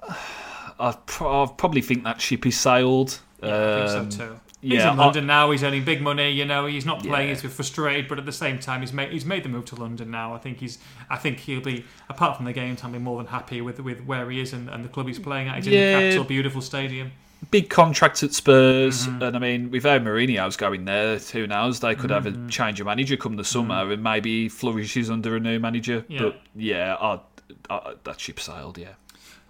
I, 0.78 0.94
probably 1.06 1.80
think 1.80 2.04
that 2.04 2.20
ship 2.20 2.44
is 2.44 2.60
sailed. 2.60 3.18
Yeah, 3.42 3.48
um, 3.48 3.82
I 3.82 3.88
think 3.88 4.12
so 4.12 4.24
um, 4.24 4.40
too. 4.64 4.74
He's 4.74 4.78
yeah, 4.78 4.92
in 4.92 4.96
London 4.96 5.26
now. 5.26 5.50
He's 5.50 5.62
earning 5.62 5.84
big 5.84 6.00
money. 6.00 6.30
You 6.30 6.44
know, 6.44 6.66
he's 6.66 6.86
not 6.86 7.02
playing. 7.02 7.28
Yeah. 7.28 7.34
He's 7.36 7.52
frustrated, 7.52 8.08
but 8.08 8.18
at 8.18 8.26
the 8.26 8.32
same 8.32 8.58
time, 8.58 8.80
he's 8.80 8.92
made 8.92 9.12
he's 9.12 9.24
made 9.24 9.42
the 9.42 9.48
move 9.48 9.64
to 9.66 9.76
London 9.76 10.10
now. 10.10 10.34
I 10.34 10.38
think 10.38 10.58
he's. 10.58 10.78
I 11.10 11.16
think 11.16 11.40
he'll 11.40 11.60
be 11.60 11.84
apart 12.08 12.36
from 12.36 12.46
the 12.46 12.52
game 12.52 12.76
time, 12.76 12.92
be 12.92 12.98
more 12.98 13.18
than 13.18 13.26
happy 13.26 13.60
with 13.60 13.80
with 13.80 14.00
where 14.04 14.30
he 14.30 14.40
is 14.40 14.52
and, 14.52 14.68
and 14.68 14.84
the 14.84 14.88
club 14.88 15.06
he's 15.06 15.18
playing 15.18 15.48
at. 15.48 15.56
He's 15.56 15.66
yeah. 15.66 15.80
in 15.80 15.94
the 15.94 16.06
capital, 16.06 16.24
beautiful 16.24 16.60
stadium. 16.60 17.12
Big 17.50 17.68
contract 17.68 18.22
at 18.22 18.32
Spurs, 18.32 19.06
mm-hmm. 19.06 19.22
and 19.22 19.36
I 19.36 19.38
mean, 19.38 19.70
we've 19.70 19.82
heard 19.82 20.02
Mourinho's 20.02 20.56
going 20.56 20.86
there. 20.86 21.18
Who 21.18 21.46
knows? 21.46 21.80
They 21.80 21.94
could 21.94 22.10
mm-hmm. 22.10 22.24
have 22.24 22.26
a 22.26 22.30
mm-hmm. 22.30 22.48
change 22.48 22.80
of 22.80 22.86
manager 22.86 23.18
come 23.18 23.36
the 23.36 23.44
summer, 23.44 23.82
mm-hmm. 23.82 23.92
and 23.92 24.02
maybe 24.02 24.48
flourishes 24.48 25.10
under 25.10 25.36
a 25.36 25.40
new 25.40 25.58
manager. 25.58 26.04
Yeah. 26.08 26.22
But 26.22 26.40
yeah, 26.54 26.96
I, 26.98 27.20
I, 27.68 27.94
that 28.04 28.18
ship 28.18 28.40
sailed. 28.40 28.78
Yeah. 28.78 28.94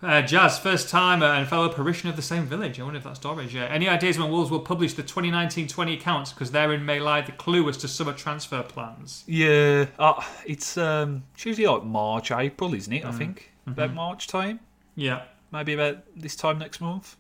Uh, 0.03 0.21
Jazz, 0.21 0.59
first 0.59 0.91
timer 0.91 1.27
and 1.27 1.49
fellow 1.49 1.69
parishioner 1.71 2.11
of 2.11 2.17
the 2.17 2.23
same 2.23 2.45
village. 2.45 2.79
I 2.79 2.83
wonder 2.83 2.99
if 2.99 3.05
that's 3.05 3.19
Dorridge. 3.19 3.53
Yeah. 3.53 3.65
Any 3.65 3.89
ideas 3.89 4.19
when 4.19 4.31
Wolves 4.31 4.51
will 4.51 4.61
publish 4.61 4.93
the 4.95 5.03
2019-20 5.03 5.95
accounts? 5.95 6.33
Because 6.33 6.51
therein 6.51 6.85
may 6.85 7.01
lie 7.01 7.23
the 7.23 7.33
clue 7.33 7.67
as 7.71 7.79
to 7.79 7.89
summer 7.89 8.13
transfer 8.13 8.63
plans. 8.63 9.25
Yeah, 9.27 9.87
uh, 9.99 10.23
it's 10.45 10.77
um, 10.77 11.25
it's 11.35 11.47
usually 11.47 11.67
like 11.67 11.85
March, 11.85 12.31
April, 12.31 12.75
isn't 12.75 12.93
it? 12.93 13.03
Mm. 13.05 13.09
I 13.09 13.13
think 13.13 13.53
mm-hmm. 13.63 13.71
about 13.71 13.95
March 13.95 14.27
time. 14.27 14.61
Yeah, 14.95 15.23
maybe 15.53 15.73
about 15.73 15.99
this 16.15 16.37
time 16.37 16.59
next 16.59 16.81
month. 16.81 17.17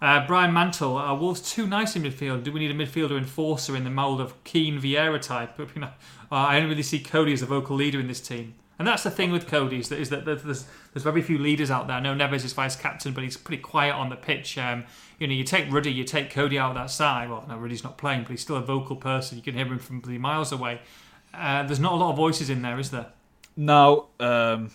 Uh, 0.00 0.26
Brian 0.26 0.52
Mantle, 0.52 0.96
are 0.96 1.16
Wolves 1.16 1.40
too 1.40 1.66
nice 1.66 1.96
in 1.96 2.02
midfield? 2.02 2.44
Do 2.44 2.52
we 2.52 2.60
need 2.60 2.70
a 2.70 2.74
midfielder 2.74 3.16
enforcer 3.16 3.74
in 3.74 3.84
the 3.84 3.90
mould 3.90 4.20
of 4.20 4.42
Keane 4.44 4.80
Vieira 4.80 5.20
type? 5.20 5.54
But, 5.56 5.68
you 5.74 5.80
know, 5.80 5.90
uh, 6.30 6.34
I 6.34 6.56
only 6.56 6.68
really 6.68 6.82
see 6.82 6.98
Coady 6.98 7.32
as 7.32 7.42
a 7.42 7.46
vocal 7.46 7.76
leader 7.76 7.98
in 7.98 8.06
this 8.08 8.20
team. 8.20 8.54
And 8.78 8.86
that's 8.86 9.02
the 9.02 9.10
thing 9.10 9.32
with 9.32 9.46
Coady 9.46 9.78
is 9.78 9.88
that, 9.88 9.98
is 9.98 10.10
that 10.10 10.26
there's, 10.26 10.42
there's 10.42 11.02
very 11.02 11.22
few 11.22 11.38
leaders 11.38 11.70
out 11.70 11.86
there. 11.86 11.96
I 11.96 12.00
know 12.00 12.14
Neves 12.14 12.44
is 12.44 12.52
vice 12.52 12.76
captain, 12.76 13.12
but 13.14 13.24
he's 13.24 13.36
pretty 13.36 13.62
quiet 13.62 13.94
on 13.94 14.10
the 14.10 14.16
pitch. 14.16 14.58
Um, 14.58 14.84
you 15.18 15.26
know, 15.26 15.32
you 15.32 15.44
take 15.44 15.72
Ruddy, 15.72 15.90
you 15.90 16.04
take 16.04 16.30
Coady 16.30 16.58
out 16.58 16.70
of 16.70 16.74
that 16.74 16.90
side. 16.90 17.30
Well, 17.30 17.44
no, 17.48 17.56
Ruddy's 17.56 17.82
not 17.82 17.96
playing, 17.96 18.22
but 18.22 18.30
he's 18.32 18.42
still 18.42 18.56
a 18.56 18.62
vocal 18.62 18.96
person. 18.96 19.38
You 19.38 19.42
can 19.42 19.54
hear 19.54 19.66
him 19.66 19.78
from 19.78 20.02
miles 20.20 20.52
away. 20.52 20.80
Uh, 21.32 21.62
there's 21.62 21.80
not 21.80 21.92
a 21.92 21.96
lot 21.96 22.10
of 22.10 22.16
voices 22.16 22.50
in 22.50 22.62
there, 22.62 22.78
is 22.78 22.90
there? 22.90 23.06
No, 23.58 24.08
um, 24.20 24.70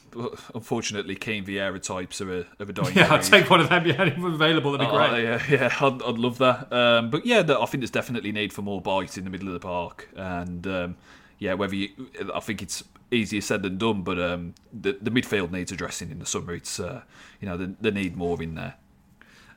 unfortunately, 0.55 1.15
Keane 1.15 1.45
Vieira 1.45 1.79
types 1.79 2.19
are 2.19 2.39
a, 2.39 2.45
of 2.59 2.69
a 2.69 2.73
dying. 2.73 2.95
Yeah, 2.95 3.13
I'd 3.13 3.21
take 3.21 3.47
one 3.47 3.61
of 3.61 3.69
them. 3.69 3.85
Yeah, 3.85 4.01
available. 4.01 4.71
That'd 4.71 4.87
be 4.87 4.91
oh, 4.91 4.97
great. 4.97 5.23
Yeah, 5.23 5.43
yeah, 5.47 5.75
I'd, 5.79 6.01
I'd 6.01 6.17
love 6.17 6.39
that. 6.39 6.73
Um, 6.73 7.11
but 7.11 7.23
yeah, 7.23 7.41
I 7.41 7.65
think 7.67 7.81
there's 7.81 7.91
definitely 7.91 8.31
need 8.31 8.51
for 8.51 8.63
more 8.63 8.81
bite 8.81 9.19
in 9.19 9.23
the 9.23 9.29
middle 9.29 9.47
of 9.49 9.53
the 9.53 9.59
park, 9.59 10.09
and 10.15 10.65
um, 10.65 10.97
yeah, 11.37 11.53
whether 11.53 11.75
you, 11.75 11.89
I 12.33 12.39
think 12.39 12.63
it's 12.63 12.83
easier 13.12 13.41
said 13.41 13.62
than 13.64 13.78
done, 13.78 14.01
but 14.01 14.20
um, 14.20 14.55
the, 14.74 14.97
the 15.01 15.12
midfield 15.12 15.51
needs 15.51 15.72
addressing 15.72 16.09
in 16.12 16.20
the 16.20 16.26
summer. 16.26 16.53
It's 16.53 16.80
uh, 16.80 17.01
you 17.39 17.47
know 17.47 17.57
they, 17.57 17.66
they 17.80 17.91
need 17.91 18.16
more 18.16 18.41
in 18.41 18.55
there. 18.55 18.76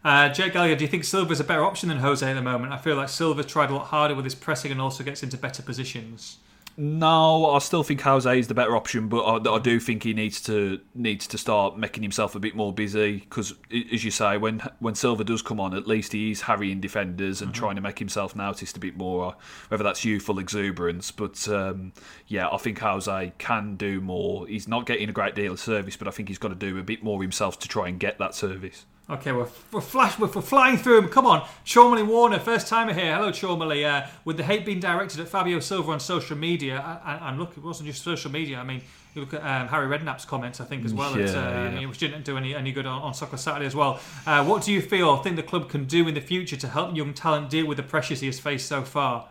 Uh, 0.04 0.28
Jake 0.28 0.52
Gallagher, 0.52 0.76
do 0.76 0.84
you 0.84 0.90
think 0.90 1.04
Silva's 1.04 1.40
a 1.40 1.44
better 1.44 1.64
option 1.64 1.88
than 1.88 1.98
Jose 1.98 2.28
at 2.28 2.34
the 2.34 2.42
moment? 2.42 2.74
I 2.74 2.76
feel 2.76 2.94
like 2.94 3.08
Silva 3.08 3.42
tried 3.42 3.70
a 3.70 3.74
lot 3.74 3.86
harder 3.86 4.14
with 4.14 4.26
his 4.26 4.34
pressing 4.34 4.70
and 4.70 4.80
also 4.80 5.02
gets 5.02 5.22
into 5.22 5.38
better 5.38 5.62
positions. 5.62 6.38
No, 6.76 7.50
I 7.52 7.60
still 7.60 7.84
think 7.84 8.00
Jose 8.00 8.38
is 8.38 8.48
the 8.48 8.54
better 8.54 8.74
option, 8.74 9.08
but 9.08 9.22
I, 9.22 9.54
I, 9.54 9.58
do 9.60 9.78
think 9.78 10.02
he 10.02 10.12
needs 10.12 10.40
to 10.42 10.80
needs 10.92 11.28
to 11.28 11.38
start 11.38 11.78
making 11.78 12.02
himself 12.02 12.34
a 12.34 12.40
bit 12.40 12.56
more 12.56 12.72
busy 12.72 13.18
because, 13.18 13.54
as 13.92 14.04
you 14.04 14.10
say, 14.10 14.36
when 14.38 14.60
when 14.80 14.96
Silva 14.96 15.22
does 15.22 15.40
come 15.40 15.60
on, 15.60 15.72
at 15.74 15.86
least 15.86 16.12
he 16.12 16.32
is 16.32 16.42
harrying 16.42 16.80
defenders 16.80 17.40
and 17.40 17.52
mm-hmm. 17.52 17.60
trying 17.60 17.76
to 17.76 17.80
make 17.80 18.00
himself 18.00 18.34
noticed 18.34 18.76
a 18.76 18.80
bit 18.80 18.96
more. 18.96 19.36
Whether 19.68 19.84
that's 19.84 20.04
youthful 20.04 20.40
exuberance, 20.40 21.12
but 21.12 21.46
um, 21.48 21.92
yeah, 22.26 22.48
I 22.50 22.56
think 22.56 22.80
Jose 22.80 23.32
can 23.38 23.76
do 23.76 24.00
more. 24.00 24.48
He's 24.48 24.66
not 24.66 24.84
getting 24.84 25.08
a 25.08 25.12
great 25.12 25.36
deal 25.36 25.52
of 25.52 25.60
service, 25.60 25.96
but 25.96 26.08
I 26.08 26.10
think 26.10 26.28
he's 26.28 26.38
got 26.38 26.48
to 26.48 26.56
do 26.56 26.78
a 26.78 26.82
bit 26.82 27.04
more 27.04 27.22
himself 27.22 27.60
to 27.60 27.68
try 27.68 27.86
and 27.86 28.00
get 28.00 28.18
that 28.18 28.34
service. 28.34 28.84
Okay, 29.08 29.32
we're, 29.32 29.48
we're, 29.70 29.82
flash, 29.82 30.18
we're, 30.18 30.28
we're 30.28 30.40
flying 30.40 30.78
through 30.78 31.02
them. 31.02 31.10
Come 31.10 31.26
on. 31.26 31.46
Cholmondeley 31.66 32.06
Warner, 32.06 32.38
first 32.38 32.68
timer 32.68 32.94
here. 32.94 33.14
Hello, 33.14 33.30
Cholmondeley. 33.30 33.84
Uh, 33.84 34.06
with 34.24 34.38
the 34.38 34.44
hate 34.44 34.64
being 34.64 34.80
directed 34.80 35.20
at 35.20 35.28
Fabio 35.28 35.60
Silva 35.60 35.92
on 35.92 36.00
social 36.00 36.38
media, 36.38 37.00
and, 37.04 37.20
and 37.22 37.38
look, 37.38 37.54
it 37.54 37.62
wasn't 37.62 37.86
just 37.86 38.02
social 38.02 38.30
media. 38.30 38.58
I 38.58 38.64
mean, 38.64 38.80
you 39.14 39.20
look 39.20 39.34
at 39.34 39.42
um, 39.42 39.68
Harry 39.68 39.86
Redknapp's 39.86 40.24
comments, 40.24 40.58
I 40.58 40.64
think, 40.64 40.86
as 40.86 40.94
well, 40.94 41.18
yeah, 41.18 41.26
uh, 41.26 41.80
yeah. 41.80 41.86
which 41.86 41.98
didn't 41.98 42.24
do 42.24 42.38
any, 42.38 42.54
any 42.54 42.72
good 42.72 42.86
on, 42.86 43.02
on 43.02 43.12
Soccer 43.12 43.36
Saturday 43.36 43.66
as 43.66 43.76
well. 43.76 44.00
Uh, 44.26 44.42
what 44.42 44.62
do 44.62 44.72
you 44.72 44.80
feel, 44.80 45.18
think 45.18 45.36
the 45.36 45.42
club 45.42 45.68
can 45.68 45.84
do 45.84 46.08
in 46.08 46.14
the 46.14 46.22
future 46.22 46.56
to 46.56 46.68
help 46.68 46.96
young 46.96 47.12
talent 47.12 47.50
deal 47.50 47.66
with 47.66 47.76
the 47.76 47.82
pressures 47.82 48.20
he 48.20 48.26
has 48.26 48.40
faced 48.40 48.66
so 48.66 48.82
far? 48.82 49.28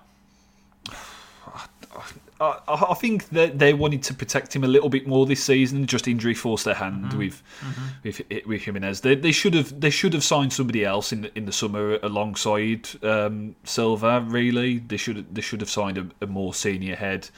I, 2.43 2.85
I 2.89 2.93
think 2.93 3.29
that 3.29 3.59
they 3.59 3.73
wanted 3.73 4.03
to 4.03 4.13
protect 4.13 4.55
him 4.55 4.63
a 4.63 4.67
little 4.67 4.89
bit 4.89 5.07
more 5.07 5.25
this 5.25 5.43
season. 5.43 5.85
Just 5.85 6.07
injury 6.07 6.33
forced 6.33 6.65
their 6.65 6.73
hand 6.75 7.05
mm-hmm. 7.05 7.17
with 7.17 7.43
mm-hmm. 7.61 7.83
with 8.03 8.45
with 8.45 8.61
Jimenez. 8.61 9.01
They, 9.01 9.15
they 9.15 9.31
should 9.31 9.53
have 9.53 9.79
they 9.79 9.89
should 9.89 10.13
have 10.13 10.23
signed 10.23 10.53
somebody 10.53 10.85
else 10.85 11.11
in 11.11 11.21
the, 11.21 11.37
in 11.37 11.45
the 11.45 11.51
summer 11.51 11.99
alongside 12.03 12.89
um, 13.03 13.55
Silva. 13.63 14.21
Really, 14.27 14.79
they 14.79 14.97
should 14.97 15.33
they 15.33 15.41
should 15.41 15.61
have 15.61 15.69
signed 15.69 15.97
a, 15.97 16.07
a 16.21 16.27
more 16.27 16.53
senior 16.53 16.95
head. 16.95 17.29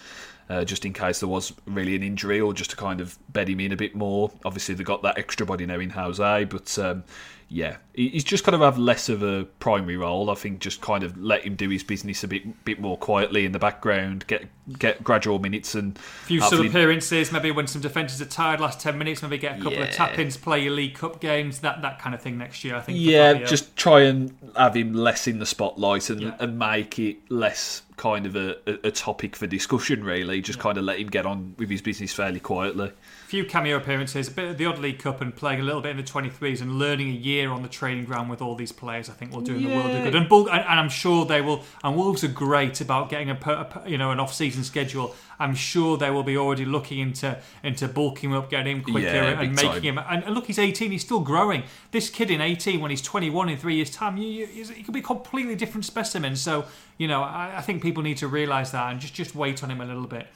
Uh, 0.47 0.63
just 0.63 0.85
in 0.85 0.93
case 0.93 1.19
there 1.19 1.29
was 1.29 1.53
really 1.65 1.95
an 1.95 2.03
injury 2.03 2.39
or 2.39 2.53
just 2.53 2.69
to 2.69 2.75
kind 2.75 3.01
of 3.01 3.17
bed 3.33 3.49
him 3.49 3.59
in 3.59 3.71
a 3.71 3.75
bit 3.75 3.95
more. 3.95 4.31
Obviously, 4.45 4.75
they 4.75 4.83
got 4.83 5.01
that 5.01 5.17
extra 5.17 5.43
body 5.43 5.65
now 5.65 5.79
in 5.79 5.89
Jose, 5.89 6.43
but 6.43 6.77
um, 6.77 7.03
yeah, 7.47 7.77
he's 7.93 8.23
just 8.23 8.43
kind 8.43 8.55
of 8.55 8.61
have 8.61 8.77
less 8.77 9.07
of 9.07 9.21
a 9.21 9.45
primary 9.59 9.97
role. 9.97 10.31
I 10.31 10.35
think 10.35 10.59
just 10.59 10.81
kind 10.81 11.03
of 11.03 11.15
let 11.17 11.43
him 11.43 11.55
do 11.55 11.69
his 11.69 11.83
business 11.83 12.23
a 12.23 12.27
bit 12.27 12.65
bit 12.65 12.79
more 12.79 12.97
quietly 12.97 13.45
in 13.45 13.51
the 13.51 13.59
background, 13.59 14.25
get 14.25 14.45
get 14.79 15.03
gradual 15.03 15.37
minutes 15.37 15.75
and 15.75 15.95
a 15.95 16.01
few 16.25 16.41
sub 16.41 16.65
appearances. 16.65 17.31
Maybe 17.31 17.51
when 17.51 17.67
some 17.67 17.81
defenders 17.81 18.19
are 18.19 18.25
tired, 18.25 18.59
last 18.59 18.79
ten 18.79 18.97
minutes, 18.97 19.21
maybe 19.21 19.37
get 19.37 19.59
a 19.59 19.61
couple 19.61 19.73
yeah. 19.73 19.85
of 19.85 19.91
tap 19.93 20.17
ins, 20.17 20.37
play 20.37 20.63
your 20.63 20.73
League 20.73 20.95
Cup 20.95 21.19
games, 21.19 21.59
that 21.59 21.83
that 21.83 21.99
kind 21.99 22.15
of 22.15 22.21
thing 22.21 22.37
next 22.37 22.63
year. 22.63 22.75
I 22.75 22.81
think. 22.81 22.97
Yeah, 22.99 23.33
just 23.43 23.75
try 23.75 24.01
and 24.01 24.35
have 24.55 24.75
him 24.75 24.93
less 24.93 25.27
in 25.27 25.37
the 25.37 25.45
spotlight 25.45 26.09
and, 26.09 26.21
yeah. 26.21 26.35
and 26.39 26.57
make 26.57 26.97
it 26.97 27.29
less 27.29 27.83
kind 27.97 28.25
of 28.25 28.35
a, 28.35 28.57
a, 28.67 28.87
a 28.87 28.91
topic 28.91 29.35
for 29.35 29.45
discussion. 29.45 30.03
Really, 30.03 30.41
just 30.41 30.57
yeah. 30.57 30.63
kind 30.63 30.77
of 30.79 30.83
let 30.83 30.99
him 30.99 31.07
get 31.07 31.27
on 31.27 31.53
with 31.59 31.69
his 31.69 31.83
business 31.83 32.11
fairly 32.11 32.39
quietly. 32.39 32.91
Few 33.35 33.45
cameo 33.45 33.77
appearances, 33.77 34.29
a 34.29 34.31
bit 34.31 34.49
of 34.51 34.57
the 34.57 34.65
odd 34.65 34.79
League 34.79 34.99
Cup, 34.99 35.21
and 35.21 35.35
playing 35.35 35.59
a 35.59 35.63
little 35.63 35.81
bit 35.81 35.91
in 35.91 35.97
the 35.97 36.03
23s 36.03 36.61
and 36.61 36.79
learning 36.79 37.09
a 37.09 37.11
year 37.11 37.35
year 37.35 37.51
on 37.51 37.61
the 37.61 37.69
training 37.69 38.05
ground 38.05 38.29
with 38.29 38.41
all 38.41 38.55
these 38.55 38.71
players, 38.71 39.09
I 39.09 39.13
think 39.13 39.31
will 39.31 39.41
do 39.41 39.53
them 39.53 39.63
the 39.63 39.75
world 39.75 39.91
of 39.91 40.03
good. 40.03 40.15
And, 40.15 40.27
Bull, 40.27 40.47
and, 40.49 40.61
and 40.61 40.79
I'm 40.79 40.89
sure 40.89 41.25
they 41.25 41.41
will. 41.41 41.63
And 41.83 41.95
Wolves 41.95 42.23
are 42.23 42.29
great 42.29 42.81
about 42.81 43.09
getting 43.09 43.29
a, 43.29 43.35
per- 43.35 43.67
a 43.85 43.89
you 43.89 43.97
know 43.97 44.11
an 44.11 44.19
off-season 44.19 44.63
schedule. 44.63 45.15
I'm 45.39 45.53
sure 45.53 45.97
they 45.97 46.09
will 46.11 46.23
be 46.23 46.37
already 46.37 46.65
looking 46.65 46.99
into 46.99 47.37
into 47.63 47.87
bulking 47.87 48.31
him 48.31 48.37
up, 48.37 48.49
getting 48.49 48.77
him 48.77 48.83
quicker, 48.83 48.99
Yeah, 48.99 49.41
and 49.41 49.55
big 49.55 49.65
making 49.65 49.83
him. 49.83 49.97
And, 49.97 50.23
and 50.23 50.33
look, 50.33 50.47
he's 50.47 50.59
18. 50.59 50.91
He's 50.91 51.03
still 51.03 51.19
growing. 51.19 51.63
This 51.91 52.09
kid 52.09 52.31
in 52.31 52.41
18, 52.41 52.79
when 52.79 52.91
he's 52.91 53.01
21 53.01 53.49
in 53.49 53.57
three 53.57 53.75
years' 53.75 53.89
time, 53.89 54.17
you, 54.17 54.27
you, 54.27 54.65
he 54.65 54.83
could 54.83 54.93
be 54.93 55.01
a 55.01 55.03
completely 55.03 55.55
different 55.55 55.85
specimen. 55.85 56.35
So 56.35 56.65
you 56.97 57.07
know, 57.07 57.21
I, 57.21 57.55
I 57.57 57.61
think 57.61 57.81
people 57.81 58.01
need 58.01 58.17
to 58.17 58.27
realise 58.27 58.71
that 58.71 58.91
and 58.91 58.99
just 58.99 59.13
just 59.13 59.35
wait 59.35 59.63
on 59.63 59.69
him 59.69 59.81
a 59.81 59.85
little 59.85 60.07
bit. 60.07 60.27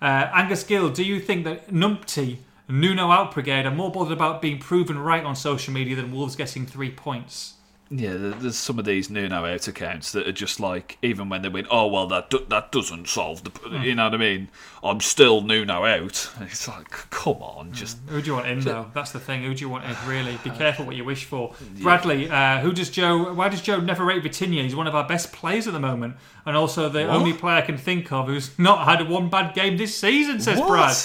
Uh, 0.00 0.28
Angus 0.32 0.62
Gill, 0.62 0.90
do 0.90 1.02
you 1.02 1.20
think 1.20 1.44
that 1.44 1.70
Numpty, 1.70 2.38
Nuno 2.68 3.10
Out 3.10 3.32
Brigade 3.32 3.66
are 3.66 3.74
more 3.74 3.90
bothered 3.90 4.12
about 4.12 4.42
being 4.42 4.58
proven 4.58 4.98
right 4.98 5.24
on 5.24 5.36
social 5.36 5.72
media 5.72 5.96
than 5.96 6.12
Wolves 6.12 6.36
getting 6.36 6.66
three 6.66 6.90
points? 6.90 7.54
Yeah, 7.88 8.16
there's 8.16 8.56
some 8.56 8.80
of 8.80 8.84
these 8.84 9.10
Nuno 9.10 9.44
out 9.44 9.68
accounts 9.68 10.10
that 10.10 10.26
are 10.26 10.32
just 10.32 10.58
like, 10.58 10.98
even 11.02 11.28
when 11.28 11.42
they 11.42 11.48
win, 11.48 11.68
oh 11.70 11.86
well, 11.86 12.08
that 12.08 12.30
do- 12.30 12.44
that 12.48 12.72
doesn't 12.72 13.06
solve 13.06 13.44
the, 13.44 13.50
hmm. 13.50 13.82
you 13.82 13.94
know 13.94 14.04
what 14.04 14.14
I 14.14 14.16
mean? 14.16 14.48
I'm 14.82 15.00
still 15.00 15.40
Nuno 15.40 15.84
out. 15.84 16.30
It's 16.40 16.66
like, 16.66 16.90
come 17.10 17.34
on, 17.34 17.66
hmm. 17.66 17.72
just 17.72 17.98
Who 18.08 18.20
do 18.20 18.26
you 18.26 18.34
want 18.34 18.48
in 18.48 18.60
though? 18.60 18.90
That's 18.92 19.12
the 19.12 19.20
thing. 19.20 19.44
Who 19.44 19.54
do 19.54 19.60
you 19.60 19.68
want 19.68 19.84
in? 19.84 19.94
Really, 20.04 20.36
be 20.42 20.50
uh, 20.50 20.56
careful 20.56 20.84
what 20.84 20.96
you 20.96 21.04
wish 21.04 21.26
for. 21.26 21.54
Bradley, 21.80 22.28
uh, 22.28 22.58
who 22.58 22.72
does 22.72 22.90
Joe? 22.90 23.32
Why 23.32 23.48
does 23.48 23.62
Joe 23.62 23.78
never 23.78 24.04
rate 24.04 24.24
Vitinha? 24.24 24.64
He's 24.64 24.74
one 24.74 24.88
of 24.88 24.96
our 24.96 25.06
best 25.06 25.32
players 25.32 25.68
at 25.68 25.72
the 25.72 25.80
moment, 25.80 26.16
and 26.44 26.56
also 26.56 26.88
the 26.88 27.06
What? 27.06 27.16
only 27.16 27.32
player 27.34 27.58
I 27.58 27.62
can 27.62 27.76
think 27.76 28.10
of 28.10 28.26
who's 28.26 28.58
not 28.58 28.84
had 28.84 29.08
one 29.08 29.30
bad 29.30 29.54
game 29.54 29.76
this 29.76 29.96
season. 29.96 30.40
Says 30.40 30.60
Brad. 30.60 30.96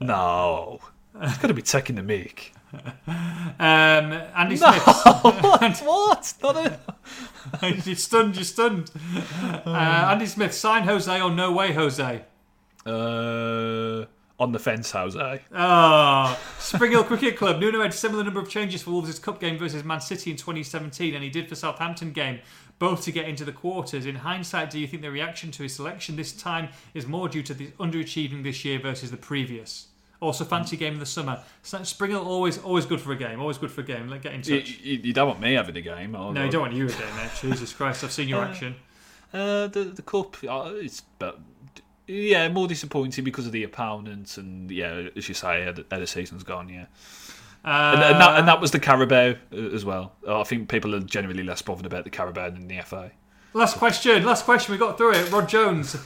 No, 0.00 0.80
it's 1.20 1.38
got 1.38 1.48
to 1.48 1.54
be 1.54 1.62
taking 1.62 1.96
the 1.96 2.02
mic. 2.02 2.52
Um, 2.74 2.82
Andy 3.58 4.56
No, 4.56 4.70
Smith. 4.72 4.84
what? 5.22 5.78
what? 5.84 6.34
Not 6.42 6.56
a... 6.56 6.78
you're 7.84 7.96
stunned. 7.96 8.34
You're 8.36 8.44
stunned. 8.44 8.90
Uh, 9.64 10.08
Andy 10.10 10.26
Smith, 10.26 10.52
sign 10.52 10.82
Jose 10.84 11.20
or 11.20 11.30
no 11.30 11.52
way, 11.52 11.72
Jose. 11.72 12.24
Uh, 12.84 14.04
on 14.38 14.52
the 14.52 14.58
fence, 14.58 14.90
Jose. 14.90 15.40
Ah, 15.54 16.38
Spring 16.58 16.92
Hill 16.92 17.04
Cricket 17.04 17.36
Club. 17.36 17.58
Nuno 17.58 17.80
had 17.80 17.94
similar 17.94 18.22
number 18.22 18.40
of 18.40 18.50
changes 18.50 18.82
for 18.82 18.90
Wolves' 18.90 19.18
cup 19.18 19.40
game 19.40 19.58
versus 19.58 19.82
Man 19.82 20.00
City 20.00 20.30
in 20.30 20.36
2017, 20.36 21.14
and 21.14 21.24
he 21.24 21.30
did 21.30 21.48
for 21.48 21.54
Southampton 21.54 22.12
game, 22.12 22.40
both 22.78 23.02
to 23.04 23.12
get 23.12 23.26
into 23.28 23.44
the 23.44 23.52
quarters. 23.52 24.06
In 24.06 24.16
hindsight, 24.16 24.70
do 24.70 24.78
you 24.78 24.86
think 24.86 25.02
the 25.02 25.10
reaction 25.10 25.50
to 25.52 25.62
his 25.62 25.74
selection 25.74 26.16
this 26.16 26.32
time 26.32 26.68
is 26.94 27.06
more 27.06 27.28
due 27.28 27.42
to 27.42 27.54
the 27.54 27.68
underachieving 27.80 28.42
this 28.42 28.64
year 28.64 28.78
versus 28.78 29.10
the 29.10 29.16
previous? 29.16 29.88
Also, 30.20 30.44
fancy 30.44 30.76
game 30.78 30.94
in 30.94 30.98
the 30.98 31.04
summer. 31.06 31.42
So 31.62 31.82
Spring 31.84 32.10
Hill 32.12 32.26
always, 32.26 32.56
always 32.58 32.86
good 32.86 33.00
for 33.02 33.12
a 33.12 33.16
game. 33.16 33.38
Always 33.40 33.58
good 33.58 33.70
for 33.70 33.82
a 33.82 33.84
game. 33.84 34.08
Let 34.08 34.22
get 34.22 34.32
in 34.32 34.42
You, 34.44 34.60
touch. 34.60 34.78
you, 34.80 35.00
you 35.04 35.12
don't 35.12 35.28
want 35.28 35.40
me 35.40 35.52
having 35.54 35.76
a 35.76 35.80
game. 35.82 36.12
no, 36.12 36.32
you 36.44 36.50
don't 36.50 36.62
want 36.62 36.72
you 36.74 36.86
again, 36.86 37.16
mate. 37.16 37.30
Jesus 37.40 37.72
Christ, 37.74 38.02
I've 38.02 38.12
seen 38.12 38.28
your 38.28 38.42
Uh, 38.42 38.48
action. 38.48 38.76
Uh, 39.32 39.66
the 39.66 39.84
the 39.94 40.02
cup, 40.02 40.36
uh, 40.48 40.70
it's 40.76 41.02
but 41.18 41.38
yeah, 42.06 42.48
more 42.48 42.66
disappointing 42.68 43.24
because 43.24 43.44
of 43.44 43.52
the 43.52 43.64
opponents 43.64 44.38
and 44.38 44.70
yeah, 44.70 45.08
as 45.16 45.28
you 45.28 45.34
say, 45.34 45.64
how 45.64 45.72
the, 45.72 45.84
how 45.90 45.98
the 45.98 46.06
season's 46.06 46.44
gone. 46.44 46.68
Yeah, 46.70 46.86
and, 47.66 48.02
and, 48.02 48.20
that, 48.20 48.38
and 48.38 48.48
that 48.48 48.60
was 48.60 48.70
the 48.70 48.78
Carabao 48.80 49.34
uh, 49.52 49.56
as 49.56 49.84
well. 49.84 50.12
I 50.28 50.44
think 50.44 50.68
people 50.68 50.94
are 50.94 51.00
generally 51.00 51.42
less 51.42 51.60
bothered 51.62 51.84
about 51.86 52.04
the 52.04 52.10
Carabao 52.10 52.50
than 52.50 52.68
the 52.68 52.80
FA. 52.82 53.10
Last 53.52 53.76
question. 53.76 54.24
Last 54.24 54.44
question. 54.44 54.72
We 54.72 54.78
got 54.78 54.96
through 54.96 55.14
it. 55.14 55.30
Rod 55.32 55.48
Jones. 55.48 55.96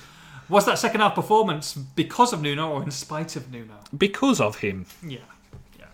Was 0.48 0.66
that 0.66 0.78
second 0.78 1.00
half 1.00 1.14
performance 1.14 1.74
because 1.74 2.32
of 2.32 2.42
Nuno 2.42 2.70
or 2.72 2.82
in 2.82 2.90
spite 2.90 3.36
of 3.36 3.52
Nuno? 3.52 3.74
Because 3.96 4.40
of 4.40 4.58
him. 4.58 4.86
Yeah, 5.06 5.18
yeah. 5.78 5.84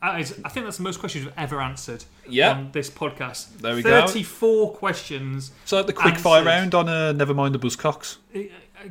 I 0.00 0.22
think 0.24 0.66
that's 0.66 0.78
the 0.78 0.82
most 0.82 0.98
questions 0.98 1.24
we've 1.26 1.34
ever 1.36 1.60
answered 1.60 2.04
Yeah. 2.28 2.50
on 2.52 2.72
this 2.72 2.90
podcast. 2.90 3.58
There 3.58 3.76
we 3.76 3.82
go. 3.82 4.04
Thirty-four 4.06 4.72
questions. 4.74 5.52
So 5.64 5.80
the 5.84 5.92
quick 5.92 6.16
fire 6.16 6.42
round 6.42 6.74
on 6.74 6.88
uh, 6.88 7.12
Never 7.12 7.34
Mind 7.34 7.54
the 7.54 7.60
Buzzcocks. 7.60 8.16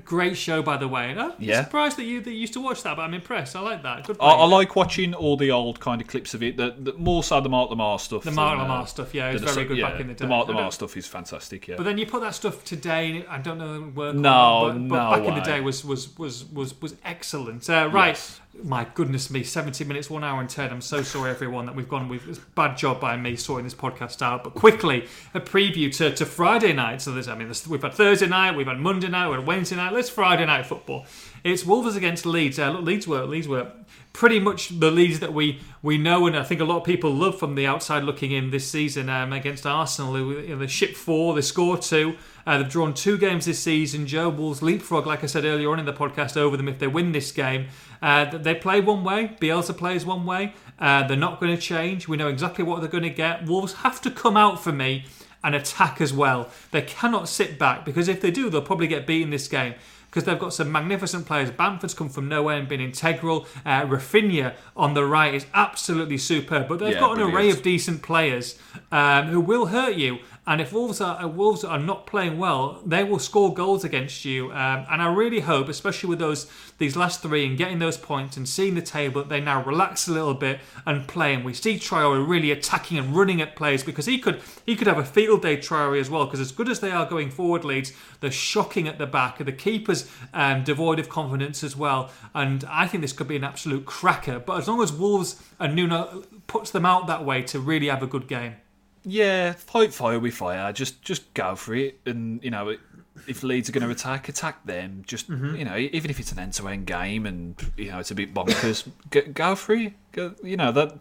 Great 0.05 0.37
show, 0.37 0.61
by 0.61 0.77
the 0.77 0.87
way. 0.87 1.15
I'm 1.17 1.33
Yeah. 1.39 1.63
surprised 1.63 1.97
that 1.97 2.03
you 2.03 2.21
that 2.21 2.31
you 2.31 2.37
used 2.37 2.53
to 2.53 2.61
watch 2.61 2.83
that, 2.83 2.95
but 2.95 3.03
I'm 3.03 3.13
impressed. 3.13 3.55
I 3.55 3.59
like 3.59 3.83
that. 3.83 4.05
Good. 4.05 4.17
I, 4.19 4.29
I 4.31 4.45
like 4.45 4.75
watching 4.75 5.13
all 5.13 5.37
the 5.37 5.51
old 5.51 5.79
kind 5.79 6.01
of 6.01 6.07
clips 6.07 6.33
of 6.33 6.43
it. 6.43 6.57
The, 6.57 6.75
the 6.77 6.93
more 6.93 7.23
so 7.23 7.39
the 7.41 7.49
Mark 7.49 7.69
Lamarr 7.69 7.99
stuff. 7.99 8.23
the 8.23 8.31
Mark 8.31 8.57
than, 8.59 8.69
uh, 8.69 8.85
stuff. 8.85 9.13
Yeah, 9.13 9.29
it 9.29 9.33
was 9.33 9.41
than 9.43 9.53
very 9.53 9.67
good 9.67 9.77
yeah, 9.77 9.89
back 9.91 9.99
in 10.01 10.07
the 10.07 10.13
day. 10.13 10.25
The 10.25 10.29
Mark 10.29 10.47
Lamarr 10.47 10.73
stuff 10.73 10.97
is 10.97 11.07
fantastic. 11.07 11.67
Yeah. 11.67 11.75
But 11.77 11.83
then 11.83 11.97
you 11.97 12.05
put 12.05 12.21
that 12.21 12.35
stuff 12.35 12.63
today, 12.65 13.07
and 13.09 13.17
it- 13.19 13.27
I 13.29 13.37
don't 13.37 13.57
know 13.57 13.91
work. 13.95 14.15
No, 14.15 14.63
but, 14.67 14.73
but 14.73 14.79
no 14.81 15.11
back 15.11 15.27
in 15.27 15.35
the 15.35 15.41
day 15.41 15.61
was 15.61 15.85
was 15.85 16.17
was 16.17 16.45
was 16.45 16.79
was 16.81 16.95
excellent. 17.05 17.69
Uh, 17.69 17.89
right, 17.91 18.09
Yes. 18.09 18.40
My 18.63 18.85
goodness 18.93 19.29
me, 19.29 19.43
seventy 19.43 19.83
minutes, 19.83 20.09
one 20.09 20.23
hour 20.23 20.39
and 20.39 20.49
ten. 20.49 20.71
I'm 20.71 20.81
so 20.81 21.01
sorry, 21.03 21.31
everyone, 21.31 21.65
that 21.65 21.75
we've 21.75 21.87
gone 21.87 22.09
with 22.09 22.27
a 22.27 22.39
bad 22.55 22.77
job 22.77 22.99
by 22.99 23.17
me 23.17 23.35
sorting 23.35 23.63
this 23.63 23.73
podcast 23.73 24.21
out. 24.21 24.43
But 24.43 24.53
quickly, 24.53 25.07
a 25.33 25.39
preview 25.39 25.95
to, 25.97 26.13
to 26.15 26.25
Friday 26.25 26.73
night. 26.73 27.01
So 27.01 27.11
there's, 27.11 27.27
I 27.27 27.35
mean, 27.35 27.47
there's, 27.47 27.67
we've 27.67 27.81
had 27.81 27.93
Thursday 27.93 28.27
night, 28.27 28.55
we've 28.55 28.67
had 28.67 28.79
Monday 28.79 29.07
night, 29.07 29.29
we've 29.29 29.39
had 29.39 29.47
Wednesday 29.47 29.75
night. 29.75 29.93
Let's 29.93 30.09
Friday 30.09 30.45
night 30.45 30.65
football. 30.65 31.05
It's 31.43 31.65
Wolves 31.65 31.95
against 31.95 32.25
Leeds. 32.25 32.59
Uh, 32.59 32.71
look, 32.71 32.83
Leeds 32.83 33.07
were 33.07 33.25
Leeds 33.25 33.47
were 33.47 33.71
pretty 34.13 34.39
much 34.39 34.77
the 34.79 34.91
Leeds 34.91 35.21
that 35.21 35.33
we 35.33 35.61
we 35.81 35.97
know, 35.97 36.27
and 36.27 36.37
I 36.37 36.43
think 36.43 36.61
a 36.61 36.65
lot 36.65 36.77
of 36.77 36.83
people 36.83 37.11
love 37.11 37.39
from 37.39 37.55
the 37.55 37.65
outside 37.65 38.03
looking 38.03 38.31
in 38.31 38.51
this 38.51 38.69
season 38.69 39.09
um, 39.09 39.33
against 39.33 39.65
Arsenal. 39.65 40.13
Who, 40.13 40.39
you 40.39 40.49
know, 40.49 40.57
they 40.57 40.67
ship 40.67 40.95
four, 40.95 41.33
they 41.33 41.41
score 41.41 41.77
two. 41.77 42.17
Uh, 42.45 42.57
they've 42.57 42.69
drawn 42.69 42.93
two 42.93 43.17
games 43.17 43.45
this 43.45 43.59
season. 43.59 44.07
Joe 44.07 44.29
Wolves 44.29 44.61
leapfrog, 44.61 45.05
like 45.05 45.23
I 45.23 45.27
said 45.27 45.45
earlier 45.45 45.71
on 45.71 45.79
in 45.79 45.85
the 45.85 45.93
podcast, 45.93 46.35
over 46.35 46.57
them 46.57 46.67
if 46.67 46.79
they 46.79 46.87
win 46.87 47.11
this 47.11 47.31
game. 47.31 47.67
Uh, 48.01 48.25
they 48.37 48.55
play 48.55 48.81
one 48.81 49.03
way. 49.03 49.35
Bielsa 49.39 49.77
plays 49.77 50.05
one 50.05 50.25
way. 50.25 50.53
Uh, 50.79 51.05
they're 51.07 51.17
not 51.17 51.39
going 51.39 51.55
to 51.55 51.61
change. 51.61 52.07
We 52.07 52.17
know 52.17 52.27
exactly 52.27 52.63
what 52.63 52.81
they're 52.81 52.89
going 52.89 53.03
to 53.03 53.09
get. 53.09 53.45
Wolves 53.45 53.73
have 53.73 54.01
to 54.01 54.11
come 54.11 54.35
out 54.35 54.63
for 54.63 54.71
me 54.71 55.05
and 55.43 55.55
attack 55.55 56.01
as 56.01 56.13
well. 56.13 56.49
They 56.71 56.81
cannot 56.81 57.27
sit 57.27 57.59
back 57.59 57.85
because 57.85 58.07
if 58.07 58.21
they 58.21 58.31
do, 58.31 58.49
they'll 58.49 58.61
probably 58.61 58.87
get 58.87 59.05
beaten 59.07 59.29
this 59.29 59.47
game 59.47 59.75
because 60.11 60.25
they've 60.25 60.37
got 60.37 60.53
some 60.53 60.69
magnificent 60.71 61.25
players. 61.25 61.51
Bamford's 61.51 61.93
come 61.93 62.09
from 62.09 62.27
nowhere 62.27 62.57
and 62.57 62.67
been 62.67 62.81
integral. 62.81 63.47
Uh, 63.65 63.83
Raphinha 63.85 64.55
on 64.75 64.93
the 64.93 65.05
right 65.05 65.33
is 65.33 65.45
absolutely 65.53 66.17
superb. 66.17 66.67
But 66.67 66.79
they've 66.79 66.93
Yeah, 66.95 66.99
got 66.99 67.17
an 67.17 67.23
array 67.23 67.49
of 67.49 67.63
decent 67.63 68.01
players 68.01 68.59
um, 68.91 69.27
who 69.27 69.39
will 69.39 69.67
hurt 69.67 69.95
you. 69.95 70.19
And 70.47 70.59
if 70.59 70.73
Wolves 70.73 70.99
are 70.99 71.21
uh, 71.21 71.27
Wolves 71.27 71.63
are 71.63 71.77
not 71.77 72.07
playing 72.07 72.39
well, 72.39 72.81
they 72.83 73.03
will 73.03 73.19
score 73.19 73.53
goals 73.53 73.83
against 73.83 74.25
you. 74.25 74.51
Um, 74.51 74.85
and 74.89 74.99
I 74.99 75.13
really 75.13 75.41
hope, 75.41 75.69
especially 75.69 76.09
with 76.09 76.17
those 76.17 76.49
these 76.79 76.95
last 76.95 77.21
three 77.21 77.45
and 77.45 77.55
getting 77.55 77.77
those 77.77 77.95
points 77.95 78.37
and 78.37 78.49
seeing 78.49 78.73
the 78.73 78.81
table, 78.81 79.23
they 79.23 79.39
now 79.39 79.63
relax 79.63 80.07
a 80.07 80.11
little 80.11 80.33
bit 80.33 80.59
and 80.87 81.07
play. 81.07 81.35
And 81.35 81.45
we 81.45 81.53
see 81.53 81.77
Traore 81.77 82.27
really 82.27 82.49
attacking 82.49 82.97
and 82.97 83.15
running 83.15 83.39
at 83.39 83.55
players 83.55 83.83
because 83.83 84.07
he 84.07 84.17
could 84.17 84.41
he 84.65 84.75
could 84.75 84.87
have 84.87 84.97
a 84.97 85.05
field 85.05 85.43
day 85.43 85.57
Traore 85.57 85.99
as 85.99 86.09
well. 86.09 86.25
Because 86.25 86.39
as 86.39 86.51
good 86.51 86.69
as 86.69 86.79
they 86.79 86.91
are 86.91 87.05
going 87.05 87.29
forward, 87.29 87.63
Leeds 87.63 87.93
they're 88.19 88.31
shocking 88.31 88.87
at 88.87 88.97
the 88.97 89.05
back. 89.05 89.37
The 89.37 89.51
keeper's 89.51 90.09
um, 90.33 90.63
devoid 90.63 90.97
of 90.97 91.07
confidence 91.07 91.63
as 91.63 91.75
well. 91.75 92.09
And 92.33 92.63
I 92.67 92.87
think 92.87 93.01
this 93.01 93.13
could 93.13 93.27
be 93.27 93.35
an 93.35 93.43
absolute 93.43 93.85
cracker. 93.85 94.39
But 94.39 94.57
as 94.57 94.67
long 94.67 94.81
as 94.81 94.91
Wolves 94.91 95.39
and 95.59 95.75
Nuno 95.75 96.23
puts 96.47 96.71
them 96.71 96.85
out 96.85 97.05
that 97.05 97.23
way 97.23 97.43
to 97.43 97.59
really 97.59 97.89
have 97.89 98.01
a 98.01 98.07
good 98.07 98.27
game. 98.27 98.55
Yeah, 99.03 99.53
fight 99.53 99.93
fire 99.93 100.19
with 100.19 100.33
fire. 100.35 100.71
Just 100.73 101.01
just 101.01 101.33
go 101.33 101.55
for 101.55 101.73
it, 101.75 101.99
and 102.05 102.43
you 102.43 102.51
know 102.51 102.75
if 103.27 103.43
Leeds 103.43 103.69
are 103.69 103.71
going 103.71 103.83
to 103.83 103.89
attack, 103.89 104.29
attack 104.29 104.65
them. 104.65 105.03
Just 105.05 105.29
Mm-hmm. 105.29 105.55
you 105.55 105.65
know, 105.65 105.77
even 105.77 106.09
if 106.11 106.19
it's 106.19 106.31
an 106.31 106.39
end 106.39 106.53
to 106.53 106.67
end 106.67 106.85
game, 106.87 107.25
and 107.25 107.55
you 107.77 107.91
know 107.91 107.99
it's 107.99 108.11
a 108.11 108.15
bit 108.15 108.33
bonkers, 108.33 108.87
go, 109.09 109.21
go 109.33 109.55
for 109.55 109.73
it. 109.73 109.93
Go, 110.11 110.35
you 110.43 110.57
know 110.57 110.71
that 110.71 110.97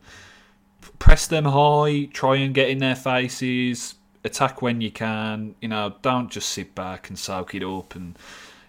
press 0.98 1.27
them 1.27 1.44
high, 1.44 2.09
try 2.12 2.36
and 2.36 2.55
get 2.55 2.68
in 2.70 2.78
their 2.78 2.97
faces, 2.97 3.94
attack 4.24 4.62
when 4.62 4.81
you 4.81 4.90
can. 4.90 5.55
You 5.60 5.68
know, 5.68 5.94
don't 6.02 6.31
just 6.31 6.48
sit 6.51 6.74
back 6.74 7.09
and 7.09 7.18
soak 7.18 7.55
it 7.55 7.62
up 7.62 7.94
and. 7.94 8.18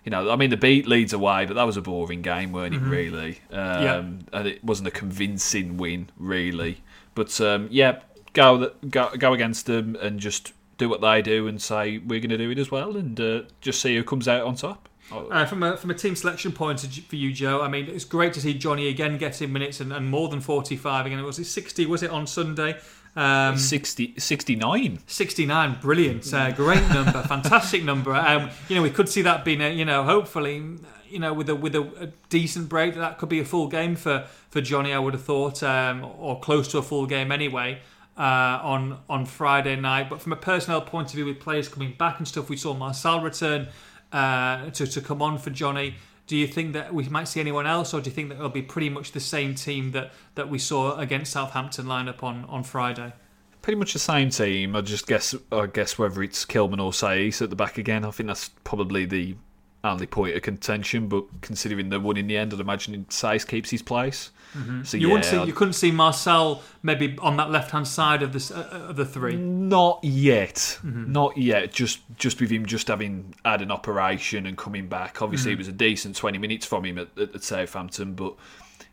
You 0.04 0.10
know, 0.10 0.32
I 0.32 0.36
mean, 0.36 0.50
the 0.50 0.58
beat 0.58 0.88
Leeds 0.88 1.14
away, 1.14 1.46
but 1.46 1.54
that 1.54 1.64
was 1.64 1.78
a 1.78 1.82
boring 1.82 2.24
game, 2.24 2.52
weren't 2.54 2.74
it? 2.74 2.80
Really, 2.80 3.40
um, 3.52 3.60
Mm-hmm. 3.60 3.84
Yeah. 3.84 4.40
and 4.40 4.48
it 4.48 4.64
wasn't 4.64 4.88
a 4.88 4.92
convincing 4.92 5.78
win, 5.78 6.10
really. 6.18 6.82
But 7.14 7.40
um, 7.40 7.68
yeah, 7.70 8.00
go 8.34 8.72
go 8.90 9.10
go 9.18 9.34
against 9.34 9.66
them 9.66 9.96
and 10.02 10.20
just 10.20 10.54
do 10.78 10.90
what 10.90 11.02
they 11.02 11.22
do 11.22 11.48
and 11.48 11.62
say 11.62 12.00
we're 12.00 12.20
going 12.20 12.30
to 12.30 12.38
do 12.38 12.50
it 12.50 12.58
as 12.58 12.72
well, 12.72 12.98
and 12.98 13.20
uh, 13.20 13.42
just 13.62 13.82
see 13.82 13.96
who 13.96 14.04
comes 14.04 14.28
out 14.28 14.46
on 14.46 14.56
top. 14.56 14.90
Uh, 15.12 15.46
from 15.46 15.62
a 15.62 15.76
from 15.76 15.92
a 15.92 15.94
team 15.94 16.16
selection 16.16 16.52
point 16.52 16.80
for 16.80 17.16
you, 17.16 17.34
Joe, 17.34 17.62
I 17.62 17.68
mean, 17.68 17.88
it's 17.88 18.06
great 18.06 18.34
to 18.34 18.42
see 18.42 18.54
Johnny 18.54 18.88
again 18.88 19.18
getting 19.18 19.52
minutes 19.52 19.82
and, 19.82 19.92
and 19.92 20.10
more 20.10 20.30
than 20.30 20.40
forty 20.40 20.78
five 20.78 21.06
again. 21.06 21.22
Was 21.24 21.40
it 21.40 21.46
sixty? 21.46 21.86
Was 21.86 22.02
it 22.04 22.12
on 22.12 22.28
Sunday? 22.28 22.80
Um, 23.14 23.58
60, 23.58 24.14
69. 24.18 25.00
69, 25.06 25.78
brilliant, 25.82 26.34
uh, 26.34 26.52
great 26.52 26.88
number, 26.90 27.22
fantastic 27.28 27.84
number. 27.84 28.16
Um, 28.16 28.50
you 28.70 28.76
know, 28.78 28.82
we 28.82 28.90
could 28.90 29.10
see 29.10 29.22
that 29.24 29.44
being, 29.44 29.60
a, 29.60 29.70
you 29.70 29.84
know, 29.84 30.06
hopefully, 30.06 30.64
you 31.10 31.20
know, 31.20 31.34
with 31.34 31.50
a 31.50 31.56
with 31.56 31.76
a, 31.76 31.82
a 32.00 32.08
decent 32.30 32.70
break, 32.70 32.96
that 32.96 33.18
could 33.18 33.28
be 33.28 33.40
a 33.40 33.46
full 33.46 33.68
game 33.68 33.98
for 33.98 34.28
for 34.50 34.62
Johnny. 34.62 34.94
I 34.94 35.00
would 35.00 35.14
have 35.14 35.24
thought, 35.24 35.62
um, 35.62 36.10
or 36.18 36.40
close 36.40 36.70
to 36.70 36.78
a 36.78 36.82
full 36.82 37.06
game 37.06 37.34
anyway. 37.34 37.82
Uh, 38.18 38.60
on 38.62 39.00
on 39.10 39.26
Friday 39.26 39.76
night, 39.78 40.10
but 40.10 40.22
from 40.22 40.34
a 40.34 40.36
personnel 40.36 40.82
point 40.82 41.08
of 41.08 41.14
view, 41.14 41.26
with 41.26 41.40
players 41.40 41.70
coming 41.70 41.96
back 41.98 42.20
and 42.20 42.28
stuff, 42.28 42.50
we 42.50 42.58
saw 42.58 42.74
Marcel 42.74 43.22
return 43.24 43.70
uh, 44.12 44.70
to 44.72 44.86
to 44.86 45.02
come 45.02 45.22
on 45.22 45.38
for 45.38 45.50
Johnny. 45.50 45.96
Do 46.28 46.36
you 46.38 46.46
think 46.46 46.74
that 46.74 46.94
we 46.94 47.08
might 47.10 47.28
see 47.30 47.40
anyone 47.40 47.66
else, 47.66 47.94
or 47.94 48.02
do 48.02 48.10
you 48.10 48.14
think 48.14 48.30
that 48.30 48.36
it'll 48.36 48.50
be 48.50 48.62
pretty 48.62 48.90
much 48.90 49.12
the 49.14 49.20
same 49.20 49.56
team 49.56 49.92
that, 49.92 50.12
that 50.36 50.50
we 50.50 50.60
saw 50.60 50.98
against 50.98 51.32
Southampton 51.32 51.86
lineup 51.86 52.22
on, 52.22 52.46
on 52.46 52.64
Friday? 52.64 53.14
Pretty 53.62 53.78
much 53.78 53.94
the 53.94 54.00
same 54.00 54.30
team. 54.30 54.76
I 54.76 54.82
just 54.82 55.08
guess 55.08 55.36
I 55.52 55.68
guess 55.68 55.98
whether 55.98 56.22
it's 56.24 56.46
Kilman 56.46 56.80
or 56.80 56.92
Saïss 56.92 57.42
at 57.42 57.50
the 57.50 57.56
back 57.56 57.78
again. 57.78 58.06
I 58.06 58.12
think 58.12 58.28
that's 58.28 58.50
probably 58.64 59.06
the 59.06 59.36
only 59.84 60.08
point 60.08 60.36
of 60.36 60.42
contention. 60.42 61.08
But 61.08 61.26
considering 61.42 61.90
they 61.90 61.98
won 61.98 62.18
in 62.18 62.28
the 62.28 62.38
end, 62.38 62.54
I'd 62.54 62.60
imagine 62.60 63.06
Saïss 63.10 63.48
keeps 63.48 63.70
his 63.70 63.82
place. 63.82 64.32
Mm-hmm. 64.58 64.84
So 64.84 64.98
you 64.98 65.10
yeah, 65.16 65.22
see, 65.22 65.44
you 65.46 65.54
couldn't 65.54 65.74
see 65.74 65.92
Marcel 65.92 66.62
maybe 66.84 67.18
on 67.22 67.38
that 67.38 67.52
left 67.52 67.72
hand 67.72 67.88
side 67.88 68.22
of 68.22 68.34
the 68.34 68.56
uh, 68.56 68.90
of 68.90 68.96
the 68.96 69.06
three. 69.06 69.36
Not 69.36 70.00
yet, 70.04 70.56
mm-hmm. 70.56 71.12
not 71.12 71.38
yet. 71.38 71.72
Just 71.72 72.02
just 72.18 72.42
with 72.42 72.50
him 72.50 72.66
just 72.66 72.88
having 72.88 73.34
had 73.46 73.62
an 73.62 73.72
operation 73.72 74.46
and 74.46 74.58
coming 74.58 74.88
back. 74.88 75.22
Obviously, 75.22 75.52
mm-hmm. 75.52 75.56
it 75.56 75.58
was 75.60 75.68
a 75.70 75.74
decent 75.74 76.16
twenty 76.16 76.38
minutes 76.38 76.66
from 76.66 76.86
him 76.86 76.98
at, 76.98 77.08
at, 77.18 77.36
at 77.36 77.44
Southampton, 77.44 78.14
but 78.14 78.36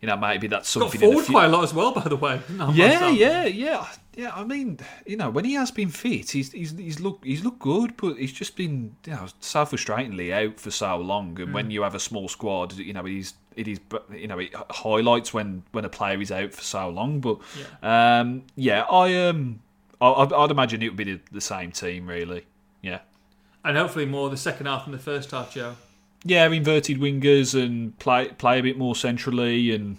you 0.01 0.09
know 0.09 0.17
maybe 0.17 0.47
that's 0.47 0.69
something. 0.69 1.01
Got 1.01 1.07
forward 1.07 1.27
quite 1.27 1.47
a 1.47 1.49
lot 1.49 1.65
as 1.65 1.75
well, 1.75 1.93
by 1.93 2.09
the 2.09 2.17
way. 2.17 2.41
yeah, 2.73 3.09
yeah, 3.09 3.45
yeah. 3.45 3.87
Yeah, 4.19 4.33
I 4.35 4.43
mean, 4.43 4.81
you 5.07 5.17
know, 5.17 5.31
when 5.31 5.45
he 5.45 5.55
has 5.55 5.71
been 5.71 5.91
fit, 5.91 6.33
he's 6.33 6.51
he's 6.51 6.73
he's 6.73 6.99
look 6.99 7.25
he's 7.25 7.45
looked 7.45 7.61
good, 7.61 7.97
but 7.97 8.17
he's 8.17 8.33
just 8.33 8.57
been 8.57 8.97
you 9.07 9.13
know 9.13 9.27
so 9.39 9.65
frustratingly 9.65 10.33
out 10.33 10.59
for 10.59 10.73
so 10.73 10.97
long. 10.97 11.41
And 11.41 11.51
mm. 11.51 11.53
when 11.53 11.71
you 11.71 11.83
have 11.83 11.95
a 11.95 12.01
small 12.01 12.29
squad, 12.29 12.77
you 12.77 12.93
know, 12.93 13.05
he's 13.05 13.35
it 13.55 13.69
is 13.69 13.79
you 14.13 14.27
know 14.27 14.41
it 14.41 14.53
highlights 14.71 15.33
when 15.33 15.63
when 15.71 15.85
a 15.85 15.89
player 15.89 16.21
is 16.21 16.33
out 16.33 16.53
for 16.53 16.63
so 16.63 16.89
long. 16.89 17.21
But 17.21 17.39
yeah, 17.57 18.21
um, 18.21 18.43
yeah 18.57 18.83
I 18.91 19.29
um 19.29 19.61
I, 20.01 20.25
I'd 20.25 20.51
imagine 20.51 20.83
it 20.83 20.89
would 20.89 20.97
be 20.97 21.05
the, 21.05 21.21
the 21.31 21.41
same 21.41 21.71
team 21.71 22.09
really. 22.09 22.45
Yeah, 22.83 23.01
and 23.65 23.77
hopefully 23.77 24.07
more 24.07 24.31
the 24.31 24.37
second 24.37 24.67
half 24.67 24.85
than 24.85 24.93
the 24.93 24.99
first 24.99 25.31
half, 25.31 25.53
Joe. 25.53 25.77
Yeah, 26.25 26.49
inverted 26.49 26.99
wingers 26.99 27.61
and 27.61 27.99
play 27.99 28.29
play 28.29 28.59
a 28.59 28.63
bit 28.63 28.77
more 28.77 28.97
centrally, 28.97 29.73
and 29.75 29.99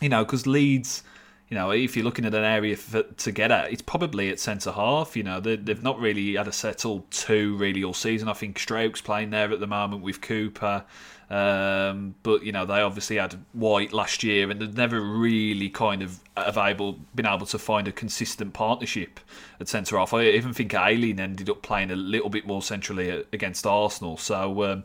you 0.00 0.08
know 0.08 0.24
because 0.24 0.46
Leeds 0.46 1.02
you 1.48 1.54
know, 1.54 1.70
if 1.70 1.94
you're 1.94 2.04
looking 2.04 2.24
at 2.24 2.34
an 2.34 2.42
area 2.42 2.76
for, 2.76 3.02
to 3.02 3.30
get 3.30 3.52
at, 3.52 3.72
it's 3.72 3.82
probably 3.82 4.30
at 4.30 4.40
centre 4.40 4.72
half. 4.72 5.16
You 5.16 5.22
know, 5.22 5.38
they, 5.38 5.56
have 5.68 5.82
not 5.82 6.00
really 6.00 6.34
had 6.34 6.48
a 6.48 6.52
settled 6.52 7.08
two 7.12 7.56
really 7.56 7.84
all 7.84 7.94
season. 7.94 8.28
I 8.28 8.32
think 8.32 8.58
Struijk's 8.58 9.00
playing 9.00 9.30
there 9.30 9.52
at 9.52 9.60
the 9.60 9.66
moment 9.66 10.02
with 10.02 10.20
Cooper. 10.20 10.84
Um, 11.28 12.14
but 12.22 12.44
you 12.44 12.52
know 12.52 12.64
they 12.64 12.80
obviously 12.80 13.16
had 13.16 13.34
White 13.52 13.92
last 13.92 14.22
year, 14.22 14.48
and 14.48 14.60
they've 14.60 14.76
never 14.76 15.00
really 15.00 15.68
kind 15.68 16.02
of 16.02 16.20
available 16.36 17.00
been 17.16 17.26
able 17.26 17.46
to 17.46 17.58
find 17.58 17.88
a 17.88 17.92
consistent 17.92 18.52
partnership 18.52 19.18
at 19.58 19.66
centre 19.66 19.98
half. 19.98 20.14
I 20.14 20.22
even 20.26 20.52
think 20.52 20.72
Ayling 20.72 21.18
ended 21.18 21.50
up 21.50 21.62
playing 21.62 21.90
a 21.90 21.96
little 21.96 22.30
bit 22.30 22.46
more 22.46 22.62
centrally 22.62 23.24
against 23.32 23.66
Arsenal. 23.66 24.16
So 24.16 24.62
um, 24.62 24.84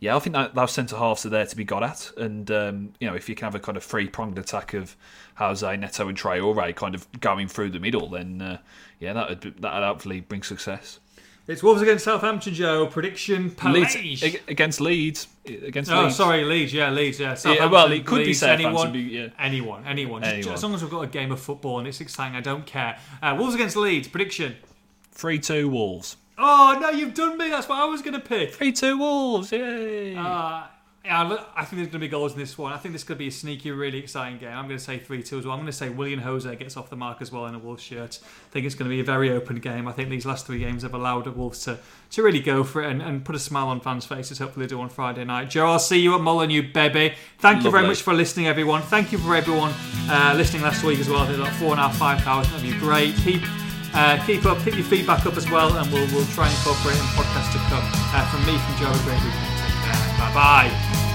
yeah, 0.00 0.14
I 0.14 0.18
think 0.20 0.34
that 0.34 0.54
those 0.54 0.72
centre 0.72 0.96
halves 0.96 1.26
are 1.26 1.30
there 1.30 1.46
to 1.46 1.56
be 1.56 1.64
got 1.64 1.82
at, 1.82 2.12
and 2.16 2.50
um, 2.50 2.92
you 3.00 3.08
know 3.08 3.14
if 3.14 3.28
you 3.28 3.34
can 3.34 3.46
have 3.46 3.54
a 3.54 3.60
kind 3.60 3.76
of 3.76 3.82
three 3.82 4.08
pronged 4.08 4.38
attack 4.38 4.74
of 4.74 4.96
Jose, 5.36 5.76
Neto, 5.76 6.08
and 6.08 6.16
Traore 6.16 6.74
kind 6.76 6.94
of 6.94 7.06
going 7.20 7.48
through 7.48 7.70
the 7.70 7.80
middle, 7.80 8.08
then 8.08 8.40
uh, 8.40 8.58
yeah, 9.00 9.12
that 9.12 9.28
would 9.28 9.40
that 9.42 9.74
would 9.74 9.84
hopefully 9.84 10.20
bring 10.20 10.42
success. 10.42 11.00
It's 11.48 11.62
Wolves 11.62 11.80
against 11.80 12.04
Southampton, 12.04 12.52
Joe. 12.52 12.86
Prediction: 12.86 13.56
Leeds 13.64 14.22
against 14.46 14.82
Leeds. 14.82 15.28
Against 15.46 15.90
oh, 15.90 16.04
Leeds. 16.04 16.16
sorry, 16.16 16.44
Leeds. 16.44 16.74
Yeah, 16.74 16.90
Leeds. 16.90 17.18
Yeah, 17.18 17.36
yeah 17.46 17.64
well, 17.64 17.90
it 17.90 18.04
could 18.04 18.18
Leeds, 18.18 18.42
be 18.42 18.46
Anyone, 18.46 18.92
be, 18.92 19.00
yeah. 19.00 19.28
anyone, 19.38 19.86
anyone. 19.86 20.22
anyone. 20.22 20.42
Just, 20.42 20.54
as 20.54 20.62
long 20.62 20.74
as 20.74 20.82
we've 20.82 20.90
got 20.90 21.04
a 21.04 21.06
game 21.06 21.32
of 21.32 21.40
football 21.40 21.78
and 21.78 21.88
it's 21.88 22.02
exciting, 22.02 22.36
I 22.36 22.42
don't 22.42 22.66
care. 22.66 22.98
Uh, 23.22 23.34
Wolves 23.38 23.54
against 23.54 23.76
Leeds. 23.76 24.08
Prediction: 24.08 24.56
three-two 25.10 25.70
Wolves. 25.70 26.18
Oh 26.38 26.78
no, 26.80 26.90
you've 26.90 27.14
done 27.14 27.36
me. 27.36 27.50
That's 27.50 27.68
what 27.68 27.78
I 27.78 27.84
was 27.84 28.00
going 28.00 28.14
to 28.14 28.20
pick. 28.20 28.54
Three 28.54 28.72
two 28.72 28.96
Wolves. 28.96 29.50
Yay! 29.50 30.16
Uh, 30.16 30.66
yeah, 31.08 31.44
I 31.56 31.64
think 31.64 31.76
there's 31.76 31.88
going 31.88 31.92
to 31.92 31.98
be 32.00 32.08
goals 32.08 32.34
in 32.34 32.38
this 32.38 32.58
one. 32.58 32.70
I 32.72 32.76
think 32.76 32.92
this 32.92 33.02
could 33.02 33.16
be 33.16 33.28
a 33.28 33.30
sneaky, 33.30 33.70
really 33.70 33.96
exciting 33.96 34.36
game. 34.36 34.52
I'm 34.52 34.66
going 34.66 34.76
to 34.76 34.84
say 34.84 34.98
3 34.98 35.22
2 35.22 35.38
as 35.38 35.44
well. 35.46 35.54
I'm 35.54 35.60
going 35.60 35.66
to 35.66 35.72
say 35.72 35.88
William 35.88 36.20
Jose 36.20 36.54
gets 36.56 36.76
off 36.76 36.90
the 36.90 36.96
mark 36.96 37.22
as 37.22 37.32
well 37.32 37.46
in 37.46 37.54
a 37.54 37.58
Wolves 37.58 37.82
shirt. 37.82 38.18
I 38.22 38.50
think 38.50 38.66
it's 38.66 38.74
going 38.74 38.90
to 38.90 38.94
be 38.94 39.00
a 39.00 39.04
very 39.04 39.30
open 39.30 39.56
game. 39.56 39.88
I 39.88 39.92
think 39.92 40.10
these 40.10 40.26
last 40.26 40.46
three 40.46 40.58
games 40.58 40.82
have 40.82 40.92
allowed 40.92 41.24
the 41.24 41.30
Wolves 41.30 41.64
to, 41.64 41.78
to 42.10 42.22
really 42.22 42.40
go 42.40 42.62
for 42.62 42.82
it 42.82 42.90
and, 42.90 43.00
and 43.00 43.24
put 43.24 43.34
a 43.34 43.38
smile 43.38 43.68
on 43.68 43.80
fans' 43.80 44.04
faces. 44.04 44.38
Hopefully, 44.38 44.66
they 44.66 44.70
do 44.70 44.80
on 44.82 44.90
Friday 44.90 45.24
night. 45.24 45.48
Joe, 45.48 45.68
I'll 45.68 45.78
see 45.78 45.98
you 45.98 46.14
at 46.14 46.20
Molineux, 46.20 46.72
baby. 46.72 47.14
Thank 47.38 47.56
Lovely. 47.56 47.64
you 47.64 47.70
very 47.70 47.86
much 47.86 48.02
for 48.02 48.12
listening, 48.12 48.46
everyone. 48.46 48.82
Thank 48.82 49.10
you 49.10 49.16
for 49.16 49.34
everyone 49.34 49.72
uh, 50.10 50.34
listening 50.36 50.60
last 50.60 50.84
week 50.84 50.98
as 50.98 51.08
well. 51.08 51.24
There's 51.24 51.38
like 51.38 51.54
four 51.54 51.70
and 51.70 51.80
a 51.80 51.88
half, 51.88 51.96
five 51.96 52.20
thousand 52.20 52.54
of 52.56 52.64
you. 52.64 52.78
Great. 52.80 53.14
Keep 53.16 53.42
uh, 53.94 54.24
keep 54.26 54.44
up, 54.46 54.58
keep 54.64 54.74
your 54.74 54.84
feedback 54.84 55.26
up 55.26 55.36
as 55.36 55.50
well, 55.50 55.76
and 55.76 55.90
we'll, 55.92 56.06
we'll 56.12 56.26
try 56.34 56.48
and 56.48 56.56
incorporate 56.58 56.96
in 56.96 57.08
podcasts 57.16 57.52
to 57.52 57.58
come. 57.70 57.84
Uh, 58.14 58.24
from 58.30 58.44
me, 58.46 58.58
from 58.58 58.76
Joe, 58.76 58.90
a 58.90 59.02
great 59.04 59.22
weekend. 59.22 59.58
Bye 60.18 60.32
bye. 60.34 61.07